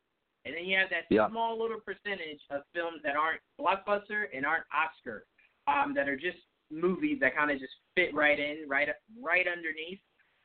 And 0.46 0.54
then 0.54 0.64
you 0.64 0.76
have 0.78 0.88
that 0.90 1.04
Yeah. 1.10 1.28
small 1.28 1.58
little 1.58 1.80
percentage 1.80 2.40
of 2.48 2.64
films 2.72 3.02
that 3.02 3.16
aren't 3.16 3.42
blockbuster 3.58 4.28
and 4.32 4.46
aren't 4.46 4.64
Oscar, 4.72 5.26
um, 5.66 5.92
that 5.94 6.08
are 6.08 6.16
just 6.16 6.38
movies 6.70 7.18
that 7.20 7.34
kind 7.34 7.50
of 7.50 7.58
just 7.58 7.74
fit 7.94 8.14
right 8.14 8.38
in, 8.38 8.66
right 8.66 8.88
right 9.20 9.46
underneath. 9.46 10.00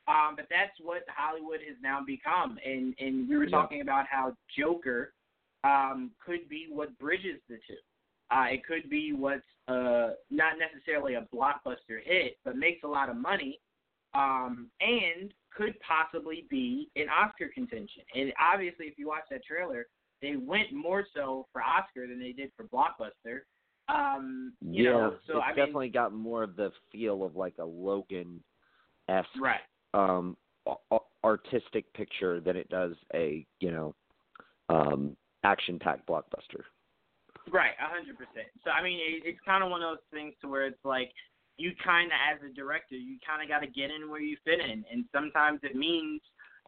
Um, 0.08 0.34
but 0.36 0.46
that's 0.50 0.72
what 0.82 1.02
Hollywood 1.08 1.60
has 1.66 1.76
now 1.82 2.00
become. 2.04 2.58
And 2.64 2.94
and 2.98 3.28
we 3.28 3.36
were 3.36 3.46
talking 3.46 3.80
about 3.80 4.06
how 4.10 4.34
Joker 4.58 5.12
um, 5.64 6.10
could 6.24 6.48
be 6.48 6.66
what 6.70 6.98
bridges 6.98 7.40
the 7.48 7.56
two. 7.66 7.74
Uh, 8.30 8.46
it 8.50 8.64
could 8.64 8.88
be 8.88 9.12
what's 9.12 9.42
uh, 9.68 10.10
not 10.30 10.54
necessarily 10.58 11.14
a 11.14 11.26
blockbuster 11.34 11.98
hit, 12.02 12.36
but 12.44 12.56
makes 12.56 12.84
a 12.84 12.88
lot 12.88 13.08
of 13.08 13.16
money, 13.16 13.60
um, 14.14 14.68
and 14.80 15.32
could 15.54 15.74
possibly 15.80 16.46
be 16.48 16.88
in 16.94 17.06
Oscar 17.08 17.48
contention. 17.52 18.02
And 18.14 18.32
obviously, 18.40 18.86
if 18.86 18.98
you 18.98 19.08
watch 19.08 19.24
that 19.30 19.44
trailer, 19.44 19.86
they 20.22 20.36
went 20.36 20.72
more 20.72 21.04
so 21.14 21.46
for 21.52 21.62
Oscar 21.62 22.06
than 22.06 22.20
they 22.20 22.32
did 22.32 22.50
for 22.56 22.64
blockbuster. 22.66 23.40
Um, 23.88 24.52
you 24.60 24.84
yeah, 24.84 24.90
know, 24.90 25.14
so 25.26 25.38
it's 25.38 25.44
I 25.44 25.48
mean, 25.48 25.56
definitely 25.56 25.88
got 25.88 26.12
more 26.12 26.44
of 26.44 26.54
the 26.54 26.70
feel 26.92 27.24
of 27.24 27.34
like 27.34 27.54
a 27.58 27.64
Logan 27.64 28.40
esque 29.08 29.28
right. 29.40 29.60
Um 29.94 30.36
artistic 31.24 31.92
picture 31.94 32.40
than 32.40 32.56
it 32.56 32.68
does 32.68 32.94
a 33.14 33.46
you 33.60 33.70
know 33.70 33.94
um 34.68 35.16
action-packed 35.42 36.06
blockbuster. 36.06 36.62
Right, 37.50 37.72
a 37.80 37.88
hundred 37.88 38.18
percent. 38.18 38.46
So 38.62 38.70
I 38.70 38.82
mean, 38.82 39.00
it, 39.00 39.22
it's 39.24 39.40
kind 39.44 39.64
of 39.64 39.70
one 39.70 39.82
of 39.82 39.90
those 39.90 40.06
things 40.12 40.34
to 40.42 40.48
where 40.48 40.66
it's 40.66 40.84
like 40.84 41.10
you 41.56 41.72
kind 41.84 42.08
of, 42.08 42.18
as 42.24 42.40
a 42.40 42.54
director, 42.54 42.94
you 42.94 43.18
kind 43.26 43.42
of 43.42 43.48
got 43.48 43.60
to 43.60 43.66
get 43.66 43.90
in 43.90 44.08
where 44.08 44.20
you 44.20 44.36
fit 44.44 44.60
in, 44.60 44.84
and 44.90 45.04
sometimes 45.12 45.60
it 45.62 45.76
means, 45.76 46.20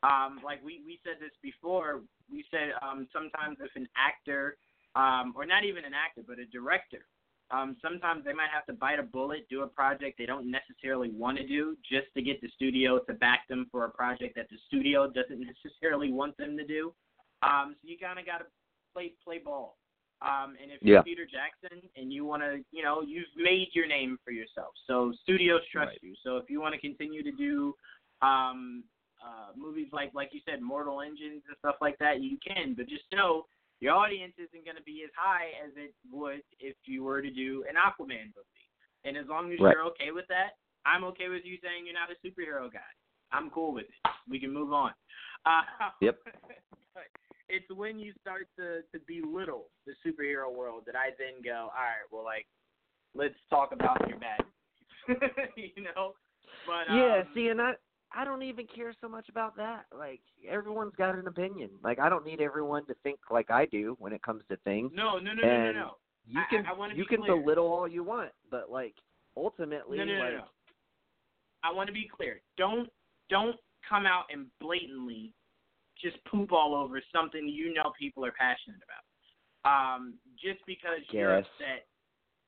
um, 0.03 0.41
like 0.45 0.65
we 0.65 0.81
we 0.85 0.99
said 1.05 1.17
this 1.21 1.33
before. 1.43 2.01
We 2.31 2.45
said 2.51 2.73
um, 2.81 3.09
sometimes 3.13 3.59
if 3.61 3.71
an 3.77 3.89
actor, 3.97 4.57
um, 4.97 5.35
or 5.37 5.45
not 5.45 5.65
even 5.65 5.85
an 5.85 5.93
actor, 5.93 6.23
but 6.27 6.39
a 6.39 6.47
director, 6.47 7.05
um, 7.53 7.77
sometimes 7.83 8.25
they 8.25 8.33
might 8.33 8.49
have 8.53 8.65
to 8.67 8.73
bite 8.73 8.99
a 8.99 9.03
bullet, 9.03 9.47
do 9.51 9.63
a 9.63 9.67
project 9.67 10.17
they 10.19 10.27
don't 10.27 10.51
necessarily 10.51 11.11
want 11.11 11.37
to 11.37 11.47
do, 11.47 11.77
just 11.89 12.07
to 12.17 12.23
get 12.23 12.41
the 12.41 12.49
studio 12.57 12.99
to 13.01 13.13
back 13.13 13.47
them 13.49 13.67
for 13.71 13.85
a 13.85 13.91
project 13.91 14.35
that 14.37 14.49
the 14.51 14.57
studio 14.69 15.07
doesn't 15.15 15.41
necessarily 15.41 16.11
want 16.11 16.37
them 16.39 16.57
to 16.57 16.67
do. 16.67 16.95
Um, 17.43 17.77
so 17.83 17.89
you 17.89 17.99
kind 17.99 18.19
of 18.19 18.25
got 18.25 18.39
to 18.39 18.45
play 18.95 19.13
play 19.25 19.39
ball. 19.39 19.77
Um, 20.23 20.55
and 20.63 20.71
if 20.71 20.79
you're. 20.81 21.03
Peter 21.03 21.27
Jackson 21.27 21.83
and 21.97 22.13
you 22.13 22.25
want 22.25 22.43
to, 22.43 22.61
you 22.71 22.83
know, 22.83 23.03
you've 23.03 23.27
made 23.37 23.69
your 23.73 23.89
name 23.89 24.19
for 24.25 24.31
yourself. 24.31 24.73
So 24.87 25.13
studios 25.23 25.63
trust 25.73 25.89
Right. 25.89 25.99
you. 26.03 26.15
So 26.23 26.37
if 26.37 26.49
you 26.49 26.61
want 26.61 26.75
to 26.75 26.81
continue 26.81 27.25
to 27.25 27.33
do 27.33 27.75
um, 28.23 28.85
uh, 29.21 29.51
movies 29.57 29.89
like, 29.93 30.15
like 30.15 30.31
you 30.33 30.41
said, 30.49 30.63
Mortal 30.63 31.01
Engines 31.01 31.43
and 31.49 31.57
stuff 31.59 31.75
like 31.81 31.99
that, 31.99 32.23
you 32.23 32.39
can. 32.47 32.75
But 32.75 32.89
just 32.89 33.03
know 33.13 33.47
your 33.83 33.99
audience 33.99 34.33
isn't 34.39 34.63
going 34.65 34.79
to 34.79 34.87
be 34.87 35.03
as 35.03 35.11
high 35.19 35.51
as 35.59 35.75
it 35.75 35.91
would 36.07 36.47
if 36.63 36.77
you 36.87 37.03
were 37.03 37.21
to 37.21 37.31
do 37.31 37.65
an 37.69 37.75
Aquaman 37.75 38.31
movie. 38.31 38.67
And 39.05 39.17
as 39.19 39.27
long 39.27 39.51
as 39.53 39.59
Right. 39.59 39.75
you're 39.75 39.91
okay 39.99 40.13
with 40.15 40.29
that, 40.29 40.55
I'm 40.87 41.03
okay 41.11 41.29
with 41.29 41.43
you 41.45 41.59
saying 41.59 41.87
you're 41.87 41.99
not 41.99 42.15
a 42.15 42.19
superhero 42.23 42.73
guy. 42.73 42.93
I'm 43.33 43.51
cool 43.51 43.75
with 43.75 43.87
it. 43.91 44.11
We 44.31 44.39
can 44.39 44.53
move 44.53 44.73
on. 44.73 44.95
Uh, 45.45 45.63
Yep. 46.01 46.19
but 46.95 47.05
it's 47.49 47.67
when 47.75 47.99
you 47.99 48.13
start 48.21 48.47
to 48.59 48.83
to 48.93 48.99
belittle 49.07 49.67
the 49.87 49.95
superhero 50.07 50.55
world 50.55 50.85
that 50.87 50.95
I 50.95 51.11
then 51.19 51.43
go, 51.43 51.71
all 51.75 51.83
right, 51.91 52.07
well, 52.13 52.25
like, 52.25 52.47
let's 53.15 53.35
talk 53.51 53.73
about 53.73 53.99
your 54.09 54.19
bad 54.19 54.41
you 55.57 55.83
know. 55.83 56.15
But 56.67 56.87
yeah, 56.95 57.21
um, 57.21 57.27
see, 57.35 57.49
and 57.49 57.61
I 57.61 57.73
I 58.15 58.25
don't 58.25 58.43
even 58.43 58.67
care 58.67 58.95
so 59.01 59.09
much 59.09 59.29
about 59.29 59.57
that. 59.57 59.87
Like 59.97 60.21
everyone's 60.49 60.95
got 60.97 61.15
an 61.15 61.27
opinion. 61.27 61.71
Like 61.83 61.99
I 61.99 62.09
don't 62.09 62.25
need 62.25 62.41
everyone 62.41 62.87
to 62.87 62.95
think 63.03 63.19
like 63.31 63.51
I 63.51 63.67
do 63.67 63.97
when 63.99 64.13
it 64.13 64.23
comes 64.23 64.43
to 64.51 64.57
things. 64.59 64.93
no, 64.95 65.19
no, 65.19 65.33
no, 65.33 65.43
no, 65.43 65.65
no, 65.65 65.73
no. 65.73 65.91
You 66.27 66.41
can 66.51 66.65
I 66.67 66.73
wanna 66.73 66.95
you 66.95 67.05
be 67.05 67.09
can 67.09 67.23
clear. 67.23 67.37
belittle 67.37 67.67
all 67.67 67.89
you 67.89 68.05
want, 68.05 68.31
but 68.51 68.71
like 68.71 68.95
ultimately, 69.37 69.99
No, 69.99 70.05
no, 70.05 70.15
no, 70.15 70.25
like 70.25 70.35
no. 70.35 70.45
I 71.65 71.73
want 71.73 71.87
to 71.89 71.93
be 71.93 72.09
clear. 72.15 72.41
Don't 72.59 72.89
don't 73.31 73.57
come 73.89 74.07
out 74.07 74.25
and 74.33 74.47
blatantly 74.61 75.33
just 76.01 76.17
poop 76.25 76.53
all 76.53 76.75
over 76.75 77.01
something 77.15 77.49
you 77.49 77.73
know 77.73 77.93
people 77.99 78.25
are 78.25 78.33
passionate 78.33 78.81
about. 78.85 79.05
Um, 79.65 80.15
just 80.43 80.59
because 80.67 80.99
you're 81.11 81.39
upset. 81.39 81.87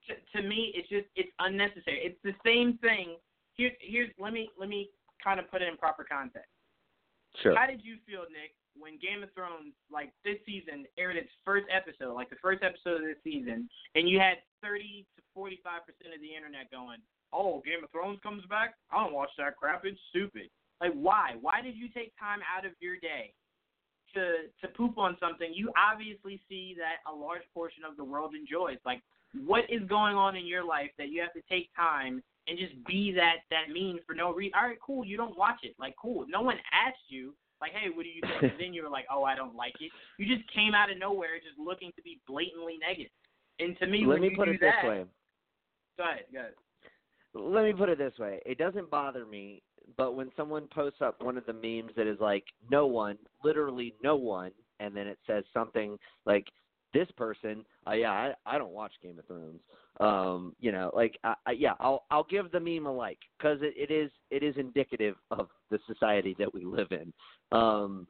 To, 0.08 0.40
to 0.40 0.48
me, 0.48 0.72
it's 0.74 0.88
just 0.88 1.06
it's 1.16 1.30
unnecessary. 1.38 2.00
It's 2.02 2.18
the 2.24 2.34
same 2.44 2.78
thing. 2.78 3.16
Here, 3.54 3.70
here's 3.80 4.10
let 4.18 4.32
me 4.32 4.50
let 4.58 4.68
me 4.68 4.90
kind 5.25 5.41
of 5.41 5.51
put 5.51 5.62
it 5.62 5.68
in 5.68 5.77
proper 5.77 6.05
context. 6.05 6.53
sure. 7.41 7.57
How 7.57 7.66
did 7.66 7.81
you 7.83 7.97
feel, 8.07 8.29
Nick, 8.29 8.53
when 8.77 9.01
Game 9.01 9.22
of 9.22 9.33
Thrones, 9.33 9.72
like 9.91 10.12
this 10.25 10.37
season, 10.45 10.85
aired 10.99 11.16
its 11.16 11.31
first 11.45 11.66
episode, 11.72 12.12
like 12.12 12.29
the 12.29 12.43
first 12.43 12.62
episode 12.62 13.01
of 13.01 13.07
this 13.09 13.22
season, 13.25 13.68
and 13.95 14.09
you 14.09 14.20
had 14.20 14.39
30 14.62 15.07
to 15.16 15.22
45 15.33 15.87
percent 15.87 16.14
of 16.14 16.20
the 16.20 16.35
internet 16.35 16.70
going, 16.70 16.99
"Oh, 17.33 17.62
Game 17.64 17.83
of 17.83 17.91
Thrones 17.91 18.20
comes 18.22 18.45
back? 18.47 18.75
I 18.93 19.03
don't 19.03 19.14
watch 19.14 19.31
that 19.39 19.57
crap. 19.57 19.85
It's 19.85 20.01
stupid." 20.11 20.51
Like, 20.81 20.93
why? 20.93 21.37
Why 21.41 21.62
did 21.62 21.77
you 21.77 21.89
take 21.89 22.12
time 22.18 22.41
out 22.45 22.66
of 22.66 22.72
your 22.81 22.97
day 22.99 23.33
to 24.14 24.51
to 24.61 24.68
poop 24.75 24.99
on 24.99 25.16
something 25.18 25.55
you 25.55 25.72
obviously 25.79 26.41
see 26.49 26.75
that 26.79 26.99
a 27.11 27.14
large 27.14 27.43
portion 27.55 27.85
of 27.85 27.97
the 27.97 28.05
world 28.05 28.35
enjoys? 28.35 28.79
Like, 28.85 29.03
what 29.47 29.64
is 29.70 29.83
going 29.89 30.16
on 30.16 30.37
in 30.37 30.47
your 30.47 30.64
life 30.64 30.91
that 30.99 31.09
you 31.09 31.20
have 31.22 31.33
to 31.35 31.43
take 31.49 31.70
time 31.75 32.22
and 32.47 32.59
just 32.59 32.72
be 32.86 33.12
that 33.12 33.36
that 33.51 33.72
mean 33.72 34.01
for 34.07 34.14
no 34.14 34.32
reason? 34.32 34.53
All 34.57 34.68
right, 34.68 34.78
cool. 34.84 35.05
You 35.05 35.16
don't 35.16 35.36
watch 35.36 35.61
it. 35.62 35.74
Like, 35.78 35.95
cool. 36.01 36.26
No 36.28 36.42
one 36.42 36.57
asked 36.72 37.09
you. 37.09 37.34
Like, 37.61 37.72
hey, 37.72 37.88
what 37.95 38.03
do 38.03 38.11
you 38.11 38.20
think? 38.20 38.53
and 38.53 38.61
then 38.61 38.74
you 38.74 38.82
were 38.82 38.90
like, 38.90 39.07
oh, 39.11 39.24
I 39.24 39.34
don't 39.34 39.55
like 39.55 39.74
it. 39.80 39.90
You 40.18 40.26
just 40.26 40.51
came 40.53 40.74
out 40.74 40.90
of 40.90 40.99
nowhere, 40.99 41.38
just 41.38 41.59
looking 41.59 41.92
to 41.97 42.03
be 42.03 42.20
blatantly 42.26 42.78
negative. 42.78 43.12
And 43.59 43.78
to 43.78 43.86
me, 43.86 44.05
Let 44.07 44.20
me 44.20 44.34
put 44.36 44.49
it 44.49 44.61
this 44.61 44.72
that, 44.82 44.88
way. 44.88 45.05
Go 45.97 46.05
ahead, 46.05 46.24
go 46.32 46.40
ahead. 46.40 46.53
Let 47.34 47.64
me 47.64 47.72
put 47.72 47.88
it 47.88 47.99
this 47.99 48.12
way. 48.18 48.40
It 48.47 48.59
doesn't 48.59 48.90
bother 48.90 49.26
me, 49.26 49.62
but 49.97 50.14
when 50.14 50.30
someone 50.36 50.68
posts 50.72 51.01
up 51.01 51.22
one 51.22 51.36
of 51.36 51.47
the 51.47 51.53
memes 51.53 51.92
that 51.97 52.07
is 52.07 52.18
like 52.20 52.45
no 52.70 52.86
one, 52.86 53.18
literally 53.42 53.95
no 54.03 54.16
one, 54.16 54.53
and 54.80 54.95
then 54.95 55.07
it 55.07 55.18
says 55.26 55.45
something 55.53 55.99
like 56.26 56.47
this 56.92 57.09
person, 57.16 57.64
uh, 57.88 57.92
yeah, 57.92 58.11
I, 58.11 58.34
I 58.47 58.59
don't 58.59 58.72
watch 58.72 58.92
Game 59.03 59.18
of 59.18 59.26
Thrones. 59.26 59.61
Um, 60.01 60.55
you 60.59 60.72
know, 60.72 60.90
like 60.95 61.18
I, 61.22 61.34
I, 61.47 61.53
yeah, 61.53 61.74
I'll 61.78 62.05
I'll 62.11 62.26
give 62.28 62.51
the 62.51 62.61
meme 62.61 62.86
a 62.86 62.92
like 62.92 63.18
because 63.38 63.59
it, 63.62 63.74
it 63.76 63.92
is 63.92 64.11
it 64.30 64.42
is 64.42 64.57
indicative 64.57 65.16
of 65.30 65.49
the 65.70 65.78
society 65.86 66.34
that 66.38 66.53
we 66.53 66.64
live 66.64 66.88
in. 66.90 67.12
Um, 67.57 68.07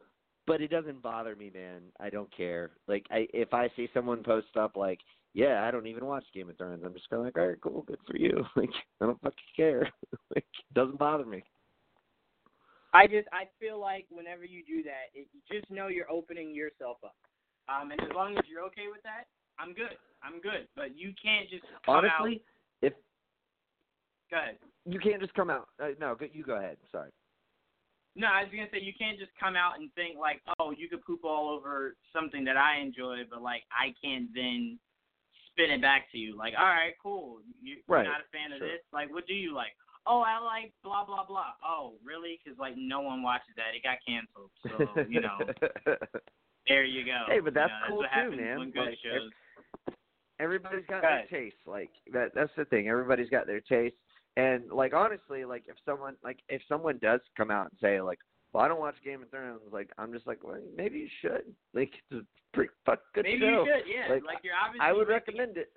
but 0.47 0.61
it 0.61 0.71
doesn't 0.71 1.03
bother 1.03 1.37
me, 1.37 1.51
man. 1.53 1.83
I 2.01 2.11
don't 2.11 2.35
care. 2.35 2.73
Like 2.89 3.05
I 3.11 3.27
if 3.35 3.53
I 3.53 3.71
see 3.77 3.89
someone 3.93 4.23
post 4.23 4.57
up 4.59 4.77
like 4.77 5.01
yeah, 5.35 5.65
I 5.67 5.73
don't 5.73 5.89
even 5.89 6.07
watch 6.07 6.25
Game 6.33 6.49
of 6.49 6.57
Thrones. 6.57 6.83
I'm 6.85 6.95
just 6.95 7.11
of 7.11 7.25
like, 7.25 7.37
all 7.37 7.49
right, 7.49 7.61
cool, 7.61 7.83
good 7.83 7.99
for 8.07 8.17
you. 8.17 8.45
Like, 8.57 8.71
I 9.01 9.07
don't 9.07 9.21
fucking 9.21 9.53
care. 9.57 9.91
like, 10.35 10.47
it 10.47 10.75
doesn't 10.75 10.99
bother 10.99 11.27
me. 11.27 11.43
I 12.95 13.09
just 13.09 13.27
I 13.33 13.51
feel 13.59 13.81
like 13.81 14.07
whenever 14.09 14.45
you 14.45 14.63
do 14.65 14.85
that, 14.85 15.11
it, 15.13 15.27
you 15.35 15.41
just 15.51 15.69
know 15.71 15.89
you're 15.89 16.11
opening 16.11 16.55
yourself 16.55 16.99
up. 17.05 17.17
Um, 17.69 17.91
and 17.91 18.01
as 18.01 18.15
long 18.15 18.39
as 18.39 18.45
you're 18.49 18.63
okay 18.67 18.87
with 18.93 19.03
that, 19.03 19.27
I'm 19.59 19.75
good. 19.75 19.97
I'm 20.23 20.41
good. 20.41 20.69
But 20.77 20.97
you 20.99 21.13
can't 21.23 21.49
just 21.51 21.65
Honestly, 21.87 22.43
if 22.83 22.93
out. 22.93 22.99
Go 24.31 24.37
ahead. 24.39 24.57
you 24.87 24.99
can't 24.99 25.21
just 25.21 25.35
come 25.35 25.51
out. 25.51 25.69
Uh, 25.83 25.89
no, 26.01 26.15
go, 26.15 26.27
you 26.33 26.45
go 26.45 26.57
ahead. 26.57 26.77
Sorry. 26.91 27.11
No, 28.17 28.29
I 28.29 28.43
was 28.45 28.51
gonna 28.51 28.69
say 28.73 28.81
you 28.81 28.95
can't 28.97 29.19
just 29.19 29.33
come 29.39 29.57
out 29.57 29.79
and 29.79 29.93
think 29.95 30.17
like, 30.19 30.41
oh, 30.59 30.71
you 30.71 30.89
could 30.89 31.05
poop 31.05 31.25
all 31.25 31.51
over 31.51 31.97
something 32.13 32.45
that 32.45 32.57
I 32.57 32.79
enjoy, 32.79 33.27
but 33.29 33.43
like 33.43 33.63
I 33.73 33.93
can't 34.03 34.29
then 34.35 34.79
spin 35.51 35.71
it 35.71 35.83
back 35.83 36.11
to 36.13 36.19
you. 36.19 36.37
Like, 36.37 36.55
all 36.57 36.67
right, 36.67 36.95
cool. 37.03 37.39
You, 37.61 37.77
Right, 37.89 38.05
You're 38.05 38.13
not 38.13 38.23
a 38.23 38.31
fan 38.31 38.53
of 38.53 38.59
sure. 38.59 38.69
this. 38.69 38.83
Like, 38.93 39.13
what 39.13 39.27
do 39.27 39.35
you 39.35 39.55
like? 39.55 39.75
Oh, 40.07 40.21
I 40.21 40.39
like 40.39 40.73
blah 40.85 41.05
blah 41.05 41.27
blah. 41.27 41.59
Oh, 41.65 41.95
really? 42.05 42.39
Because 42.39 42.59
like 42.59 42.75
no 42.77 43.01
one 43.01 43.23
watches 43.23 43.55
that. 43.57 43.75
It 43.75 43.83
got 43.83 43.99
canceled. 44.07 44.51
So 44.63 45.03
you 45.09 45.21
know, 45.21 45.39
there 46.69 46.85
you 46.85 47.05
go. 47.05 47.25
Hey, 47.27 47.41
but 47.41 47.55
that's 47.55 47.73
you 47.89 47.97
know, 47.97 48.03
cool 48.03 48.07
what 48.07 48.31
too, 48.31 48.37
man. 48.37 48.73
Like. 48.75 48.95
Everybody's 50.41 50.87
got 50.87 51.03
Right. 51.03 51.29
their 51.31 51.41
taste. 51.41 51.57
Like 51.67 51.91
that. 52.13 52.35
That's 52.35 52.53
the 52.57 52.65
thing. 52.67 52.89
Everybody's 52.89 53.31
got 53.31 53.47
their 53.47 53.61
taste. 53.61 53.97
And 54.37 54.71
like 54.73 54.95
honestly, 54.95 55.45
like 55.45 55.65
if 55.69 55.77
someone 55.85 56.17
like 56.25 56.41
if 56.49 56.63
someone 56.69 56.99
does 57.03 57.21
come 57.37 57.51
out 57.51 57.71
and 57.71 57.79
say 57.81 58.01
like, 58.01 58.19
well, 58.53 58.65
I 58.65 58.69
don't 58.69 58.81
watch 58.81 58.97
Game 59.05 59.23
of 59.23 59.31
Thrones, 59.31 59.61
like 59.73 59.91
I'm 59.99 60.13
just 60.13 60.27
like, 60.27 60.43
well, 60.45 60.59
maybe 60.77 60.99
you 60.99 61.09
should. 61.23 61.55
Like 61.73 61.91
it's 62.11 62.23
a 62.23 62.27
pretty 62.55 62.71
fuck 62.87 63.01
good 63.15 63.25
Maybe 63.25 63.41
show. 63.41 63.65
you 63.65 63.67
should. 63.67 63.87
Yeah. 63.91 64.13
Like, 64.15 64.25
Like, 64.25 64.39
you're 64.43 64.55
obviously. 64.55 64.87
I 64.87 64.93
would 64.93 65.09
recommend 65.09 65.57
it. 65.57 65.71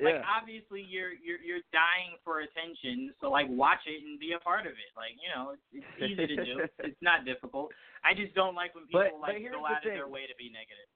Like 0.00 0.16
Yeah. 0.18 0.24
obviously 0.28 0.82
you're 0.82 1.12
you're 1.12 1.38
you're 1.40 1.64
dying 1.72 2.16
for 2.24 2.40
attention, 2.40 3.12
so 3.20 3.30
like 3.30 3.46
watch 3.48 3.84
it 3.86 4.02
and 4.02 4.18
be 4.18 4.32
a 4.32 4.40
part 4.40 4.66
of 4.66 4.72
it. 4.72 4.90
Like 4.96 5.14
you 5.20 5.28
know, 5.32 5.52
it's, 5.54 5.62
it's 5.72 6.12
easy 6.12 6.26
to 6.36 6.44
do. 6.44 6.54
It's 6.84 7.00
not 7.00 7.24
difficult. 7.24 7.70
I 8.04 8.12
just 8.12 8.34
don't 8.34 8.56
like 8.56 8.74
when 8.74 8.84
people 8.88 9.00
But- 9.00 9.12
but 9.20 9.32
like 9.32 9.38
here's 9.38 9.54
go 9.54 9.64
out 9.64 9.78
of 9.78 9.82
thing. 9.84 9.94
their 9.94 10.08
way 10.08 10.26
to 10.26 10.34
be 10.36 10.48
negative. 10.50 10.88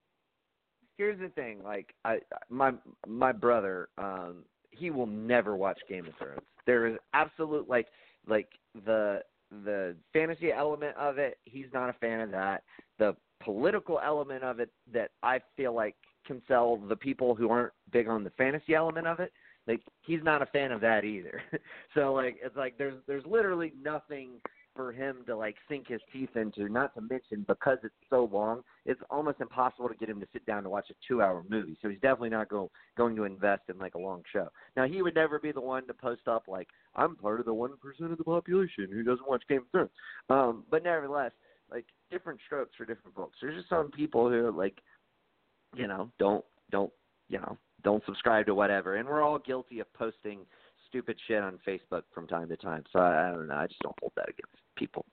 Here's 0.97 1.19
the 1.19 1.29
thing 1.31 1.63
like 1.63 1.95
i 2.05 2.19
my 2.49 2.73
my 3.07 3.33
brother 3.33 3.89
um 3.99 4.45
he 4.71 4.91
will 4.91 5.07
never 5.07 5.57
watch 5.57 5.79
game 5.89 6.07
of 6.07 6.15
thrones. 6.19 6.41
There 6.67 6.87
is 6.87 6.97
absolute 7.15 7.69
like 7.69 7.87
like 8.27 8.49
the 8.85 9.23
the 9.65 9.97
fantasy 10.13 10.53
element 10.53 10.97
of 10.97 11.19
it 11.19 11.39
he's 11.45 11.67
not 11.73 11.89
a 11.89 11.95
fan 11.95 12.21
of 12.21 12.31
that. 12.33 12.63
The 12.99 13.17
political 13.43 14.01
element 14.05 14.43
of 14.43 14.61
it 14.61 14.71
that 14.93 15.11
i 15.23 15.39
feel 15.57 15.75
like 15.75 15.95
can 16.27 16.43
sell 16.49 16.79
the 16.89 16.97
people 16.97 17.35
who 17.35 17.51
aren't 17.51 17.73
big 17.93 18.09
on 18.09 18.25
the 18.25 18.31
fantasy 18.31 18.75
element 18.75 19.07
of 19.07 19.21
it 19.21 19.31
like 19.67 19.81
he's 20.03 20.23
not 20.23 20.43
a 20.43 20.47
fan 20.47 20.73
of 20.73 20.81
that 20.81 21.05
either. 21.05 21.43
So 21.95 22.13
like 22.13 22.37
it's 22.45 22.57
like 22.57 22.77
there's 22.77 22.97
there's 23.07 23.25
literally 23.25 23.73
nothing 23.83 24.33
for 24.77 24.93
him 24.93 25.25
to 25.27 25.37
like 25.37 25.57
sink 25.69 25.89
his 25.89 26.01
teeth 26.13 26.37
into 26.37 26.69
not 26.69 26.95
to 26.95 27.01
mention 27.01 27.45
because 27.49 27.79
it's 27.83 27.95
so 28.09 28.29
long 28.31 28.63
it's 28.85 29.01
almost 29.11 29.41
impossible 29.41 29.89
to 29.89 29.95
get 29.95 30.09
him 30.09 30.21
to 30.21 30.27
sit 30.33 30.45
down 30.47 30.63
to 30.63 30.71
watch 30.71 30.91
a 30.91 30.95
two 31.09 31.23
hour 31.23 31.43
movie. 31.49 31.77
So 31.83 31.89
he's 31.89 32.01
definitely 32.01 32.31
not 32.31 32.49
go, 32.49 32.71
going 32.97 33.17
to 33.17 33.25
invest 33.25 33.63
in 33.69 33.79
like 33.79 33.95
a 33.95 33.99
long 33.99 34.23
show. 34.33 34.49
Now 34.77 34.87
he 34.87 35.03
would 35.03 35.15
never 35.15 35.39
be 35.39 35.51
the 35.53 35.61
one 35.61 35.87
to 35.87 35.95
post 35.95 36.29
up 36.29 36.45
like 36.47 36.69
I'm 36.95 37.17
part 37.17 37.41
of 37.41 37.47
the 37.47 37.55
one 37.55 37.73
percent 37.83 38.13
of 38.13 38.19
the 38.19 38.25
population 38.25 38.89
who 38.93 39.03
doesn't 39.03 39.29
watch 39.29 39.43
Game 39.49 39.59
of 39.59 39.71
Thrones. 39.73 39.91
Um, 40.29 40.65
but 40.71 40.85
nevertheless, 40.85 41.33
like 41.71 41.87
different 42.11 42.41
strokes 42.47 42.75
for 42.77 42.85
different 42.85 43.17
folks. 43.17 43.39
There's 43.41 43.57
just 43.57 43.69
some 43.69 43.91
people 43.91 44.29
who 44.31 44.51
like, 44.57 44.79
you 45.75 45.89
know, 45.89 46.11
don't 46.19 46.45
don't 46.71 46.93
you 47.29 47.39
know 47.39 47.57
don't 47.83 48.05
subscribe 48.05 48.47
to 48.47 48.55
whatever, 48.55 48.97
and 48.97 49.09
we're 49.09 49.23
all 49.23 49.39
guilty 49.39 49.81
of 49.81 49.93
posting 49.95 50.41
stupid 50.89 51.17
shit 51.27 51.43
on 51.43 51.59
Facebook 51.67 52.03
from 52.15 52.27
time 52.27 52.49
to 52.49 52.57
time. 52.57 52.85
So 52.93 52.99
I, 53.01 53.29
I 53.29 53.33
don't 53.33 53.49
know. 53.49 53.55
I 53.55 53.67
just 53.67 53.81
don't 53.81 53.97
hold 54.01 54.13
that 54.17 54.29
against 54.29 54.57
people. 54.77 55.05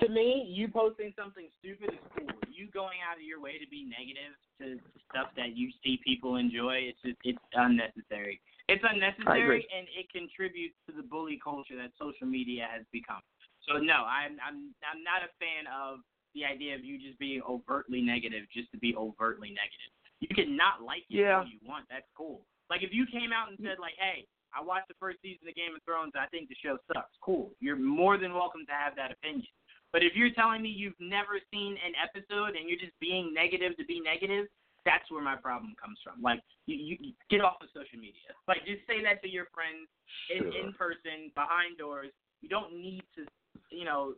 to 0.00 0.08
me, 0.08 0.44
you 0.48 0.68
posting 0.68 1.12
something 1.18 1.48
stupid 1.58 1.94
is 1.94 2.04
cool. 2.16 2.28
You 2.52 2.68
going 2.72 3.00
out 3.04 3.16
of 3.16 3.24
your 3.24 3.40
way 3.40 3.58
to 3.58 3.68
be 3.68 3.84
negative 3.84 4.36
to 4.60 4.80
stuff 5.10 5.28
that 5.36 5.56
you 5.56 5.70
see 5.84 6.00
people 6.04 6.36
enjoy, 6.36 6.88
it's 6.88 7.00
just 7.04 7.16
it's 7.24 7.40
unnecessary. 7.54 8.40
It's 8.68 8.82
unnecessary 8.82 9.64
and 9.70 9.86
it 9.94 10.10
contributes 10.10 10.74
to 10.88 10.92
the 10.92 11.02
bully 11.02 11.38
culture 11.42 11.76
that 11.76 11.92
social 12.00 12.26
media 12.26 12.66
has 12.68 12.82
become. 12.92 13.22
So 13.68 13.78
no, 13.78 14.04
I'm 14.04 14.36
I'm 14.40 14.72
I'm 14.84 15.00
not 15.04 15.24
a 15.24 15.30
fan 15.40 15.64
of 15.70 16.00
the 16.34 16.44
idea 16.44 16.74
of 16.76 16.84
you 16.84 16.98
just 17.00 17.18
being 17.18 17.40
overtly 17.48 18.00
negative 18.02 18.44
just 18.52 18.70
to 18.72 18.78
be 18.78 18.92
overtly 18.96 19.48
negative. 19.48 19.92
You 20.20 20.28
can 20.32 20.56
not 20.56 20.80
like 20.82 21.04
it 21.08 21.20
Yeah. 21.24 21.44
you 21.44 21.60
want. 21.64 21.84
That's 21.88 22.08
cool. 22.16 22.44
Like 22.68 22.82
if 22.82 22.92
you 22.92 23.06
came 23.06 23.32
out 23.32 23.48
and 23.48 23.56
mm. 23.58 23.64
said 23.64 23.78
like, 23.80 23.94
"Hey, 24.00 24.26
I 24.56 24.64
watched 24.64 24.88
the 24.88 24.98
first 24.98 25.20
season 25.20 25.46
of 25.46 25.54
Game 25.54 25.76
of 25.76 25.82
Thrones. 25.84 26.16
I 26.16 26.26
think 26.32 26.48
the 26.48 26.56
show 26.56 26.78
sucks." 26.88 27.12
Cool. 27.20 27.52
You're 27.60 27.76
more 27.76 28.16
than 28.16 28.32
welcome 28.32 28.64
to 28.66 28.72
have 28.72 28.96
that 28.96 29.12
opinion. 29.12 29.46
But 29.92 30.02
if 30.02 30.16
you're 30.16 30.32
telling 30.32 30.62
me 30.62 30.68
you've 30.68 30.98
never 30.98 31.40
seen 31.52 31.76
an 31.84 31.92
episode 31.96 32.56
and 32.56 32.68
you're 32.68 32.80
just 32.80 32.98
being 33.00 33.32
negative 33.32 33.76
to 33.76 33.84
be 33.84 34.00
negative, 34.00 34.46
that's 34.84 35.10
where 35.10 35.22
my 35.22 35.36
problem 35.36 35.74
comes 35.80 35.98
from. 36.02 36.22
Like 36.22 36.40
you, 36.66 36.76
you 36.76 36.96
you 37.00 37.12
get 37.28 37.42
off 37.42 37.58
of 37.60 37.68
social 37.74 37.98
media. 37.98 38.32
Like 38.48 38.64
just 38.64 38.86
say 38.86 39.02
that 39.02 39.20
to 39.22 39.28
your 39.28 39.46
friends 39.52 39.90
in, 40.30 40.46
in 40.54 40.72
person 40.72 41.34
behind 41.34 41.76
doors. 41.76 42.14
You 42.40 42.48
don't 42.48 42.72
need 42.76 43.02
to, 43.16 43.26
you 43.70 43.84
know, 43.84 44.14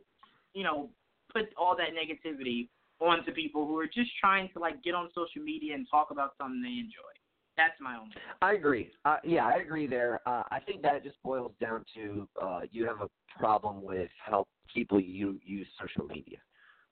you 0.53 0.63
know, 0.63 0.89
put 1.33 1.49
all 1.57 1.75
that 1.75 1.97
negativity 1.97 2.69
onto 3.01 3.31
people 3.31 3.65
who 3.65 3.77
are 3.79 3.87
just 3.87 4.11
trying 4.19 4.49
to 4.53 4.59
like 4.59 4.83
get 4.83 4.93
on 4.93 5.09
social 5.15 5.41
media 5.41 5.73
and 5.73 5.87
talk 5.89 6.11
about 6.11 6.33
something 6.37 6.61
they 6.61 6.77
enjoy. 6.79 7.13
That's 7.59 7.81
my. 7.81 7.99
I 8.41 8.53
agree. 8.53 8.89
Uh, 9.03 9.17
yeah, 9.25 9.45
I 9.45 9.55
agree 9.55 9.85
there. 9.85 10.21
Uh, 10.25 10.43
I 10.49 10.61
think 10.65 10.81
that 10.83 11.03
just 11.03 11.21
boils 11.23 11.51
down 11.59 11.83
to 11.93 12.25
uh, 12.41 12.61
you 12.71 12.87
have 12.87 13.01
a 13.01 13.09
problem 13.37 13.83
with 13.83 14.09
how 14.25 14.47
people 14.73 14.97
you 14.97 15.37
use 15.45 15.67
social 15.77 16.05
media, 16.07 16.37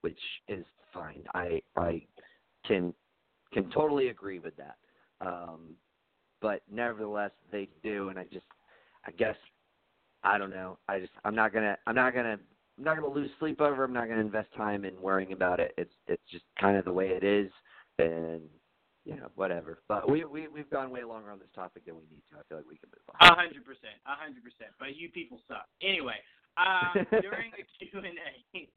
which 0.02 0.20
is 0.50 0.66
fine. 0.94 1.24
I 1.34 1.62
I 1.78 2.02
can 2.66 2.94
can 3.54 3.70
totally 3.72 4.10
agree 4.10 4.40
with 4.40 4.56
that. 4.58 4.76
Um, 5.22 5.76
but 6.42 6.64
nevertheless, 6.70 7.32
they 7.50 7.70
do, 7.82 8.10
and 8.10 8.20
I 8.20 8.26
just 8.26 8.46
I 9.06 9.12
guess 9.12 9.38
I 10.24 10.38
don't 10.38 10.52
know. 10.52 10.80
I 10.90 11.00
just 11.00 11.14
I'm 11.24 11.34
not 11.34 11.54
gonna 11.54 11.78
I'm 11.88 11.96
not 11.96 12.14
gonna 12.14 12.38
I'm 12.78 12.84
not 12.84 12.98
gonna 13.00 13.14
lose 13.14 13.30
sleep 13.40 13.62
over. 13.62 13.86
I'm 13.86 13.94
not 13.94 14.10
gonna 14.10 14.20
invest 14.20 14.50
time 14.58 14.84
in 14.84 15.02
worrying 15.02 15.32
about 15.32 15.62
it. 15.62 15.74
It's 15.78 15.94
it's 16.08 16.30
just 16.30 16.44
kind 16.60 16.76
of 16.76 16.84
the 16.84 16.92
way 16.92 17.08
it 17.08 17.24
is, 17.24 17.50
and 18.00 18.42
you 19.08 19.16
know 19.16 19.32
whatever. 19.36 19.80
But 19.88 20.12
we 20.12 20.26
we 20.26 20.48
we've 20.52 20.70
gone 20.70 20.92
way 20.92 21.04
longer 21.04 21.32
on 21.32 21.40
this 21.40 21.48
topic 21.56 21.86
than 21.86 21.96
we 21.96 22.04
need 22.12 22.22
to. 22.30 22.36
I 22.36 22.44
feel 22.52 22.60
like 22.60 22.68
we 22.68 22.76
can 22.76 22.92
move 22.92 23.08
on. 23.08 23.32
A 23.32 23.36
hundred 23.40 23.64
percent, 23.64 23.96
a 24.04 24.20
hundred 24.20 24.44
percent. 24.44 24.76
But 24.78 25.00
you 25.00 25.08
people 25.10 25.40
suck. 25.48 25.64
Anyway, 25.82 26.20
um, 26.60 27.08
during 27.24 27.56
a 27.56 27.64
Q 27.80 28.04
and 28.04 28.20
A, 28.20 28.68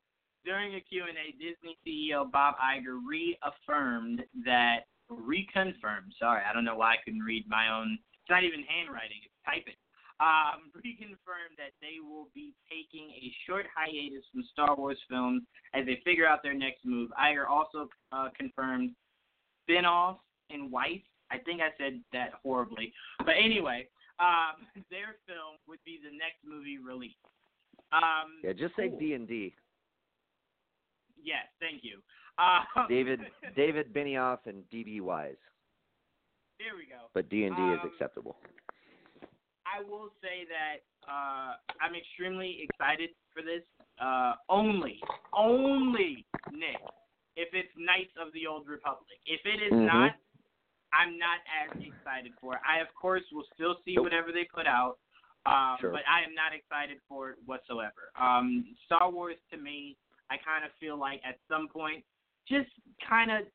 during 0.46 0.78
a 0.78 0.82
Q 0.86 1.02
and 1.10 1.18
A, 1.18 1.34
Disney 1.34 1.74
CEO 1.82 2.30
Bob 2.30 2.54
Iger 2.62 3.02
reaffirmed 3.02 4.22
that 4.46 4.86
reconfirmed. 5.10 6.14
Sorry, 6.22 6.46
I 6.46 6.54
don't 6.54 6.64
know 6.64 6.78
why 6.78 6.94
I 6.94 7.02
couldn't 7.04 7.26
read 7.26 7.50
my 7.50 7.66
own. 7.66 7.98
It's 8.22 8.30
not 8.30 8.46
even 8.46 8.62
handwriting; 8.70 9.18
it's 9.26 9.34
typing. 9.42 9.78
Um, 10.22 10.70
reconfirmed 10.86 11.58
that 11.58 11.74
they 11.82 11.98
will 11.98 12.30
be 12.38 12.54
taking 12.70 13.10
a 13.18 13.34
short 13.50 13.66
hiatus 13.74 14.22
from 14.30 14.46
Star 14.54 14.78
Wars 14.78 15.00
films 15.10 15.42
as 15.74 15.86
they 15.90 15.98
figure 16.06 16.28
out 16.28 16.46
their 16.46 16.54
next 16.54 16.86
move. 16.86 17.10
Iger 17.18 17.50
also 17.50 17.90
uh, 18.14 18.30
confirmed 18.38 18.94
spin-offs 19.70 20.20
and 20.50 20.70
Weiss. 20.70 21.00
I 21.30 21.38
think 21.38 21.60
I 21.60 21.68
said 21.78 22.00
that 22.12 22.30
horribly, 22.42 22.92
but 23.18 23.34
anyway, 23.42 23.86
um, 24.18 24.66
their 24.90 25.16
film 25.26 25.56
would 25.68 25.78
be 25.84 25.98
the 26.02 26.10
next 26.10 26.38
movie 26.44 26.78
release. 26.78 27.14
Um, 27.92 28.40
Yeah, 28.42 28.52
just 28.52 28.74
say. 28.76 28.88
D 28.98 29.14
and 29.14 29.28
D. 29.28 29.54
Yes, 31.22 31.46
thank 31.60 31.84
you. 31.84 31.98
Um, 32.38 32.86
David 32.88 33.20
David 33.56 33.92
Benioff 33.94 34.38
and 34.46 34.62
DB 34.72 35.00
Weiss, 35.00 35.36
There 36.58 36.74
we 36.76 36.86
go. 36.86 37.06
but 37.14 37.28
D 37.28 37.44
and 37.44 37.54
D 37.56 37.62
is 37.62 37.78
Um, 37.82 37.90
acceptable. 37.92 38.36
I 39.66 39.82
will 39.88 40.10
say 40.20 40.46
that 40.48 40.82
uh, 41.08 41.54
I'm 41.80 41.94
extremely 41.94 42.58
excited 42.68 43.10
for 43.32 43.42
this. 43.42 43.62
Uh, 44.00 44.32
only, 44.48 44.98
only 45.32 46.24
Nick, 46.50 46.80
if 47.36 47.48
it's 47.54 47.72
Knights 47.76 48.12
of 48.20 48.32
the 48.32 48.46
Old 48.46 48.66
Republic. 48.66 49.18
If 49.26 49.44
it 49.46 49.62
is 49.62 49.72
Mhm. 49.72 49.86
not, 49.86 50.14
I'm 50.92 51.18
not 51.18 51.40
as 51.46 51.70
excited 51.80 52.34
for 52.40 52.54
it. 52.56 52.60
I 52.66 52.78
of 52.80 52.92
course 52.94 53.22
will 53.30 53.46
still 53.54 53.80
see 53.84 53.98
whatever 53.98 54.32
they 54.32 54.44
put 54.44 54.66
out, 54.66 54.98
um, 55.46 55.78
Sure. 55.78 55.92
but 55.92 56.06
I 56.08 56.22
am 56.22 56.34
not 56.34 56.52
excited 56.52 57.00
for 57.08 57.30
it 57.30 57.38
whatsoever. 57.44 58.10
Um, 58.16 58.74
Star 58.84 59.10
Wars 59.10 59.38
to 59.50 59.56
me, 59.56 59.96
I 60.30 60.36
kind 60.38 60.64
of 60.64 60.72
feel 60.74 60.96
like 60.96 61.20
at 61.24 61.38
some 61.48 61.68
point, 61.68 62.04
just 62.46 62.70
kind 63.00 63.30
of 63.30 63.46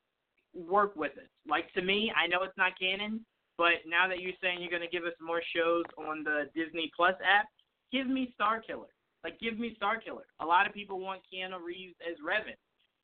work 0.53 0.95
with 0.95 1.17
it. 1.17 1.29
Like 1.45 1.71
to 1.73 1.81
me, 1.81 2.11
I 2.15 2.27
know 2.27 2.43
it's 2.43 2.55
not 2.57 2.79
canon, 2.79 3.25
but 3.57 3.85
now 3.85 4.07
that 4.07 4.21
you're 4.21 4.35
saying 4.41 4.61
you're 4.61 4.69
going 4.69 4.81
to 4.81 4.87
give 4.87 5.05
us 5.05 5.19
more 5.19 5.41
shows 5.41 5.85
on 5.97 6.23
the 6.23 6.49
Disney 6.55 6.89
Plus 6.95 7.15
app, 7.21 7.47
give 7.91 8.07
me 8.07 8.33
Starkiller. 8.39 8.91
Like, 9.23 9.39
give 9.39 9.57
me 9.57 9.75
Starkiller. 9.75 10.25
A 10.39 10.45
lot 10.45 10.67
of 10.67 10.73
people 10.73 10.99
want 10.99 11.21
Keanu 11.31 11.59
Reeves 11.61 11.95
as 12.07 12.15
Revan. 12.19 12.55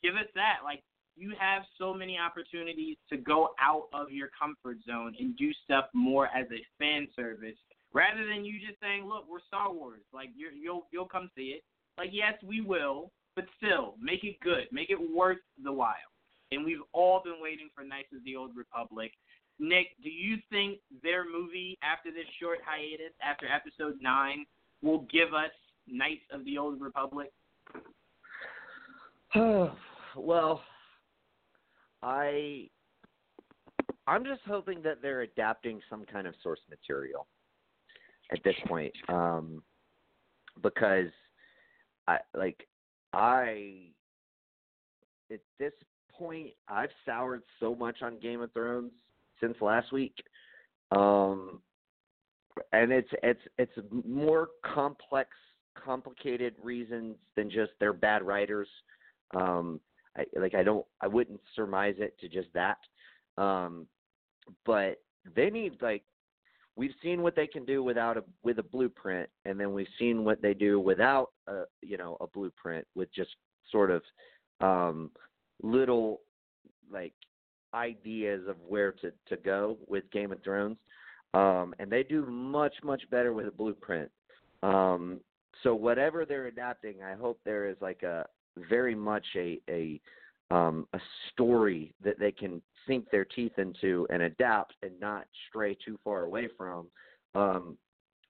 Give 0.03 0.15
us 0.15 0.27
that. 0.35 0.59
Like, 0.63 0.83
you 1.15 1.33
have 1.39 1.63
so 1.77 1.93
many 1.93 2.17
opportunities 2.17 2.97
to 3.09 3.17
go 3.17 3.49
out 3.59 3.87
of 3.93 4.11
your 4.11 4.29
comfort 4.37 4.77
zone 4.87 5.13
and 5.19 5.35
do 5.37 5.51
stuff 5.63 5.85
more 5.93 6.27
as 6.27 6.47
a 6.51 6.65
fan 6.79 7.07
service 7.15 7.57
rather 7.93 8.25
than 8.25 8.45
you 8.45 8.59
just 8.65 8.79
saying, 8.81 9.05
"Look, 9.05 9.25
we're 9.29 9.41
Star 9.47 9.71
Wars." 9.71 10.01
Like, 10.13 10.29
you're, 10.35 10.51
you'll 10.51 10.87
you'll 10.91 11.07
come 11.07 11.29
see 11.35 11.55
it. 11.57 11.63
Like, 11.97 12.09
yes, 12.11 12.33
we 12.43 12.61
will, 12.61 13.11
but 13.35 13.45
still, 13.57 13.95
make 14.01 14.23
it 14.23 14.39
good. 14.39 14.67
Make 14.71 14.89
it 14.89 14.99
worth 14.99 15.39
the 15.63 15.71
while. 15.71 15.95
And 16.51 16.65
we've 16.65 16.81
all 16.93 17.21
been 17.23 17.41
waiting 17.41 17.69
for 17.75 17.83
Knights 17.83 18.13
of 18.13 18.23
the 18.23 18.35
Old 18.35 18.55
Republic. 18.55 19.11
Nick, 19.59 19.87
do 20.03 20.09
you 20.09 20.37
think 20.49 20.79
their 21.03 21.23
movie 21.23 21.77
after 21.83 22.11
this 22.11 22.25
short 22.41 22.59
hiatus, 22.65 23.13
after 23.21 23.45
episode 23.47 23.99
nine, 24.01 24.45
will 24.81 25.05
give 25.11 25.33
us 25.33 25.51
Knights 25.87 26.23
of 26.31 26.43
the 26.45 26.57
Old 26.57 26.81
Republic? 26.81 27.31
Well, 30.15 30.61
I 32.03 32.69
I'm 34.07 34.25
just 34.25 34.41
hoping 34.45 34.81
that 34.83 35.01
they're 35.01 35.21
adapting 35.21 35.79
some 35.89 36.05
kind 36.05 36.27
of 36.27 36.33
source 36.41 36.59
material 36.69 37.27
at 38.31 38.43
this 38.43 38.55
point, 38.67 38.93
um, 39.09 39.61
because 40.61 41.09
I 42.07 42.17
like 42.35 42.67
I 43.13 43.87
at 45.31 45.39
this 45.59 45.73
point 46.11 46.49
I've 46.67 46.89
soured 47.05 47.43
so 47.59 47.75
much 47.75 48.01
on 48.01 48.19
Game 48.19 48.41
of 48.41 48.51
Thrones 48.53 48.91
since 49.39 49.55
last 49.61 49.91
week, 49.91 50.15
um, 50.91 51.61
and 52.73 52.91
it's 52.91 53.09
it's 53.23 53.41
it's 53.57 53.77
more 54.05 54.49
complex, 54.63 55.29
complicated 55.75 56.55
reasons 56.61 57.15
than 57.35 57.49
just 57.49 57.71
they're 57.79 57.93
bad 57.93 58.23
writers. 58.23 58.67
Um, 59.35 59.79
I, 60.17 60.25
like 60.37 60.55
I 60.55 60.63
don't, 60.63 60.85
I 61.01 61.07
wouldn't 61.07 61.41
surmise 61.55 61.95
it 61.97 62.17
to 62.19 62.27
just 62.27 62.49
that. 62.53 62.77
Um, 63.37 63.87
but 64.65 65.01
they 65.35 65.49
need 65.49 65.81
like 65.81 66.03
we've 66.75 66.93
seen 67.01 67.21
what 67.21 67.35
they 67.35 67.47
can 67.47 67.65
do 67.65 67.83
without 67.83 68.17
a 68.17 68.23
with 68.43 68.59
a 68.59 68.63
blueprint, 68.63 69.29
and 69.45 69.59
then 69.59 69.73
we've 69.73 69.87
seen 69.99 70.23
what 70.23 70.41
they 70.41 70.53
do 70.53 70.79
without 70.79 71.29
a 71.47 71.63
you 71.81 71.97
know 71.97 72.17
a 72.21 72.27
blueprint 72.27 72.85
with 72.95 73.13
just 73.13 73.31
sort 73.71 73.91
of 73.91 74.01
um, 74.61 75.11
little 75.61 76.21
like 76.91 77.13
ideas 77.73 78.41
of 78.47 78.55
where 78.67 78.91
to 78.91 79.11
to 79.27 79.37
go 79.37 79.77
with 79.87 80.09
Game 80.11 80.31
of 80.31 80.43
Thrones. 80.43 80.77
Um, 81.33 81.73
and 81.79 81.89
they 81.89 82.03
do 82.03 82.25
much 82.25 82.73
much 82.83 83.03
better 83.09 83.33
with 83.33 83.47
a 83.47 83.51
blueprint. 83.51 84.11
Um, 84.63 85.21
so 85.63 85.75
whatever 85.75 86.25
they're 86.25 86.47
adapting, 86.47 87.03
I 87.03 87.13
hope 87.13 87.39
there 87.45 87.69
is 87.69 87.77
like 87.81 88.03
a 88.03 88.25
very 88.69 88.95
much 88.95 89.25
a 89.35 89.59
a 89.69 89.99
um, 90.49 90.87
a 90.93 90.99
story 91.31 91.93
that 92.03 92.19
they 92.19 92.31
can 92.31 92.61
sink 92.87 93.09
their 93.09 93.23
teeth 93.25 93.57
into 93.57 94.05
and 94.09 94.23
adapt 94.23 94.73
and 94.83 94.99
not 94.99 95.25
stray 95.47 95.77
too 95.85 95.97
far 96.03 96.23
away 96.23 96.49
from. 96.57 96.87
Um, 97.35 97.77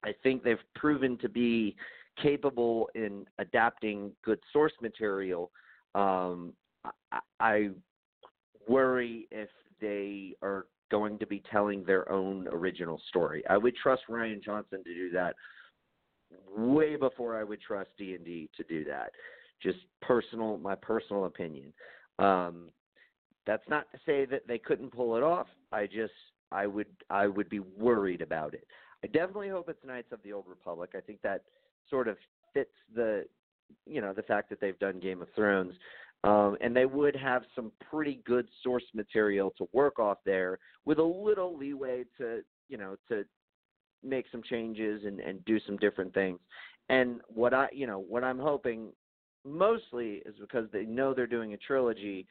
I 0.04 0.14
think 0.22 0.44
they've 0.44 0.58
proven 0.76 1.18
to 1.20 1.30
be 1.30 1.76
capable 2.22 2.90
in 2.94 3.26
adapting 3.40 4.12
good 4.24 4.40
source 4.54 4.74
material. 4.82 5.52
Um, 5.96 6.54
I, 7.12 7.20
I 7.40 7.70
worry 8.68 9.28
if 9.32 9.50
they 9.80 10.36
are 10.44 10.68
going 10.92 11.18
to 11.20 11.26
be 11.26 11.42
telling 11.50 11.84
their 11.84 12.12
own 12.12 12.48
original 12.50 13.02
story. 13.08 13.44
I 13.50 13.58
would 13.58 13.76
trust 13.76 14.04
Rian 14.10 14.44
Johnson 14.44 14.84
to 14.84 14.94
do 14.94 15.10
that 15.12 15.36
way 16.56 16.96
before 16.96 17.40
I 17.40 17.44
would 17.44 17.62
trust 17.62 17.90
D 17.98 18.14
and 18.14 18.26
D 18.26 18.50
to 18.58 18.64
do 18.64 18.84
that. 18.86 19.12
Just 19.62 19.80
personal, 20.02 20.58
my 20.58 20.76
personal 20.76 21.26
opinion. 21.26 21.74
Um, 22.20 22.70
that's 23.46 23.68
not 23.70 23.92
to 23.92 24.00
say 24.06 24.26
that 24.26 24.48
they 24.48 24.58
couldn't 24.58 24.92
pull 24.92 25.16
it 25.18 25.24
off. 25.24 25.48
I 25.72 25.86
just, 25.86 26.14
I 26.52 26.68
would, 26.68 26.88
I 27.10 27.28
would 27.28 27.50
be 27.50 27.60
worried 27.60 28.22
about 28.22 28.54
it. 28.54 28.66
I 29.04 29.08
definitely 29.08 29.50
hope 29.50 29.70
it's 29.70 29.84
Knights 29.86 30.12
of 30.12 30.20
the 30.24 30.34
Old 30.34 30.46
Republic. 30.48 30.92
I 30.96 31.02
think 31.02 31.22
that 31.24 31.44
sort 31.90 32.08
of 32.08 32.18
fits 32.54 32.70
the, 32.94 33.26
you 33.86 34.02
know 34.02 34.14
the 34.14 34.24
fact 34.24 34.50
that 34.50 34.60
they've 34.60 34.78
done 34.80 35.00
Game 35.00 35.22
of 35.22 35.28
Thrones, 35.36 35.74
um, 36.24 36.58
and 36.62 36.76
they 36.76 36.86
would 36.86 37.16
have 37.16 37.44
some 37.56 37.72
pretty 37.90 38.22
good 38.26 38.48
source 38.64 38.84
material 38.94 39.54
to 39.58 39.68
work 39.74 40.00
off 40.00 40.18
there 40.26 40.60
with 40.86 41.00
a 41.00 41.04
little 41.04 41.58
leeway 41.58 42.04
to 42.18 42.42
you 42.70 42.78
know 42.78 42.96
to 43.08 43.24
make 44.04 44.26
some 44.32 44.44
changes 44.44 45.04
and 45.06 45.20
and 45.20 45.44
do 45.46 45.60
some 45.66 45.78
different 45.78 46.14
things. 46.14 46.40
And 46.90 47.22
what 47.28 47.54
I 47.54 47.68
you 47.72 47.88
know 47.88 48.00
what 48.00 48.24
I'm 48.24 48.40
hoping 48.40 48.90
mostly 49.46 50.22
is 50.26 50.36
because 50.40 50.68
they 50.72 50.84
know 50.84 51.14
they're 51.14 51.28
doing 51.28 51.54
a 51.54 51.58
trilogy, 51.58 52.28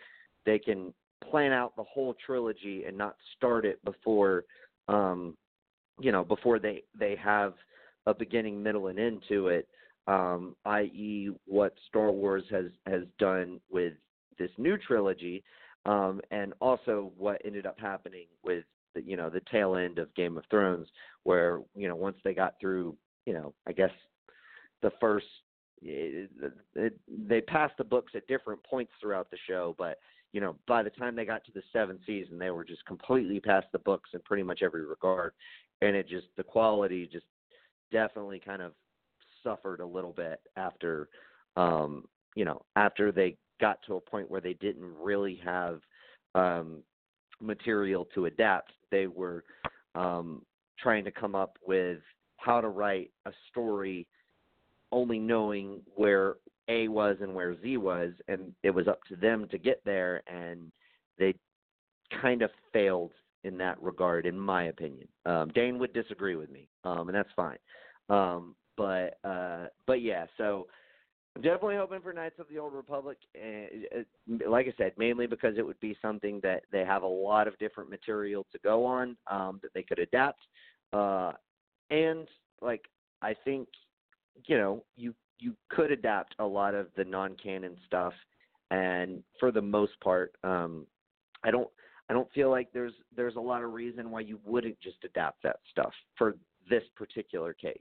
they 0.46 0.58
can 0.58 0.92
plan 1.28 1.52
out 1.52 1.76
the 1.76 1.84
whole 1.84 2.14
trilogy 2.24 2.84
and 2.84 2.96
not 2.96 3.16
start 3.36 3.64
it 3.64 3.82
before 3.84 4.44
um 4.88 5.36
you 6.00 6.10
know 6.12 6.24
before 6.24 6.58
they 6.58 6.82
they 6.98 7.16
have 7.16 7.54
a 8.06 8.14
beginning 8.14 8.62
middle 8.62 8.86
and 8.88 8.98
end 8.98 9.22
to 9.28 9.48
it 9.48 9.68
um 10.06 10.56
i.e. 10.64 11.28
what 11.46 11.74
Star 11.88 12.10
Wars 12.10 12.44
has 12.50 12.66
has 12.86 13.02
done 13.18 13.60
with 13.70 13.92
this 14.38 14.50
new 14.56 14.78
trilogy 14.78 15.44
um 15.84 16.20
and 16.30 16.54
also 16.60 17.12
what 17.16 17.40
ended 17.44 17.66
up 17.66 17.78
happening 17.78 18.26
with 18.42 18.64
the 18.94 19.02
you 19.02 19.16
know 19.16 19.28
the 19.28 19.42
tail 19.52 19.76
end 19.76 19.98
of 19.98 20.12
Game 20.14 20.38
of 20.38 20.44
Thrones 20.50 20.88
where 21.24 21.60
you 21.74 21.86
know 21.86 21.96
once 21.96 22.16
they 22.24 22.32
got 22.32 22.54
through 22.60 22.96
you 23.26 23.34
know 23.34 23.52
I 23.66 23.72
guess 23.72 23.92
the 24.82 24.90
first 25.00 25.26
it, 25.82 26.30
it, 26.74 26.98
they 27.08 27.40
passed 27.40 27.74
the 27.78 27.84
books 27.84 28.12
at 28.14 28.26
different 28.26 28.62
points 28.64 28.92
throughout 29.00 29.30
the 29.30 29.38
show 29.46 29.74
but 29.78 29.98
you 30.32 30.40
know, 30.40 30.56
by 30.66 30.82
the 30.82 30.90
time 30.90 31.16
they 31.16 31.24
got 31.24 31.44
to 31.44 31.52
the 31.52 31.62
seventh 31.72 32.00
season, 32.06 32.38
they 32.38 32.50
were 32.50 32.64
just 32.64 32.84
completely 32.86 33.40
past 33.40 33.66
the 33.72 33.78
books 33.80 34.10
in 34.12 34.20
pretty 34.20 34.42
much 34.42 34.62
every 34.62 34.84
regard, 34.84 35.32
and 35.80 35.96
it 35.96 36.08
just 36.08 36.26
the 36.36 36.42
quality 36.42 37.08
just 37.10 37.26
definitely 37.90 38.38
kind 38.38 38.62
of 38.62 38.72
suffered 39.42 39.80
a 39.80 39.86
little 39.86 40.12
bit 40.12 40.40
after, 40.56 41.08
um, 41.56 42.04
you 42.36 42.44
know, 42.44 42.62
after 42.76 43.10
they 43.10 43.36
got 43.60 43.78
to 43.86 43.96
a 43.96 44.00
point 44.00 44.30
where 44.30 44.40
they 44.40 44.54
didn't 44.54 44.94
really 45.00 45.40
have 45.44 45.80
um, 46.34 46.82
material 47.40 48.06
to 48.14 48.26
adapt. 48.26 48.72
They 48.90 49.08
were 49.08 49.42
um, 49.96 50.42
trying 50.78 51.04
to 51.04 51.10
come 51.10 51.34
up 51.34 51.58
with 51.66 51.98
how 52.36 52.60
to 52.60 52.68
write 52.68 53.10
a 53.26 53.32
story 53.50 54.06
only 54.92 55.18
knowing 55.18 55.80
where 55.94 56.36
a 56.68 56.88
was 56.88 57.16
and 57.20 57.34
where 57.34 57.60
Z 57.60 57.76
was, 57.78 58.12
and 58.28 58.52
it 58.62 58.70
was 58.70 58.88
up 58.88 59.02
to 59.08 59.16
them 59.16 59.48
to 59.50 59.58
get 59.58 59.80
there, 59.84 60.22
and 60.26 60.70
they 61.18 61.34
kind 62.20 62.42
of 62.42 62.50
failed 62.72 63.12
in 63.44 63.56
that 63.58 63.80
regard, 63.82 64.26
in 64.26 64.38
my 64.38 64.64
opinion. 64.64 65.08
Um, 65.26 65.50
Dane 65.54 65.78
would 65.78 65.92
disagree 65.92 66.36
with 66.36 66.50
me, 66.50 66.68
um, 66.84 67.08
and 67.08 67.14
that's 67.14 67.30
fine. 67.34 67.58
Um, 68.08 68.54
but 68.76 69.18
uh, 69.24 69.66
but 69.86 70.02
yeah, 70.02 70.26
so 70.36 70.66
I'm 71.36 71.42
definitely 71.42 71.76
hoping 71.76 72.00
for 72.00 72.12
Knights 72.12 72.38
of 72.38 72.46
the 72.50 72.58
Old 72.58 72.72
Republic. 72.72 73.18
And 73.40 74.04
like 74.46 74.66
I 74.66 74.74
said, 74.76 74.92
mainly 74.98 75.26
because 75.26 75.54
it 75.58 75.66
would 75.66 75.80
be 75.80 75.96
something 76.02 76.40
that 76.42 76.64
they 76.72 76.84
have 76.84 77.02
a 77.02 77.06
lot 77.06 77.46
of 77.46 77.58
different 77.58 77.90
material 77.90 78.46
to 78.52 78.58
go 78.58 78.84
on 78.84 79.16
um, 79.30 79.60
that 79.62 79.72
they 79.74 79.82
could 79.82 79.98
adapt, 79.98 80.42
uh, 80.92 81.32
and 81.90 82.26
like 82.60 82.82
I 83.22 83.34
think 83.44 83.68
you 84.46 84.56
know 84.56 84.84
you 84.96 85.14
you 85.38 85.54
could 85.70 85.90
adapt 85.90 86.34
a 86.38 86.44
lot 86.44 86.74
of 86.74 86.88
the 86.96 87.04
non-canon 87.04 87.76
stuff, 87.86 88.12
and 88.70 89.22
for 89.38 89.50
the 89.50 89.62
most 89.62 89.98
part, 90.00 90.34
um, 90.44 90.86
I 91.44 91.50
don't 91.50 91.68
I 92.08 92.12
don't 92.12 92.30
feel 92.32 92.50
like 92.50 92.68
there's 92.72 92.92
there's 93.16 93.36
a 93.36 93.40
lot 93.40 93.62
of 93.62 93.72
reason 93.72 94.10
why 94.10 94.20
you 94.20 94.38
wouldn't 94.44 94.80
just 94.80 94.98
adapt 95.04 95.42
that 95.42 95.56
stuff 95.70 95.92
for 96.16 96.36
this 96.68 96.82
particular 96.96 97.54
case. 97.54 97.80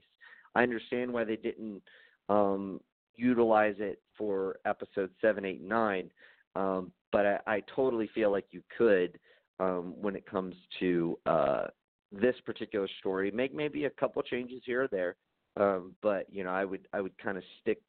I 0.54 0.62
understand 0.62 1.12
why 1.12 1.24
they 1.24 1.36
didn't 1.36 1.82
um, 2.28 2.80
utilize 3.16 3.76
it 3.78 4.00
for 4.16 4.58
episode 4.64 5.10
seven, 5.20 5.44
eight, 5.44 5.62
nine, 5.62 6.10
um, 6.56 6.92
but 7.12 7.26
I, 7.26 7.38
I 7.46 7.62
totally 7.74 8.08
feel 8.14 8.30
like 8.30 8.46
you 8.50 8.62
could 8.76 9.18
um, 9.60 9.94
when 10.00 10.16
it 10.16 10.26
comes 10.26 10.54
to 10.80 11.18
uh, 11.26 11.64
this 12.12 12.34
particular 12.44 12.88
story. 12.98 13.30
Make 13.30 13.54
maybe 13.54 13.84
a 13.84 13.90
couple 13.90 14.22
changes 14.22 14.62
here 14.64 14.84
or 14.84 14.88
there, 14.88 15.16
um, 15.56 15.94
but 16.02 16.26
you 16.30 16.44
know, 16.44 16.50
I 16.50 16.64
would 16.64 16.86
I 16.92 17.00
would 17.00 17.16
kind 17.18 17.36
of 17.36 17.44
stick 17.60 17.80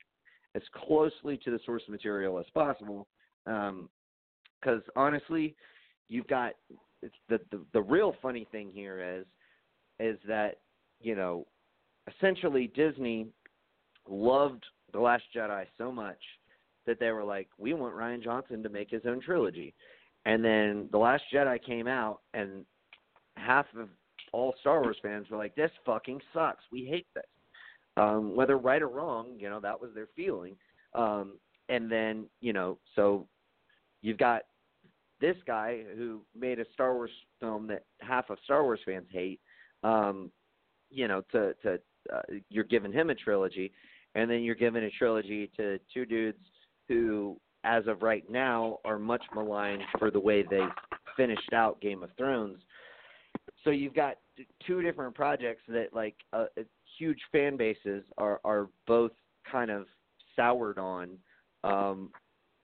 as 0.55 0.61
closely 0.73 1.37
to 1.43 1.51
the 1.51 1.59
source 1.65 1.83
material 1.87 2.39
as 2.39 2.45
possible, 2.53 3.07
because 3.45 3.69
um, 4.65 4.81
honestly, 4.95 5.55
you've 6.09 6.27
got 6.27 6.53
the, 7.29 7.39
the 7.51 7.61
the 7.73 7.81
real 7.81 8.15
funny 8.21 8.47
thing 8.51 8.71
here 8.73 9.19
is 9.19 9.25
is 9.99 10.19
that 10.27 10.57
you 10.99 11.15
know 11.15 11.45
essentially 12.15 12.71
Disney 12.75 13.27
loved 14.09 14.65
the 14.91 14.99
Last 14.99 15.23
Jedi 15.35 15.65
so 15.77 15.91
much 15.91 16.19
that 16.87 16.99
they 16.99 17.11
were 17.11 17.23
like, 17.23 17.47
we 17.59 17.73
want 17.73 17.95
Rian 17.95 18.23
Johnson 18.23 18.63
to 18.63 18.69
make 18.69 18.89
his 18.89 19.03
own 19.07 19.21
trilogy, 19.21 19.73
and 20.25 20.43
then 20.43 20.89
the 20.91 20.97
Last 20.97 21.23
Jedi 21.33 21.63
came 21.63 21.87
out 21.87 22.21
and 22.33 22.65
half 23.37 23.67
of 23.77 23.87
all 24.33 24.53
Star 24.61 24.81
Wars 24.81 24.97
fans 25.01 25.29
were 25.29 25.37
like, 25.37 25.55
this 25.55 25.71
fucking 25.85 26.19
sucks. 26.33 26.63
We 26.71 26.85
hate 26.85 27.07
this 27.13 27.23
um, 27.97 28.35
whether 28.35 28.57
right 28.57 28.81
or 28.81 28.87
wrong, 28.87 29.35
you 29.37 29.49
know, 29.49 29.59
that 29.59 29.79
was 29.79 29.91
their 29.93 30.07
feeling. 30.15 30.55
Um, 30.93 31.37
and 31.69 31.91
then, 31.91 32.25
you 32.41 32.53
know, 32.53 32.77
so 32.95 33.27
you've 34.01 34.17
got 34.17 34.43
this 35.19 35.37
guy 35.45 35.83
who 35.95 36.21
made 36.37 36.59
a 36.59 36.65
Star 36.73 36.93
Wars 36.93 37.11
film 37.39 37.67
that 37.67 37.83
half 38.01 38.29
of 38.29 38.37
Star 38.43 38.63
Wars 38.63 38.79
fans 38.85 39.07
hate. 39.11 39.39
Um, 39.83 40.31
you 40.89 41.07
know, 41.07 41.21
to 41.31 41.53
to 41.63 41.79
uh, 42.13 42.21
you're 42.49 42.63
giving 42.63 42.91
him 42.91 43.09
a 43.09 43.15
trilogy, 43.15 43.71
and 44.15 44.29
then 44.29 44.41
you're 44.41 44.55
giving 44.55 44.83
a 44.83 44.89
trilogy 44.91 45.49
to 45.55 45.79
two 45.93 46.05
dudes 46.05 46.39
who, 46.87 47.39
as 47.63 47.87
of 47.87 48.01
right 48.01 48.29
now, 48.29 48.79
are 48.83 48.99
much 48.99 49.23
maligned 49.33 49.83
for 49.97 50.11
the 50.11 50.19
way 50.19 50.43
they 50.43 50.65
finished 51.15 51.53
out 51.53 51.79
Game 51.81 52.03
of 52.03 52.09
Thrones. 52.17 52.59
So 53.63 53.69
you've 53.69 53.93
got 53.93 54.15
two 54.65 54.81
different 54.81 55.15
projects 55.15 55.61
that 55.67 55.93
like 55.93 56.15
uh, 56.33 56.45
huge 57.01 57.21
fan 57.31 57.57
bases 57.57 58.03
are 58.19 58.39
are 58.43 58.69
both 58.85 59.11
kind 59.51 59.71
of 59.71 59.87
soured 60.35 60.77
on. 60.77 61.17
Um, 61.63 62.11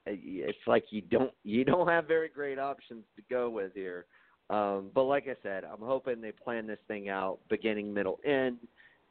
it's 0.05 0.67
like 0.67 0.85
you 0.91 1.01
don't 1.01 1.31
you 1.43 1.65
don't 1.65 1.87
have 1.87 2.07
very 2.07 2.29
great 2.29 2.59
options 2.59 3.03
to 3.15 3.23
go 3.29 3.49
with 3.49 3.73
here. 3.73 4.05
Um, 4.49 4.91
but 4.93 5.03
like 5.03 5.27
I 5.27 5.35
said, 5.43 5.63
I'm 5.65 5.81
hoping 5.81 6.21
they 6.21 6.31
plan 6.31 6.67
this 6.67 6.79
thing 6.87 7.09
out 7.09 7.39
beginning, 7.49 7.93
middle, 7.93 8.19
end. 8.23 8.59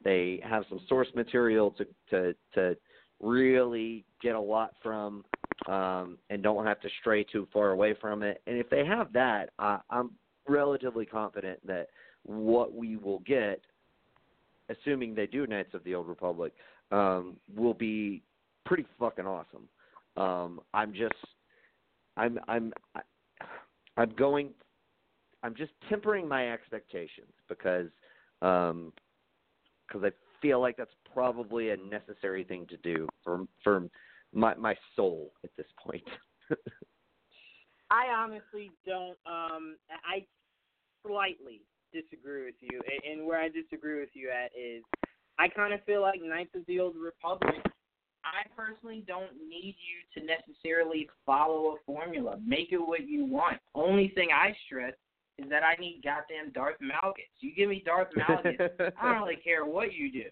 They 0.03 0.39
have 0.43 0.63
some 0.69 0.79
source 0.87 1.09
material 1.13 1.71
to 1.71 1.85
to 2.11 2.35
to 2.55 2.77
really 3.19 4.05
get 4.21 4.35
a 4.35 4.39
lot 4.39 4.71
from, 4.81 5.25
um, 5.67 6.17
and 6.29 6.41
don't 6.41 6.65
have 6.65 6.79
to 6.81 6.89
stray 7.01 7.23
too 7.23 7.47
far 7.51 7.71
away 7.71 7.95
from 7.99 8.23
it. 8.23 8.41
And 8.47 8.57
if 8.57 8.69
they 8.69 8.85
have 8.85 9.11
that, 9.13 9.49
I, 9.59 9.79
I'm 9.89 10.11
relatively 10.47 11.05
confident 11.05 11.59
that 11.65 11.87
what 12.23 12.73
we 12.73 12.95
will 12.95 13.19
get 13.19 13.61
assuming 14.69 15.15
they 15.15 15.27
do 15.27 15.47
Knights 15.47 15.73
of 15.73 15.83
the 15.83 15.95
Old 15.95 16.07
Republic, 16.07 16.53
um, 16.91 17.37
will 17.55 17.73
be 17.73 18.23
pretty 18.65 18.85
fucking 18.99 19.25
awesome. 19.25 19.67
Um, 20.15 20.61
I'm 20.73 20.93
just, 20.93 21.13
I'm, 22.15 22.39
I'm, 22.47 22.73
I'm 23.97 24.09
going, 24.15 24.49
I'm 25.43 25.55
just 25.55 25.71
tempering 25.89 26.27
my 26.27 26.51
expectations 26.51 27.31
because, 27.47 27.89
um, 28.41 28.91
because 29.87 30.03
I 30.03 30.11
feel 30.41 30.59
like 30.59 30.77
that's 30.77 30.91
probably 31.13 31.71
a 31.71 31.77
necessary 31.77 32.43
thing 32.43 32.65
to 32.69 32.77
do 32.77 33.07
for 33.23 33.45
for 33.63 33.83
my 34.33 34.53
my 34.55 34.75
soul 34.95 35.31
at 35.43 35.49
this 35.57 35.67
point. 35.81 36.03
I 37.89 38.07
honestly 38.15 38.71
don't. 38.85 39.17
Um, 39.25 39.77
I 39.89 40.25
slightly 41.05 41.61
disagree 41.93 42.45
with 42.45 42.55
you, 42.61 42.81
and, 43.09 43.25
where 43.25 43.39
I 43.39 43.49
disagree 43.49 43.99
with 43.99 44.09
you 44.13 44.29
at 44.29 44.51
is, 44.57 44.83
I 45.39 45.47
kind 45.47 45.73
of 45.73 45.83
feel 45.83 46.01
like 46.01 46.21
Knights 46.21 46.55
of 46.55 46.65
the 46.67 46.79
Old 46.79 46.95
Republic. 46.95 47.61
I 48.25 48.47
personally 48.55 49.03
don't 49.07 49.31
need 49.47 49.75
you 49.77 50.19
to 50.19 50.27
necessarily 50.27 51.07
follow 51.25 51.75
a 51.75 51.75
formula. 51.85 52.37
Make 52.45 52.71
it 52.71 52.77
what 52.77 53.07
you 53.07 53.25
want. 53.25 53.57
Only 53.73 54.09
thing 54.15 54.29
I 54.33 54.55
stress 54.65 54.93
is 55.37 55.49
that 55.49 55.63
I 55.63 55.79
need 55.79 56.01
goddamn 56.03 56.51
Darth 56.51 56.77
Malgus. 56.81 57.29
You 57.39 57.53
give 57.55 57.69
me 57.69 57.83
Darth 57.85 58.09
Malgus, 58.17 58.93
I 58.97 59.13
don't 59.13 59.21
really 59.21 59.37
care 59.37 59.65
what 59.65 59.93
you 59.93 60.11
do. 60.11 60.25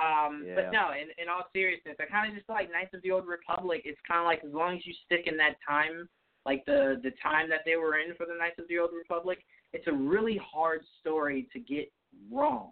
Um, 0.00 0.44
yeah. 0.46 0.54
But 0.56 0.72
no, 0.72 0.90
in, 0.92 1.08
in 1.22 1.28
all 1.28 1.44
seriousness, 1.52 1.96
I 2.00 2.06
kind 2.06 2.30
of 2.30 2.36
just 2.36 2.48
like 2.48 2.72
Knights 2.72 2.94
of 2.94 3.02
the 3.02 3.10
Old 3.10 3.26
Republic. 3.26 3.82
It's 3.84 4.00
kind 4.08 4.20
of 4.20 4.26
like 4.26 4.42
as 4.44 4.52
long 4.52 4.76
as 4.76 4.86
you 4.86 4.94
stick 5.04 5.26
in 5.26 5.36
that 5.36 5.56
time, 5.66 6.08
like 6.44 6.64
the 6.64 6.98
the 7.02 7.12
time 7.22 7.48
that 7.50 7.60
they 7.64 7.76
were 7.76 7.98
in 7.98 8.14
for 8.16 8.26
the 8.26 8.34
Knights 8.34 8.58
of 8.58 8.66
the 8.68 8.78
Old 8.78 8.90
Republic, 8.96 9.38
it's 9.72 9.86
a 9.86 9.92
really 9.92 10.40
hard 10.42 10.80
story 11.00 11.48
to 11.52 11.58
get 11.60 11.90
wrong. 12.30 12.70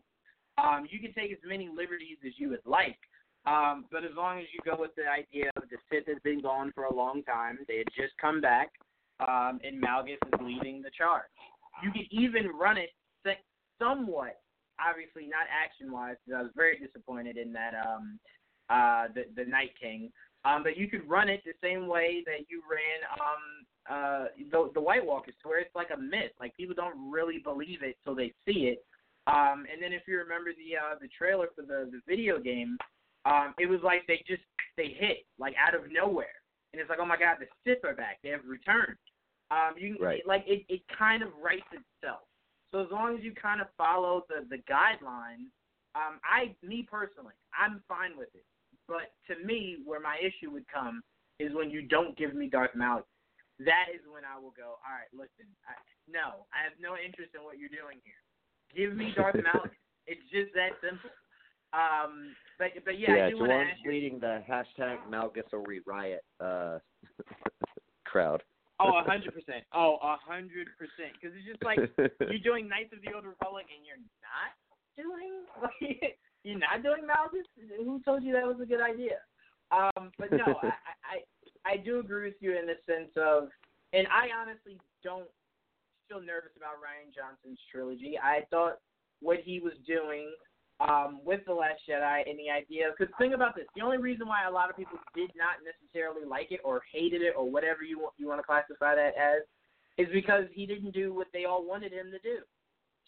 Um, 0.59 0.87
you 0.91 1.01
can 1.01 1.13
take 1.15 1.33
as 1.33 1.39
many 1.47 1.69
liberties 1.69 2.19
as 2.27 2.33
you 2.37 2.51
would 2.51 2.67
like, 2.67 2.99
um, 3.47 3.87
but 3.91 4.05
as 4.05 4.11
long 4.17 4.39
as 4.39 4.47
you 4.53 4.61
go 4.65 4.79
with 4.79 4.95
the 4.97 5.09
idea 5.09 5.51
of 5.57 5.63
the 5.71 5.77
Sith 5.91 6.07
has 6.07 6.19
been 6.23 6.41
gone 6.41 6.73
for 6.75 6.85
a 6.85 6.95
long 6.95 7.23
time, 7.23 7.59
they 7.67 7.79
had 7.79 7.89
just 7.97 8.13
come 8.21 8.41
back, 8.41 8.71
um, 9.21 9.61
and 9.65 9.83
Malgus 9.83 10.19
is 10.27 10.41
leading 10.43 10.83
the 10.83 10.91
charge. 10.97 11.25
You 11.83 11.91
can 11.93 12.07
even 12.11 12.49
run 12.49 12.77
it 12.77 12.91
somewhat, 13.81 14.39
obviously 14.79 15.25
not 15.27 15.49
action-wise, 15.49 16.17
because 16.25 16.39
I 16.39 16.43
was 16.43 16.53
very 16.55 16.79
disappointed 16.79 17.37
in 17.37 17.53
that 17.55 17.73
um, 17.75 18.21
uh, 18.69 19.09
the 19.15 19.25
the 19.35 19.49
Night 19.49 19.71
King. 19.81 20.13
Um, 20.45 20.63
but 20.63 20.77
you 20.77 20.89
could 20.89 21.09
run 21.09 21.29
it 21.29 21.43
the 21.45 21.53
same 21.63 21.87
way 21.89 22.23
that 22.27 22.49
you 22.49 22.63
ran 22.71 23.01
um, 23.21 23.60
uh, 23.89 24.24
the 24.51 24.70
the 24.74 24.81
White 24.81 25.05
Walkers, 25.05 25.35
to 25.43 25.48
where 25.48 25.61
it's 25.61 25.74
like 25.74 25.89
a 25.94 26.01
myth. 26.01 26.32
Like 26.39 26.57
people 26.57 26.74
don't 26.74 27.11
really 27.11 27.39
believe 27.39 27.82
it 27.82 27.97
till 28.05 28.15
they 28.15 28.32
see 28.47 28.69
it. 28.74 28.85
Um, 29.27 29.65
and 29.70 29.81
then 29.81 29.93
if 29.93 30.02
you 30.09 30.19
remember 30.19 30.51
the 30.52 30.77
uh, 30.77 30.98
the 31.01 31.09
trailer 31.16 31.48
for 31.55 31.62
the 31.62 31.90
the 31.90 32.01
video 32.09 32.39
game, 32.39 32.77
um, 33.24 33.55
it 33.59 33.66
was 33.66 33.81
like 33.82 34.07
they 34.07 34.23
just 34.27 34.43
they 34.77 34.94
hit 34.98 35.24
like 35.39 35.55
out 35.57 35.74
of 35.74 35.82
nowhere, 35.90 36.36
and 36.73 36.81
it's 36.81 36.90
like 36.90 36.98
oh 37.01 37.07
my 37.07 37.16
god, 37.16 37.36
the 37.40 37.47
Sith 37.65 37.85
are 37.85 37.94
back. 37.94 38.19
They 38.23 38.31
have 38.31 38.44
returned. 38.47 38.97
Um, 39.51 39.74
you 39.77 39.97
can, 39.97 40.05
Right. 40.05 40.27
like 40.27 40.44
it 40.47 40.65
it 40.69 40.82
kind 40.97 41.23
of 41.23 41.31
writes 41.43 41.66
itself. 41.73 42.20
So 42.73 42.81
as 42.81 42.90
long 42.90 43.16
as 43.16 43.24
you 43.24 43.32
kind 43.32 43.61
of 43.61 43.66
follow 43.77 44.24
the 44.28 44.47
the 44.48 44.62
guidelines, 44.70 45.51
um, 45.94 46.20
I 46.23 46.55
me 46.62 46.86
personally, 46.89 47.35
I'm 47.59 47.82
fine 47.89 48.16
with 48.16 48.28
it. 48.35 48.44
But 48.86 49.12
to 49.28 49.44
me, 49.44 49.78
where 49.85 50.01
my 50.01 50.16
issue 50.19 50.51
would 50.51 50.66
come 50.73 51.02
is 51.39 51.52
when 51.55 51.70
you 51.70 51.82
don't 51.82 52.16
give 52.16 52.35
me 52.35 52.48
Darth 52.48 52.74
Malak. 52.74 53.05
That 53.69 53.93
is 53.93 54.01
when 54.09 54.24
I 54.24 54.41
will 54.41 54.57
go. 54.57 54.81
All 54.81 54.97
right, 54.97 55.12
listen. 55.12 55.45
I, 55.69 55.77
no, 56.09 56.49
I 56.49 56.65
have 56.65 56.77
no 56.81 56.97
interest 56.97 57.37
in 57.37 57.45
what 57.45 57.61
you're 57.61 57.73
doing 57.73 58.01
here. 58.09 58.20
Give 58.73 58.97
me 58.97 59.12
Darth 59.12 59.37
Malak. 59.47 59.77
It's 60.09 60.24
just 60.32 60.57
that 60.57 60.81
simple. 60.81 61.12
Um, 61.77 62.32
but 62.59 62.73
but 62.89 62.99
yeah, 62.99 63.28
I 63.28 63.31
do 63.31 63.39
want 63.39 63.53
to 63.53 63.61
ask 63.61 63.78
you. 63.85 63.93
leading 63.93 64.19
the 64.19 64.43
hashtag 64.49 64.99
Malgus 65.12 65.47
or 65.53 65.62
riot 65.87 66.24
uh, 66.41 66.81
crowd. 68.09 68.43
Oh, 68.81 68.97
a 68.97 69.05
hundred 69.05 69.37
percent. 69.37 69.69
Oh, 69.77 70.01
a 70.01 70.16
hundred 70.16 70.73
percent. 70.81 71.12
Because 71.20 71.37
it's 71.37 71.45
just 71.45 71.62
like 71.62 71.78
you're 72.32 72.43
doing 72.43 72.65
Knights 72.65 72.97
of 72.97 73.05
the 73.05 73.12
Old 73.12 73.28
Republic 73.28 73.69
and 73.69 73.85
you're 73.85 74.01
not 74.24 74.57
doing 74.97 75.45
like 75.61 76.16
you're 76.43 76.59
not 76.59 76.82
doing 76.82 77.05
Malgus. 77.05 77.45
Who 77.77 78.01
told 78.03 78.24
you 78.24 78.32
that 78.32 78.49
was 78.49 78.57
a 78.57 78.66
good 78.66 78.81
idea? 78.81 79.20
Um, 79.70 80.11
but 80.19 80.32
no, 80.32 80.57
I, 80.65 80.97
I 81.05 81.16
I 81.65 81.77
do 81.77 82.01
agree 82.01 82.27
with 82.27 82.41
you 82.41 82.59
in 82.59 82.66
the 82.66 82.78
sense 82.87 83.11
of, 83.16 83.49
and 83.93 84.07
I 84.09 84.28
honestly 84.35 84.78
don't 85.05 85.28
feel 86.09 86.20
nervous 86.20 86.53
about 86.57 86.81
Rian 86.81 87.15
Johnson's 87.15 87.61
trilogy. 87.70 88.19
I 88.19 88.43
thought 88.51 88.78
what 89.20 89.39
he 89.45 89.61
was 89.61 89.74
doing 89.87 90.32
um, 90.81 91.20
with 91.24 91.41
the 91.47 91.53
Last 91.53 91.81
Jedi 91.89 92.28
and 92.28 92.39
the 92.39 92.51
idea. 92.51 92.91
Because 92.91 93.12
think 93.19 93.35
about 93.35 93.55
this: 93.55 93.66
the 93.77 93.82
only 93.82 93.99
reason 93.99 94.27
why 94.27 94.49
a 94.49 94.51
lot 94.51 94.70
of 94.70 94.77
people 94.77 94.99
did 95.15 95.31
not 95.37 95.61
necessarily 95.62 96.27
like 96.27 96.51
it 96.51 96.61
or 96.65 96.82
hated 96.93 97.23
it 97.23 97.35
or 97.37 97.49
whatever 97.49 97.82
you 97.82 97.99
want 97.99 98.15
you 98.16 98.27
want 98.27 98.41
to 98.41 98.47
classify 98.47 98.95
that 98.95 99.12
as, 99.16 99.43
is 99.99 100.09
because 100.12 100.45
he 100.53 100.66
didn't 100.66 100.93
do 100.93 101.12
what 101.12 101.28
they 101.32 101.45
all 101.45 101.65
wanted 101.66 101.93
him 101.93 102.11
to 102.11 102.19
do. 102.20 102.39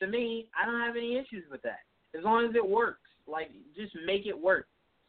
To 0.00 0.06
me, 0.06 0.48
I 0.60 0.66
don't 0.66 0.80
have 0.80 0.96
any 0.96 1.16
issues 1.16 1.44
with 1.50 1.62
that 1.62 1.80
as 2.16 2.24
long 2.24 2.44
as 2.44 2.54
it 2.54 2.66
works. 2.66 3.00
Like, 3.26 3.50
just 3.76 3.92
make 4.04 4.26
it 4.26 4.38
work. 4.38 4.66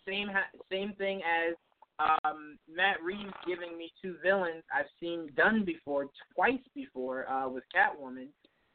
Same 0.07 0.27
ha- 0.27 0.51
same 0.71 0.93
thing 0.97 1.21
as 1.21 1.55
um, 1.99 2.57
Matt 2.73 3.01
Reeves 3.03 3.33
giving 3.47 3.77
me 3.77 3.91
two 4.01 4.15
villains 4.23 4.63
I've 4.73 4.89
seen 4.99 5.29
done 5.35 5.63
before, 5.63 6.07
twice 6.35 6.59
before, 6.73 7.29
uh, 7.29 7.49
with 7.49 7.63
Catwoman. 7.75 8.27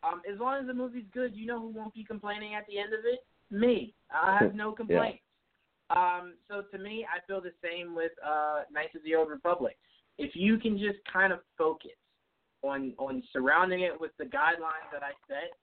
Um, 0.05 0.23
as 0.33 0.39
long 0.39 0.61
as 0.61 0.67
the 0.67 0.75
movie's 0.75 1.07
good, 1.13 1.35
you 1.35 1.47
know 1.47 1.61
who 1.61 1.69
won't 1.69 1.95
be 1.95 2.05
complaining 2.05 2.55
at 2.55 2.67
the 2.69 2.79
end 2.79 2.93
of 2.93 3.01
it? 3.05 3.21
Me. 3.51 3.95
I 4.13 4.39
have 4.41 4.55
no 4.55 4.73
complaints. 4.73 5.23
Um, 5.91 6.35
so 6.49 6.63
to 6.71 6.79
me, 6.79 7.07
I 7.09 7.25
feel 7.27 7.41
the 7.41 7.55
same 7.65 7.95
with 7.95 8.13
uh, 8.25 8.63
Knights 8.71 8.95
of 8.95 9.03
the 9.05 9.15
Old 9.15 9.31
Republic. 9.31 9.77
If 10.19 10.33
you 10.35 10.59
can 10.59 10.79
just 10.79 10.99
kind 11.11 11.33
of 11.33 11.41
focus 11.57 11.97
on 12.63 12.93
on 12.99 13.23
surrounding 13.33 13.83
it 13.83 13.99
with 13.99 14.11
the 14.19 14.25
guidelines 14.25 14.91
that 14.93 15.03
I 15.03 15.13
set, 15.27 15.55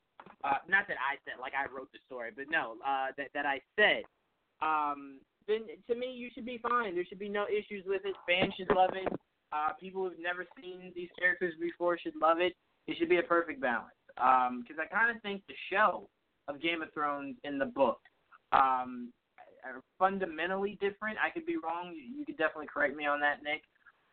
uh, 0.44 0.58
not 0.68 0.88
that 0.88 0.98
I 0.98 1.20
said 1.26 1.40
like 1.40 1.54
I 1.54 1.72
wrote 1.72 1.92
the 1.92 2.00
story, 2.06 2.32
but 2.36 2.46
no, 2.50 2.76
uh, 2.86 3.08
that 3.18 3.28
that 3.34 3.46
I 3.46 3.62
said, 3.76 4.04
um, 4.62 5.20
then 5.48 5.62
to 5.88 5.96
me 5.96 6.12
you 6.12 6.30
should 6.34 6.46
be 6.46 6.58
fine. 6.58 6.96
There 6.96 7.06
should 7.06 7.20
be 7.20 7.30
no 7.30 7.46
issues 7.46 7.84
with 7.86 8.02
it. 8.06 8.16
Fans 8.28 8.54
should 8.58 8.76
love 8.76 8.92
it. 8.94 9.12
Uh, 9.54 9.70
people 9.80 10.04
who've 10.04 10.20
never 10.20 10.46
seen 10.60 10.92
these 10.96 11.10
characters 11.18 11.54
before 11.60 11.98
should 11.98 12.16
love 12.22 12.40
it. 12.40 12.54
It 12.88 12.98
should 12.98 13.10
be 13.10 13.18
a 13.18 13.24
perfect 13.24 13.62
balance. 13.62 13.94
Because 14.16 14.78
I 14.82 14.86
kind 14.94 15.16
of 15.16 15.22
think 15.22 15.44
the 15.48 15.56
show 15.72 16.10
of 16.48 16.62
Game 16.62 16.82
of 16.82 16.92
Thrones 16.94 17.36
in 17.44 17.58
the 17.58 17.66
book 17.66 18.00
um, 18.52 19.12
are 19.64 19.82
fundamentally 19.98 20.78
different. 20.82 21.18
I 21.24 21.30
could 21.30 21.46
be 21.46 21.58
wrong. 21.58 21.94
You, 21.96 22.20
you 22.20 22.26
could 22.26 22.38
definitely 22.38 22.68
correct 22.72 22.96
me 22.96 23.06
on 23.06 23.20
that, 23.22 23.44
Nick. 23.44 23.62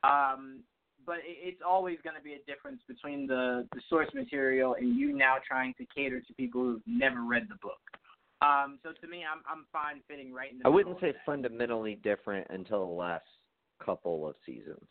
Um, 0.05 0.61
but 1.05 1.17
it, 1.19 1.55
it's 1.55 1.63
always 1.67 1.99
going 2.03 2.17
to 2.17 2.23
be 2.23 2.35
a 2.35 2.51
difference 2.51 2.81
between 2.89 3.27
the, 3.27 3.67
the 3.73 3.81
source 3.89 4.09
material 4.15 4.75
and 4.75 4.97
you 4.97 5.17
now 5.17 5.37
trying 5.47 5.75
to 5.79 5.87
cater 5.95 6.21
to 6.21 6.35
people 6.35 6.63
who've 6.63 6.83
never 6.87 7.23
read 7.23 7.47
the 7.49 7.57
book. 7.63 7.81
Um, 8.43 8.79
so 8.83 8.91
to 9.01 9.07
me, 9.07 9.23
I'm 9.25 9.43
I'm 9.49 9.67
fine 9.73 10.03
fitting 10.09 10.33
right 10.33 10.51
in 10.51 10.59
the 10.59 10.67
I 10.67 10.69
wouldn't 10.69 11.01
say 11.01 11.15
fundamentally 11.25 12.01
different 12.03 12.47
until 12.51 12.87
the 12.87 12.93
last 12.93 13.25
couple 13.85 14.27
of 14.29 14.35
seasons. 14.45 14.89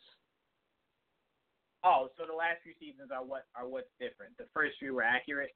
Oh, 1.84 2.10
so 2.18 2.26
the 2.26 2.34
last 2.34 2.58
few 2.64 2.74
seasons 2.80 3.10
are 3.14 3.24
what 3.24 3.46
are 3.56 3.68
what's 3.68 3.90
different. 4.00 4.38
The 4.38 4.46
first 4.54 4.76
few 4.80 4.94
were 4.94 5.04
accurate. 5.04 5.52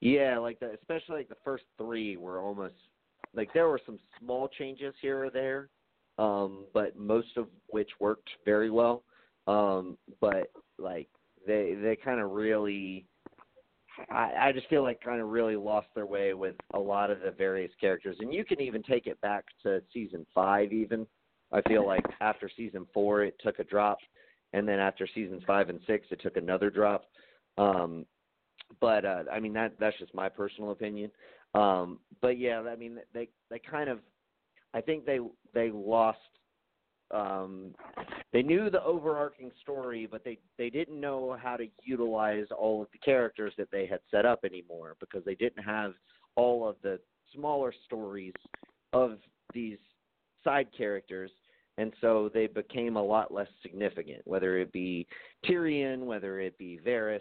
Yeah, 0.00 0.38
like 0.38 0.60
the 0.60 0.72
especially 0.72 1.16
like 1.16 1.28
the 1.28 1.36
first 1.44 1.64
three 1.76 2.16
were 2.16 2.40
almost 2.40 2.74
like 3.34 3.52
there 3.52 3.68
were 3.68 3.80
some 3.84 3.98
small 4.18 4.48
changes 4.48 4.94
here 5.00 5.24
or 5.24 5.30
there, 5.30 5.68
um, 6.18 6.64
but 6.72 6.96
most 6.96 7.36
of 7.36 7.48
which 7.68 7.90
worked 8.00 8.28
very 8.44 8.70
well. 8.70 9.04
Um, 9.46 9.98
but 10.20 10.50
like 10.78 11.08
they 11.46 11.74
they 11.80 11.96
kind 11.96 12.20
of 12.20 12.30
really, 12.30 13.06
I, 14.10 14.32
I 14.40 14.52
just 14.52 14.68
feel 14.68 14.82
like 14.82 15.00
kind 15.00 15.20
of 15.20 15.28
really 15.28 15.56
lost 15.56 15.88
their 15.94 16.06
way 16.06 16.34
with 16.34 16.54
a 16.74 16.78
lot 16.78 17.10
of 17.10 17.20
the 17.20 17.30
various 17.30 17.72
characters, 17.80 18.16
and 18.20 18.32
you 18.32 18.44
can 18.44 18.60
even 18.60 18.82
take 18.82 19.06
it 19.06 19.20
back 19.20 19.44
to 19.62 19.82
season 19.92 20.26
five. 20.34 20.72
Even 20.72 21.06
I 21.52 21.60
feel 21.62 21.86
like 21.86 22.04
after 22.20 22.50
season 22.56 22.86
four 22.92 23.22
it 23.22 23.36
took 23.42 23.58
a 23.58 23.64
drop, 23.64 23.98
and 24.52 24.66
then 24.66 24.78
after 24.78 25.06
seasons 25.14 25.42
five 25.46 25.68
and 25.68 25.80
six 25.86 26.06
it 26.10 26.20
took 26.22 26.36
another 26.36 26.70
drop. 26.70 27.04
Um, 27.58 28.06
but 28.80 29.04
uh, 29.04 29.24
I 29.30 29.40
mean 29.40 29.52
that 29.54 29.74
that's 29.78 29.98
just 29.98 30.14
my 30.14 30.28
personal 30.28 30.70
opinion. 30.70 31.10
Um, 31.54 31.98
but 32.20 32.38
yeah, 32.38 32.60
I 32.60 32.76
mean 32.76 32.98
they 33.12 33.28
they 33.50 33.58
kind 33.58 33.90
of 33.90 33.98
I 34.74 34.80
think 34.80 35.04
they 35.04 35.20
they 35.52 35.70
lost. 35.70 36.18
Um, 37.12 37.74
they 38.32 38.42
knew 38.42 38.70
the 38.70 38.82
overarching 38.82 39.50
story, 39.60 40.08
but 40.10 40.24
they 40.24 40.38
they 40.56 40.70
didn't 40.70 41.00
know 41.00 41.36
how 41.40 41.56
to 41.56 41.66
utilize 41.82 42.46
all 42.56 42.82
of 42.82 42.88
the 42.92 42.98
characters 42.98 43.52
that 43.58 43.70
they 43.70 43.86
had 43.86 44.00
set 44.10 44.24
up 44.24 44.40
anymore 44.44 44.96
because 45.00 45.24
they 45.24 45.34
didn't 45.34 45.62
have 45.62 45.92
all 46.36 46.66
of 46.66 46.76
the 46.82 46.98
smaller 47.34 47.72
stories 47.84 48.32
of 48.92 49.18
these 49.52 49.78
side 50.42 50.68
characters. 50.76 51.30
And 51.78 51.92
so 52.00 52.30
they 52.32 52.46
became 52.46 52.96
a 52.96 53.02
lot 53.02 53.32
less 53.32 53.48
significant 53.62 54.22
whether 54.24 54.58
it 54.58 54.72
be 54.72 55.06
Tyrion 55.46 56.00
whether 56.00 56.40
it 56.40 56.56
be 56.58 56.80
Varys. 56.84 57.20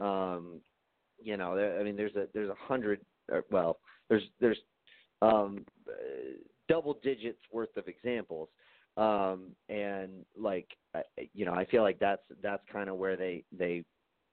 Um 0.00 0.60
you 1.22 1.36
know 1.36 1.56
i 1.80 1.82
mean 1.82 1.96
there's 1.96 2.16
a 2.16 2.26
there's 2.34 2.50
a 2.50 2.66
hundred 2.66 3.00
or, 3.30 3.44
well 3.50 3.78
there's 4.08 4.22
there's 4.40 4.58
um 5.20 5.64
uh, 5.88 5.92
double 6.68 6.98
digits 7.02 7.38
worth 7.52 7.76
of 7.76 7.86
examples 7.88 8.48
um 8.96 9.46
and 9.68 10.10
like 10.38 10.68
you 11.32 11.44
know 11.44 11.54
i 11.54 11.64
feel 11.66 11.82
like 11.82 11.98
that's 11.98 12.22
that's 12.42 12.62
kind 12.70 12.90
of 12.90 12.96
where 12.96 13.16
they 13.16 13.42
they 13.56 13.82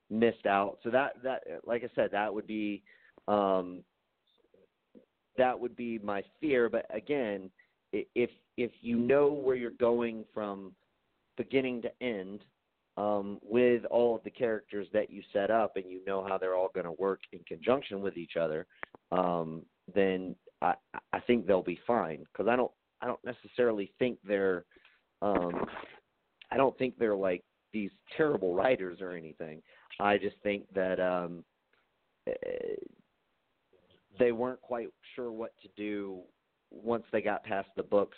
missed 0.09 0.45
out 0.45 0.77
so 0.83 0.89
that 0.89 1.13
that 1.23 1.43
like 1.65 1.83
i 1.83 1.89
said 1.95 2.09
that 2.11 2.33
would 2.33 2.47
be 2.47 2.81
um 3.27 3.83
that 5.37 5.57
would 5.57 5.75
be 5.75 5.97
my 5.99 6.21
fear 6.41 6.67
but 6.69 6.85
again 6.93 7.49
if 7.93 8.29
if 8.57 8.71
you 8.81 8.97
know 8.97 9.27
where 9.27 9.55
you're 9.55 9.71
going 9.71 10.25
from 10.33 10.73
beginning 11.37 11.81
to 11.81 11.89
end 12.01 12.43
um, 12.97 13.39
with 13.41 13.85
all 13.85 14.17
of 14.17 14.23
the 14.23 14.29
characters 14.29 14.87
that 14.91 15.09
you 15.09 15.23
set 15.31 15.49
up 15.49 15.77
and 15.77 15.85
you 15.89 16.01
know 16.05 16.25
how 16.27 16.37
they're 16.37 16.55
all 16.55 16.69
going 16.73 16.85
to 16.85 16.91
work 16.91 17.21
in 17.31 17.39
conjunction 17.47 18.01
with 18.01 18.17
each 18.17 18.35
other, 18.35 18.67
um, 19.13 19.63
then 19.95 20.35
I, 20.61 20.73
I 21.13 21.19
think 21.21 21.47
they'll 21.47 21.63
be 21.63 21.79
fine. 21.87 22.25
Because 22.31 22.49
I 22.49 22.57
don't 22.57 22.71
I 23.01 23.07
don't 23.07 23.23
necessarily 23.23 23.91
think 23.99 24.17
they're 24.23 24.65
um, 25.21 25.65
I 26.51 26.57
don't 26.57 26.77
think 26.77 26.97
they're 26.97 27.15
like 27.15 27.43
these 27.73 27.91
terrible 28.17 28.55
writers 28.55 28.99
or 29.01 29.11
anything. 29.11 29.61
I 29.99 30.17
just 30.17 30.37
think 30.43 30.63
that 30.73 30.99
um, 30.99 31.43
eh, 32.27 32.75
they 34.17 34.31
weren't 34.31 34.61
quite 34.61 34.89
sure 35.15 35.31
what 35.31 35.51
to 35.61 35.69
do 35.75 36.19
once 36.71 37.03
they 37.11 37.21
got 37.21 37.43
past 37.43 37.69
the 37.75 37.83
books 37.83 38.17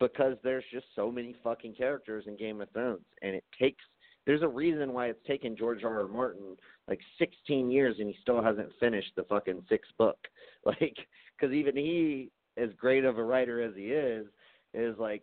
because 0.00 0.36
there's 0.42 0.64
just 0.72 0.86
so 0.94 1.10
many 1.10 1.34
fucking 1.42 1.74
characters 1.74 2.24
in 2.26 2.36
Game 2.36 2.60
of 2.60 2.70
Thrones 2.70 3.04
and 3.22 3.34
it 3.34 3.44
takes 3.60 3.82
there's 4.26 4.42
a 4.42 4.48
reason 4.48 4.94
why 4.94 5.08
it's 5.08 5.26
taken 5.26 5.56
George 5.56 5.84
R. 5.84 6.00
R. 6.00 6.08
Martin 6.08 6.56
like 6.88 7.00
16 7.18 7.70
years 7.70 7.96
and 7.98 8.08
he 8.08 8.16
still 8.20 8.42
hasn't 8.42 8.70
finished 8.80 9.12
the 9.16 9.24
fucking 9.24 9.62
sixth 9.68 9.92
book. 9.98 10.16
Like 10.66 10.96
cuz 11.38 11.52
even 11.52 11.76
he 11.76 12.30
as 12.56 12.70
great 12.78 13.04
of 13.04 13.18
a 13.18 13.24
writer 13.24 13.60
as 13.62 13.74
he 13.74 13.86
is 13.86 14.26
is 14.72 14.96
like 14.98 15.22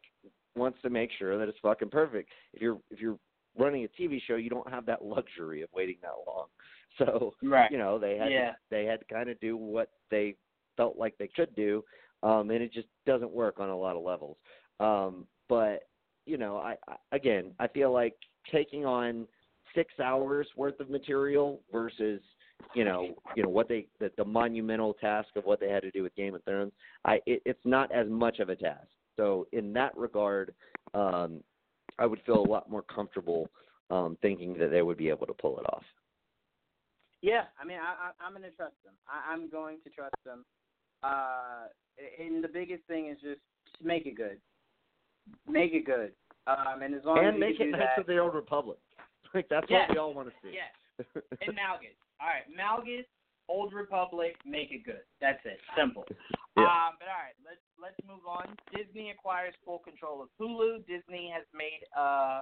wants 0.56 0.80
to 0.82 0.90
make 0.90 1.10
sure 1.18 1.38
that 1.38 1.48
it's 1.48 1.58
fucking 1.62 1.90
perfect. 1.90 2.30
If 2.54 2.62
you're 2.62 2.80
if 2.90 3.00
you're 3.00 3.18
running 3.58 3.84
a 3.86 4.02
TV 4.02 4.22
show, 4.26 4.36
you 4.36 4.50
don't 4.50 4.70
have 4.70 4.86
that 4.86 5.04
luxury 5.04 5.62
of 5.62 5.70
waiting 5.74 5.98
that 6.02 6.32
long. 6.32 6.48
So, 6.98 7.34
Right. 7.42 7.72
you 7.72 7.78
know, 7.78 7.98
they 7.98 8.18
had 8.18 8.32
Yeah. 8.32 8.52
to, 8.52 8.56
they 8.70 8.84
had 8.84 9.00
to 9.00 9.06
kind 9.06 9.30
of 9.30 9.40
do 9.40 9.56
what 9.56 9.92
they 10.10 10.36
felt 10.76 10.98
like 10.98 11.18
they 11.18 11.30
could 11.34 11.56
do 11.56 11.86
um, 12.24 12.52
and 12.52 12.62
it 12.62 12.72
just 12.74 12.88
doesn't 13.06 13.32
work 13.32 13.60
on 13.60 13.70
a 13.70 13.78
lot 13.78 13.96
of 13.96 14.04
levels. 14.04 14.38
Um, 14.80 15.26
but 15.50 15.84
you 16.26 16.38
know, 16.38 16.58
I, 16.58 16.76
I 16.88 16.96
again, 17.12 17.54
I 17.60 17.68
feel 17.68 17.92
like 17.92 18.16
taking 18.52 18.86
on 18.86 19.28
six 19.74 19.94
hours 20.00 20.48
worth 20.56 20.80
of 20.80 20.90
material 20.90 21.62
versus 21.72 22.22
you 22.76 22.84
know, 22.84 23.16
you 23.36 23.44
know 23.44 23.50
what 23.50 23.68
they 23.68 23.88
the, 24.00 24.12
the 24.18 24.26
monumental 24.26 24.94
task 24.96 25.30
of 25.36 25.46
what 25.46 25.60
they 25.60 25.70
had 25.70 25.84
to 25.84 25.92
do 25.92 26.04
with 26.04 26.16
Game 26.16 26.36
of 26.36 26.44
Thrones. 26.44 26.72
I 27.06 27.20
it, 27.26 27.42
it's 27.46 27.66
not 27.66 27.92
as 27.92 28.08
much 28.08 28.40
of 28.40 28.50
a 28.50 28.56
task. 28.56 28.88
So 29.18 29.48
in 29.52 29.74
that 29.74 29.96
regard, 29.98 30.54
um, 30.94 31.42
I 32.00 32.06
would 32.06 32.22
feel 32.26 32.40
a 32.40 32.50
lot 32.50 32.70
more 32.70 32.82
comfortable 32.82 33.50
um, 33.90 34.18
thinking 34.22 34.58
that 34.58 34.72
they 34.72 34.82
would 34.82 34.98
be 34.98 35.10
able 35.10 35.28
to 35.28 35.34
pull 35.34 35.60
it 35.60 35.66
off. 35.68 35.84
Yeah, 37.22 37.44
I 37.62 37.66
mean, 37.66 37.78
I, 37.78 38.10
I, 38.10 38.26
I'm 38.26 38.32
going 38.32 38.50
to 38.50 38.56
trust 38.56 38.76
them. 38.84 38.94
I, 39.08 39.32
I'm 39.32 39.50
going 39.50 39.78
to 39.84 39.90
trust 39.92 40.16
them. 40.26 40.44
Uh, 41.04 41.68
and 42.20 42.44
the 42.44 42.48
biggest 42.48 42.84
thing 42.88 43.10
is 43.10 43.18
just, 43.22 43.42
just 43.72 43.84
make 43.84 44.06
it 44.08 44.16
good. 44.16 44.38
Make 45.48 45.74
it 45.74 45.86
good. 45.86 46.14
Um, 46.48 46.82
and 46.82 46.96
as 46.96 47.02
long 47.06 47.20
and 47.20 47.36
as 47.36 47.40
make 47.40 47.60
it 47.60 47.70
Knights 47.70 47.84
that, 47.96 48.02
of 48.02 48.08
the 48.08 48.18
Old 48.18 48.34
Republic. 48.34 48.78
Like 49.34 49.48
that's 49.48 49.66
Yes. 49.70 49.88
what 49.88 49.96
we 49.96 49.98
all 49.98 50.14
want 50.14 50.28
to 50.28 50.34
see. 50.44 50.52
Yes. 50.52 51.16
And 51.48 51.56
Malgus. 51.56 51.96
All 52.22 52.30
right, 52.30 52.46
Malgus, 52.54 53.06
Old 53.50 53.74
Republic, 53.74 54.36
make 54.46 54.72
it 54.72 54.86
good. 54.86 55.02
That's 55.20 55.40
it. 55.46 55.60
Simple. 55.78 56.06
Yeah. 56.58 56.64
Um, 56.68 57.00
but 57.00 57.08
all 57.08 57.16
right, 57.16 57.40
let's 57.48 57.64
let's 57.80 57.96
move 58.04 58.28
on. 58.28 58.58
Disney 58.76 59.10
acquires 59.10 59.54
full 59.64 59.80
control 59.80 60.22
of 60.22 60.28
Hulu. 60.36 60.86
Disney 60.86 61.32
has 61.34 61.48
made 61.56 61.80
uh 61.98 62.42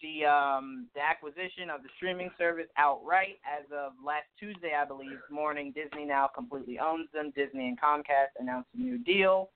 the 0.00 0.24
um 0.24 0.86
the 0.94 1.02
acquisition 1.02 1.68
of 1.68 1.82
the 1.82 1.88
streaming 1.96 2.30
service 2.38 2.70
outright 2.78 3.42
as 3.42 3.66
of 3.74 3.94
last 3.98 4.30
Tuesday, 4.38 4.78
I 4.80 4.84
believe 4.86 5.18
morning. 5.32 5.74
Disney 5.74 6.04
now 6.04 6.30
completely 6.32 6.78
owns 6.78 7.08
them. 7.12 7.32
Disney 7.34 7.66
and 7.66 7.80
Comcast 7.80 8.38
announced 8.38 8.68
a 8.78 8.80
new 8.80 8.98
deal, 8.98 9.50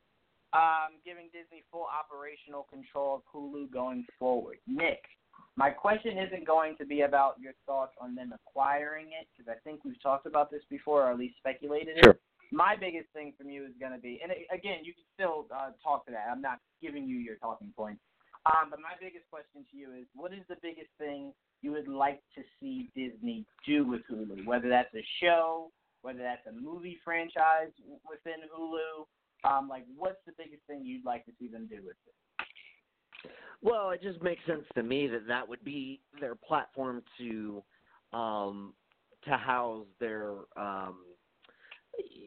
um, 0.52 0.98
giving 1.04 1.26
Disney 1.26 1.62
full 1.70 1.86
operational 1.86 2.66
control 2.68 3.14
of 3.14 3.22
Hulu 3.32 3.70
going 3.70 4.06
forward. 4.18 4.58
Nick, 4.66 5.04
my 5.58 5.70
question 5.70 6.16
isn't 6.16 6.46
going 6.46 6.76
to 6.76 6.86
be 6.86 7.00
about 7.00 7.34
your 7.42 7.52
thoughts 7.66 7.90
on 8.00 8.14
them 8.14 8.32
acquiring 8.32 9.06
it 9.06 9.26
because 9.34 9.50
I 9.50 9.58
think 9.66 9.84
we've 9.84 10.00
talked 10.00 10.24
about 10.24 10.52
this 10.52 10.62
before, 10.70 11.02
or 11.02 11.10
at 11.10 11.18
least 11.18 11.34
speculated 11.38 11.98
it. 11.98 12.04
Sure. 12.04 12.16
My 12.52 12.76
biggest 12.78 13.10
thing 13.12 13.34
from 13.36 13.50
you 13.50 13.66
is 13.66 13.72
going 13.80 13.90
to 13.90 13.98
be, 13.98 14.20
and 14.22 14.30
again, 14.54 14.86
you 14.86 14.94
can 14.94 15.02
still 15.18 15.46
uh, 15.50 15.74
talk 15.82 16.06
to 16.06 16.12
that. 16.12 16.30
I'm 16.30 16.40
not 16.40 16.60
giving 16.80 17.08
you 17.08 17.18
your 17.18 17.34
talking 17.36 17.72
points. 17.76 18.00
Um, 18.46 18.70
but 18.70 18.78
my 18.78 18.94
biggest 19.02 19.26
question 19.34 19.66
to 19.68 19.76
you 19.76 19.88
is, 19.98 20.06
what 20.14 20.32
is 20.32 20.46
the 20.48 20.56
biggest 20.62 20.94
thing 20.96 21.34
you 21.60 21.72
would 21.72 21.88
like 21.88 22.22
to 22.36 22.42
see 22.60 22.88
Disney 22.94 23.44
do 23.66 23.84
with 23.84 24.02
Hulu? 24.08 24.46
Whether 24.46 24.68
that's 24.68 24.94
a 24.94 25.04
show, 25.20 25.72
whether 26.02 26.20
that's 26.20 26.46
a 26.46 26.54
movie 26.54 26.98
franchise 27.04 27.74
within 28.08 28.46
Hulu, 28.46 29.10
um, 29.42 29.68
like 29.68 29.84
what's 29.96 30.22
the 30.24 30.32
biggest 30.38 30.62
thing 30.68 30.86
you'd 30.86 31.04
like 31.04 31.26
to 31.26 31.32
see 31.38 31.48
them 31.48 31.66
do 31.66 31.82
with 31.82 31.98
it? 32.06 32.14
Well, 33.62 33.90
it 33.90 34.02
just 34.02 34.22
makes 34.22 34.44
sense 34.46 34.64
to 34.74 34.82
me 34.82 35.08
that 35.08 35.26
that 35.26 35.48
would 35.48 35.64
be 35.64 36.00
their 36.20 36.34
platform 36.34 37.02
to 37.18 37.62
um 38.12 38.72
to 39.24 39.36
house 39.36 39.86
their 40.00 40.32
um 40.56 40.98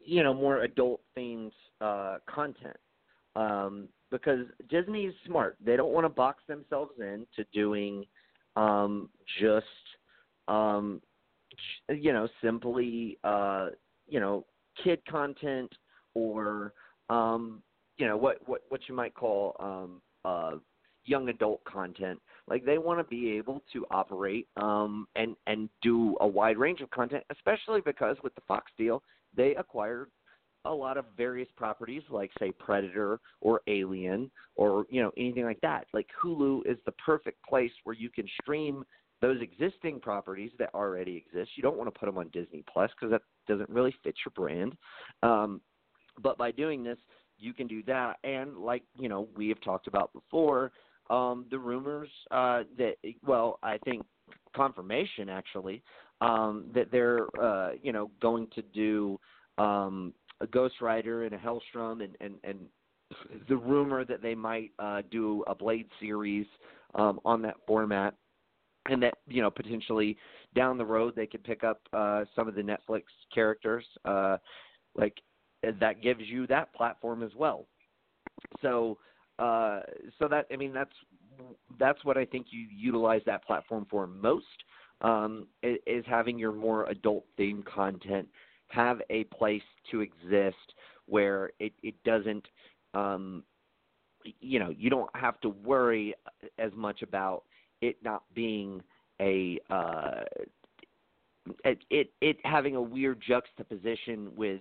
you 0.04 0.22
know 0.22 0.34
more 0.34 0.62
adult 0.62 1.00
themed 1.16 1.52
uh 1.80 2.18
content. 2.28 2.76
Um 3.34 3.88
because 4.10 4.46
Disney 4.68 5.04
is 5.06 5.14
smart. 5.26 5.56
They 5.64 5.74
don't 5.74 5.92
want 5.92 6.04
to 6.04 6.10
box 6.10 6.42
themselves 6.46 6.92
in 6.98 7.26
to 7.34 7.44
doing 7.54 8.04
um 8.56 9.08
just 9.40 9.66
um 10.48 11.00
you 11.88 12.12
know 12.12 12.28
simply 12.42 13.18
uh 13.24 13.68
you 14.06 14.20
know 14.20 14.44
kid 14.84 15.00
content 15.06 15.72
or 16.14 16.74
um 17.08 17.62
you 17.96 18.06
know 18.06 18.16
what 18.16 18.46
what 18.46 18.62
what 18.68 18.80
you 18.88 18.94
might 18.94 19.14
call 19.14 19.56
um 19.58 20.02
uh 20.24 20.52
young 21.04 21.28
adult 21.28 21.62
content. 21.64 22.20
Like 22.48 22.64
they 22.64 22.78
want 22.78 23.00
to 23.00 23.04
be 23.04 23.32
able 23.32 23.62
to 23.72 23.86
operate 23.90 24.48
um, 24.56 25.06
and 25.16 25.36
and 25.46 25.68
do 25.82 26.16
a 26.20 26.26
wide 26.26 26.58
range 26.58 26.80
of 26.80 26.90
content, 26.90 27.24
especially 27.30 27.80
because 27.80 28.16
with 28.22 28.34
the 28.34 28.42
Fox 28.46 28.70
deal, 28.76 29.02
they 29.36 29.54
acquired 29.56 30.10
a 30.64 30.72
lot 30.72 30.96
of 30.96 31.04
various 31.16 31.48
properties 31.56 32.02
like 32.08 32.30
say 32.38 32.52
Predator 32.52 33.18
or 33.40 33.60
Alien 33.66 34.30
or 34.54 34.86
you 34.90 35.02
know 35.02 35.10
anything 35.16 35.44
like 35.44 35.60
that. 35.60 35.86
Like 35.92 36.06
Hulu 36.22 36.66
is 36.66 36.78
the 36.86 36.92
perfect 36.92 37.42
place 37.44 37.72
where 37.84 37.96
you 37.96 38.10
can 38.10 38.26
stream 38.40 38.84
those 39.20 39.40
existing 39.40 40.00
properties 40.00 40.50
that 40.58 40.74
already 40.74 41.16
exist. 41.16 41.52
You 41.56 41.62
don't 41.62 41.76
want 41.76 41.92
to 41.92 41.98
put 41.98 42.06
them 42.06 42.18
on 42.18 42.28
Disney 42.32 42.64
Plus 42.72 42.90
because 42.90 43.12
that 43.12 43.22
doesn't 43.46 43.70
really 43.70 43.94
fit 44.02 44.16
your 44.24 44.32
brand. 44.34 44.76
Um, 45.22 45.60
but 46.20 46.36
by 46.36 46.50
doing 46.50 46.82
this, 46.82 46.98
you 47.38 47.52
can 47.54 47.66
do 47.66 47.82
that. 47.84 48.16
And 48.24 48.58
like 48.58 48.82
you 48.98 49.08
know 49.08 49.28
we 49.36 49.48
have 49.48 49.60
talked 49.60 49.86
about 49.86 50.12
before, 50.12 50.72
um, 51.12 51.44
the 51.50 51.58
rumors 51.58 52.08
uh, 52.30 52.62
that 52.78 52.94
well, 53.24 53.58
I 53.62 53.78
think 53.78 54.04
confirmation 54.56 55.28
actually 55.28 55.82
um, 56.20 56.64
that 56.74 56.90
they're 56.90 57.26
uh, 57.40 57.72
you 57.82 57.92
know 57.92 58.10
going 58.20 58.48
to 58.54 58.62
do 58.62 59.20
um, 59.58 60.14
a 60.40 60.46
Ghost 60.46 60.76
Rider 60.80 61.24
and 61.24 61.34
a 61.34 61.38
Helstrom, 61.38 62.02
and 62.02 62.16
and 62.20 62.34
and 62.44 62.58
the 63.48 63.56
rumor 63.56 64.04
that 64.04 64.22
they 64.22 64.34
might 64.34 64.70
uh, 64.78 65.02
do 65.10 65.44
a 65.46 65.54
Blade 65.54 65.88
series 66.00 66.46
um, 66.94 67.20
on 67.24 67.42
that 67.42 67.56
format. 67.66 68.14
And 68.88 69.00
that 69.04 69.14
you 69.28 69.42
know 69.42 69.50
potentially 69.50 70.16
down 70.56 70.76
the 70.76 70.84
road 70.84 71.14
they 71.14 71.28
could 71.28 71.44
pick 71.44 71.62
up 71.62 71.80
uh, 71.92 72.24
some 72.34 72.48
of 72.48 72.56
the 72.56 72.62
Netflix 72.62 73.02
characters, 73.32 73.84
uh, 74.04 74.38
like 74.96 75.22
that 75.62 76.02
gives 76.02 76.22
you 76.22 76.48
that 76.48 76.74
platform 76.74 77.22
as 77.22 77.30
well. 77.36 77.68
So 78.60 78.98
uh, 79.38 79.80
so 80.18 80.28
that 80.28 80.46
I 80.52 80.56
mean 80.56 80.72
that's 80.72 80.92
that's 81.78 82.04
what 82.04 82.16
I 82.16 82.24
think 82.24 82.46
you 82.50 82.66
utilize 82.70 83.22
that 83.26 83.44
platform 83.44 83.86
for 83.90 84.06
most 84.06 84.46
um, 85.00 85.46
is 85.62 86.04
having 86.06 86.38
your 86.38 86.52
more 86.52 86.86
adult 86.86 87.24
themed 87.38 87.64
content 87.64 88.28
have 88.68 89.00
a 89.10 89.24
place 89.24 89.62
to 89.90 90.00
exist 90.00 90.74
where 91.06 91.50
it 91.58 91.72
it 91.82 91.94
doesn't 92.04 92.46
um, 92.94 93.42
you 94.40 94.58
know 94.58 94.70
you 94.70 94.90
don't 94.90 95.10
have 95.14 95.40
to 95.40 95.48
worry 95.48 96.14
as 96.58 96.70
much 96.74 97.02
about 97.02 97.44
it 97.80 97.96
not 98.02 98.22
being 98.34 98.82
a 99.20 99.58
uh, 99.70 100.22
it, 101.64 101.78
it 101.90 102.12
it 102.20 102.36
having 102.44 102.76
a 102.76 102.82
weird 102.82 103.22
juxtaposition 103.26 104.30
with 104.36 104.60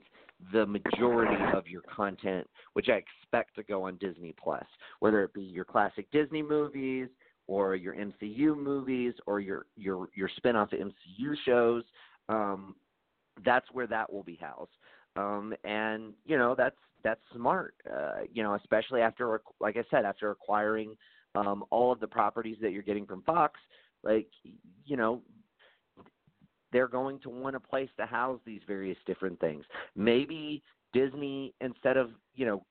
the 0.52 0.66
majority 0.66 1.44
of 1.56 1.68
your 1.68 1.82
content, 1.82 2.48
which 2.74 2.90
I 2.90 2.94
expect 2.94 3.56
to 3.56 3.64
go 3.64 3.84
on 3.84 3.98
Disney 3.98 4.34
Plus, 4.42 4.66
whether 5.00 5.24
it 5.24 5.34
be 5.34 5.42
your 5.42 5.66
classic 5.66 6.10
Disney 6.12 6.42
movies 6.42 7.08
or 7.48 7.76
your 7.76 7.96
MCU 7.96 8.58
movies 8.58 9.14
or 9.28 9.40
your 9.40 9.66
your 9.76 10.08
your 10.16 10.30
spin-off 10.38 10.70
MCU 10.72 11.36
shows. 11.46 11.84
Um, 12.30 12.76
that's 13.46 13.66
where 13.72 13.88
that 13.88 14.12
will 14.12 14.24
be 14.24 14.40
housed, 14.42 14.72
um, 15.16 15.54
and 15.64 16.14
you 16.26 16.38
know 16.38 16.56
that's 16.58 16.78
that's 17.04 17.22
smart. 17.34 17.76
Uh, 17.90 18.22
you 18.32 18.44
know, 18.44 18.56
especially 18.56 19.02
after, 19.02 19.42
like 19.60 19.78
I 19.78 19.84
said, 19.90 20.06
after 20.06 20.32
acquiring 20.32 20.96
um, 21.36 21.64
all 21.70 21.92
of 21.92 22.00
the 22.00 22.08
properties 22.08 22.58
that 22.62 22.72
you're 22.72 22.84
getting 22.84 23.06
from 23.06 23.24
Fox, 23.24 23.60
like 24.04 24.28
you 24.86 24.98
know 24.98 25.22
they're 26.72 26.88
going 26.88 27.20
to 27.20 27.30
want 27.30 27.56
a 27.56 27.60
place 27.60 27.90
to 27.98 28.06
house 28.06 28.40
these 28.46 28.62
various 28.68 28.98
different 29.06 29.40
things. 29.40 29.66
Maybe 29.96 30.64
Disney, 30.94 31.54
instead 31.62 31.98
of 31.98 32.12
you 32.36 32.46
know 32.46 32.64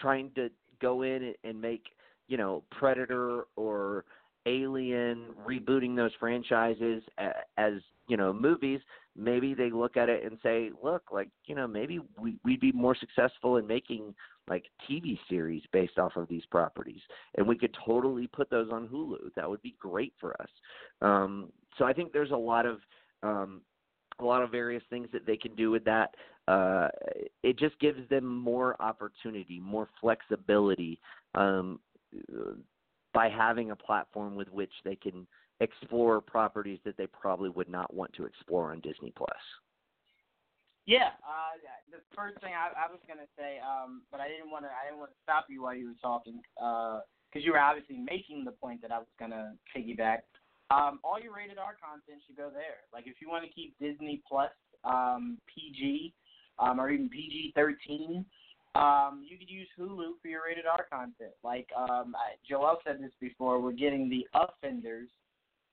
trying 0.00 0.30
to 0.34 0.50
go 0.80 1.02
in 1.02 1.34
and 1.44 1.60
make 1.60 1.84
you 2.28 2.36
know 2.36 2.62
Predator 2.70 3.44
or 3.56 4.04
Alien 4.46 5.26
rebooting 5.46 5.96
those 5.96 6.10
franchises 6.20 7.02
as 7.56 7.72
you 8.08 8.16
know 8.16 8.32
movies, 8.32 8.80
maybe 9.16 9.54
they 9.54 9.70
look 9.70 9.96
at 9.96 10.08
it 10.08 10.24
and 10.24 10.38
say, 10.42 10.70
look, 10.82 11.04
like 11.12 11.28
you 11.46 11.54
know 11.54 11.66
maybe 11.66 12.00
we, 12.20 12.36
we'd 12.44 12.60
be 12.60 12.72
more 12.72 12.94
successful 12.94 13.56
in 13.56 13.66
making 13.66 14.14
like 14.46 14.64
TV 14.88 15.18
series 15.30 15.62
based 15.72 15.98
off 15.98 16.16
of 16.16 16.28
these 16.28 16.44
properties, 16.50 17.00
and 17.36 17.46
we 17.46 17.56
could 17.56 17.74
totally 17.86 18.26
put 18.26 18.50
those 18.50 18.68
on 18.70 18.88
Hulu. 18.88 19.32
That 19.36 19.48
would 19.48 19.62
be 19.62 19.74
great 19.80 20.12
for 20.20 20.38
us. 20.40 20.48
Um, 21.00 21.50
so 21.78 21.84
I 21.84 21.92
think 21.92 22.12
there's 22.12 22.30
a 22.30 22.36
lot 22.36 22.66
of 22.66 22.78
um, 23.24 23.62
a 24.20 24.24
lot 24.24 24.42
of 24.42 24.50
various 24.50 24.82
things 24.90 25.08
that 25.12 25.26
they 25.26 25.36
can 25.36 25.54
do 25.56 25.70
with 25.70 25.84
that. 25.84 26.14
Uh, 26.46 26.88
it 27.42 27.58
just 27.58 27.78
gives 27.80 28.08
them 28.10 28.24
more 28.24 28.80
opportunity, 28.80 29.58
more 29.58 29.88
flexibility 30.00 31.00
um, 31.34 31.80
by 33.12 33.28
having 33.28 33.70
a 33.70 33.76
platform 33.76 34.36
with 34.36 34.48
which 34.50 34.72
they 34.84 34.94
can 34.94 35.26
explore 35.60 36.20
properties 36.20 36.78
that 36.84 36.96
they 36.96 37.06
probably 37.06 37.48
would 37.48 37.68
not 37.68 37.92
want 37.94 38.12
to 38.12 38.26
explore 38.26 38.72
on 38.72 38.80
Disney 38.80 39.12
Plus. 39.16 39.30
Yeah, 40.86 41.16
uh, 41.24 41.56
the 41.90 42.02
first 42.14 42.38
thing 42.42 42.52
I, 42.52 42.68
I 42.76 42.92
was 42.92 43.00
gonna 43.08 43.26
say, 43.38 43.56
um, 43.64 44.02
but 44.12 44.20
I 44.20 44.28
didn't 44.28 44.50
want 44.50 44.64
to. 44.64 44.68
I 44.68 44.84
didn't 44.84 44.98
want 44.98 45.12
to 45.12 45.16
stop 45.22 45.46
you 45.48 45.62
while 45.62 45.74
you 45.74 45.86
were 45.86 46.02
talking, 46.02 46.42
because 46.54 47.42
you 47.42 47.52
were 47.52 47.58
obviously 47.58 47.96
making 47.96 48.44
the 48.44 48.52
point 48.52 48.82
that 48.82 48.92
I 48.92 48.98
was 48.98 49.08
gonna 49.18 49.54
piggyback. 49.74 50.28
Um, 50.70 51.00
all 51.04 51.20
your 51.20 51.34
rated 51.34 51.58
R 51.58 51.76
content 51.80 52.22
should 52.26 52.36
go 52.36 52.50
there. 52.52 52.86
Like 52.92 53.06
if 53.06 53.20
you 53.20 53.28
want 53.28 53.44
to 53.44 53.50
keep 53.50 53.78
Disney 53.78 54.22
Plus 54.28 54.50
um, 54.84 55.38
PG 55.46 56.14
um, 56.58 56.80
or 56.80 56.90
even 56.90 57.08
PG 57.08 57.52
thirteen, 57.54 58.24
Um, 58.74 59.22
you 59.28 59.38
could 59.38 59.50
use 59.50 59.68
Hulu 59.78 60.18
for 60.20 60.28
your 60.28 60.42
rated 60.46 60.66
R 60.66 60.86
content. 60.90 61.30
Like 61.44 61.68
um, 61.78 62.16
Joel 62.48 62.78
said 62.84 62.98
this 63.00 63.12
before, 63.20 63.60
we're 63.60 63.72
getting 63.72 64.08
the 64.08 64.26
Offenders 64.34 65.08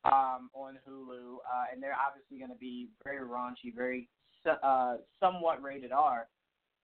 um, 0.05 0.49
on 0.53 0.77
Hulu, 0.87 1.37
uh, 1.37 1.65
and 1.73 1.81
they're 1.81 1.97
obviously 1.97 2.37
going 2.37 2.51
to 2.51 2.59
be 2.59 2.89
very 3.03 3.25
raunchy, 3.25 3.73
very 3.75 4.07
uh, 4.45 4.97
somewhat 5.19 5.63
rated 5.63 5.91
R. 5.91 6.27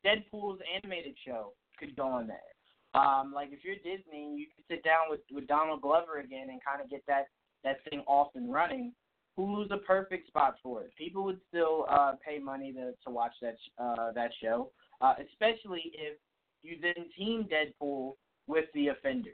Deadpool's 0.06 0.60
animated 0.76 1.16
show 1.26 1.54
could 1.80 1.96
go 1.96 2.08
on 2.08 2.28
there. 2.28 2.52
Um, 3.00 3.32
like 3.32 3.50
if 3.52 3.60
you're 3.64 3.76
Disney, 3.76 4.34
you 4.38 4.48
could 4.56 4.66
sit 4.68 4.84
down 4.84 5.10
with 5.10 5.20
with 5.32 5.46
Donald 5.48 5.82
Glover 5.82 6.18
again 6.20 6.50
and 6.50 6.60
kind 6.64 6.82
of 6.82 6.90
get 6.90 7.04
that 7.08 7.28
that 7.64 7.78
thing 7.90 8.04
off 8.08 8.30
and 8.36 8.52
running. 8.52 8.94
Hulu's 9.38 9.70
a 9.72 9.78
perfect 9.78 10.28
spot 10.28 10.56
for 10.64 10.82
it. 10.82 10.92
People 10.98 11.24
would 11.24 11.40
still 11.48 11.86
uh, 11.90 12.14
pay 12.26 12.40
money 12.40 12.74
to 12.74 12.94
to 13.06 13.12
watch 13.12 13.34
that 13.42 13.58
uh, 13.78 14.12
that 14.14 14.32
show, 14.42 14.72
uh, 15.02 15.14
especially 15.32 15.92
if 15.94 16.18
you 16.64 16.78
then 16.82 17.06
team 17.18 17.48
Deadpool 17.52 18.14
with 18.48 18.66
the 18.74 18.88
Offenders. 18.88 19.34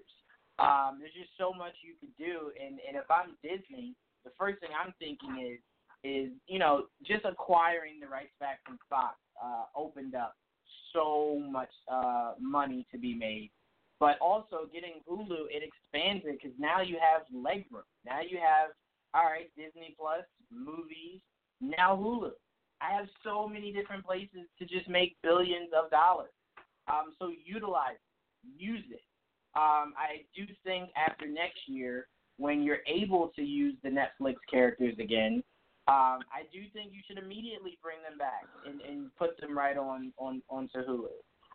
Um, 0.59 0.97
there's 0.99 1.13
just 1.13 1.31
so 1.37 1.53
much 1.53 1.73
you 1.81 1.93
could 1.99 2.15
do, 2.17 2.51
and 2.61 2.79
and 2.87 2.97
if 2.97 3.09
I'm 3.09 3.37
Disney, 3.41 3.95
the 4.25 4.31
first 4.37 4.59
thing 4.59 4.69
I'm 4.73 4.93
thinking 4.99 5.53
is 5.53 5.59
is 6.03 6.31
you 6.47 6.59
know 6.59 6.85
just 7.05 7.25
acquiring 7.25 7.99
the 7.99 8.07
rights 8.07 8.33
back 8.39 8.59
from 8.65 8.77
Fox 8.89 9.15
uh, 9.43 9.65
opened 9.75 10.15
up 10.15 10.35
so 10.93 11.41
much 11.49 11.71
uh, 11.91 12.33
money 12.39 12.85
to 12.91 12.97
be 12.97 13.13
made. 13.13 13.51
But 14.03 14.19
also 14.19 14.67
getting 14.73 14.95
Hulu, 15.09 15.47
it 15.49 15.63
expands 15.63 16.25
it 16.27 16.37
because 16.37 16.51
now 16.59 16.81
you 16.81 16.97
have 16.99 17.21
legroom. 17.33 17.87
Now 18.05 18.19
you 18.19 18.37
have 18.37 18.71
all 19.13 19.23
right 19.23 19.49
Disney 19.55 19.95
Plus 19.97 20.25
movies. 20.51 21.21
Now 21.61 21.95
Hulu. 21.95 22.31
I 22.81 22.93
have 22.93 23.05
so 23.23 23.47
many 23.47 23.71
different 23.71 24.05
places 24.05 24.49
to 24.59 24.65
just 24.65 24.89
make 24.89 25.15
billions 25.23 25.69
of 25.73 25.89
dollars. 25.89 26.33
Um, 26.89 27.13
so 27.17 27.31
utilize, 27.45 27.95
it, 27.95 28.61
use 28.61 28.83
it. 28.91 29.03
Um, 29.55 29.93
I 29.95 30.27
do 30.35 30.47
think 30.65 30.89
after 30.97 31.25
next 31.25 31.61
year, 31.67 32.07
when 32.35 32.61
you're 32.61 32.83
able 32.85 33.31
to 33.37 33.41
use 33.41 33.75
the 33.83 33.89
Netflix 33.89 34.35
characters 34.51 34.95
again, 34.99 35.41
um, 35.87 36.19
I 36.27 36.43
do 36.51 36.59
think 36.73 36.91
you 36.91 36.99
should 37.07 37.23
immediately 37.23 37.79
bring 37.81 38.03
them 38.03 38.17
back 38.17 38.43
and, 38.67 38.81
and 38.81 39.15
put 39.15 39.39
them 39.39 39.57
right 39.57 39.77
on 39.77 40.11
on 40.17 40.41
onto 40.49 40.79
Hulu. 40.79 41.07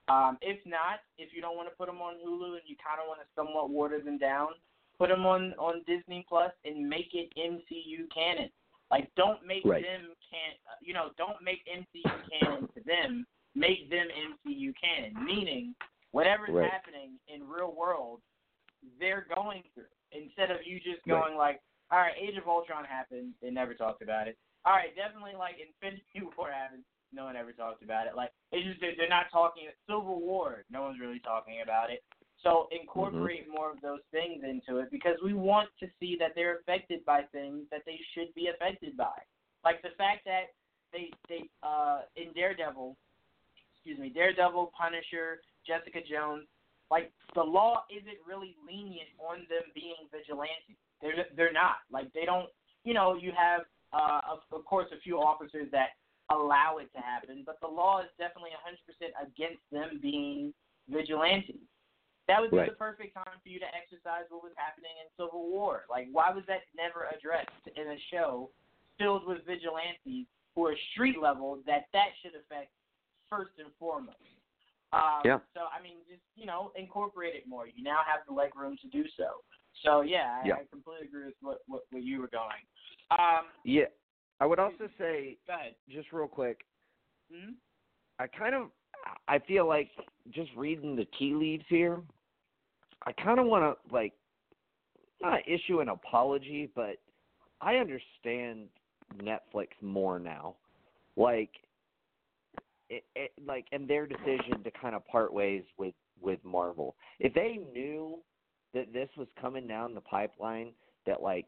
Um, 0.09 0.39
if 0.41 0.59
not, 0.65 1.01
if 1.19 1.31
you 1.35 1.41
don't 1.41 1.57
want 1.57 1.69
to 1.69 1.77
put 1.77 1.87
them 1.87 2.01
on 2.01 2.15
Hulu 2.17 2.57
and 2.57 2.67
you 2.67 2.77
kind 2.81 3.01
of 3.01 3.09
want 3.09 3.21
to 3.21 3.29
somewhat 3.37 3.71
water 3.71 4.01
them 4.01 4.19
down, 4.19 4.49
put 4.99 5.09
them 5.09 5.27
on 5.27 5.55
on 5.59 5.83
Disney 5.87 6.25
Plus 6.29 6.53
and 6.65 6.89
make 6.89 7.13
it 7.13 7.33
MCU 7.37 8.09
canon. 8.13 8.51
Like, 8.91 9.11
don't 9.17 9.45
make 9.47 9.65
right. 9.65 9.83
them 9.83 10.17
can 10.25 10.57
you 10.81 10.95
know 10.95 11.11
don't 11.19 11.43
make 11.45 11.61
MCU 11.69 12.11
canon 12.41 12.69
to 12.75 12.81
them. 12.85 13.27
Make 13.55 13.91
them 13.91 14.07
MCU 14.07 14.73
canon, 14.81 15.25
meaning 15.25 15.75
whatever's 16.13 16.51
right. 16.53 16.71
happening 16.71 17.19
in 17.29 17.47
real 17.49 17.75
world, 17.75 18.21
they're 19.01 19.27
going 19.35 19.63
through. 19.75 19.91
Instead 20.13 20.51
of 20.51 20.59
you 20.65 20.81
just 20.81 21.05
going 21.07 21.37
right. 21.37 21.59
like, 21.59 21.61
all 21.91 21.99
right, 21.99 22.17
Age 22.17 22.37
of 22.37 22.49
Ultron 22.49 22.85
happened. 22.85 23.33
They 23.43 23.51
never 23.51 23.75
talked 23.75 24.03
about 24.03 24.29
it. 24.29 24.37
All 24.65 24.73
right, 24.73 24.95
definitely 24.97 25.37
like 25.37 25.57
Infinity 25.61 26.29
War 26.37 26.51
happened. 26.53 26.85
No 27.13 27.25
one 27.25 27.37
ever 27.37 27.53
talked 27.53 27.83
about 27.83 28.07
it. 28.07 28.15
Like 28.17 28.31
it's 28.53 28.67
just 28.67 28.97
they're 28.97 29.09
not 29.09 29.27
talking. 29.33 29.65
Civil 29.87 30.21
War. 30.21 30.65
No 30.71 30.83
one's 30.83 31.01
really 31.01 31.21
talking 31.21 31.61
about 31.63 31.91
it. 31.91 32.03
So 32.43 32.69
incorporate 32.71 33.45
mm-hmm. 33.45 33.57
more 33.57 33.71
of 33.73 33.81
those 33.81 34.05
things 34.13 34.45
into 34.45 34.81
it 34.81 34.91
because 34.91 35.17
we 35.25 35.35
want 35.35 35.69
to 35.81 35.87
see 35.99 36.17
that 36.21 36.33
they're 36.35 36.59
affected 36.59 37.05
by 37.05 37.23
things 37.33 37.65
that 37.71 37.83
they 37.85 37.99
should 38.15 38.33
be 38.35 38.49
affected 38.55 38.97
by. 38.97 39.17
Like 39.65 39.83
the 39.83 39.97
fact 39.99 40.25
that 40.27 40.55
they 40.93 41.11
they 41.29 41.49
uh 41.63 42.03
in 42.17 42.33
Daredevil, 42.35 42.97
excuse 43.75 43.99
me, 43.99 44.11
Daredevil, 44.11 44.73
Punisher, 44.79 45.41
Jessica 45.67 45.99
Jones, 46.09 46.47
like 46.91 47.11
the 47.35 47.43
law 47.43 47.85
isn't 47.91 48.19
really 48.27 48.55
lenient 48.65 49.11
on 49.19 49.45
them 49.49 49.67
being 49.75 50.09
vigilantes. 50.13 50.79
They're 51.03 51.27
they're 51.37 51.53
not 51.53 51.83
like 51.91 52.13
they 52.13 52.25
don't. 52.25 52.49
You 52.85 52.95
know, 52.95 53.17
you 53.21 53.33
have 53.37 53.63
uh, 53.93 54.21
of, 54.31 54.39
of 54.53 54.65
course 54.65 54.87
a 54.97 55.01
few 55.01 55.17
officers 55.19 55.69
that 55.73 55.99
allow 56.31 56.79
it 56.79 56.93
to 56.93 57.01
happen, 57.01 57.43
but 57.45 57.61
the 57.61 57.69
law 57.69 58.01
is 58.01 58.13
definitely 58.19 58.53
100% 58.53 58.77
against 59.17 59.65
them 59.73 59.99
being 60.03 60.53
vigilantes. 60.89 61.65
That 62.29 62.41
would 62.41 62.53
be 62.53 62.61
right. 62.61 62.69
the 62.69 62.77
perfect 62.77 63.17
time 63.17 63.41
for 63.41 63.49
you 63.49 63.59
to 63.59 63.71
exercise 63.73 64.29
what 64.29 64.45
was 64.45 64.53
happening 64.61 64.93
in 65.01 65.09
Civil 65.17 65.49
War. 65.49 65.89
Like, 65.89 66.13
why 66.13 66.29
was 66.29 66.45
that 66.45 66.69
never 66.77 67.09
addressed 67.09 67.65
in 67.73 67.89
a 67.89 67.99
show 68.13 68.53
filled 69.01 69.25
with 69.25 69.49
vigilantes 69.49 70.29
who 70.53 70.67
are 70.69 70.77
street 70.93 71.17
level? 71.17 71.65
That 71.65 71.89
that 71.97 72.13
should 72.21 72.37
affect 72.37 72.69
first 73.33 73.57
and 73.57 73.73
foremost. 73.81 74.21
Um, 74.93 75.25
yeah. 75.25 75.41
So 75.57 75.73
I 75.73 75.81
mean, 75.81 76.05
just 76.05 76.21
you 76.37 76.45
know, 76.45 76.73
incorporate 76.77 77.35
it 77.35 77.49
more. 77.49 77.65
You 77.65 77.83
now 77.83 78.05
have 78.05 78.29
the 78.29 78.37
leg 78.37 78.53
room 78.53 78.77
to 78.85 78.89
do 78.89 79.09
so. 79.17 79.41
So 79.85 80.01
yeah, 80.01 80.41
I, 80.45 80.49
yeah. 80.49 80.55
I 80.61 80.69
completely 80.69 81.09
agree 81.09 81.27
with 81.27 81.41
what, 81.41 81.59
what 81.67 81.83
what 81.91 82.05
you 82.05 82.21
were 82.21 82.29
going. 82.29 82.61
Um, 83.11 83.49
yeah, 83.65 83.89
I 84.41 84.47
would 84.47 84.59
also 84.59 84.89
say, 84.99 85.37
just 85.91 86.13
real 86.13 86.29
quick, 86.29 86.61
hmm 87.33 87.53
I 88.21 88.27
kind 88.27 88.55
of, 88.55 88.69
I 89.29 89.39
feel 89.39 89.67
like 89.69 89.91
just 90.31 90.51
reading 90.57 90.97
the 90.97 91.07
tea 91.19 91.35
leaves 91.35 91.65
here, 91.69 92.01
I 93.07 93.13
kind 93.13 93.39
of 93.39 93.47
want 93.47 93.63
to 93.63 93.95
like, 93.95 94.13
not 95.21 95.41
issue 95.47 95.81
an 95.81 95.89
apology, 95.89 96.69
but 96.75 96.97
I 97.61 97.77
understand 97.77 98.67
Netflix 99.23 99.69
more 99.81 100.19
now, 100.19 100.57
like, 101.17 101.51
it, 102.91 103.05
it, 103.15 103.33
like, 103.47 103.67
and 103.73 103.87
their 103.87 104.07
decision 104.07 104.63
to 104.65 104.71
kind 104.81 104.95
of 104.95 105.07
part 105.07 105.33
ways 105.33 105.63
with 105.77 105.95
with 106.21 106.43
Marvel. 106.45 106.97
If 107.21 107.35
they 107.35 107.61
knew 107.73 108.19
that 108.75 108.93
this 108.93 109.09
was 109.17 109.29
coming 109.41 109.67
down 109.67 109.95
the 109.95 110.01
pipeline 110.01 110.73
that 111.07 111.23
like 111.23 111.47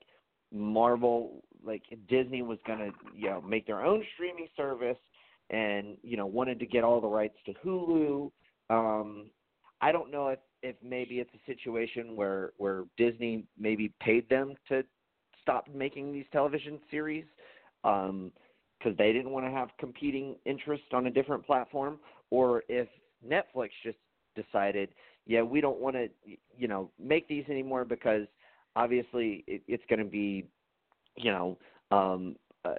Marvel 0.52 1.42
like 1.64 1.82
Disney 2.08 2.42
was 2.42 2.58
going 2.66 2.78
to 2.78 2.90
you 3.14 3.28
know 3.28 3.40
make 3.40 3.66
their 3.66 3.84
own 3.84 4.02
streaming 4.14 4.48
service 4.56 4.98
and 5.50 5.96
you 6.02 6.16
know 6.16 6.26
wanted 6.26 6.58
to 6.60 6.66
get 6.66 6.84
all 6.84 7.00
the 7.00 7.08
rights 7.08 7.36
to 7.46 7.52
Hulu. 7.64 8.30
Um 8.70 9.26
I 9.80 9.92
don't 9.92 10.10
know 10.10 10.28
if 10.28 10.38
if 10.62 10.76
maybe 10.82 11.20
it's 11.20 11.30
a 11.34 11.46
situation 11.46 12.16
where 12.16 12.52
where 12.56 12.84
Disney 12.96 13.44
maybe 13.58 13.92
paid 14.00 14.28
them 14.28 14.54
to 14.68 14.84
stop 15.42 15.68
making 15.74 16.12
these 16.12 16.26
television 16.32 16.78
series 16.90 17.24
um 17.84 18.32
because 18.78 18.96
they 18.96 19.12
didn't 19.12 19.30
want 19.30 19.44
to 19.44 19.50
have 19.50 19.68
competing 19.78 20.36
interest 20.46 20.84
on 20.92 21.06
a 21.06 21.10
different 21.10 21.44
platform 21.44 21.98
or 22.30 22.62
if 22.68 22.88
Netflix 23.26 23.70
just 23.84 23.98
decided 24.34 24.88
yeah, 25.26 25.42
we 25.42 25.60
don't 25.60 25.78
want 25.78 25.96
to, 25.96 26.08
you 26.58 26.66
know, 26.66 26.90
make 26.98 27.28
these 27.28 27.44
anymore 27.48 27.84
because 27.84 28.26
obviously 28.76 29.44
it, 29.46 29.62
it's 29.68 29.84
going 29.88 29.98
to 29.98 30.04
be, 30.04 30.46
you 31.16 31.30
know, 31.30 31.58
um, 31.90 32.36
uh, 32.64 32.74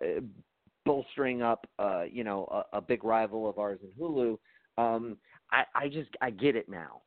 bolstering 0.86 1.42
up, 1.42 1.68
uh, 1.80 2.04
you 2.12 2.24
know, 2.24 2.48
a, 2.74 2.78
a 2.78 2.82
big 2.82 3.04
rival 3.04 3.50
of 3.50 3.60
ours 3.60 3.80
in 3.84 3.90
Hulu. 4.02 4.38
Um, 4.78 5.18
I, 5.52 5.64
I 5.76 5.88
just, 5.88 6.10
I 6.22 6.30
get 6.30 6.56
it 6.56 6.70
now. 6.70 7.02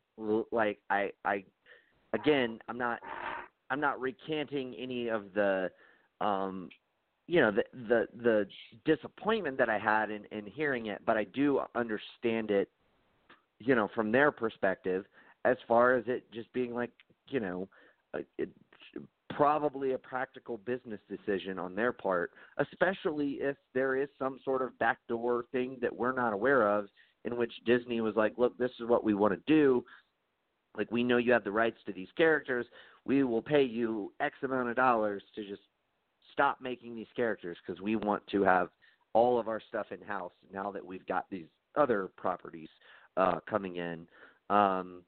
Like, 0.52 0.78
I, 0.90 1.10
I, 1.24 1.44
again, 2.12 2.58
I'm 2.68 2.78
not, 2.78 3.00
I'm 3.70 3.80
not 3.80 4.00
recanting 4.00 4.74
any 4.78 5.08
of 5.08 5.32
the, 5.34 5.70
um, 6.20 6.68
you 7.26 7.40
know, 7.40 7.50
the 7.50 7.64
the 7.88 8.06
the 8.22 8.46
disappointment 8.84 9.56
that 9.56 9.70
I 9.70 9.78
had 9.78 10.10
in 10.10 10.26
in 10.30 10.44
hearing 10.44 10.86
it, 10.86 11.00
but 11.06 11.16
I 11.16 11.24
do 11.24 11.60
understand 11.74 12.50
it, 12.50 12.68
you 13.60 13.74
know, 13.74 13.88
from 13.94 14.12
their 14.12 14.30
perspective 14.30 15.06
as 15.46 15.56
far 15.66 15.94
as 15.94 16.04
it 16.06 16.30
just 16.32 16.52
being 16.52 16.74
like 16.74 16.90
you 17.28 17.40
know 17.40 17.66
it, 18.38 18.48
probably 19.36 19.92
a 19.92 19.98
practical 19.98 20.58
business 20.58 21.00
decision 21.08 21.58
on 21.58 21.74
their 21.74 21.92
part 21.92 22.32
especially 22.58 23.32
if 23.40 23.56
there 23.74 23.96
is 23.96 24.08
some 24.18 24.38
sort 24.44 24.62
of 24.62 24.78
backdoor 24.78 25.44
thing 25.52 25.76
that 25.80 25.94
we're 25.94 26.12
not 26.12 26.32
aware 26.32 26.68
of 26.68 26.88
in 27.24 27.36
which 27.36 27.52
disney 27.66 28.00
was 28.00 28.14
like 28.16 28.34
look 28.36 28.56
this 28.58 28.70
is 28.80 28.86
what 28.88 29.04
we 29.04 29.14
want 29.14 29.32
to 29.34 29.40
do. 29.46 29.84
Like 30.76 30.90
we 30.90 31.04
know 31.04 31.18
you 31.18 31.32
have 31.32 31.44
the 31.44 31.52
rights 31.52 31.78
to 31.86 31.92
these 31.92 32.08
characters. 32.16 32.66
We 33.04 33.22
will 33.22 33.42
pay 33.42 33.62
you 33.62 34.12
x 34.20 34.34
amount 34.42 34.68
of 34.68 34.76
dollars 34.76 35.22
to 35.34 35.44
just 35.46 35.62
stop 36.32 36.60
making 36.60 36.96
these 36.96 37.06
characters 37.14 37.56
because 37.64 37.80
we 37.80 37.96
want 37.96 38.26
to 38.28 38.42
have 38.42 38.70
all 39.12 39.38
of 39.38 39.46
our 39.46 39.60
stuff 39.68 39.86
in 39.92 40.00
house 40.00 40.32
now 40.52 40.72
that 40.72 40.84
we've 40.84 41.06
got 41.06 41.26
these 41.30 41.46
other 41.76 42.10
properties 42.16 42.68
uh 43.16 43.38
coming 43.48 43.76
in. 43.76 44.06
Um 44.50 45.02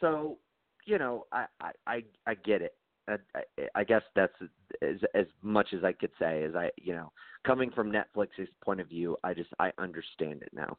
so, 0.00 0.38
you 0.84 0.98
know, 0.98 1.26
I 1.32 1.46
I 1.60 1.70
I, 1.86 2.04
I 2.26 2.34
get 2.34 2.62
it. 2.62 2.74
I, 3.08 3.42
I, 3.74 3.84
guess 3.84 4.02
that's 4.14 4.34
as 4.82 4.96
as 5.14 5.26
much 5.42 5.68
as 5.72 5.84
I 5.84 5.92
could 5.92 6.10
say. 6.18 6.44
As 6.44 6.54
I, 6.54 6.70
you 6.76 6.92
know, 6.92 7.12
coming 7.46 7.70
from 7.70 7.92
Netflix's 7.92 8.48
point 8.64 8.80
of 8.80 8.88
view, 8.88 9.16
I 9.22 9.34
just 9.34 9.50
I 9.58 9.72
understand 9.78 10.42
it 10.42 10.50
now. 10.52 10.76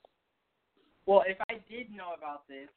Well, 1.06 1.24
if 1.26 1.38
I 1.50 1.54
did 1.70 1.90
know 1.92 2.14
about 2.18 2.48
this, 2.48 2.68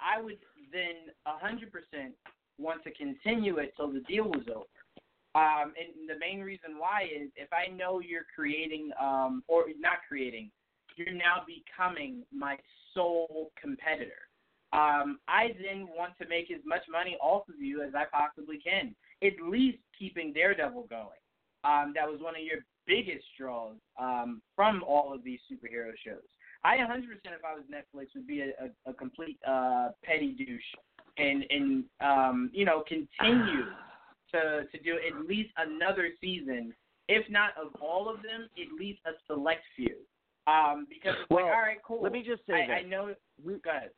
I 0.00 0.22
would 0.22 0.38
then 0.72 1.12
a 1.26 1.38
hundred 1.38 1.72
percent 1.72 2.14
want 2.58 2.84
to 2.84 2.90
continue 2.92 3.58
it 3.58 3.72
till 3.76 3.92
the 3.92 4.00
deal 4.00 4.24
was 4.24 4.44
over. 4.48 4.66
Um, 5.34 5.72
and 5.78 6.08
the 6.08 6.18
main 6.18 6.40
reason 6.40 6.78
why 6.78 7.04
is 7.04 7.30
if 7.36 7.48
I 7.52 7.72
know 7.72 8.00
you're 8.00 8.26
creating, 8.34 8.90
um, 9.00 9.44
or 9.46 9.66
not 9.78 9.98
creating, 10.08 10.50
you're 10.96 11.14
now 11.14 11.44
becoming 11.46 12.24
my 12.32 12.56
sole 12.94 13.52
competitor. 13.60 14.29
Um, 14.72 15.18
I 15.28 15.48
then 15.60 15.88
want 15.96 16.12
to 16.20 16.28
make 16.28 16.50
as 16.50 16.60
much 16.64 16.82
money 16.90 17.16
off 17.20 17.48
of 17.48 17.60
you 17.60 17.82
as 17.82 17.92
I 17.94 18.04
possibly 18.10 18.58
can. 18.58 18.94
At 19.22 19.32
least 19.44 19.78
keeping 19.98 20.32
Daredevil 20.32 20.86
going. 20.88 21.20
Um, 21.64 21.92
that 21.94 22.08
was 22.08 22.20
one 22.20 22.34
of 22.36 22.42
your 22.42 22.60
biggest 22.86 23.24
draws 23.38 23.76
um, 24.00 24.40
from 24.56 24.82
all 24.86 25.12
of 25.12 25.22
these 25.22 25.40
superhero 25.50 25.92
shows. 26.04 26.22
I 26.64 26.76
100% 26.76 27.02
if 27.24 27.44
I 27.44 27.54
was 27.54 27.64
Netflix 27.70 28.06
would 28.14 28.26
be 28.26 28.40
a, 28.42 28.50
a, 28.64 28.90
a 28.90 28.94
complete 28.94 29.38
uh, 29.46 29.88
petty 30.04 30.32
douche 30.32 30.62
and 31.18 31.44
and 31.50 31.84
um, 32.00 32.50
you 32.52 32.64
know 32.64 32.84
continue 32.86 33.64
to 34.32 34.62
to 34.70 34.82
do 34.82 34.96
at 34.96 35.26
least 35.26 35.50
another 35.56 36.10
season, 36.20 36.74
if 37.08 37.28
not 37.30 37.50
of 37.60 37.72
all 37.80 38.08
of 38.08 38.16
them, 38.22 38.48
at 38.58 38.78
least 38.78 39.00
a 39.06 39.10
select 39.26 39.62
few. 39.76 39.96
Um, 40.46 40.86
because 40.88 41.14
it's 41.20 41.30
Well, 41.30 41.44
like, 41.44 41.54
all 41.54 41.60
right, 41.60 41.78
cool. 41.86 42.02
Let 42.02 42.12
me 42.12 42.22
just 42.26 42.42
say 42.46 42.54
I, 42.54 42.66
this. 42.66 42.76
I 42.84 42.88
know. 42.88 43.14
we, 43.44 43.54
Go 43.58 43.70
ahead. 43.70 43.90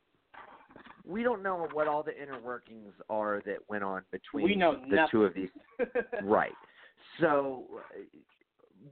We 1.07 1.23
don't 1.23 1.43
know 1.43 1.67
what 1.73 1.87
all 1.87 2.03
the 2.03 2.19
inner 2.21 2.39
workings 2.39 2.93
are 3.09 3.41
that 3.45 3.57
went 3.67 3.83
on 3.83 4.03
between 4.11 4.45
We 4.45 4.55
know 4.55 4.79
the 4.89 4.95
nothing. 4.95 5.07
two 5.11 5.25
of 5.25 5.33
these. 5.33 5.49
right. 6.23 6.53
So 7.19 7.63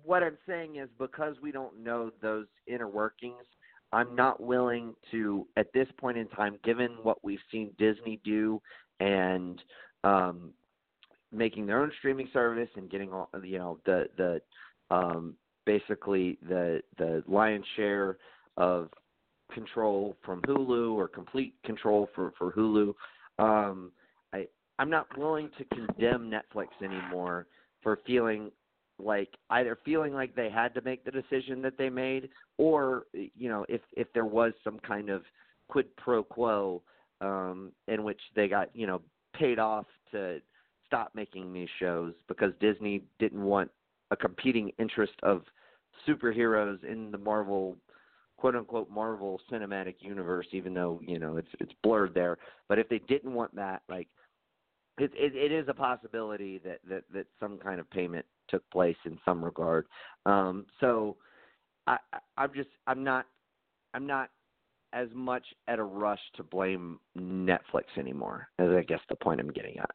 what 0.04 0.24
I'm 0.24 0.38
saying 0.48 0.78
is 0.78 0.90
because 0.98 1.36
we 1.42 1.52
don't 1.52 1.82
know 1.84 2.12
those 2.22 2.48
inner 2.68 2.88
workings, 2.88 3.44
I'm 3.94 4.16
not 4.16 4.42
willing 4.42 4.94
to 5.12 5.48
at 5.58 5.72
this 5.74 5.88
point 5.98 6.18
in 6.18 6.28
time 6.30 6.58
given 6.64 6.92
what 7.04 7.24
we've 7.24 7.40
seen 7.52 7.72
Disney 7.78 8.20
do 8.24 8.62
and 9.00 9.62
um 10.04 10.54
making 11.32 11.66
their 11.66 11.82
own 11.82 11.92
streaming 12.00 12.28
service 12.34 12.70
and 12.76 12.90
getting 12.90 13.12
all 13.12 13.30
you 13.44 13.58
know 13.58 13.80
the 13.86 14.08
the 14.18 14.42
um 14.96 15.36
basically 15.66 16.38
the 16.48 16.82
the 16.98 17.24
lion's 17.28 17.66
share 17.76 18.18
of 18.58 18.90
control 19.52 20.16
from 20.26 20.42
Hulu 20.42 20.94
or 20.94 21.08
complete 21.08 21.56
control 21.66 22.10
for 22.16 22.34
for 22.38 22.52
Hulu. 22.52 22.94
Um, 23.40 23.92
I 24.34 24.48
I'm 24.80 24.90
not 24.90 25.18
willing 25.18 25.50
to 25.58 25.66
condemn 25.66 26.32
Netflix 26.32 26.68
anymore 26.84 27.48
for 27.82 28.00
feeling 28.06 28.52
like 29.00 29.30
either 29.50 29.78
feeling 29.84 30.14
like 30.14 30.36
they 30.36 30.50
had 30.50 30.74
to 30.76 30.82
make 30.82 31.04
the 31.04 31.12
decision 31.12 31.62
that 31.64 31.78
they 31.78 31.90
made, 31.90 32.30
or 32.58 33.06
you 33.14 33.50
know 33.50 33.66
if 33.70 33.82
if 33.96 34.12
there 34.14 34.26
was 34.26 34.54
some 34.64 34.80
kind 34.80 35.10
of 35.10 35.24
quid 35.68 35.96
pro 35.98 36.24
quo 36.24 36.82
um, 37.22 37.72
in 37.88 38.04
which 38.04 38.22
they 38.36 38.48
got 38.48 38.70
you 38.76 38.88
know 38.88 39.02
paid 39.34 39.60
off 39.60 39.86
to 40.12 40.40
stop 40.86 41.12
making 41.16 41.54
these 41.54 41.70
shows 41.80 42.14
because 42.28 42.52
Disney 42.60 43.04
didn't 43.18 43.42
want 43.42 43.72
a 44.12 44.16
competing 44.16 44.72
interest 44.78 45.14
of 45.24 45.44
superheroes 46.08 46.84
in 46.84 47.12
the 47.12 47.18
Marvel 47.18 47.78
quote 48.42 48.56
unquote 48.56 48.90
Marvel 48.90 49.40
cinematic 49.52 49.96
universe, 50.00 50.48
even 50.52 50.74
though 50.74 51.00
you 51.06 51.20
know 51.20 51.38
it's 51.38 51.48
it's 51.60 51.74
blurred 51.84 52.16
there. 52.16 52.40
But 52.68 52.80
if 52.80 52.90
they 52.90 52.98
didn't 53.08 53.34
want 53.34 53.56
that, 53.56 53.84
like 53.88 54.08
it 54.98 55.12
it, 55.14 55.36
it 55.36 55.52
is 55.52 55.68
a 55.70 55.74
possibility 55.76 56.58
that, 56.66 56.80
that 56.90 57.04
that 57.14 57.28
some 57.40 57.60
kind 57.60 57.80
of 57.80 57.90
payment 57.92 58.26
took 58.48 58.68
place 58.72 58.98
in 59.06 59.20
some 59.24 59.46
regard. 59.46 59.86
Um, 60.26 60.66
so 60.80 61.18
I, 61.86 61.98
I 62.12 62.18
I'm 62.36 62.52
just 62.56 62.70
I'm 62.88 63.04
not 63.04 63.28
I'm 63.94 64.08
not 64.08 64.32
as 64.92 65.08
much 65.14 65.46
at 65.68 65.78
a 65.78 65.84
rush 65.84 66.20
to 66.36 66.44
blame 66.44 67.00
Netflix 67.16 67.84
anymore. 67.96 68.50
As 68.58 68.70
I 68.70 68.82
guess 68.82 69.00
the 69.08 69.16
point 69.16 69.40
I'm 69.40 69.52
getting 69.52 69.78
at. 69.78 69.92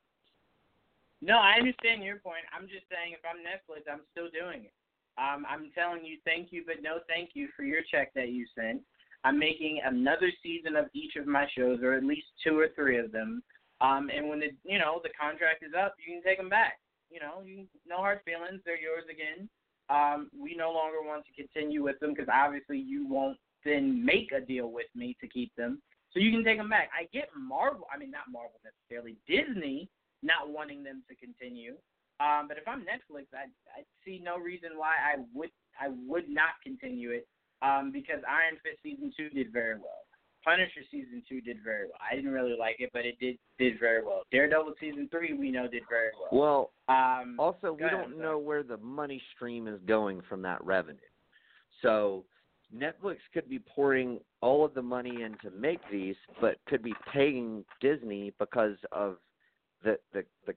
No, 1.21 1.39
I 1.39 1.55
understand 1.59 2.05
your 2.05 2.19
point. 2.19 2.45
I'm 2.57 2.69
just 2.69 2.85
saying 2.93 3.13
if 3.13 3.21
I'm 3.29 3.43
Netflix, 3.43 3.93
I'm 3.93 4.03
still 4.13 4.29
doing 4.31 4.67
it. 4.67 4.73
Um, 5.19 5.47
I'm 5.49 5.71
telling 5.75 6.05
you 6.05 6.19
thank 6.25 6.49
you, 6.53 6.63
but 6.67 6.83
no 6.83 6.99
thank 7.09 7.31
you 7.35 7.49
for 7.57 7.63
your 7.63 7.81
check 7.91 8.13
that 8.15 8.29
you 8.29 8.47
sent. 8.55 8.81
I'm 9.25 9.39
making 9.39 9.81
another 9.85 10.31
season 10.43 10.77
of 10.77 10.87
each 10.95 11.17
of 11.17 11.27
my 11.27 11.47
shows, 11.57 11.81
or 11.83 11.95
at 11.95 12.05
least 12.05 12.27
two 12.45 12.59
or 12.59 12.69
three 12.75 12.99
of 12.99 13.13
them. 13.13 13.43
Um, 13.81 14.11
and 14.15 14.29
when 14.29 14.41
the 14.41 14.51
you 14.65 14.79
know 14.79 15.01
the 15.03 15.11
contract 15.19 15.63
is 15.63 15.73
up, 15.77 15.95
you 15.99 16.15
can 16.15 16.23
take 16.23 16.39
them 16.39 16.49
back. 16.49 16.79
You 17.11 17.21
know, 17.21 17.43
you 17.45 17.67
no 17.89 17.97
hard 17.97 18.21
feelings. 18.25 18.61
They're 18.65 18.81
yours 18.81 19.05
again. 19.11 19.49
Um, 19.89 20.31
we 20.37 20.57
no 20.57 20.73
longer 20.73 20.99
want 21.03 21.25
to 21.27 21.33
continue 21.33 21.83
with 21.83 21.99
them 22.01 22.13
because 22.15 22.29
obviously 22.33 22.79
you 22.79 23.07
won't 23.09 23.39
then 23.65 24.05
make 24.05 24.33
a 24.33 24.41
deal 24.41 24.71
with 24.71 24.87
me 24.95 25.17
to 25.21 25.29
keep 25.29 25.55
them. 25.57 25.81
So 26.13 26.21
you 26.21 26.31
can 26.31 26.45
take 26.45 26.59
them 26.59 26.71
back. 26.71 26.89
I 26.97 27.05
get 27.13 27.29
Marvel. 27.37 27.87
I 27.93 27.99
mean, 27.99 28.11
not 28.11 28.31
Marvel 28.33 28.59
necessarily. 28.65 29.17
Disney 29.29 29.89
not 30.23 30.49
wanting 30.51 30.83
them 30.83 31.03
to 31.09 31.15
continue. 31.15 31.75
Um, 32.21 32.49
but 32.49 32.57
if 32.57 32.67
I'm 32.67 32.81
Netflix, 32.81 33.27
I 33.35 33.47
I 33.77 33.85
see 34.05 34.21
no 34.23 34.39
reason 34.39 34.71
why 34.77 34.95
I 35.05 35.23
would 35.35 35.51
I 35.81 35.89
would 36.07 36.29
not 36.29 36.57
continue 36.63 37.11
it. 37.11 37.27
Um, 37.63 37.91
because 37.93 38.21
Iron 38.29 38.59
Fist 38.63 38.79
season 38.83 39.13
two 39.17 39.29
did 39.31 39.53
very 39.53 39.75
well. 39.77 40.05
Punisher 40.45 40.83
season 40.91 41.23
two 41.29 41.41
did 41.41 41.59
very 41.65 41.87
well. 41.87 41.99
I 42.01 42.15
didn't 42.15 42.31
really 42.31 42.57
like 42.59 42.77
it, 42.79 42.91
but 42.93 43.05
it 43.05 43.19
did 43.19 43.37
did 43.59 43.81
very 43.81 44.05
well. 44.05 44.23
Daredevil 44.31 44.75
season 44.79 45.09
three 45.11 45.33
we 45.35 45.51
know 45.51 45.67
did 45.69 45.83
very 45.89 46.11
well. 46.21 46.71
Well, 46.89 46.95
Um, 46.95 47.37
Also, 47.39 47.73
we 47.73 47.83
ahead, 47.83 47.99
don't 47.99 48.19
know 48.19 48.39
where 48.39 48.63
the 48.63 48.77
money 48.77 49.21
stream 49.35 49.67
is 49.67 49.81
going 49.87 50.21
from 50.29 50.43
that 50.43 50.65
revenue. 50.65 50.99
So 51.83 52.25
Netflix 52.75 53.17
could 53.35 53.49
be 53.49 53.59
pouring 53.59 54.21
all 54.41 54.65
of 54.65 54.75
the 54.75 54.83
money 54.83 55.23
in 55.23 55.37
to 55.43 55.51
make 55.51 55.81
these, 55.91 56.17
but 56.41 56.59
could 56.67 56.83
be 56.83 56.95
paying 57.13 57.65
Disney 57.81 58.33
because 58.39 58.77
of 58.93 59.17
the 59.83 59.99
the 60.13 60.25
the 60.47 60.55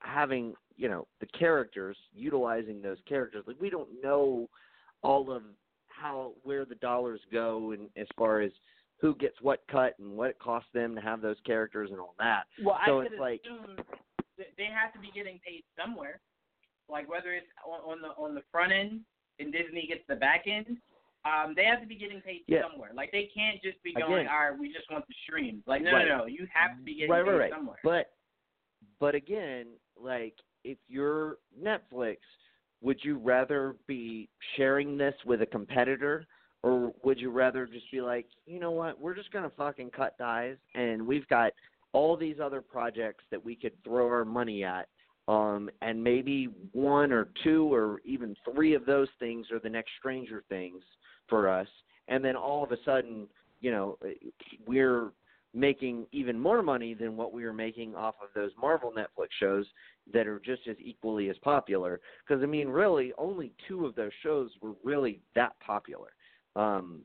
having 0.00 0.54
you 0.78 0.88
know 0.88 1.06
the 1.20 1.26
characters 1.26 1.96
utilizing 2.14 2.80
those 2.80 2.98
characters. 3.06 3.44
Like 3.46 3.60
we 3.60 3.68
don't 3.68 3.88
know 4.02 4.48
all 5.02 5.30
of 5.30 5.42
how 5.88 6.32
where 6.44 6.64
the 6.64 6.76
dollars 6.76 7.20
go 7.32 7.72
and 7.72 7.88
as 7.96 8.06
far 8.16 8.40
as 8.40 8.52
who 9.00 9.14
gets 9.16 9.34
what 9.42 9.62
cut 9.70 9.94
and 9.98 10.16
what 10.16 10.30
it 10.30 10.38
costs 10.38 10.70
them 10.72 10.94
to 10.94 11.00
have 11.00 11.20
those 11.20 11.36
characters 11.44 11.90
and 11.90 12.00
all 12.00 12.14
that. 12.18 12.44
well, 12.64 12.78
so 12.86 13.00
I 13.00 13.04
it's 13.04 13.14
like- 13.20 13.42
they 14.56 14.64
have 14.72 14.92
to 14.92 15.00
be 15.00 15.10
getting 15.12 15.40
paid 15.44 15.64
somewhere. 15.76 16.20
Like 16.88 17.08
whether 17.10 17.32
it's 17.32 17.46
on, 17.66 17.80
on 17.80 18.00
the 18.00 18.08
on 18.16 18.34
the 18.34 18.42
front 18.52 18.72
end 18.72 19.00
and 19.40 19.52
Disney 19.52 19.86
gets 19.88 20.02
the 20.08 20.14
back 20.16 20.44
end, 20.46 20.78
um, 21.24 21.54
they 21.56 21.64
have 21.64 21.80
to 21.80 21.86
be 21.86 21.96
getting 21.96 22.20
paid 22.20 22.42
Yeah. 22.46 22.62
somewhere. 22.70 22.90
Like 22.94 23.10
they 23.12 23.28
can't 23.34 23.60
just 23.62 23.82
be 23.82 23.92
going, 23.92 24.12
Again- 24.26 24.28
all 24.32 24.50
right, 24.50 24.58
we 24.58 24.72
just 24.72 24.88
want 24.90 25.04
the 25.08 25.14
streams. 25.24 25.62
Like 25.66 25.82
no, 25.82 25.92
Right. 25.92 26.06
no, 26.08 26.18
no, 26.18 26.26
you 26.26 26.46
have 26.54 26.76
to 26.78 26.82
be 26.82 26.94
getting 26.94 27.10
right, 27.10 27.24
paid 27.24 27.30
right, 27.32 27.38
right. 27.38 27.52
somewhere. 27.52 27.78
But 27.82 28.12
but 29.00 29.14
again, 29.16 29.66
like 30.00 30.34
if 30.68 30.76
you're 30.86 31.38
Netflix, 31.58 32.18
would 32.82 32.98
you 33.02 33.16
rather 33.16 33.74
be 33.86 34.28
sharing 34.56 34.98
this 34.98 35.14
with 35.24 35.40
a 35.40 35.46
competitor 35.46 36.26
or 36.62 36.92
would 37.02 37.18
you 37.18 37.30
rather 37.30 37.66
just 37.66 37.90
be 37.90 38.02
like, 38.02 38.26
you 38.44 38.60
know 38.60 38.70
what, 38.70 39.00
we're 39.00 39.14
just 39.14 39.32
gonna 39.32 39.50
fucking 39.56 39.90
cut 39.90 40.18
ties 40.18 40.56
and 40.74 41.04
we've 41.04 41.26
got 41.28 41.52
all 41.92 42.18
these 42.18 42.36
other 42.42 42.60
projects 42.60 43.24
that 43.30 43.42
we 43.42 43.56
could 43.56 43.72
throw 43.82 44.06
our 44.06 44.26
money 44.26 44.62
at. 44.62 44.88
Um, 45.26 45.70
and 45.82 46.02
maybe 46.02 46.48
one 46.72 47.12
or 47.12 47.28
two 47.44 47.72
or 47.72 48.00
even 48.04 48.36
three 48.52 48.74
of 48.74 48.84
those 48.84 49.08
things 49.18 49.46
are 49.50 49.58
the 49.58 49.68
next 49.68 49.90
Stranger 49.98 50.42
Things 50.48 50.82
for 51.28 51.48
us. 51.48 51.68
And 52.08 52.24
then 52.24 52.36
all 52.36 52.62
of 52.62 52.72
a 52.72 52.78
sudden, 52.84 53.26
you 53.60 53.70
know, 53.70 53.98
we're 54.66 55.12
making 55.58 56.06
even 56.12 56.38
more 56.38 56.62
money 56.62 56.94
than 56.94 57.16
what 57.16 57.32
we 57.32 57.44
were 57.44 57.52
making 57.52 57.94
off 57.94 58.14
of 58.22 58.28
those 58.34 58.50
Marvel 58.60 58.92
Netflix 58.92 59.28
shows 59.40 59.66
that 60.12 60.26
are 60.26 60.40
just 60.40 60.62
as 60.68 60.76
equally 60.78 61.28
as 61.28 61.36
popular. 61.38 62.00
Because 62.26 62.42
I 62.42 62.46
mean, 62.46 62.68
really, 62.68 63.12
only 63.18 63.52
two 63.66 63.84
of 63.84 63.94
those 63.94 64.12
shows 64.22 64.50
were 64.60 64.74
really 64.84 65.20
that 65.34 65.58
popular, 65.60 66.10
um, 66.56 67.00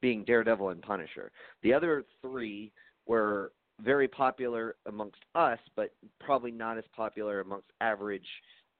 being 0.00 0.24
Daredevil 0.24 0.70
and 0.70 0.82
Punisher. 0.82 1.32
The 1.62 1.72
other 1.72 2.04
three 2.20 2.72
were 3.06 3.52
very 3.80 4.08
popular 4.08 4.76
amongst 4.86 5.20
us, 5.34 5.58
but 5.74 5.94
probably 6.20 6.50
not 6.50 6.78
as 6.78 6.84
popular 6.94 7.40
amongst 7.40 7.68
average 7.80 8.26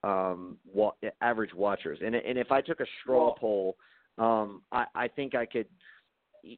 um, 0.03 0.57
wa- 0.71 0.93
average 1.21 1.53
watchers. 1.53 1.99
And 2.05 2.15
and 2.15 2.37
if 2.37 2.51
I 2.51 2.61
took 2.61 2.79
a 2.79 2.85
straw 3.01 3.33
poll, 3.33 3.77
um, 4.17 4.61
I, 4.71 4.85
I 4.95 5.07
think 5.07 5.35
I 5.35 5.45
could 5.45 5.67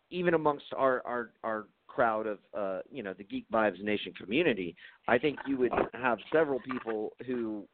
even 0.10 0.34
amongst 0.34 0.66
our 0.76 1.02
our 1.06 1.32
our 1.44 1.66
crowd 2.00 2.28
of 2.28 2.38
uh 2.58 2.80
you 2.90 3.04
know 3.04 3.14
the 3.14 3.26
geek 3.26 3.44
vibes 3.52 3.84
nation 3.84 4.14
community 4.14 4.74
i 5.10 5.18
think 5.18 5.38
you 5.46 5.58
would 5.58 5.74
have 5.94 6.18
several 6.32 6.58
people 6.62 7.12
who 7.28 7.66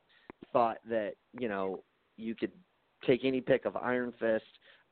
thought 0.52 0.78
that 0.90 1.12
you 1.40 1.48
know 1.48 1.84
you 2.18 2.34
could 2.34 2.52
take 3.06 3.24
any 3.24 3.40
pick 3.40 3.66
of 3.66 3.76
iron 3.76 4.12
fist 4.20 4.44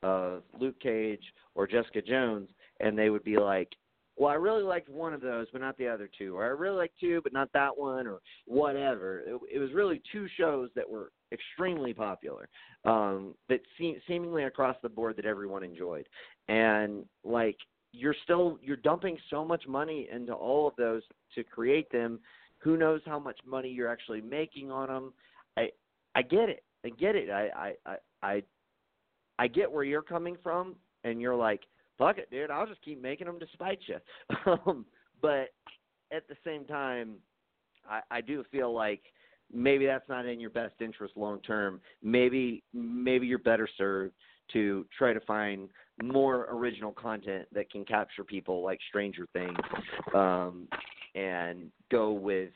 of 0.04 0.44
luke 0.60 0.78
cage 0.80 1.24
or 1.56 1.66
jessica 1.66 2.00
jones 2.00 2.48
and 2.78 2.96
they 2.96 3.10
would 3.10 3.24
be 3.24 3.36
like 3.36 3.70
well 4.16 4.30
i 4.30 4.34
really 4.34 4.62
liked 4.62 4.88
one 4.88 5.12
of 5.12 5.20
those 5.20 5.48
but 5.50 5.60
not 5.60 5.76
the 5.78 5.88
other 5.88 6.08
two 6.16 6.36
or 6.36 6.44
i 6.44 6.48
really 6.48 6.76
liked 6.76 6.94
two 7.00 7.20
but 7.24 7.32
not 7.32 7.52
that 7.52 7.76
one 7.76 8.06
or 8.06 8.20
whatever. 8.46 9.24
It, 9.26 9.40
it 9.54 9.58
was 9.58 9.72
really 9.72 10.00
two 10.12 10.28
shows 10.36 10.68
that 10.76 10.88
were 10.88 11.10
extremely 11.32 11.92
popular 11.92 12.48
um 12.84 13.34
that 13.48 13.62
se- 13.80 14.00
seemingly 14.06 14.44
across 14.44 14.76
the 14.80 14.88
board 14.88 15.16
that 15.16 15.26
everyone 15.26 15.64
enjoyed. 15.64 16.06
And 16.46 17.04
like 17.24 17.56
you're 17.96 18.14
still 18.24 18.58
you're 18.62 18.76
dumping 18.76 19.16
so 19.30 19.44
much 19.44 19.66
money 19.68 20.08
into 20.12 20.32
all 20.32 20.66
of 20.66 20.74
those 20.76 21.02
to 21.34 21.44
create 21.44 21.90
them. 21.92 22.18
Who 22.58 22.76
knows 22.76 23.00
how 23.06 23.18
much 23.18 23.38
money 23.46 23.68
you're 23.68 23.90
actually 23.90 24.20
making 24.20 24.70
on 24.70 24.88
them 24.88 25.12
i 25.56 25.68
i 26.14 26.22
get 26.22 26.48
it. 26.48 26.64
I 26.84 26.90
get 26.90 27.14
it. 27.14 27.30
I 27.30 27.72
i 27.86 27.96
i 28.22 28.42
i, 29.38 29.46
get 29.48 29.70
where 29.70 29.84
you're 29.84 30.02
coming 30.02 30.36
from 30.42 30.74
and 31.04 31.20
you're 31.20 31.36
like 31.36 31.60
fuck 31.98 32.18
it 32.18 32.30
dude. 32.30 32.50
I'll 32.50 32.66
just 32.66 32.82
keep 32.82 33.00
making 33.00 33.26
them 33.26 33.38
to 33.38 33.46
spite 33.52 33.80
you 33.86 33.98
um 34.66 34.84
but 35.22 35.50
at 36.14 36.28
the 36.28 36.36
same 36.44 36.64
time, 36.64 37.14
I, 37.88 38.00
I 38.10 38.20
do 38.20 38.44
feel 38.50 38.72
like 38.72 39.02
maybe 39.52 39.86
that's 39.86 40.08
not 40.08 40.26
in 40.26 40.40
your 40.40 40.50
best 40.50 40.74
interest 40.80 41.14
long 41.16 41.40
term. 41.40 41.80
Maybe 42.02 42.62
maybe 42.72 43.26
you're 43.26 43.38
better 43.38 43.68
served 43.76 44.14
to 44.52 44.86
try 44.96 45.12
to 45.12 45.20
find 45.20 45.68
more 46.02 46.48
original 46.50 46.92
content 46.92 47.46
that 47.52 47.70
can 47.70 47.84
capture 47.84 48.24
people 48.24 48.62
like 48.62 48.78
Stranger 48.88 49.26
Things, 49.32 49.58
um, 50.14 50.68
and 51.14 51.70
go 51.90 52.12
with 52.12 52.50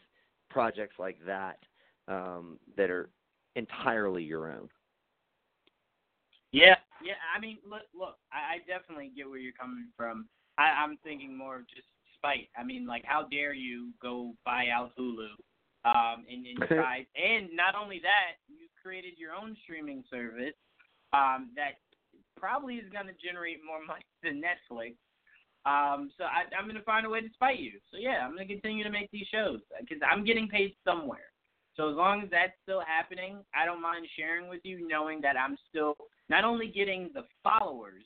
projects 0.51 0.97
like 0.99 1.19
that 1.27 1.59
um, 2.09 2.59
that 2.77 2.91
are 2.91 3.11
entirely 3.57 4.25
your 4.25 4.51
own. 4.51 4.69
Yeah, 6.53 6.77
yeah. 7.05 7.15
I 7.37 7.41
mean, 7.41 7.59
look, 7.69 7.83
look. 7.95 8.17
I, 8.33 8.55
I 8.55 8.59
definitely 8.67 9.13
get 9.15 9.29
where 9.29 9.39
you're 9.39 9.53
coming 9.53 9.89
from. 9.97 10.27
I, 10.57 10.71
I'm 10.83 10.99
thinking 11.05 11.37
more 11.37 11.57
of 11.57 11.69
just 11.69 11.87
spite. 12.17 12.49
I 12.59 12.65
mean, 12.65 12.87
like, 12.87 13.05
how 13.05 13.27
dare 13.31 13.53
you 13.53 13.91
go 14.03 14.35
buy 14.45 14.69
out 14.69 14.93
Hulu? 14.99 15.29
Um, 15.85 16.25
and, 16.29 16.47
and 16.47 16.59
try, 16.69 17.07
and 17.15 17.49
not 17.55 17.75
only 17.81 18.01
that, 18.03 18.41
you 18.49 18.67
created 18.83 19.13
your 19.17 19.33
own 19.33 19.57
streaming 19.63 20.03
service 20.11 20.55
um, 21.13 21.51
that 21.57 21.79
probably 22.39 22.77
is 22.77 22.91
going 22.93 23.07
to 23.07 23.17
generate 23.19 23.59
more 23.65 23.85
money 23.85 24.05
than 24.23 24.43
Netflix. 24.43 24.97
Um, 25.67 26.11
so 26.17 26.25
I, 26.25 26.47
I'm 26.57 26.65
going 26.65 26.81
to 26.81 26.87
find 26.87 27.05
a 27.05 27.11
way 27.11 27.21
to 27.21 27.29
spite 27.35 27.59
you. 27.59 27.73
So 27.91 27.99
yeah, 27.99 28.25
I'm 28.25 28.35
going 28.35 28.47
to 28.47 28.53
continue 28.53 28.85
to 28.85 28.91
make 28.91 29.11
these 29.11 29.27
shows 29.33 29.61
because 29.81 29.99
I'm 30.01 30.25
getting 30.25 30.49
paid 30.49 30.75
somewhere. 30.85 31.29
So 31.77 31.91
as 31.91 31.97
long 31.97 32.23
as 32.23 32.31
that's 32.31 32.55
still 32.63 32.83
happening, 32.83 33.39
I 33.55 33.65
don't 33.65 33.83
mind 33.83 34.07
sharing 34.17 34.49
with 34.49 34.61
you, 34.65 34.87
knowing 34.87 35.21
that 35.21 35.37
I'm 35.37 35.57
still 35.69 35.95
not 36.29 36.45
only 36.45 36.69
getting 36.69 37.11
the 37.15 37.23
followers, 37.43 38.03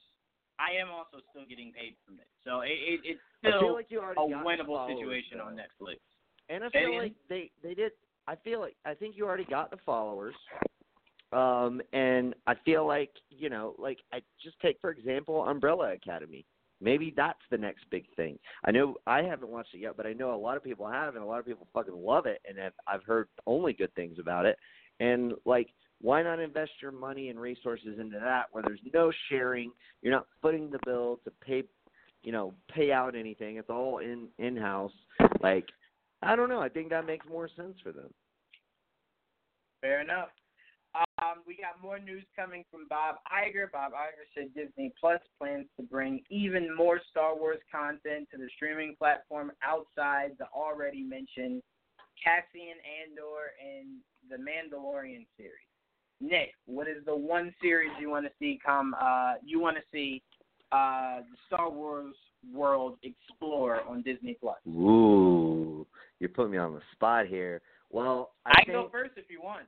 I 0.59 0.79
am 0.79 0.89
also 0.91 1.25
still 1.31 1.45
getting 1.49 1.73
paid 1.73 1.97
from 2.05 2.21
it. 2.21 2.29
So 2.45 2.61
it, 2.61 2.77
it, 2.77 3.01
it's 3.05 3.21
still 3.41 3.75
like 3.75 3.89
a 3.91 4.21
winnable 4.21 4.87
situation 4.89 5.39
though. 5.39 5.45
on 5.45 5.57
Netflix. 5.57 5.99
And 6.49 6.65
I 6.65 6.71
feel 6.71 6.99
like 6.99 7.15
they 7.29 7.51
they 7.63 7.75
did. 7.75 7.93
I 8.29 8.37
feel 8.37 8.61
like 8.61 8.77
I 8.85 8.95
think 8.95 9.17
you 9.17 9.27
already 9.27 9.47
got 9.47 9.71
the 9.71 9.79
followers. 9.87 10.35
Um, 11.33 11.81
and 11.93 12.35
I 12.47 12.55
feel 12.65 12.87
like 12.87 13.11
you 13.31 13.49
know, 13.51 13.75
like 13.79 13.99
I 14.13 14.21
just 14.43 14.59
take 14.61 14.81
for 14.81 14.91
example 14.91 15.45
Umbrella 15.45 15.93
Academy. 15.93 16.45
Maybe 16.83 17.15
that's 17.17 17.39
the 17.51 17.59
next 17.59 17.85
big 17.91 18.07
thing. 18.17 18.39
I 18.65 18.73
know 18.73 18.97
I 19.07 19.23
haven't 19.23 19.51
watched 19.51 19.73
it 19.73 19.79
yet, 19.79 19.97
but 19.97 20.05
I 20.05 20.13
know 20.15 20.35
a 20.35 20.37
lot 20.37 20.57
of 20.57 20.65
people 20.65 20.87
have, 20.89 21.15
and 21.15 21.23
a 21.23 21.27
lot 21.27 21.39
of 21.39 21.47
people 21.47 21.69
fucking 21.73 21.95
love 21.95 22.27
it, 22.27 22.41
and 22.47 22.59
have, 22.59 22.73
I've 22.89 23.05
heard 23.05 23.29
only 23.47 23.73
good 23.73 23.95
things 23.95 24.19
about 24.19 24.47
it. 24.47 24.59
And 24.99 25.33
like, 25.45 25.69
why 26.01 26.25
not 26.25 26.41
invest 26.41 26.73
your 26.83 26.91
money 26.91 27.29
and 27.29 27.41
resources 27.41 28.01
into 28.01 28.19
that, 28.19 28.47
where 28.51 28.65
there's 28.67 28.81
no 28.93 29.13
sharing, 29.29 29.71
you're 30.03 30.13
not 30.13 30.27
footing 30.43 30.71
the 30.71 30.81
bill 30.85 31.21
to 31.25 31.31
pay, 31.47 31.63
you 32.25 32.33
know, 32.33 32.53
pay 32.75 32.91
out 32.91 33.15
anything. 33.15 33.59
It's 33.59 33.71
all 33.71 33.99
in 33.99 34.27
in 34.41 34.57
house. 34.57 34.93
Like, 35.41 35.69
I 36.21 36.35
don't 36.35 36.49
know. 36.49 36.61
I 36.61 36.69
think 36.69 36.91
that 36.91 37.07
makes 37.07 37.27
more 37.29 37.49
sense 37.57 37.77
for 37.81 37.93
them. 37.93 38.13
Fair 39.81 40.01
enough. 40.01 40.31
Um, 40.95 41.43
we 41.47 41.57
got 41.57 41.81
more 41.83 41.99
news 41.99 42.25
coming 42.37 42.65
from 42.71 42.87
Bob 42.89 43.17
Iger. 43.33 43.71
Bob 43.73 43.93
Iger 43.93 44.27
said 44.35 44.55
Disney 44.55 44.93
Plus 45.01 45.21
plans 45.39 45.67
to 45.79 45.83
bring 45.83 46.23
even 46.29 46.75
more 46.75 47.01
Star 47.11 47.37
Wars 47.37 47.61
content 47.71 48.29
to 48.33 48.39
the 48.39 48.49
streaming 48.57 48.95
platform 48.99 49.53
outside 49.63 50.33
the 50.39 50.47
already 50.55 51.03
mentioned 51.03 51.63
Cassian 52.23 52.77
Andor 53.01 53.53
and 53.59 54.01
the 54.29 54.37
Mandalorian 54.37 55.27
series. 55.37 55.69
Nick, 56.21 56.53
what 56.67 56.87
is 56.87 57.05
the 57.05 57.17
one 57.17 57.55
series 57.61 57.91
you 58.01 58.11
want 58.11 58.27
to 58.27 58.33
see 58.39 58.59
come? 58.65 58.95
Uh, 59.01 59.35
you 59.45 59.61
want 59.61 59.77
to 59.77 59.83
see 59.91 60.23
uh, 60.71 61.21
the 61.21 61.37
Star 61.47 61.71
Wars 61.71 62.15
world 62.53 62.99
explore 63.03 63.81
on 63.89 64.03
Disney 64.03 64.37
Plus? 64.41 64.59
Ooh, 64.69 65.87
you're 66.21 66.29
putting 66.29 66.53
me 66.53 66.59
on 66.59 66.75
the 66.75 66.83
spot 66.93 67.27
here. 67.27 67.61
Well, 67.91 68.33
I, 68.47 68.51
I 68.51 68.53
think, 68.57 68.67
can 68.67 68.75
go 68.75 68.89
first 68.91 69.13
if 69.17 69.25
you 69.31 69.41
want. 69.43 69.67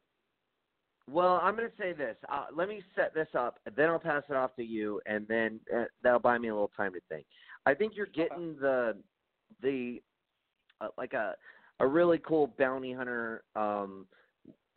Well, 1.10 1.38
I'm 1.42 1.54
going 1.54 1.68
to 1.68 1.76
say 1.76 1.92
this. 1.92 2.16
Uh, 2.32 2.46
let 2.54 2.68
me 2.68 2.82
set 2.96 3.14
this 3.14 3.28
up, 3.38 3.58
then 3.76 3.90
I'll 3.90 3.98
pass 3.98 4.22
it 4.28 4.36
off 4.36 4.56
to 4.56 4.64
you, 4.64 5.00
and 5.06 5.26
then 5.28 5.60
uh, 5.74 5.84
that'll 6.02 6.18
buy 6.18 6.38
me 6.38 6.48
a 6.48 6.54
little 6.54 6.70
time 6.76 6.92
to 6.94 7.00
think. 7.08 7.26
I 7.66 7.74
think 7.74 7.92
you're 7.94 8.06
getting 8.06 8.56
the 8.60 8.96
the 9.62 10.02
uh, 10.80 10.88
like 10.96 11.12
a 11.12 11.34
a 11.80 11.86
really 11.86 12.18
cool 12.18 12.54
bounty 12.58 12.92
hunter, 12.92 13.42
um, 13.56 14.06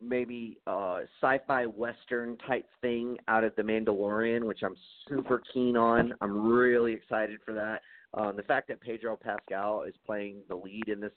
maybe 0.00 0.58
uh, 0.66 1.00
sci-fi 1.20 1.66
western 1.66 2.36
type 2.46 2.66
thing 2.80 3.16
out 3.28 3.44
of 3.44 3.54
the 3.56 3.62
Mandalorian, 3.62 4.44
which 4.44 4.60
I'm 4.62 4.76
super 5.08 5.42
keen 5.52 5.76
on. 5.76 6.14
I'm 6.20 6.50
really 6.50 6.92
excited 6.92 7.38
for 7.44 7.54
that. 7.54 7.82
Um, 8.14 8.36
the 8.36 8.42
fact 8.42 8.68
that 8.68 8.80
Pedro 8.80 9.16
Pascal 9.16 9.82
is 9.82 9.94
playing 10.06 10.42
the 10.48 10.56
lead 10.56 10.88
in 10.88 11.00
this 11.00 11.12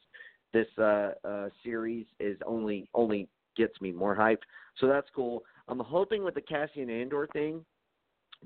this 0.53 0.67
uh, 0.77 1.11
uh, 1.23 1.49
series 1.63 2.05
is 2.19 2.37
only 2.45 2.89
only 2.93 3.29
gets 3.55 3.79
me 3.81 3.91
more 3.91 4.15
hyped. 4.15 4.43
So 4.79 4.87
that's 4.87 5.07
cool. 5.15 5.43
I'm 5.67 5.79
hoping 5.79 6.23
with 6.23 6.35
the 6.35 6.41
Cassian 6.41 6.89
Andor 6.89 7.27
thing, 7.33 7.63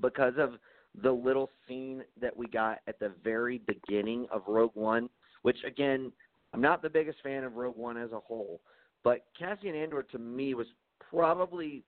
because 0.00 0.34
of 0.38 0.54
the 1.02 1.10
little 1.10 1.50
scene 1.66 2.02
that 2.20 2.36
we 2.36 2.46
got 2.48 2.78
at 2.86 2.98
the 2.98 3.12
very 3.22 3.60
beginning 3.66 4.26
of 4.30 4.42
Rogue 4.46 4.74
One, 4.74 5.08
which 5.42 5.58
again, 5.66 6.12
I'm 6.52 6.60
not 6.60 6.82
the 6.82 6.90
biggest 6.90 7.18
fan 7.22 7.44
of 7.44 7.54
Rogue 7.54 7.76
One 7.76 7.96
as 7.96 8.12
a 8.12 8.20
whole, 8.20 8.60
but 9.04 9.24
Cassian 9.38 9.74
Andor 9.74 10.02
to 10.02 10.18
me 10.18 10.54
was 10.54 10.66
probably 11.10 11.82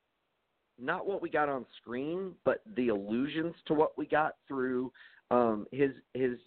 not 0.78 1.06
what 1.06 1.20
we 1.20 1.28
got 1.28 1.48
on 1.48 1.66
screen, 1.80 2.32
but 2.44 2.62
the 2.76 2.88
allusions 2.88 3.54
to 3.66 3.74
what 3.74 3.96
we 3.98 4.06
got 4.06 4.36
through 4.46 4.92
um, 5.30 5.66
his 5.72 5.90
his 6.14 6.38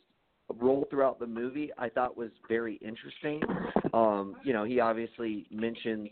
role 0.58 0.86
throughout 0.90 1.20
the 1.20 1.28
movie. 1.28 1.70
I 1.78 1.90
thought 1.90 2.18
was 2.18 2.32
very 2.48 2.76
interesting. 2.76 3.42
Um, 3.94 4.36
you 4.44 4.54
know, 4.54 4.64
he 4.64 4.80
obviously 4.80 5.48
mentions 5.52 6.10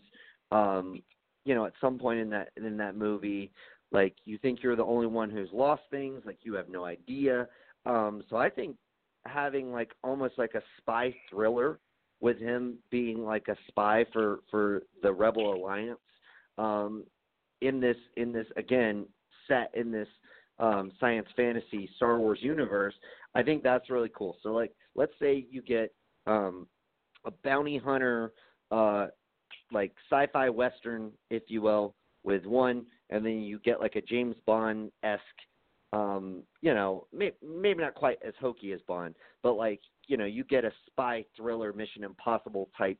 um, 0.52 1.02
you 1.46 1.56
know, 1.56 1.66
at 1.66 1.74
some 1.80 1.98
point 1.98 2.20
in 2.20 2.30
that 2.30 2.50
in 2.58 2.78
that 2.78 2.96
movie, 2.96 3.52
like 3.92 4.16
you 4.26 4.38
think 4.38 4.62
you're 4.62 4.76
the 4.76 4.84
only 4.84 5.08
one 5.08 5.30
who's 5.30 5.50
lost 5.52 5.84
things, 5.90 6.22
like 6.26 6.40
you 6.44 6.54
have 6.54 6.70
no 6.70 6.86
idea. 6.86 7.48
Um, 7.86 8.24
so 8.30 8.36
I 8.36 8.50
think 8.50 8.76
having 9.26 9.72
like 9.72 9.92
almost 10.04 10.38
like 10.38 10.54
a 10.56 10.62
spy 10.78 11.16
thriller 11.30 11.80
with 12.22 12.38
him 12.38 12.78
being 12.92 13.24
like 13.24 13.48
a 13.48 13.56
spy 13.68 14.06
for 14.12 14.40
for 14.52 14.84
the 15.02 15.12
Rebel 15.12 15.54
Alliance 15.54 16.00
um, 16.58 17.04
in 17.62 17.80
this 17.80 17.98
in 18.18 18.32
this 18.32 18.48
again 18.58 19.06
set 19.48 19.72
in 19.74 19.92
this 19.92 20.08
um, 20.60 20.92
science 21.00 21.28
fantasy 21.36 21.90
Star 21.96 22.20
Wars 22.20 22.40
universe, 22.42 22.94
I 23.34 23.44
think 23.44 23.64
that's 23.64 23.90
really 23.90 24.12
cool. 24.14 24.38
So 24.44 24.50
like 24.50 24.72
let's 24.96 25.14
say 25.20 25.46
you 25.50 25.62
get 25.62 25.94
um, 26.28 26.68
a 27.26 27.32
bounty 27.44 27.78
hunter 27.78 28.34
uh, 28.72 29.08
like 29.72 29.92
sci-fi 30.12 30.50
western, 30.50 31.12
if 31.30 31.44
you 31.48 31.62
will, 31.62 31.96
with 32.24 32.46
one, 32.46 32.86
and 33.10 33.26
then 33.26 33.42
you 33.42 33.60
get 33.60 33.80
like 33.80 33.96
a 33.96 34.02
James 34.02 34.36
Bond 34.46 34.92
esque, 35.04 35.22
um, 35.94 36.44
you 36.62 36.74
know, 36.74 37.08
may, 37.14 37.32
maybe 37.44 37.82
not 37.82 37.96
quite 37.96 38.20
as 38.26 38.34
hokey 38.40 38.74
as 38.74 38.82
Bond, 38.88 39.16
but 39.44 39.54
like 39.54 39.80
you 40.08 40.18
know, 40.18 40.26
you 40.26 40.44
get 40.44 40.66
a 40.66 40.72
spy 40.88 41.24
thriller, 41.38 41.72
Mission 41.72 42.04
Impossible 42.04 42.70
type 42.78 42.98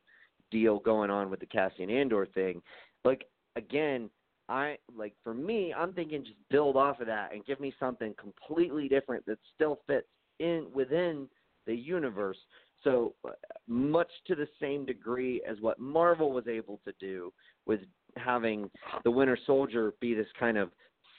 deal 0.50 0.78
going 0.78 1.10
on 1.10 1.30
with 1.30 1.40
the 1.40 1.46
Cassian 1.46 1.90
Andor 1.90 2.26
thing. 2.26 2.62
Like 3.04 3.24
again, 3.56 4.10
I 4.48 4.78
like 4.96 5.14
for 5.22 5.34
me, 5.34 5.74
I'm 5.76 5.92
thinking 5.92 6.24
just 6.24 6.36
build 6.50 6.76
off 6.76 7.00
of 7.00 7.06
that 7.06 7.32
and 7.32 7.44
give 7.44 7.60
me 7.60 7.74
something 7.78 8.14
completely 8.18 8.88
different 8.88 9.24
that 9.26 9.38
still 9.54 9.80
fits 9.86 10.08
in 10.38 10.66
within 10.72 11.28
the 11.66 11.74
universe 11.74 12.38
so 12.82 13.14
uh, 13.26 13.32
much 13.66 14.10
to 14.26 14.34
the 14.34 14.48
same 14.60 14.84
degree 14.84 15.42
as 15.48 15.58
what 15.60 15.78
Marvel 15.78 16.32
was 16.32 16.46
able 16.48 16.80
to 16.84 16.92
do 16.98 17.32
with 17.66 17.80
having 18.16 18.70
the 19.04 19.10
Winter 19.10 19.38
Soldier 19.46 19.94
be 20.00 20.14
this 20.14 20.26
kind 20.38 20.56
of 20.56 20.70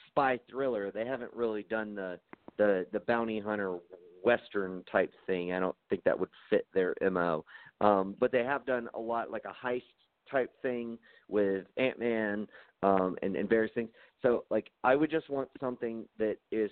spy 0.08 0.38
thriller, 0.50 0.90
they 0.90 1.06
haven't 1.06 1.32
really 1.32 1.64
done 1.64 1.94
the 1.94 2.18
the 2.58 2.86
the 2.92 3.00
bounty 3.00 3.40
hunter 3.40 3.78
western 4.22 4.84
type 4.90 5.12
thing. 5.26 5.52
I 5.52 5.60
don't 5.60 5.76
think 5.88 6.04
that 6.04 6.18
would 6.18 6.28
fit 6.50 6.66
their 6.74 6.94
mo. 7.10 7.44
Um, 7.80 8.14
but 8.20 8.30
they 8.30 8.44
have 8.44 8.64
done 8.66 8.88
a 8.94 9.00
lot 9.00 9.30
like 9.30 9.44
a 9.44 9.66
heist 9.66 9.82
type 10.30 10.50
thing 10.62 10.98
with 11.28 11.66
Ant 11.76 11.98
Man 11.98 12.46
um, 12.82 13.16
and 13.22 13.36
and 13.36 13.48
various 13.48 13.74
things. 13.74 13.90
So 14.20 14.44
like 14.50 14.70
I 14.84 14.94
would 14.94 15.10
just 15.10 15.28
want 15.30 15.48
something 15.60 16.04
that 16.18 16.36
is 16.50 16.70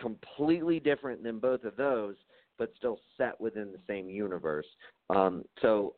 completely 0.00 0.80
different 0.80 1.22
than 1.22 1.38
both 1.38 1.64
of 1.64 1.76
those 1.76 2.16
but 2.58 2.72
still 2.76 2.98
set 3.16 3.40
within 3.40 3.72
the 3.72 3.78
same 3.86 4.08
universe. 4.08 4.66
Um, 5.10 5.44
so 5.62 5.94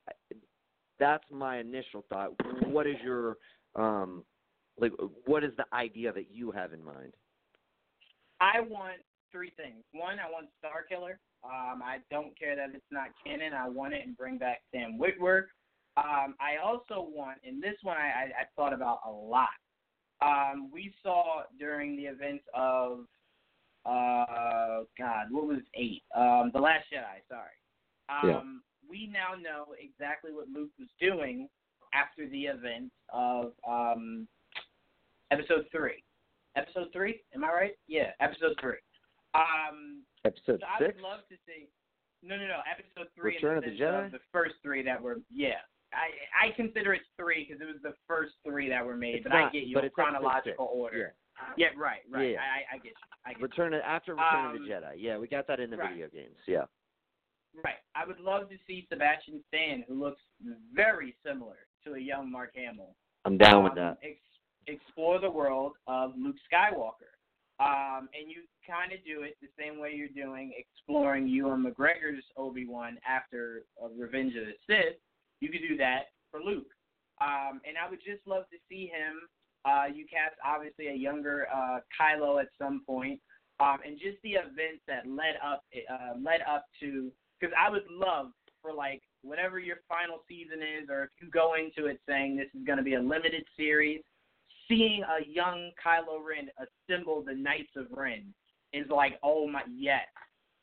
that's 0.98 1.24
my 1.30 1.58
initial 1.58 2.04
thought. 2.08 2.32
What 2.66 2.86
is 2.86 2.96
your 3.02 3.36
um, 3.74 4.24
like? 4.78 4.92
What 5.24 5.42
is 5.44 5.52
the 5.56 5.64
idea 5.74 6.12
that 6.12 6.26
you 6.30 6.50
have 6.50 6.72
in 6.72 6.84
mind? 6.84 7.14
I 8.40 8.60
want 8.60 9.00
three 9.32 9.52
things. 9.56 9.84
One, 9.92 10.18
I 10.18 10.30
want 10.30 10.48
Starkiller. 10.62 11.16
Um, 11.42 11.82
I 11.82 11.98
don't 12.10 12.38
care 12.38 12.56
that 12.56 12.74
it's 12.74 12.84
not 12.90 13.08
canon. 13.24 13.52
I 13.54 13.68
want 13.68 13.94
it 13.94 14.06
and 14.06 14.16
bring 14.16 14.38
back 14.38 14.60
Sam 14.72 14.98
Witwer. 14.98 15.44
Um, 15.96 16.34
I 16.38 16.62
also 16.62 17.08
want, 17.10 17.38
and 17.44 17.62
this 17.62 17.76
one 17.82 17.96
I, 17.96 18.00
I, 18.00 18.24
I 18.24 18.44
thought 18.56 18.72
about 18.72 19.00
a 19.06 19.10
lot. 19.10 19.48
Um, 20.22 20.70
we 20.72 20.92
saw 21.02 21.42
during 21.58 21.96
the 21.96 22.04
events 22.04 22.44
of 22.54 23.06
uh, 23.86 24.84
God, 24.98 25.26
what 25.30 25.46
was 25.46 25.60
eight? 25.74 26.02
Um, 26.14 26.50
The 26.52 26.60
Last 26.60 26.86
Jedi. 26.92 27.20
Sorry. 27.28 27.56
Um, 28.08 28.28
Yeah. 28.28 28.88
We 28.90 29.06
now 29.06 29.40
know 29.40 29.66
exactly 29.78 30.32
what 30.32 30.48
Luke 30.48 30.70
was 30.78 30.88
doing 31.00 31.48
after 31.94 32.28
the 32.28 32.46
event 32.46 32.90
of 33.12 33.52
um, 33.68 34.26
episode 35.30 35.66
three. 35.70 36.02
Episode 36.56 36.88
three, 36.92 37.20
am 37.34 37.44
I 37.44 37.48
right? 37.52 37.72
Yeah, 37.86 38.10
episode 38.20 38.56
three. 38.60 38.78
Um, 39.34 40.02
Episode 40.24 40.60
so 40.60 40.66
I 40.66 40.78
six. 40.84 40.96
would 40.96 41.02
love 41.02 41.20
to 41.28 41.36
see. 41.46 41.68
No, 42.22 42.36
no, 42.36 42.48
no. 42.48 42.58
Episode 42.68 43.08
three. 43.16 43.36
Return 43.36 43.58
of 43.58 43.64
the 43.64 43.70
Jedi? 43.70 44.10
the 44.10 44.18
first 44.32 44.54
three 44.62 44.82
that 44.82 45.00
were. 45.00 45.20
Yeah, 45.30 45.62
I 45.94 46.48
I 46.48 46.50
consider 46.56 46.92
it 46.94 47.02
three 47.16 47.46
because 47.48 47.62
it 47.62 47.66
was 47.66 47.80
the 47.82 47.94
first 48.08 48.32
three 48.44 48.68
that 48.68 48.84
were 48.84 48.96
made. 48.96 49.16
It's 49.16 49.22
but 49.22 49.32
I 49.32 49.48
get 49.50 49.64
you 49.64 49.74
but 49.74 49.84
in 49.84 49.90
chronological 49.90 50.68
order. 50.74 51.14
Yeah. 51.56 51.68
Right, 51.76 52.00
right. 52.10 52.32
Yeah. 52.32 52.38
I, 52.38 52.74
I 52.74 52.76
I 52.76 52.76
get 52.78 52.84
you. 52.86 52.92
I 53.26 53.32
get. 53.32 53.42
Return 53.42 53.74
of, 53.74 53.80
after 53.82 54.14
Return 54.14 54.46
of 54.46 54.56
Um, 54.56 54.62
the 54.62 54.72
Jedi. 54.72 54.92
Yeah, 54.96 55.18
we 55.18 55.26
got 55.26 55.46
that 55.46 55.60
in 55.60 55.70
the 55.70 55.76
right. 55.76 55.90
video 55.90 56.08
games. 56.08 56.36
Yeah. 56.46 56.64
Right. 57.64 57.80
I 57.94 58.06
would 58.06 58.20
love 58.20 58.48
to 58.50 58.56
see 58.66 58.86
Sebastian 58.88 59.42
Stan, 59.48 59.84
who 59.88 60.00
looks 60.00 60.22
very 60.72 61.14
similar 61.26 61.56
to 61.84 61.94
a 61.94 61.98
young 61.98 62.30
Mark 62.30 62.52
Hamill. 62.54 62.94
I'm 63.24 63.36
down 63.36 63.64
with 63.64 63.72
um, 63.72 63.78
that. 63.78 63.98
Ex- 64.02 64.18
explore 64.66 65.18
the 65.18 65.30
world 65.30 65.72
of 65.86 66.12
Luke 66.16 66.36
Skywalker. 66.52 67.10
Um, 67.58 68.08
and 68.18 68.30
you 68.30 68.42
kind 68.66 68.92
of 68.92 69.04
do 69.04 69.22
it 69.22 69.36
the 69.42 69.48
same 69.58 69.78
way 69.78 69.92
you're 69.94 70.08
doing 70.08 70.52
exploring 70.56 71.28
Ewan 71.28 71.62
McGregor's 71.62 72.24
Obi 72.38 72.66
Wan 72.66 72.96
after 73.06 73.64
uh, 73.82 73.88
Revenge 73.88 74.34
of 74.36 74.46
the 74.46 74.54
Sith. 74.66 74.96
You 75.40 75.50
could 75.50 75.60
do 75.68 75.76
that 75.76 76.04
for 76.30 76.40
Luke. 76.40 76.70
Um, 77.20 77.60
and 77.66 77.76
I 77.76 77.90
would 77.90 77.98
just 77.98 78.26
love 78.26 78.44
to 78.50 78.56
see 78.68 78.86
him. 78.86 79.20
Uh, 79.64 79.84
you 79.92 80.06
cast 80.06 80.34
obviously 80.44 80.88
a 80.88 80.94
younger 80.94 81.46
uh, 81.54 81.80
Kylo 81.98 82.40
at 82.40 82.48
some 82.58 82.82
point, 82.86 83.20
um, 83.60 83.78
and 83.86 83.98
just 83.98 84.16
the 84.22 84.32
events 84.32 84.82
that 84.88 85.06
led 85.06 85.36
up 85.44 85.64
uh, 85.90 86.18
led 86.20 86.40
up 86.48 86.66
to. 86.80 87.10
Because 87.38 87.54
I 87.58 87.70
would 87.70 87.84
love 87.90 88.32
for 88.62 88.72
like 88.72 89.02
whatever 89.22 89.58
your 89.58 89.76
final 89.88 90.22
season 90.28 90.58
is, 90.60 90.88
or 90.88 91.04
if 91.04 91.10
you 91.20 91.30
go 91.30 91.54
into 91.54 91.88
it 91.88 92.00
saying 92.08 92.36
this 92.36 92.48
is 92.58 92.66
going 92.66 92.78
to 92.78 92.84
be 92.84 92.94
a 92.94 93.00
limited 93.00 93.44
series, 93.56 94.00
seeing 94.68 95.02
a 95.02 95.28
young 95.28 95.70
Kylo 95.84 96.24
Ren 96.24 96.48
assemble 96.56 97.22
the 97.22 97.34
Knights 97.34 97.72
of 97.76 97.86
Ren 97.90 98.32
is 98.72 98.86
like, 98.88 99.18
oh 99.22 99.48
my, 99.48 99.62
yes, 99.70 100.06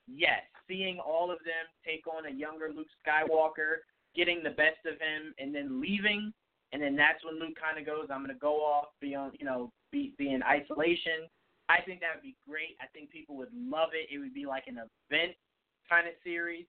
yes. 0.08 0.42
Seeing 0.68 1.00
all 1.00 1.32
of 1.32 1.40
them 1.40 1.68
take 1.86 2.08
on 2.08 2.26
a 2.26 2.36
younger 2.36 2.72
Luke 2.76 2.88
Skywalker, 3.06 3.84
getting 4.16 4.44
the 4.44 4.50
best 4.50 4.80
of 4.86 4.94
him, 4.94 5.34
and 5.40 5.54
then 5.54 5.82
leaving, 5.82 6.34
and 6.74 6.82
then 6.82 6.96
that's 6.96 7.24
when 7.24 7.40
Luke 7.40 7.58
kind 7.60 7.80
of 7.80 7.86
goes, 7.86 8.08
I'm 8.12 8.24
going 8.24 8.34
to 8.34 8.40
go 8.40 8.56
off, 8.58 8.88
be 9.00 9.16
on, 9.16 9.32
you 9.40 9.46
know, 9.46 9.72
be 9.92 10.14
be 10.18 10.34
in 10.34 10.44
isolation. 10.44 11.28
I 11.70 11.82
think 11.86 12.02
that 12.02 12.16
would 12.16 12.24
be 12.24 12.36
great. 12.48 12.78
I 12.82 12.88
think 12.94 13.10
people 13.10 13.36
would 13.38 13.52
love 13.54 13.90
it. 13.94 14.14
It 14.14 14.20
would 14.20 14.34
be 14.34 14.46
like 14.46 14.64
an 14.68 14.76
event 14.76 15.36
kind 15.90 16.08
of 16.08 16.14
series. 16.24 16.66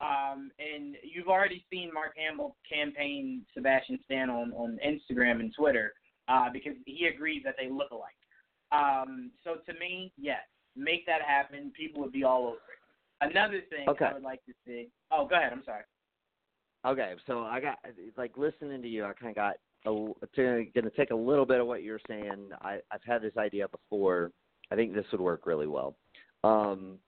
Um, 0.00 0.50
and 0.58 0.96
you've 1.02 1.28
already 1.28 1.64
seen 1.70 1.90
Mark 1.92 2.12
Hamill 2.16 2.56
campaign 2.70 3.42
Sebastian 3.54 3.98
Stan 4.04 4.28
on, 4.28 4.52
on 4.52 4.78
Instagram 4.86 5.40
and 5.40 5.52
Twitter 5.56 5.94
uh, 6.28 6.48
because 6.52 6.74
he 6.84 7.06
agrees 7.06 7.42
that 7.44 7.54
they 7.58 7.70
look 7.70 7.90
alike. 7.90 8.12
Um, 8.72 9.30
so 9.42 9.56
to 9.66 9.78
me, 9.78 10.12
yes, 10.18 10.42
make 10.76 11.06
that 11.06 11.22
happen. 11.22 11.72
People 11.74 12.02
would 12.02 12.12
be 12.12 12.24
all 12.24 12.42
over 12.46 12.56
it. 12.56 13.30
Another 13.30 13.60
thing 13.70 13.88
Okay. 13.88 14.04
I 14.04 14.12
would 14.12 14.22
like 14.22 14.44
to 14.44 14.52
see. 14.66 14.88
Oh, 15.10 15.26
go 15.26 15.36
ahead. 15.36 15.52
I'm 15.52 15.64
sorry. 15.64 15.84
Okay, 16.86 17.14
so 17.26 17.40
I 17.40 17.60
got 17.60 17.78
like 18.16 18.36
listening 18.36 18.80
to 18.80 18.88
you. 18.88 19.04
I 19.04 19.12
kind 19.12 19.30
of 19.30 19.34
got 19.34 19.56
gonna 19.84 20.90
take 20.96 21.10
a 21.10 21.16
little 21.16 21.44
bit 21.44 21.60
of 21.60 21.66
what 21.66 21.82
you're 21.82 22.00
saying. 22.08 22.50
I, 22.60 22.78
I've 22.92 23.02
had 23.04 23.22
this 23.22 23.36
idea 23.36 23.66
before. 23.68 24.30
I 24.70 24.76
think 24.76 24.94
this 24.94 25.04
would 25.10 25.20
work 25.20 25.46
really 25.46 25.66
well. 25.66 25.96
Um, 26.44 26.98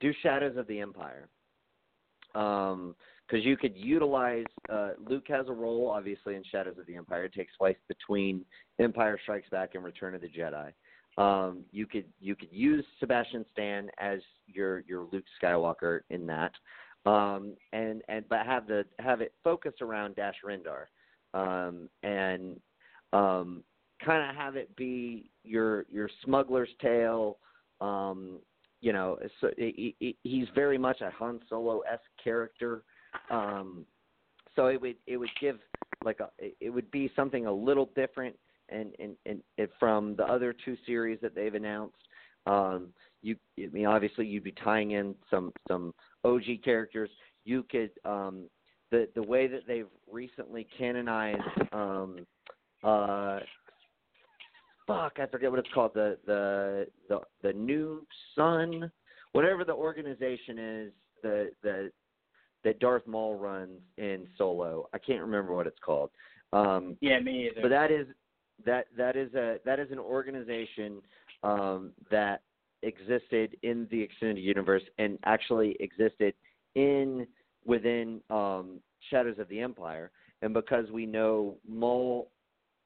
do 0.00 0.12
Shadows 0.22 0.56
of 0.56 0.66
the 0.68 0.80
Empire, 0.80 1.28
because 2.32 3.44
you 3.44 3.56
could 3.58 3.76
utilize. 3.76 4.44
Uh, 4.70 4.90
Luke 5.06 5.26
has 5.28 5.48
a 5.48 5.52
role, 5.52 5.90
obviously, 5.90 6.34
in 6.34 6.42
Shadows 6.50 6.78
of 6.78 6.86
the 6.86 6.96
Empire. 6.96 7.24
It 7.24 7.34
takes 7.34 7.54
place 7.56 7.76
between 7.88 8.42
Empire 8.78 9.18
Strikes 9.22 9.48
Back 9.50 9.74
and 9.74 9.84
Return 9.84 10.14
of 10.14 10.22
the 10.22 10.28
Jedi. 10.28 10.72
Um, 11.18 11.64
you 11.72 11.86
could 11.86 12.04
you 12.20 12.36
could 12.36 12.52
use 12.52 12.84
Sebastian 13.00 13.44
Stan 13.52 13.88
as 13.98 14.20
your 14.46 14.80
your 14.80 15.06
Luke 15.12 15.24
Skywalker 15.42 16.00
in 16.10 16.26
that 16.26 16.52
um, 17.06 17.54
and 17.72 18.02
and 18.08 18.24
but 18.28 18.44
have 18.46 18.66
the 18.66 18.84
have 18.98 19.20
it 19.20 19.32
focused 19.44 19.80
around 19.80 20.16
Dash 20.16 20.36
Rendar, 20.44 20.86
um, 21.34 21.88
and 22.02 22.60
um, 23.12 23.62
kind 24.04 24.28
of 24.28 24.36
have 24.36 24.56
it 24.56 24.74
be 24.76 25.30
your 25.44 25.86
your 25.90 26.10
smuggler's 26.24 26.68
tale. 26.80 27.38
Um, 27.80 28.38
you 28.80 28.92
know, 28.92 29.18
so 29.40 29.50
he, 29.56 29.96
he, 29.98 30.16
he's 30.22 30.46
very 30.54 30.78
much 30.78 31.00
a 31.00 31.10
Han 31.10 31.40
Solo 31.48 31.80
esque 31.80 32.02
character. 32.22 32.82
Um, 33.30 33.86
so 34.54 34.66
it 34.66 34.80
would 34.80 34.96
it 35.06 35.16
would 35.16 35.30
give 35.40 35.58
like 36.04 36.20
a 36.20 36.28
it 36.60 36.70
would 36.70 36.90
be 36.90 37.10
something 37.14 37.46
a 37.46 37.52
little 37.52 37.90
different 37.94 38.34
and 38.68 38.92
and 38.98 39.16
and 39.26 39.42
it, 39.56 39.70
from 39.78 40.16
the 40.16 40.24
other 40.24 40.54
two 40.64 40.76
series 40.86 41.18
that 41.22 41.34
they've 41.34 41.54
announced. 41.54 41.96
Um, 42.46 42.88
you 43.22 43.36
I 43.58 43.68
mean 43.72 43.86
obviously 43.86 44.26
you'd 44.26 44.44
be 44.44 44.52
tying 44.52 44.92
in 44.92 45.14
some 45.30 45.52
some 45.68 45.94
OG 46.26 46.62
characters. 46.64 47.10
You 47.44 47.64
could 47.70 47.90
um, 48.04 48.44
the 48.90 49.08
the 49.14 49.22
way 49.22 49.46
that 49.46 49.62
they've 49.66 49.86
recently 50.10 50.66
canonized 50.78 51.42
um, 51.72 52.26
uh, 52.82 53.40
fuck 54.86 55.14
I 55.18 55.26
forget 55.30 55.50
what 55.50 55.58
it's 55.58 55.68
called 55.74 55.92
the 55.94 56.18
the 56.26 56.86
the 57.08 57.20
the 57.42 57.52
new 57.52 58.06
sun 58.34 58.90
whatever 59.32 59.64
the 59.64 59.74
organization 59.74 60.58
is 60.58 60.92
the 61.22 61.50
the 61.62 61.90
that 62.64 62.80
Darth 62.80 63.06
Maul 63.06 63.36
runs 63.36 63.80
in 63.96 64.26
Solo. 64.36 64.88
I 64.92 64.98
can't 64.98 65.20
remember 65.20 65.54
what 65.54 65.68
it's 65.68 65.78
called. 65.84 66.10
Um, 66.52 66.96
Yeah, 67.00 67.20
me 67.20 67.46
either. 67.48 67.60
but 67.62 67.68
that 67.68 67.92
is 67.92 68.08
that 68.64 68.86
that 68.96 69.14
is 69.14 69.32
a 69.34 69.58
that 69.64 69.78
is 69.78 69.90
an 69.92 69.98
organization 69.98 71.00
um, 71.42 71.92
that 72.10 72.42
existed 72.82 73.56
in 73.62 73.86
the 73.90 74.00
extended 74.00 74.42
universe 74.42 74.82
and 74.98 75.18
actually 75.24 75.76
existed 75.80 76.34
in 76.74 77.26
within 77.64 78.20
um, 78.30 78.80
Shadows 79.10 79.38
of 79.38 79.48
the 79.48 79.60
Empire. 79.60 80.10
And 80.42 80.52
because 80.54 80.90
we 80.90 81.06
know 81.06 81.56
Maul 81.68 82.30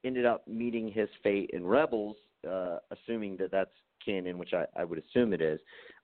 ended 0.03 0.25
up 0.25 0.47
meeting 0.47 0.91
his 0.91 1.09
fate 1.21 1.49
in 1.53 1.65
Rebels, 1.65 2.15
uh, 2.49 2.77
assuming 2.91 3.37
that 3.37 3.51
that's 3.51 3.71
canon, 4.03 4.37
which 4.37 4.53
I, 4.53 4.65
I 4.75 4.83
would 4.83 4.99
assume 4.99 5.33
it 5.33 5.41
is. 5.41 5.59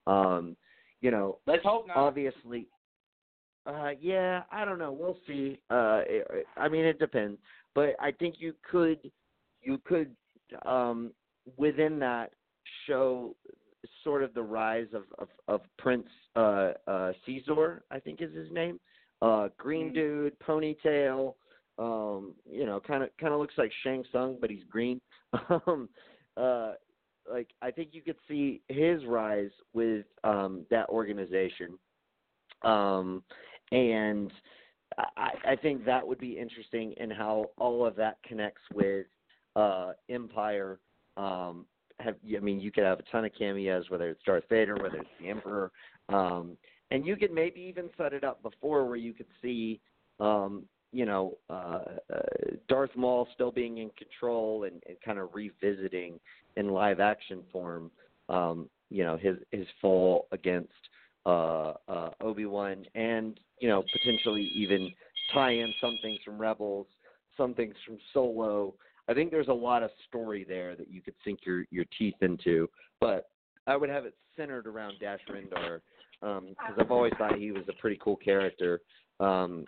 Um, 0.05 0.55
you 1.01 1.11
know, 1.11 1.39
Let's 1.47 1.64
hope 1.64 1.88
not. 1.88 1.97
obviously 1.97 2.68
uh 3.68 3.89
yeah 3.99 4.43
i 4.51 4.64
don't 4.64 4.80
know 4.80 4.91
we'll 4.91 5.18
see 5.27 5.59
uh 5.69 6.01
it, 6.07 6.47
i 6.55 6.69
mean 6.69 6.85
it 6.85 6.97
depends 6.99 7.38
but 7.76 7.95
i 7.99 8.11
think 8.11 8.35
you 8.39 8.53
could 8.69 9.11
you 9.61 9.77
could 9.85 10.15
um 10.65 11.11
within 11.57 11.99
that 11.99 12.31
show 12.85 13.35
sort 14.07 14.23
of 14.23 14.34
the 14.34 14.41
rise 14.41 14.88
of 14.93 15.03
of, 15.19 15.27
of 15.47 15.61
prince 15.77 16.07
uh 16.35 16.71
uh 16.88 17.11
Xizor 17.27 17.81
i 17.91 17.99
think 17.99 18.21
is 18.21 18.34
his 18.34 18.49
name 18.51 18.79
uh 19.21 19.49
green 19.57 19.89
Mhm. 19.89 19.93
dude 19.93 20.39
ponytail 20.39 21.35
um 21.77 22.34
you 22.49 22.65
know 22.65 22.79
kind 22.79 23.03
of 23.03 23.09
kind 23.19 23.34
of 23.34 23.39
looks 23.39 23.57
like 23.57 23.71
shang 23.84 24.03
Tsung, 24.11 24.38
but 24.39 24.49
he's 24.49 24.63
green 24.69 25.01
um 25.49 25.89
uh 26.38 26.73
like 27.29 27.49
i 27.61 27.69
think 27.69 27.89
you 27.91 28.01
could 28.01 28.19
see 28.29 28.61
his 28.69 29.05
rise 29.05 29.51
with 29.73 30.05
um 30.23 30.65
that 30.69 30.88
organization 30.89 31.77
um, 32.63 33.23
and 33.71 34.31
I, 35.17 35.31
I 35.51 35.55
think 35.55 35.85
that 35.85 36.05
would 36.07 36.19
be 36.19 36.38
interesting 36.39 36.93
in 36.97 37.11
how 37.11 37.51
all 37.57 37.85
of 37.85 37.95
that 37.97 38.17
connects 38.27 38.61
with 38.73 39.05
uh, 39.55 39.91
Empire. 40.09 40.79
Um, 41.17 41.65
have 41.99 42.15
I 42.36 42.40
mean, 42.40 42.60
you 42.60 42.72
could 42.72 42.84
have 42.84 42.99
a 42.99 43.03
ton 43.11 43.26
of 43.26 43.32
cameos, 43.38 43.90
whether 43.90 44.10
it's 44.10 44.24
Darth 44.26 44.44
Vader, 44.49 44.76
whether 44.76 44.98
it's 44.98 45.10
the 45.19 45.30
Emperor, 45.30 45.72
um, 46.10 46.57
and 46.91 47.06
you 47.06 47.15
could 47.15 47.32
maybe 47.32 47.60
even 47.61 47.90
set 47.98 48.14
it 48.14 48.24
up 48.24 48.41
before 48.44 48.86
where 48.86 48.95
you 48.95 49.14
could 49.14 49.28
see, 49.41 49.80
um, 50.19 50.64
you 50.94 51.06
know, 51.06 51.38
uh, 51.49 51.84
uh, 52.14 52.19
Darth 52.69 52.95
Maul 52.95 53.28
still 53.34 53.52
being 53.52 53.80
in 53.80 53.90
control 53.98 54.64
and, 54.64 54.82
and 54.88 54.98
kind 55.03 55.19
of 55.19 55.30
revisiting 55.34 56.19
in 56.56 56.69
live 56.69 56.99
action 56.99 57.44
form, 57.52 57.91
um, 58.30 58.69
you 58.90 59.03
know, 59.03 59.18
his 59.18 59.38
his 59.52 59.68
fall 59.82 60.28
against 60.32 60.72
uh, 61.26 61.74
uh, 61.90 62.10
Obi 62.22 62.45
Wan, 62.45 62.86
and 62.95 63.40
you 63.60 63.68
know 63.68 63.84
potentially 63.91 64.49
even 64.56 64.90
tie 65.34 65.52
in 65.52 65.74
some 65.82 65.98
things 66.02 66.19
from 66.24 66.38
Rebels, 66.38 66.88
some 67.36 67.53
things 67.53 67.76
from 67.86 67.98
Solo. 68.14 68.74
I 69.07 69.13
think 69.13 69.31
there's 69.31 69.47
a 69.47 69.53
lot 69.53 69.84
of 69.84 69.89
story 70.07 70.45
there 70.47 70.75
that 70.75 70.89
you 70.91 71.01
could 71.01 71.15
sink 71.23 71.39
your 71.45 71.65
your 71.71 71.85
teeth 71.97 72.15
into, 72.21 72.69
but 72.99 73.29
I 73.65 73.75
would 73.75 73.89
have 73.89 74.05
it 74.05 74.15
centered 74.35 74.67
around 74.67 74.95
Dash 74.99 75.19
Rendar 75.29 75.81
because 76.21 76.75
I've 76.79 76.91
always 76.91 77.13
thought 77.17 77.38
he 77.38 77.51
was 77.51 77.63
a 77.69 77.73
pretty 77.73 77.99
cool 78.03 78.15
character, 78.17 78.81
um, 79.19 79.65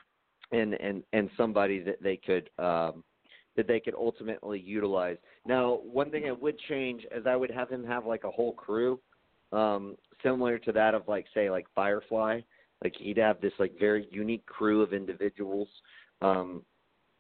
and 0.52 0.74
and 0.76 1.04
and 1.14 1.30
somebody 1.38 1.80
that 1.82 2.02
they 2.02 2.18
could 2.18 2.50
um, 2.58 3.04
that 3.56 3.68
they 3.68 3.80
could 3.80 3.96
ultimately 3.96 4.60
utilize. 4.60 5.18
Now, 5.46 5.80
one 5.84 6.12
thing 6.12 6.26
I 6.28 6.32
would 6.32 6.58
change 6.68 7.06
is 7.16 7.26
I 7.26 7.36
would 7.36 7.52
have 7.52 7.70
him 7.70 7.84
have 7.86 8.06
like 8.06 8.24
a 8.24 8.32
whole 8.32 8.54
crew 8.54 9.00
um, 9.52 9.96
similar 10.24 10.58
to 10.60 10.72
that 10.72 10.94
of 10.94 11.08
like 11.08 11.26
say 11.34 11.50
like 11.50 11.66
Firefly, 11.76 12.42
Like 12.84 12.96
he'd 12.98 13.18
have 13.18 13.42
this 13.42 13.54
like 13.60 13.74
very 13.80 14.08
unique 14.12 14.46
crew 14.46 14.82
of 14.82 14.94
individuals, 14.94 15.68
um, 16.22 16.64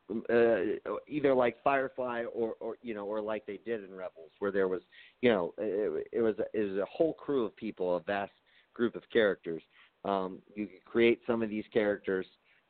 uh, 0.09 0.93
either 1.07 1.33
like 1.33 1.61
Firefly 1.63 2.23
or 2.33 2.55
or 2.59 2.77
you 2.81 2.93
know 2.93 3.05
or 3.05 3.21
like 3.21 3.45
they 3.45 3.59
did 3.65 3.83
in 3.83 3.93
Rebels, 3.93 4.31
where 4.39 4.51
there 4.51 4.67
was 4.67 4.81
you 5.21 5.29
know 5.29 5.53
it, 5.57 6.07
it 6.11 6.21
was 6.21 6.35
it 6.53 6.71
was 6.71 6.77
a 6.77 6.85
whole 6.85 7.13
crew 7.13 7.45
of 7.45 7.55
people, 7.55 7.95
a 7.95 7.99
vast 8.01 8.33
group 8.73 8.95
of 8.95 9.03
characters. 9.11 9.61
Um, 10.05 10.39
you 10.55 10.67
could 10.67 10.85
create 10.85 11.19
some 11.27 11.43
of 11.43 11.49
these 11.49 11.65
characters, 11.73 12.25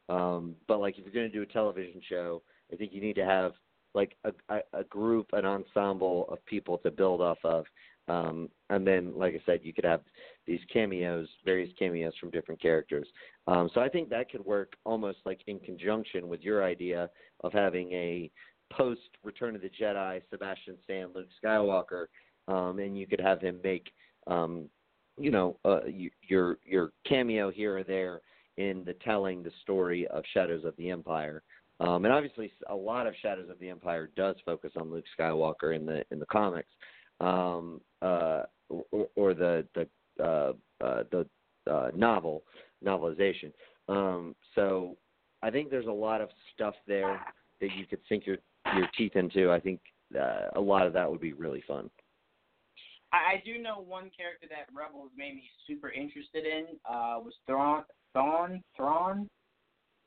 um, 0.09 0.55
but 0.67 0.79
like 0.79 0.97
if 0.97 1.05
you're 1.05 1.13
going 1.13 1.31
to 1.31 1.35
do 1.35 1.43
a 1.43 1.53
television 1.53 2.01
show, 2.09 2.41
I 2.73 2.75
think 2.75 2.93
you 2.93 3.01
need 3.01 3.15
to 3.15 3.25
have 3.25 3.53
like 3.93 4.15
a, 4.23 4.31
a, 4.49 4.59
a 4.73 4.83
group, 4.85 5.27
an 5.33 5.45
ensemble 5.45 6.27
of 6.29 6.43
people 6.45 6.77
to 6.79 6.91
build 6.91 7.21
off 7.21 7.39
of. 7.43 7.65
Um, 8.09 8.49
and 8.69 8.85
then, 8.85 9.13
like 9.15 9.35
I 9.35 9.41
said, 9.45 9.59
you 9.63 9.73
could 9.73 9.85
have 9.85 10.01
these 10.47 10.59
cameos, 10.71 11.27
various 11.45 11.71
cameos 11.77 12.13
from 12.19 12.31
different 12.31 12.61
characters. 12.61 13.07
Um, 13.47 13.69
so 13.73 13.81
I 13.81 13.89
think 13.89 14.09
that 14.09 14.31
could 14.31 14.43
work 14.43 14.73
almost 14.83 15.19
like 15.25 15.41
in 15.47 15.59
conjunction 15.59 16.27
with 16.27 16.41
your 16.41 16.63
idea 16.63 17.09
of 17.43 17.53
having 17.53 17.91
a 17.91 18.31
post 18.71 19.01
Return 19.23 19.55
of 19.55 19.61
the 19.61 19.69
Jedi 19.69 20.21
Sebastian 20.29 20.77
Stan, 20.83 21.09
Luke 21.13 21.27
Skywalker, 21.43 22.05
um, 22.47 22.79
and 22.79 22.97
you 22.97 23.07
could 23.07 23.21
have 23.21 23.41
him 23.41 23.59
make, 23.63 23.91
um, 24.27 24.65
you 25.19 25.31
know, 25.31 25.57
uh, 25.65 25.81
your 26.27 26.57
your 26.65 26.91
cameo 27.07 27.51
here 27.51 27.77
or 27.77 27.83
there 27.83 28.21
in 28.57 28.83
the 28.85 28.93
telling 29.05 29.43
the 29.43 29.51
story 29.61 30.07
of 30.07 30.23
Shadows 30.33 30.65
of 30.65 30.75
the 30.77 30.89
Empire. 30.89 31.43
Um, 31.79 32.03
and 32.05 32.13
obviously, 32.13 32.51
a 32.69 32.75
lot 32.75 33.07
of 33.07 33.13
Shadows 33.21 33.49
of 33.49 33.59
the 33.59 33.69
Empire 33.69 34.09
does 34.15 34.35
focus 34.45 34.71
on 34.75 34.91
Luke 34.91 35.05
Skywalker 35.17 35.75
in 35.75 35.85
the 35.85 36.03
in 36.11 36.19
the 36.19 36.25
comics, 36.25 36.71
um, 37.19 37.81
uh, 38.01 38.43
or, 38.69 39.07
or 39.15 39.33
the 39.33 39.65
the 39.75 39.87
uh, 40.23 40.53
uh, 40.83 41.03
the 41.11 41.25
uh, 41.69 41.91
novel 41.95 42.43
novelization. 42.85 43.51
Um, 43.87 44.35
so 44.55 44.97
I 45.41 45.49
think 45.49 45.69
there's 45.69 45.87
a 45.87 45.91
lot 45.91 46.21
of 46.21 46.29
stuff 46.53 46.75
there 46.87 47.19
that 47.61 47.69
you 47.77 47.85
could 47.85 47.99
sink 48.07 48.25
your 48.25 48.37
your 48.75 48.87
teeth 48.97 49.15
into. 49.15 49.51
I 49.51 49.59
think 49.59 49.79
uh, 50.19 50.47
a 50.55 50.61
lot 50.61 50.87
of 50.87 50.93
that 50.93 51.09
would 51.09 51.21
be 51.21 51.33
really 51.33 51.63
fun. 51.67 51.89
I, 53.11 53.35
I 53.35 53.43
do 53.45 53.57
know 53.61 53.79
one 53.79 54.11
character 54.15 54.47
that 54.49 54.67
Rebels 54.75 55.11
made 55.17 55.35
me 55.35 55.43
super 55.67 55.89
interested 55.89 56.45
in 56.45 56.65
uh, 56.87 57.19
was 57.19 57.33
Thrawn. 57.47 57.83
Thrawn. 58.13 58.63
Thrawn. 58.75 59.27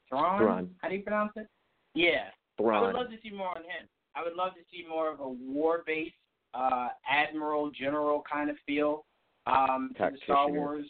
Thrawn. 0.08 0.38
Thrawn. 0.38 0.70
How 0.78 0.88
do 0.88 0.94
you 0.94 1.02
pronounce 1.02 1.32
it? 1.36 1.48
Yeah. 1.94 2.28
Thrawn. 2.56 2.82
I 2.82 2.86
would 2.86 2.94
love 2.94 3.10
to 3.10 3.16
see 3.22 3.34
more 3.34 3.50
on 3.50 3.62
him. 3.62 3.88
I 4.14 4.22
would 4.22 4.34
love 4.34 4.54
to 4.54 4.60
see 4.70 4.86
more 4.86 5.10
of 5.10 5.20
a 5.20 5.28
war-based 5.28 6.14
uh, 6.54 6.88
admiral, 7.08 7.70
general 7.70 8.22
kind 8.30 8.50
of 8.50 8.56
feel 8.66 9.04
um, 9.46 9.92
to 9.96 10.10
the 10.12 10.18
Star 10.24 10.50
Wars. 10.50 10.86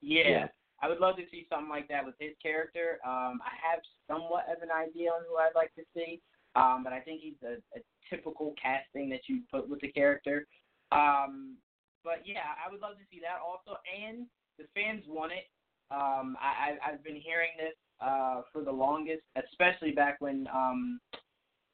Yeah. 0.00 0.28
Yeah. 0.28 0.46
I 0.82 0.88
would 0.88 0.98
love 0.98 1.16
to 1.16 1.24
see 1.30 1.46
something 1.52 1.68
like 1.68 1.88
that 1.88 2.04
with 2.04 2.14
his 2.18 2.32
character. 2.42 2.98
Um, 3.04 3.40
I 3.44 3.52
have 3.60 3.80
somewhat 4.08 4.46
of 4.48 4.62
an 4.62 4.70
idea 4.70 5.10
on 5.10 5.22
who 5.28 5.36
I'd 5.36 5.54
like 5.54 5.74
to 5.74 5.82
see, 5.94 6.22
um, 6.56 6.80
but 6.82 6.92
I 6.92 7.00
think 7.00 7.20
he's 7.20 7.40
a, 7.44 7.60
a 7.76 7.82
typical 8.08 8.54
casting 8.60 9.10
that 9.10 9.28
you 9.28 9.42
put 9.50 9.68
with 9.68 9.80
the 9.80 9.92
character. 9.92 10.46
Um, 10.90 11.56
but 12.02 12.22
yeah, 12.24 12.56
I 12.56 12.70
would 12.72 12.80
love 12.80 12.96
to 12.96 13.04
see 13.10 13.20
that 13.20 13.44
also. 13.44 13.78
And 13.84 14.26
the 14.58 14.64
fans 14.74 15.04
want 15.06 15.32
it. 15.32 15.44
Um, 15.90 16.36
I, 16.40 16.78
I, 16.80 16.92
I've 16.92 17.04
been 17.04 17.16
hearing 17.16 17.50
this 17.58 17.74
uh, 18.00 18.42
for 18.52 18.62
the 18.62 18.72
longest, 18.72 19.22
especially 19.36 19.90
back 19.90 20.16
when 20.20 20.48
um, 20.54 21.00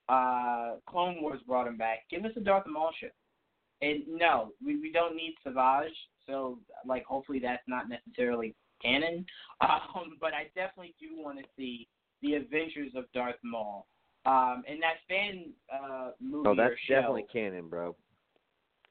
uh, 0.09 0.77
Clone 0.89 1.21
Wars 1.21 1.41
brought 1.47 1.67
him 1.67 1.77
back. 1.77 2.01
Give 2.11 2.25
us 2.25 2.33
a 2.37 2.41
Darth 2.41 2.67
Maul 2.67 2.91
show. 3.01 3.09
And 3.83 4.03
no, 4.09 4.53
we, 4.65 4.81
we 4.81 4.91
don't 4.91 5.17
need 5.17 5.35
Savage. 5.45 5.93
So, 6.27 6.59
like, 6.87 7.05
hopefully 7.05 7.39
that's 7.39 7.63
not 7.69 7.89
necessarily 7.89 8.55
canon. 8.83 9.25
Um, 9.63 10.19
but 10.21 10.35
I 10.35 10.51
definitely 10.55 10.95
do 11.01 11.17
want 11.17 11.39
to 11.39 11.45
see 11.57 11.89
the 12.21 12.35
Adventures 12.35 12.93
of 12.95 13.05
Darth 13.15 13.37
Maul. 13.43 13.87
Um, 14.27 14.63
and 14.69 14.79
that 14.83 14.97
fan 15.09 15.47
uh, 15.73 16.11
movie 16.21 16.49
Oh, 16.51 16.55
that's 16.55 16.73
or 16.73 16.77
show, 16.87 16.95
definitely 16.97 17.27
canon, 17.33 17.69
bro. 17.69 17.97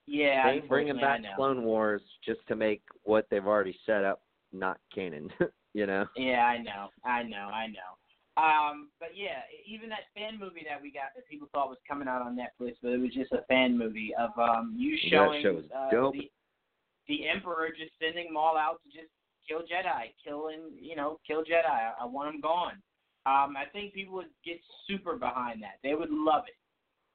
yeah, 0.07 0.51
They 0.51 0.67
bringing 0.67 0.95
back 0.95 1.21
Clone 1.35 1.63
Wars 1.63 2.01
just 2.25 2.39
to 2.47 2.55
make 2.55 2.81
what 3.03 3.27
they've 3.29 3.45
already 3.45 3.77
set 3.85 4.03
up 4.03 4.21
not 4.51 4.79
canon. 4.93 5.29
you 5.73 5.85
know. 5.85 6.05
Yeah, 6.15 6.45
I 6.45 6.57
know, 6.63 6.87
I 7.03 7.21
know, 7.21 7.49
I 7.53 7.67
know. 7.67 7.95
Um, 8.37 8.89
but 8.99 9.09
yeah, 9.15 9.47
even 9.65 9.87
that 9.89 10.11
fan 10.13 10.37
movie 10.37 10.65
that 10.67 10.81
we 10.81 10.91
got 10.91 11.15
that 11.15 11.27
people 11.29 11.47
thought 11.53 11.69
was 11.69 11.77
coming 11.87 12.07
out 12.07 12.21
on 12.21 12.35
Netflix, 12.35 12.75
but 12.83 12.91
it 12.91 12.99
was 12.99 13.13
just 13.13 13.31
a 13.31 13.43
fan 13.47 13.77
movie 13.77 14.13
of 14.19 14.31
um 14.37 14.75
you 14.77 14.97
showing 15.09 15.45
uh, 15.45 16.11
the 16.11 16.29
the 17.07 17.29
Emperor 17.29 17.69
just 17.69 17.91
sending 18.01 18.27
them 18.27 18.37
all 18.37 18.57
out 18.57 18.81
to 18.83 18.89
just 18.91 19.11
kill 19.47 19.59
Jedi, 19.59 20.11
killing 20.21 20.71
you 20.79 20.97
know 20.97 21.19
kill 21.25 21.43
Jedi. 21.43 21.65
I, 21.65 21.93
I 22.01 22.05
want 22.05 22.33
them 22.33 22.41
gone. 22.41 22.81
Um, 23.25 23.55
I 23.57 23.65
think 23.71 23.93
people 23.93 24.15
would 24.15 24.33
get 24.45 24.59
super 24.85 25.15
behind 25.15 25.63
that. 25.63 25.79
They 25.81 25.95
would 25.95 26.11
love 26.11 26.43
it. 26.47 26.55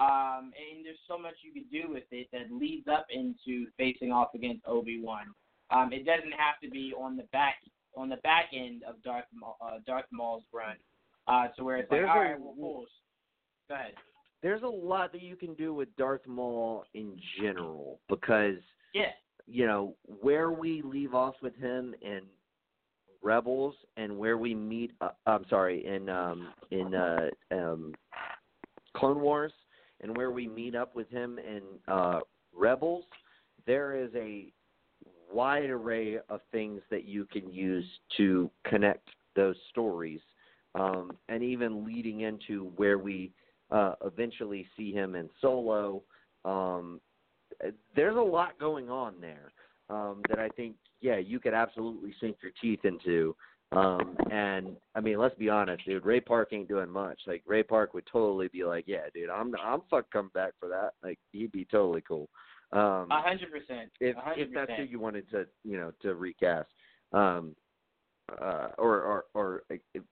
Um, 0.01 0.51
and 0.57 0.85
there's 0.85 0.99
so 1.07 1.19
much 1.19 1.35
you 1.43 1.53
could 1.53 1.71
do 1.71 1.93
with 1.93 2.05
it 2.11 2.29
that 2.33 2.51
leads 2.51 2.89
up 2.89 3.07
into 3.11 3.67
facing 3.77 4.11
off 4.11 4.35
against 4.35 4.67
Obi 4.67 5.01
Wan. 5.03 5.27
Um, 5.71 5.93
it 5.93 6.07
doesn't 6.07 6.33
have 6.33 6.59
to 6.65 6.71
be 6.71 6.95
on 6.99 7.17
the 7.17 7.25
back 7.33 7.57
on 7.97 8.09
the 8.09 8.17
back 8.19 8.47
end 8.55 8.83
of 8.85 9.03
Darth 9.03 9.27
Maul, 9.35 9.57
uh, 9.61 9.79
Darth 9.87 10.07
Maul's 10.11 10.45
run. 10.53 10.77
Uh, 11.31 11.48
to 11.57 11.65
where 11.65 11.77
it's 11.77 11.90
like, 11.90 12.01
There's 12.01 12.11
all 12.11 12.16
a- 12.16 12.24
right, 12.24 12.40
well, 12.40 12.55
fools. 12.57 12.89
Go 13.69 13.74
ahead. 13.77 13.94
There's 14.43 14.62
a 14.62 14.66
lot 14.66 15.12
that 15.12 15.23
you 15.23 15.36
can 15.36 15.55
do 15.55 15.73
with 15.74 15.94
Darth 15.97 16.27
Maul 16.27 16.85
in 16.94 17.16
general 17.40 18.01
because 18.09 18.57
Yeah. 18.93 19.12
you 19.47 19.66
know 19.66 19.94
where 20.02 20.51
we 20.51 20.82
leave 20.82 21.15
off 21.15 21.40
with 21.43 21.55
him 21.57 21.94
in 22.01 22.23
Rebels 23.23 23.74
and 23.97 24.19
where 24.19 24.39
we 24.39 24.55
meet. 24.55 24.93
Uh, 25.01 25.11
I'm 25.27 25.44
sorry, 25.48 25.85
in 25.86 26.09
um, 26.09 26.52
in 26.70 26.94
uh, 26.94 27.28
um, 27.51 27.94
Clone 28.97 29.20
Wars 29.20 29.52
and 30.01 30.16
where 30.16 30.31
we 30.31 30.48
meet 30.48 30.74
up 30.74 30.94
with 30.94 31.09
him 31.11 31.39
in 31.39 31.62
uh, 31.86 32.20
Rebels. 32.55 33.05
There 33.66 33.94
is 33.94 34.11
a 34.15 34.51
wide 35.31 35.69
array 35.69 36.19
of 36.31 36.40
things 36.51 36.81
that 36.90 37.05
you 37.05 37.27
can 37.27 37.52
use 37.52 37.85
to 38.16 38.51
connect 38.65 39.07
those 39.36 39.57
stories, 39.69 40.20
um, 40.75 41.13
and 41.29 41.43
even 41.43 41.85
leading 41.85 42.21
into 42.21 42.73
where 42.77 42.99
we 42.99 43.33
uh, 43.71 43.95
eventually 44.05 44.67
see 44.77 44.93
him 44.93 45.15
in 45.15 45.29
Solo. 45.41 46.03
Um, 46.45 47.01
there's 47.95 48.17
a 48.17 48.21
lot 48.21 48.59
going 48.59 48.89
on 48.89 49.15
there 49.21 49.53
um, 49.89 50.23
that 50.29 50.39
I 50.39 50.49
think, 50.51 50.77
yeah, 51.01 51.19
you 51.19 51.41
could 51.41 51.55
absolutely 51.55 52.15
sink 52.21 52.37
your 52.43 52.53
teeth 52.61 52.85
into. 52.85 53.35
Um, 53.73 54.17
and 54.33 54.77
I 54.97 55.01
mean, 55.01 55.19
let's 55.19 55.37
be 55.37 55.49
honest, 55.49 55.85
dude. 55.85 56.05
Ray 56.05 56.21
Park 56.21 56.49
ain't 56.53 56.69
doing 56.69 56.91
much. 56.91 57.21
Like 57.27 57.43
Ray 57.47 57.63
Park 57.63 57.95
would 57.95 58.07
totally 58.11 58.49
be 58.49 58.65
like, 58.65 58.85
yeah, 58.89 59.05
dude, 59.15 59.31
I'm 59.31 59.55
I'm 59.65 59.83
fuck 59.89 60.11
coming 60.11 60.33
back 60.35 60.55
for 60.59 60.69
that. 60.69 60.91
Like 61.05 61.21
he'd 61.31 61.53
be 61.53 61.67
totally 61.71 62.03
cool. 62.07 62.29
Um, 62.73 63.09
A 63.11 63.23
hundred 63.23 63.51
percent. 63.53 63.91
if 64.01 64.17
if 64.37 64.49
that's 64.53 64.73
who 64.77 64.83
you 64.83 64.99
wanted 64.99 65.31
to 65.31 65.47
you 65.65 65.77
know 65.77 65.93
to 66.03 66.15
recast 66.15 66.69
um 67.13 67.55
uh 68.40 68.69
or 68.78 69.01
or 69.01 69.24
or 69.35 69.62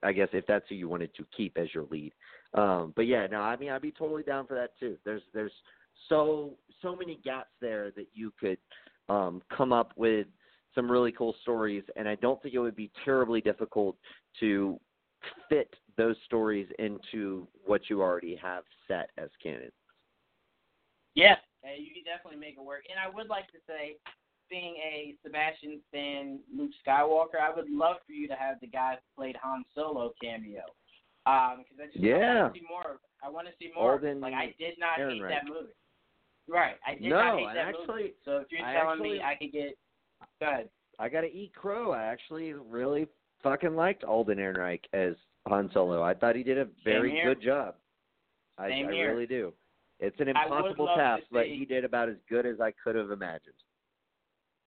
I 0.02 0.12
guess 0.12 0.28
if 0.32 0.46
that's 0.46 0.64
who 0.68 0.74
you 0.74 0.88
wanted 0.88 1.14
to 1.16 1.26
keep 1.36 1.56
as 1.56 1.72
your 1.74 1.84
lead. 1.90 2.12
Um 2.54 2.92
but 2.96 3.06
yeah 3.06 3.26
no 3.26 3.40
I 3.40 3.56
mean 3.56 3.70
I'd 3.70 3.82
be 3.82 3.92
totally 3.92 4.22
down 4.22 4.46
for 4.46 4.54
that 4.54 4.78
too. 4.78 4.96
There's 5.04 5.22
there's 5.32 5.52
so 6.08 6.52
so 6.82 6.96
many 6.96 7.20
gaps 7.24 7.50
there 7.60 7.90
that 7.92 8.08
you 8.14 8.32
could 8.38 8.58
um 9.08 9.42
come 9.54 9.72
up 9.72 9.92
with 9.96 10.26
some 10.74 10.90
really 10.90 11.12
cool 11.12 11.34
stories 11.42 11.84
and 11.96 12.08
I 12.08 12.14
don't 12.16 12.40
think 12.42 12.54
it 12.54 12.60
would 12.60 12.76
be 12.76 12.90
terribly 13.04 13.40
difficult 13.40 13.96
to 14.40 14.78
fit 15.48 15.74
those 15.96 16.16
stories 16.24 16.68
into 16.78 17.46
what 17.66 17.82
you 17.90 18.00
already 18.00 18.36
have 18.36 18.64
set 18.86 19.10
as 19.18 19.28
canon. 19.42 19.72
Yeah, 21.14 21.36
you 21.76 21.92
can 21.92 22.04
definitely 22.04 22.38
make 22.38 22.54
it 22.56 22.64
work. 22.64 22.84
And 22.88 22.98
I 22.98 23.14
would 23.14 23.28
like 23.28 23.48
to 23.48 23.58
say, 23.66 23.96
being 24.50 24.74
a 24.76 25.14
Sebastian 25.24 25.80
Stan 25.88 26.40
Luke 26.54 26.70
Skywalker, 26.86 27.40
I 27.40 27.54
would 27.54 27.70
love 27.70 27.96
for 28.06 28.12
you 28.12 28.28
to 28.28 28.34
have 28.34 28.56
the 28.60 28.66
guy 28.66 28.94
who 28.94 29.20
played 29.22 29.36
Han 29.42 29.64
Solo 29.74 30.12
cameo. 30.22 30.62
Um, 31.26 31.58
because 31.64 31.78
I 31.82 31.86
just 31.86 31.98
Yeah. 31.98 32.42
want 32.44 32.54
to 32.54 32.60
see 32.60 32.66
more. 32.68 32.90
of- 32.92 33.00
I 33.22 33.28
want 33.28 33.48
to 33.48 33.54
see 33.58 33.70
more. 33.74 33.92
Alden 33.92 34.20
like 34.20 34.32
I 34.34 34.54
did 34.58 34.78
not 34.78 34.96
hate 34.96 35.20
Ehrenreich. 35.20 35.28
that 35.28 35.46
movie. 35.46 35.72
Right, 36.46 36.78
I 36.86 36.94
did 36.94 37.02
No, 37.10 37.16
not 37.22 37.38
hate 37.38 37.46
that 37.46 37.56
actually- 37.68 37.86
movie. 38.04 38.14
So 38.24 38.38
if 38.38 38.50
you're 38.52 38.64
I 38.64 38.72
telling 38.72 38.90
actually- 38.92 39.18
me 39.18 39.22
I 39.22 39.34
could 39.34 39.52
get, 39.52 39.78
go 40.40 40.46
ahead. 40.46 40.70
I 40.98 41.08
got 41.08 41.20
to 41.22 41.30
eat 41.32 41.54
crow. 41.54 41.92
I 41.92 42.04
actually 42.04 42.54
really 42.54 43.06
fucking 43.42 43.76
liked 43.76 44.04
Alden 44.04 44.38
Ehrenreich 44.38 44.84
as 44.92 45.16
Han 45.46 45.70
Solo. 45.72 46.02
I 46.02 46.14
thought 46.14 46.34
he 46.36 46.42
did 46.42 46.58
a 46.58 46.64
very 46.84 47.20
good 47.22 47.40
job. 47.40 47.76
I, 48.56 48.70
Same 48.70 48.86
I 48.86 48.90
really 48.90 49.26
do. 49.26 49.52
It's 50.00 50.18
an 50.20 50.28
impossible 50.28 50.86
task, 50.96 51.24
but 51.30 51.46
he 51.46 51.64
did 51.64 51.84
about 51.84 52.08
as 52.08 52.16
good 52.28 52.46
as 52.46 52.60
I 52.60 52.70
could 52.72 52.94
have 52.94 53.10
imagined. 53.10 53.54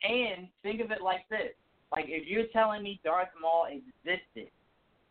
And 0.04 0.48
think 0.64 0.82
of 0.82 0.92
it 0.92 1.02
like 1.02 1.28
this: 1.30 1.54
like 1.92 2.06
if 2.08 2.28
you're 2.28 2.48
telling 2.54 2.84
me 2.84 3.00
Darth 3.04 3.30
Maul 3.40 3.68
existed 3.70 4.50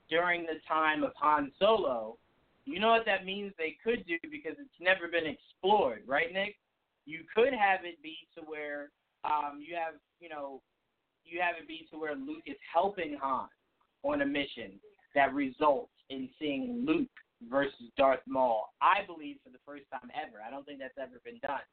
during 0.08 0.42
the 0.42 0.60
time 0.66 1.04
of 1.04 1.12
Han 1.16 1.52
Solo, 1.58 2.16
you 2.64 2.80
know 2.80 2.90
what 2.90 3.06
that 3.06 3.24
means 3.24 3.52
they 3.56 3.76
could 3.82 4.04
do 4.06 4.16
because 4.22 4.56
it's 4.58 4.80
never 4.80 5.08
been 5.08 5.26
explored, 5.26 6.02
right, 6.06 6.32
Nick? 6.32 6.56
You 7.06 7.20
could 7.34 7.52
have 7.52 7.84
it 7.84 8.02
be 8.02 8.16
to 8.36 8.42
where 8.42 8.90
um, 9.24 9.60
you 9.60 9.74
have, 9.74 9.94
you 10.20 10.28
know, 10.28 10.60
you 11.24 11.40
have 11.40 11.54
it 11.60 11.68
be 11.68 11.86
to 11.90 11.98
where 11.98 12.14
Luke 12.14 12.44
is 12.46 12.56
helping 12.72 13.16
Han 13.20 13.48
on 14.02 14.22
a 14.22 14.26
mission 14.26 14.72
that 15.14 15.34
results 15.34 15.92
in 16.08 16.28
seeing 16.38 16.84
Luke 16.86 17.08
versus 17.48 17.90
Darth 17.96 18.20
Maul. 18.26 18.72
I 18.82 19.06
believe 19.06 19.36
for 19.44 19.50
the 19.50 19.62
first 19.64 19.84
time 19.90 20.10
ever. 20.14 20.38
I 20.46 20.50
don't 20.50 20.64
think 20.66 20.78
that's 20.78 20.98
ever 20.98 21.20
been 21.24 21.38
done. 21.42 21.64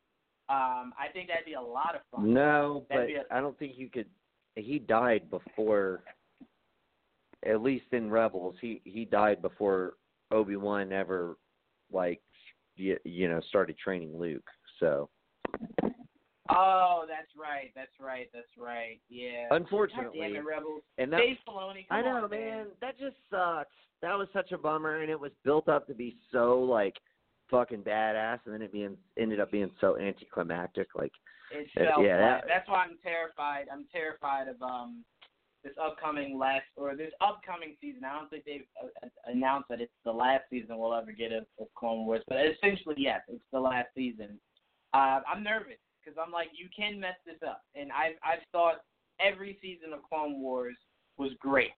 Um, 0.50 0.94
I 0.98 1.08
think 1.12 1.28
that'd 1.28 1.46
be 1.46 1.54
a 1.54 1.62
lot 1.62 1.96
of 1.96 2.02
fun. 2.12 2.34
No, 2.34 2.86
but 2.90 2.96
That'd 2.96 3.08
be 3.10 3.16
a- 3.16 3.26
I 3.36 3.42
don't 3.42 3.58
think 3.60 3.74
you 3.78 3.90
could. 3.90 4.08
He 4.56 4.80
died 4.80 5.30
before. 5.30 6.04
At 7.46 7.62
least 7.62 7.86
in 7.92 8.10
Rebels, 8.10 8.56
he 8.62 8.82
he 8.84 9.06
died 9.06 9.42
before 9.42 9.94
Obi 10.32 10.56
Wan 10.56 10.92
ever, 10.92 11.38
like, 11.92 12.22
you, 12.76 12.98
you 13.06 13.30
know, 13.30 13.40
started 13.42 13.78
training 13.78 14.18
Luke. 14.18 14.50
So 14.80 15.10
Oh, 16.50 17.06
that's 17.08 17.32
right. 17.38 17.72
That's 17.76 17.92
right. 18.00 18.30
That's 18.34 18.48
right. 18.58 19.00
Yeah. 19.10 19.48
unfortunately, 19.52 20.20
God 20.20 20.28
damn 20.28 20.36
it, 20.38 20.46
Rebels. 20.46 20.82
and 20.98 21.12
that 21.12 21.18
Dave 21.20 21.38
Filoni. 21.48 21.86
I 21.92 22.02
know, 22.02 22.24
on, 22.24 22.30
man. 22.30 22.68
That 22.82 22.98
just 22.98 23.18
sucks. 23.30 23.70
That 24.02 24.18
was 24.18 24.28
such 24.32 24.52
a 24.54 24.58
bummer, 24.58 25.02
and 25.02 25.12
it 25.12 25.20
was 25.20 25.32
built 25.44 25.68
up 25.68 25.88
to 25.88 25.94
be 25.94 26.16
so 26.32 26.60
like 26.62 26.96
fucking 27.50 27.84
badass, 27.84 28.40
and 28.46 28.54
then 28.54 28.62
it 28.62 28.72
being 28.72 28.98
ended 29.18 29.40
up 29.40 29.52
being 29.52 29.72
so 29.80 29.98
anticlimactic. 29.98 30.88
Like, 30.96 31.12
It 31.52 31.70
Uh, 31.78 32.02
yeah, 32.02 32.18
that- 32.18 32.48
That's 32.48 32.68
why 32.68 32.84
I'm 32.84 32.98
terrified. 32.98 33.70
I'm 33.72 33.86
terrified 33.86 34.48
of 34.48 34.62
um 34.62 35.06
this 35.64 35.74
upcoming 35.78 36.38
last 36.38 36.66
or 36.76 36.96
this 36.96 37.14
upcoming 37.20 37.76
season. 37.82 38.06
I 38.06 38.14
don't 38.14 38.30
think 38.30 38.46
they've 38.46 38.68
uh, 38.82 39.08
announced 39.26 39.68
that 39.70 39.82
it's 39.82 39.94
the 40.04 40.12
last 40.12 40.44
season 40.50 40.78
we'll 40.78 40.94
ever 40.94 41.12
get 41.12 41.32
of, 41.32 41.46
of 41.60 41.68
Clone 41.76 42.06
Wars, 42.06 42.24
but 42.28 42.38
essentially 42.46 42.96
yes, 42.98 43.22
it's 43.28 43.44
the 43.52 43.60
last 43.60 43.88
season. 43.96 44.40
Uh, 44.94 45.22
I'm 45.28 45.44
nervous 45.44 45.80
because 46.00 46.18
I'm 46.24 46.32
like, 46.32 46.50
you 46.54 46.70
can 46.76 47.00
mess 47.00 47.16
this 47.26 47.42
up, 47.48 47.64
and 47.76 47.92
I've 47.92 48.16
I've 48.24 48.44
thought 48.52 48.84
every 49.20 49.58
season 49.62 49.94
of 49.94 50.04
Clone 50.04 50.42
Wars 50.42 50.78
was 51.18 51.32
great. 51.40 51.72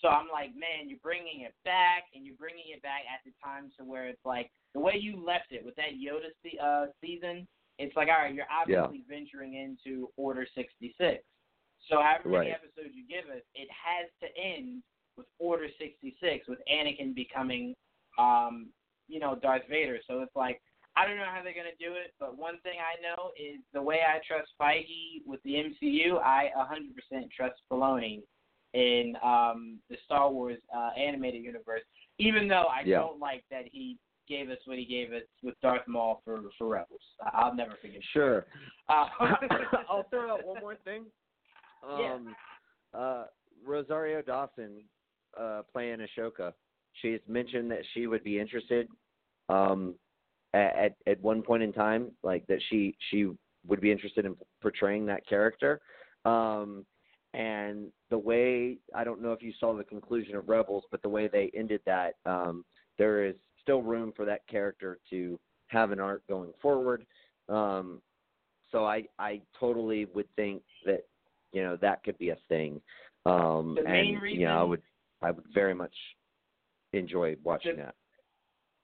So 0.00 0.08
I'm 0.08 0.28
like, 0.32 0.50
man, 0.56 0.88
you're 0.88 0.98
bringing 1.02 1.42
it 1.42 1.54
back, 1.64 2.04
and 2.14 2.24
you're 2.26 2.36
bringing 2.36 2.64
it 2.74 2.82
back 2.82 3.02
at 3.12 3.20
the 3.24 3.32
time 3.44 3.70
to 3.78 3.84
where 3.84 4.08
it's 4.08 4.24
like 4.24 4.50
the 4.74 4.80
way 4.80 4.94
you 4.98 5.22
left 5.24 5.52
it 5.52 5.64
with 5.64 5.76
that 5.76 5.94
Yoda 6.00 6.30
se- 6.42 6.58
uh, 6.62 6.86
season. 7.00 7.46
It's 7.78 7.96
like, 7.96 8.08
all 8.08 8.22
right, 8.24 8.34
you're 8.34 8.46
obviously 8.50 9.04
venturing 9.08 9.54
into 9.54 10.08
Order 10.16 10.46
66. 10.54 11.22
So 11.88 11.96
however 12.00 12.28
many 12.28 12.50
Right. 12.50 12.54
episodes 12.54 12.94
you 12.94 13.04
give 13.08 13.28
us, 13.30 13.42
it 13.54 13.68
has 13.70 14.08
to 14.20 14.36
end 14.38 14.82
with 15.16 15.26
Order 15.38 15.68
66, 15.78 16.48
with 16.48 16.60
Anakin 16.70 17.14
becoming, 17.14 17.74
um, 18.18 18.72
you 19.08 19.18
know, 19.18 19.34
Darth 19.34 19.66
Vader. 19.68 20.00
So 20.06 20.20
it's 20.20 20.34
like, 20.36 20.60
I 20.96 21.06
don't 21.06 21.16
know 21.16 21.24
how 21.24 21.42
they're 21.42 21.54
gonna 21.54 21.74
do 21.78 21.94
it, 21.94 22.14
but 22.20 22.36
one 22.36 22.58
thing 22.60 22.78
I 22.78 23.00
know 23.00 23.32
is 23.36 23.60
the 23.72 23.82
way 23.82 24.00
I 24.06 24.20
trust 24.26 24.52
Feige 24.60 25.22
with 25.26 25.42
the 25.42 25.56
MCU, 25.56 26.18
I 26.18 26.50
100% 26.54 27.30
trust 27.30 27.60
Filoni 27.70 28.22
in 28.74 29.16
um, 29.22 29.78
the 29.88 29.96
Star 30.04 30.30
Wars 30.30 30.58
uh, 30.74 30.90
animated 30.96 31.42
universe. 31.42 31.82
Even 32.18 32.46
though 32.46 32.66
I 32.66 32.82
Yeah. 32.84 32.98
don't 32.98 33.18
like 33.18 33.44
that 33.50 33.64
he 33.66 33.98
gave 34.28 34.50
us 34.50 34.58
what 34.64 34.78
he 34.78 34.84
gave 34.84 35.12
us 35.12 35.22
with 35.42 35.54
Darth 35.60 35.86
Maul 35.86 36.22
for 36.24 36.40
for 36.58 36.68
Rebels. 36.68 37.00
I- 37.20 37.30
I'll 37.34 37.54
never 37.54 37.76
forget. 37.80 38.00
sure. 38.12 38.46
Uh, 38.88 39.06
I'll 39.90 40.06
throw 40.10 40.32
out 40.32 40.44
one 40.44 40.60
more 40.60 40.76
thing. 40.84 41.04
Yeah. 41.98 42.14
Um, 42.14 42.36
uh, 42.94 43.24
Rosario 43.64 44.22
Dawson 44.22 44.82
uh, 45.38 45.62
playing 45.72 45.98
Ahsoka. 45.98 46.52
She's 47.00 47.20
mentioned 47.26 47.70
that 47.70 47.82
she 47.94 48.06
would 48.06 48.22
be 48.22 48.38
interested 48.38 48.88
um, 49.48 49.94
at, 50.54 50.76
at 50.76 50.96
at 51.06 51.20
one 51.20 51.42
point 51.42 51.62
in 51.62 51.72
time, 51.72 52.10
like 52.22 52.46
that 52.48 52.60
she 52.68 52.96
she 53.10 53.28
would 53.66 53.80
be 53.80 53.92
interested 53.92 54.24
in 54.24 54.36
portraying 54.60 55.06
that 55.06 55.26
character. 55.26 55.80
Um, 56.24 56.84
and 57.34 57.90
the 58.10 58.18
way 58.18 58.78
I 58.94 59.04
don't 59.04 59.22
know 59.22 59.32
if 59.32 59.42
you 59.42 59.52
saw 59.58 59.74
the 59.76 59.84
conclusion 59.84 60.36
of 60.36 60.48
Rebels, 60.48 60.84
but 60.90 61.02
the 61.02 61.08
way 61.08 61.28
they 61.28 61.50
ended 61.56 61.80
that, 61.86 62.14
um, 62.26 62.64
there 62.98 63.24
is 63.24 63.36
still 63.62 63.82
room 63.82 64.12
for 64.14 64.24
that 64.24 64.46
character 64.46 64.98
to 65.10 65.38
have 65.68 65.90
an 65.90 66.00
arc 66.00 66.26
going 66.28 66.52
forward. 66.60 67.06
Um, 67.48 68.00
so 68.70 68.84
I 68.84 69.04
I 69.18 69.40
totally 69.58 70.06
would 70.14 70.28
think 70.36 70.62
that 70.84 71.06
you 71.52 71.62
know 71.62 71.76
that 71.76 72.02
could 72.04 72.18
be 72.18 72.30
a 72.30 72.38
thing. 72.48 72.80
Um, 73.26 73.74
The 73.76 73.84
main 73.84 74.16
and 74.16 74.30
you 74.30 74.46
know 74.46 74.58
I 74.58 74.62
would 74.62 74.82
I 75.22 75.30
would 75.30 75.44
very 75.54 75.74
much 75.74 75.94
enjoy 76.92 77.36
watching 77.42 77.76
The- 77.76 77.82
that. 77.82 77.94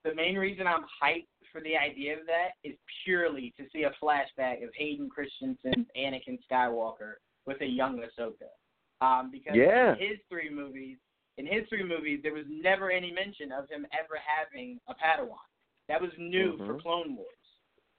the 0.03 0.15
main 0.15 0.37
reason 0.37 0.65
I'm 0.65 0.85
hyped 1.03 1.27
for 1.51 1.61
the 1.61 1.75
idea 1.75 2.17
of 2.19 2.25
that 2.27 2.51
is 2.63 2.75
purely 3.03 3.53
to 3.57 3.67
see 3.71 3.83
a 3.83 3.91
flashback 4.01 4.63
of 4.63 4.69
Hayden 4.75 5.09
Christensen's 5.09 5.87
Anakin 5.97 6.39
Skywalker 6.49 7.15
with 7.45 7.59
a 7.61 7.65
young 7.65 7.99
Ahsoka. 8.01 8.49
Um, 9.01 9.31
because 9.31 9.55
Yeah. 9.55 9.95
his 9.95 10.19
three 10.29 10.49
movies, 10.49 10.97
in 11.39 11.47
his 11.47 11.63
three 11.69 11.83
movies, 11.83 12.19
there 12.21 12.33
was 12.33 12.43
never 12.49 12.91
any 12.91 13.11
mention 13.11 13.53
of 13.53 13.69
him 13.69 13.87
ever 13.95 14.19
having 14.19 14.77
a 14.89 14.93
Padawan. 14.93 15.39
That 15.87 16.01
was 16.01 16.11
new 16.17 16.57
for 16.57 16.75
Mhm. 16.75 16.81
Clone 16.81 17.15
Wars. 17.15 17.35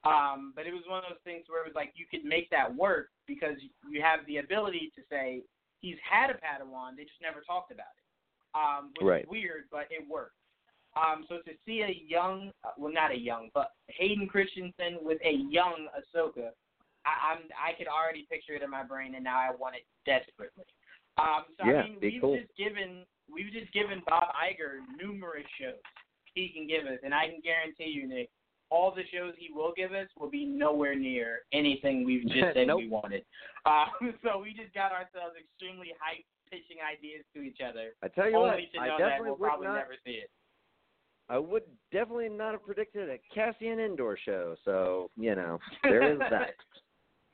Um, 0.04 0.52
but 0.54 0.66
it 0.66 0.72
was 0.72 0.86
one 0.86 1.02
of 1.02 1.10
those 1.10 1.22
things 1.22 1.48
where 1.48 1.62
it 1.62 1.66
was 1.66 1.74
like 1.74 1.92
you 1.96 2.06
could 2.06 2.24
make 2.24 2.50
that 2.50 2.74
work 2.74 3.10
because 3.26 3.56
you 3.88 4.02
have 4.02 4.24
the 4.26 4.38
ability 4.38 4.92
to 4.94 5.02
say 5.08 5.42
he's 5.80 5.98
had 6.00 6.30
a 6.30 6.34
Padawan, 6.34 6.96
they 6.96 7.04
just 7.04 7.20
never 7.20 7.40
talked 7.40 7.72
about 7.72 7.92
it. 7.96 8.04
Um, 8.54 8.92
which 8.96 9.06
Right. 9.06 9.24
is 9.24 9.30
weird, 9.30 9.70
but 9.70 9.90
it 9.90 10.06
worked. 10.06 10.36
Um, 10.96 11.24
so 11.28 11.38
to 11.38 11.56
see 11.64 11.82
a 11.82 11.88
young, 11.88 12.52
well, 12.76 12.92
not 12.92 13.10
a 13.12 13.18
young, 13.18 13.50
but 13.54 13.72
Hayden 13.88 14.26
Christensen 14.26 14.98
with 15.02 15.20
a 15.22 15.32
young 15.32 15.88
Ahsoka, 15.96 16.52
I, 17.06 17.32
I'm 17.32 17.48
I 17.56 17.72
could 17.78 17.86
already 17.86 18.26
picture 18.28 18.54
it 18.54 18.62
in 18.62 18.70
my 18.70 18.82
brain, 18.82 19.14
and 19.14 19.24
now 19.24 19.38
I 19.38 19.54
want 19.54 19.76
it 19.76 19.86
desperately. 20.04 20.64
Um, 21.16 21.44
so 21.56 21.64
Yeah, 21.66 21.82
I 21.82 21.88
mean, 21.88 21.98
we've 22.00 22.20
cool. 22.20 22.36
just 22.36 22.54
given 22.56 23.06
we've 23.32 23.52
just 23.52 23.72
given 23.72 24.02
Bob 24.08 24.28
Iger 24.34 24.82
numerous 25.00 25.46
shows 25.60 25.80
he 26.34 26.50
can 26.50 26.66
give 26.66 26.86
us, 26.86 26.98
and 27.02 27.12
I 27.12 27.26
can 27.26 27.40
guarantee 27.42 27.90
you, 27.90 28.06
Nick, 28.06 28.30
all 28.70 28.94
the 28.94 29.02
shows 29.12 29.34
he 29.36 29.52
will 29.52 29.72
give 29.76 29.92
us 29.92 30.06
will 30.18 30.30
be 30.30 30.44
nowhere 30.44 30.94
near 30.94 31.40
anything 31.52 32.04
we've 32.04 32.22
just 32.22 32.54
said 32.54 32.68
Nope. 32.68 32.78
we 32.78 32.88
wanted. 32.88 33.24
Um, 33.66 33.90
so 34.22 34.38
we 34.38 34.54
just 34.54 34.72
got 34.74 34.92
ourselves 34.92 35.34
extremely 35.34 35.90
hyped 35.98 36.30
pitching 36.50 36.78
ideas 36.82 37.24
to 37.34 37.42
each 37.42 37.58
other, 37.66 37.94
I 38.02 38.08
tell 38.08 38.28
you 38.28 38.36
only 38.36 38.68
what, 38.74 38.82
I 38.82 38.98
definitely 38.98 39.30
we'll 39.30 39.38
would 39.38 39.46
probably 39.46 39.66
not. 39.68 39.74
never 39.74 39.94
see 40.04 40.12
it. 40.12 40.30
I 41.28 41.38
would 41.38 41.62
definitely 41.92 42.28
not 42.28 42.52
have 42.52 42.64
predicted 42.64 43.08
a 43.08 43.18
Cassian 43.32 43.78
Andor 43.78 44.18
show. 44.24 44.56
So 44.64 45.10
you 45.16 45.34
know 45.36 45.58
there 45.84 46.12
is 46.12 46.18
that. 46.18 46.50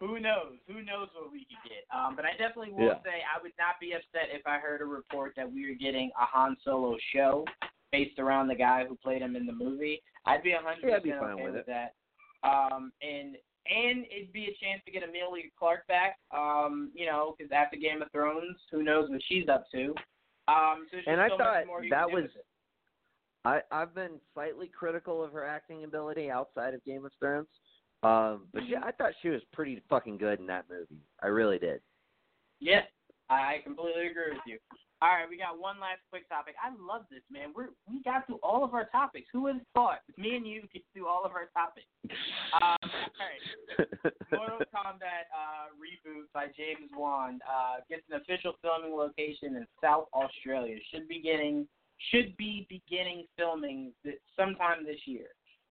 Who 0.00 0.20
knows? 0.20 0.58
Who 0.68 0.82
knows 0.82 1.08
what 1.14 1.32
we 1.32 1.46
could 1.46 1.62
get? 1.70 1.84
Um, 1.96 2.16
but 2.16 2.24
I 2.26 2.32
definitely 2.32 2.72
will 2.72 2.86
Yeah. 2.86 3.02
say 3.02 3.22
I 3.24 3.40
would 3.40 3.52
not 3.58 3.80
be 3.80 3.92
upset 3.94 4.28
if 4.30 4.46
I 4.46 4.58
heard 4.58 4.82
a 4.82 4.84
report 4.84 5.34
that 5.36 5.50
we 5.50 5.66
were 5.68 5.74
getting 5.74 6.10
a 6.20 6.26
Han 6.26 6.56
Solo 6.62 6.98
show 7.12 7.46
based 7.92 8.18
around 8.18 8.48
the 8.48 8.54
guy 8.54 8.84
who 8.84 8.94
played 8.96 9.22
him 9.22 9.36
in 9.36 9.46
the 9.46 9.52
movie. 9.52 10.02
I'd 10.26 10.42
be 10.42 10.52
a 10.52 10.60
hundred 10.60 10.88
Yeah, 10.88 10.96
I'd 10.96 11.02
be 11.02 11.12
percent 11.12 11.32
okay 11.32 11.44
with 11.44 11.54
with 11.54 11.66
that. 11.66 11.94
Um, 12.42 12.92
and 13.00 13.38
and 13.68 14.06
it'd 14.12 14.32
be 14.32 14.46
a 14.46 14.54
chance 14.64 14.84
to 14.84 14.92
get 14.92 15.02
Emilia 15.02 15.44
Clarke 15.58 15.86
back. 15.88 16.18
Um, 16.30 16.92
you 16.94 17.06
know, 17.06 17.34
because 17.36 17.50
after 17.50 17.76
Game 17.76 18.02
of 18.02 18.10
Thrones, 18.12 18.56
who 18.70 18.82
knows 18.82 19.08
what 19.10 19.20
she's 19.24 19.48
up 19.48 19.64
to? 19.72 19.94
Um, 20.46 20.86
so 20.90 20.98
And 21.06 21.20
I 21.20 21.28
so 21.28 21.38
thought 21.38 21.64
that 21.90 22.10
was- 22.10 22.36
I 23.44 23.62
I've 23.72 23.94
been 23.94 24.20
slightly 24.34 24.68
critical 24.68 25.22
of 25.24 25.32
her 25.32 25.44
acting 25.44 25.84
ability 25.84 26.30
outside 26.30 26.74
of 26.74 26.84
Game 26.84 27.04
of 27.04 27.12
Thrones. 27.14 27.48
Um, 28.06 28.46
but 28.52 28.62
she, 28.68 28.76
I 28.76 28.92
thought 28.92 29.12
she 29.20 29.28
was 29.28 29.40
pretty 29.52 29.82
fucking 29.88 30.18
good 30.18 30.38
in 30.38 30.46
that 30.46 30.66
movie. 30.70 31.02
I 31.22 31.26
really 31.26 31.58
did. 31.58 31.80
Yeah, 32.60 32.82
I 33.28 33.60
completely 33.64 34.06
agree 34.06 34.30
with 34.32 34.42
you. 34.46 34.58
All 35.02 35.10
right, 35.10 35.28
we 35.28 35.36
got 35.36 35.60
one 35.60 35.78
last 35.78 36.00
quick 36.08 36.26
topic. 36.28 36.54
I 36.62 36.70
love 36.80 37.04
this, 37.10 37.20
man. 37.30 37.52
We're 37.54 37.68
we 37.90 38.02
got 38.02 38.26
through 38.26 38.40
all 38.42 38.64
of 38.64 38.72
our 38.72 38.86
topics. 38.86 39.26
Who 39.32 39.42
would 39.42 39.56
have 39.56 39.66
thought? 39.74 39.98
Me 40.16 40.36
and 40.36 40.46
you 40.46 40.62
get 40.72 40.82
through 40.94 41.06
all 41.06 41.24
of 41.24 41.32
our 41.32 41.48
topics. 41.52 41.86
Um, 42.62 42.76
all 42.80 43.26
right. 43.26 43.92
Mortal 44.32 44.58
Kombat 44.74 45.28
uh, 45.34 45.68
reboot 45.76 46.24
by 46.32 46.46
James 46.56 46.90
Wan 46.96 47.40
uh, 47.44 47.80
gets 47.90 48.02
an 48.10 48.20
official 48.20 48.54
filming 48.62 48.96
location 48.96 49.56
in 49.56 49.66
South 49.82 50.06
Australia. 50.14 50.76
Should 50.90 51.08
be 51.08 51.20
getting 51.20 51.66
should 52.10 52.34
be 52.36 52.66
beginning 52.70 53.26
filming 53.36 53.92
th- 54.04 54.20
sometime 54.38 54.86
this 54.86 55.00
year. 55.04 55.26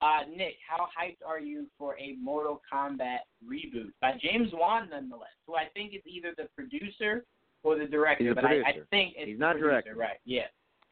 Uh, 0.06 0.20
Nick, 0.30 0.56
how 0.70 0.86
hyped 0.86 1.26
are 1.26 1.40
you 1.40 1.66
for 1.80 1.98
a 1.98 2.16
Mortal 2.22 2.62
Kombat 2.72 3.20
reboot 3.44 3.92
by 4.02 4.12
James 4.22 4.50
Wan, 4.54 4.88
nonetheless, 4.92 5.30
who 5.48 5.56
I 5.56 5.66
think 5.74 5.96
is 5.96 6.02
either 6.06 6.30
the 6.38 6.48
producer 6.56 7.26
or 7.64 7.76
the 7.76 7.86
director? 7.86 8.24
He's 8.24 8.32
a 8.32 8.36
but 8.36 8.46
I, 8.46 8.60
I 8.60 8.64
producer. 8.66 8.88
think 8.92 9.16
it's 9.18 9.30
He's 9.32 9.40
not 9.40 9.54
producer, 9.54 9.70
directing. 9.72 9.96
Right? 9.96 10.18
Yeah. 10.24 10.42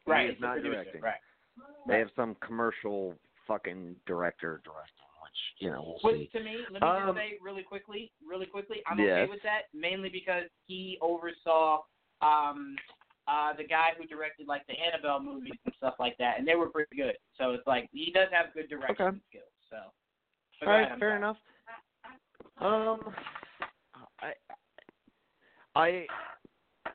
He 0.04 0.10
right. 0.10 0.30
it's 0.30 0.40
not 0.40 0.54
producer, 0.54 0.72
directing. 0.72 1.00
Right. 1.00 1.14
They 1.86 1.98
have 2.00 2.08
some 2.16 2.34
commercial 2.44 3.14
fucking 3.46 3.94
director 4.04 4.60
directing, 4.64 5.06
which 5.22 5.40
you 5.60 5.70
know 5.70 5.94
we'll 6.02 6.12
see. 6.12 6.18
Which 6.22 6.32
to 6.32 6.40
me, 6.40 6.56
let 6.72 6.82
me 6.82 6.88
Um, 6.88 7.14
just 7.14 7.18
say 7.18 7.38
really 7.40 7.62
quickly, 7.62 8.10
really 8.28 8.46
quickly, 8.46 8.82
I'm 8.88 8.98
yes. 8.98 9.06
okay 9.22 9.30
with 9.30 9.42
that, 9.44 9.70
mainly 9.72 10.08
because 10.08 10.44
he 10.66 10.98
oversaw 11.00 11.82
um 12.20 12.74
uh 13.26 13.52
the 13.56 13.64
guy 13.64 13.90
who 13.98 14.06
directed 14.06 14.46
like 14.46 14.66
the 14.66 14.74
Annabelle 14.74 15.20
movies 15.20 15.54
and 15.64 15.74
stuff 15.76 15.94
like 15.98 16.16
that, 16.18 16.38
and 16.38 16.46
they 16.46 16.54
were 16.54 16.68
pretty 16.68 16.96
good. 16.96 17.16
So 17.38 17.50
it's 17.52 17.66
like 17.66 17.88
he 17.92 18.10
does 18.12 18.28
have 18.32 18.54
good 18.54 18.68
direction 18.68 19.06
Okay. 19.06 19.18
skills. 19.28 19.44
So 19.70 19.76
All 20.66 20.72
right, 20.72 20.88
fair 20.98 21.10
sorry. 21.10 21.16
enough. 21.16 21.36
Um, 22.60 23.14
I 24.20 24.32
I 25.74 26.06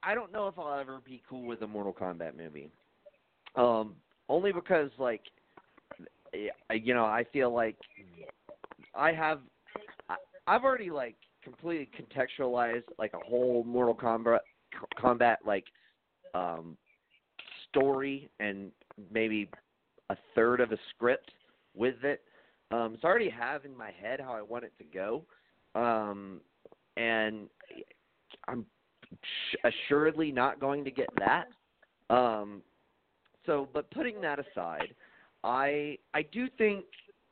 I 0.03 0.15
don't 0.15 0.31
know 0.31 0.47
if 0.47 0.57
I'll 0.57 0.79
ever 0.79 1.01
be 1.05 1.21
cool 1.29 1.43
with 1.43 1.61
a 1.61 1.67
Mortal 1.67 1.93
Kombat 1.93 2.37
movie. 2.37 2.71
Um, 3.55 3.95
only 4.27 4.51
because 4.51 4.91
like 4.97 5.23
you 6.33 6.93
know 6.93 7.05
I 7.05 7.25
feel 7.33 7.53
like 7.53 7.75
I 8.95 9.11
have 9.11 9.39
I, 10.09 10.15
I've 10.47 10.63
already 10.63 10.91
like 10.91 11.15
completely 11.43 11.89
contextualized 11.99 12.83
like 12.97 13.13
a 13.13 13.19
whole 13.19 13.63
Mortal 13.63 13.95
Kombat 13.95 14.39
combat 14.99 15.39
like 15.45 15.65
um 16.33 16.77
story 17.69 18.29
and 18.39 18.71
maybe 19.11 19.49
a 20.09 20.17
third 20.35 20.59
of 20.59 20.71
a 20.71 20.77
script 20.89 21.31
with 21.75 22.03
it. 22.03 22.21
Um 22.71 22.97
so 23.01 23.07
I 23.07 23.11
already 23.11 23.29
have 23.29 23.65
in 23.65 23.75
my 23.75 23.91
head 23.91 24.19
how 24.19 24.33
I 24.33 24.41
want 24.41 24.63
it 24.63 24.73
to 24.77 24.83
go. 24.83 25.23
Um 25.75 26.41
and 26.97 27.47
I'm 28.47 28.65
assuredly 29.63 30.31
not 30.31 30.59
going 30.59 30.83
to 30.83 30.91
get 30.91 31.09
that. 31.17 31.47
Um 32.13 32.61
so 33.45 33.67
but 33.73 33.89
putting 33.91 34.21
that 34.21 34.39
aside, 34.39 34.93
I 35.43 35.97
I 36.13 36.23
do 36.23 36.47
think 36.57 36.85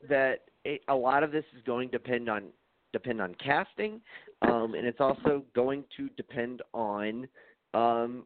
that 0.08 0.44
it, 0.64 0.82
a 0.88 0.94
lot 0.94 1.22
of 1.22 1.32
this 1.32 1.44
is 1.56 1.62
going 1.64 1.90
to 1.90 1.98
depend 1.98 2.28
on 2.28 2.44
depend 2.92 3.20
on 3.20 3.34
casting, 3.34 4.00
um, 4.42 4.74
and 4.74 4.86
it's 4.86 5.00
also 5.00 5.42
going 5.54 5.84
to 5.96 6.08
depend 6.16 6.62
on 6.72 7.28
um, 7.74 8.24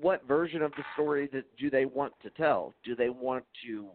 what 0.00 0.26
version 0.26 0.62
of 0.62 0.72
the 0.72 0.84
story 0.94 1.28
that 1.32 1.44
do 1.58 1.70
they 1.70 1.84
want 1.84 2.12
to 2.22 2.30
tell. 2.30 2.72
Do 2.84 2.94
they 2.94 3.08
want 3.08 3.44
to 3.66 3.90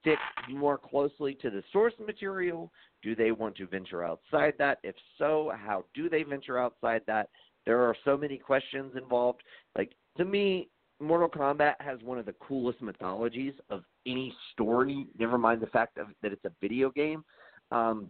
stick 0.00 0.18
more 0.48 0.78
closely 0.78 1.34
to 1.42 1.50
the 1.50 1.62
source 1.72 1.94
material? 2.04 2.70
Do 3.02 3.14
they 3.14 3.32
want 3.32 3.56
to 3.56 3.66
venture 3.66 4.04
outside 4.04 4.54
that? 4.58 4.78
If 4.82 4.94
so, 5.18 5.52
how 5.56 5.84
do 5.94 6.08
they 6.08 6.22
venture 6.22 6.58
outside 6.58 7.02
that? 7.06 7.28
There 7.66 7.80
are 7.80 7.94
so 8.04 8.16
many 8.16 8.38
questions 8.38 8.92
involved. 8.96 9.42
Like 9.76 9.92
to 10.16 10.24
me, 10.24 10.68
Mortal 11.00 11.28
Kombat 11.28 11.74
has 11.80 11.98
one 12.02 12.18
of 12.18 12.26
the 12.26 12.34
coolest 12.34 12.82
mythologies 12.82 13.54
of 13.70 13.84
any 14.06 14.34
story. 14.52 15.06
Never 15.18 15.38
mind 15.38 15.60
the 15.60 15.66
fact 15.66 15.98
of, 15.98 16.08
that 16.22 16.32
it's 16.32 16.44
a 16.44 16.52
video 16.60 16.90
game. 16.90 17.24
Um, 17.70 18.08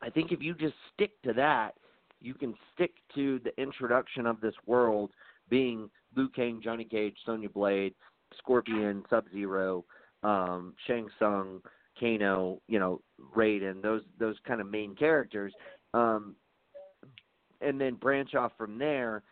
I 0.00 0.10
think 0.10 0.32
if 0.32 0.40
you 0.40 0.54
just 0.54 0.74
stick 0.94 1.10
to 1.24 1.32
that, 1.34 1.74
you 2.20 2.34
can 2.34 2.54
stick 2.74 2.92
to 3.14 3.40
the 3.44 3.60
introduction 3.60 4.26
of 4.26 4.40
this 4.40 4.54
world 4.66 5.10
being 5.48 5.90
Liu 6.16 6.28
Kang, 6.28 6.60
Johnny 6.62 6.84
Cage, 6.84 7.16
Sonya 7.24 7.48
Blade, 7.48 7.94
Scorpion, 8.38 9.04
Sub 9.10 9.24
Zero, 9.32 9.84
um, 10.22 10.74
Shang 10.86 11.08
Tsung, 11.18 11.60
Kano, 11.98 12.60
you 12.68 12.78
know, 12.78 13.00
Raiden, 13.36 13.82
those 13.82 14.02
those 14.18 14.36
kind 14.46 14.60
of 14.60 14.70
main 14.70 14.94
characters, 14.94 15.52
um, 15.94 16.34
and 17.60 17.80
then 17.80 17.94
branch 17.94 18.34
off 18.34 18.52
from 18.56 18.78
there. 18.78 19.22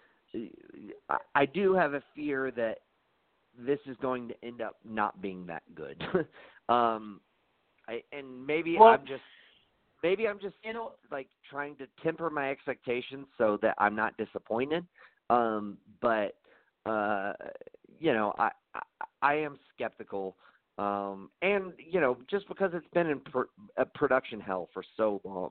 I, 1.09 1.17
I 1.35 1.47
do 1.47 1.75
have 1.75 1.95
a 1.95 2.03
fear 2.15 2.51
that 2.53 2.79
this 3.59 3.79
is 3.87 3.97
going 4.01 4.29
to 4.29 4.35
end 4.45 4.61
up 4.61 4.77
not 4.89 5.21
being 5.21 5.47
that 5.47 5.63
good. 5.75 6.01
um, 6.69 7.21
I, 7.89 8.03
and 8.13 8.47
maybe 8.47 8.77
Well- 8.79 8.89
I'm 8.89 9.07
just 9.07 9.23
maybe 10.03 10.29
I'm 10.29 10.39
just 10.39 10.55
you 10.63 10.73
know 10.73 10.93
like 11.11 11.29
trying 11.49 11.77
to 11.77 11.87
temper 12.03 12.31
my 12.31 12.51
expectations 12.51 13.27
so 13.39 13.59
that 13.63 13.75
I'm 13.79 13.97
not 13.97 14.17
disappointed. 14.17 14.87
Um, 15.31 15.79
but 16.01 16.37
uh, 16.87 17.33
you 17.99 18.13
know, 18.13 18.33
I, 18.39 18.51
I 18.75 18.81
I 19.23 19.35
am 19.35 19.59
skeptical. 19.75 20.37
Um, 20.79 21.31
and 21.43 21.73
you 21.79 22.01
know, 22.01 22.17
just 22.31 22.49
because 22.49 22.71
it's 22.75 22.87
been 22.95 23.09
in 23.09 23.21
pr- 23.21 23.51
a 23.77 23.85
production 23.85 24.41
hell 24.41 24.69
for 24.73 24.83
so 24.97 25.21
long, 25.25 25.51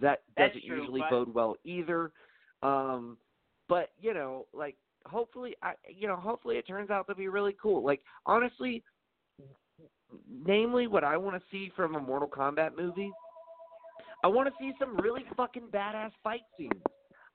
that 0.00 0.22
That's 0.36 0.52
doesn't 0.54 0.66
true, 0.68 0.78
usually 0.80 1.00
but- 1.00 1.10
bode 1.10 1.34
well 1.34 1.56
either. 1.64 2.12
Um, 2.62 3.16
but 3.68 3.90
you 4.00 4.12
know, 4.12 4.46
like 4.52 4.76
hopefully, 5.06 5.54
I 5.62 5.72
you 5.88 6.06
know, 6.06 6.16
hopefully 6.16 6.56
it 6.58 6.66
turns 6.66 6.90
out 6.90 7.06
to 7.08 7.14
be 7.14 7.28
really 7.28 7.56
cool. 7.60 7.82
Like 7.82 8.02
honestly, 8.26 8.82
namely, 10.44 10.86
what 10.86 11.04
I 11.04 11.16
want 11.16 11.36
to 11.36 11.42
see 11.50 11.72
from 11.74 11.94
a 11.94 12.00
Mortal 12.00 12.28
Kombat 12.28 12.76
movie, 12.76 13.10
I 14.22 14.26
want 14.26 14.48
to 14.48 14.54
see 14.60 14.72
some 14.78 14.96
really 14.98 15.24
fucking 15.36 15.68
badass 15.72 16.10
fight 16.22 16.42
scenes. 16.58 16.82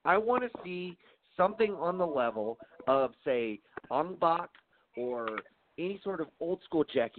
I 0.06 0.18
want 0.18 0.44
to 0.44 0.50
see 0.64 0.96
something 1.38 1.74
on 1.74 1.98
the 1.98 2.06
level 2.06 2.58
of, 2.88 3.12
say, 3.24 3.60
Ong 3.90 4.18
Bak 4.20 4.50
or 4.98 5.28
any 5.78 6.00
sort 6.04 6.20
of 6.20 6.28
old 6.40 6.62
school 6.66 6.84
Jackie 6.84 7.16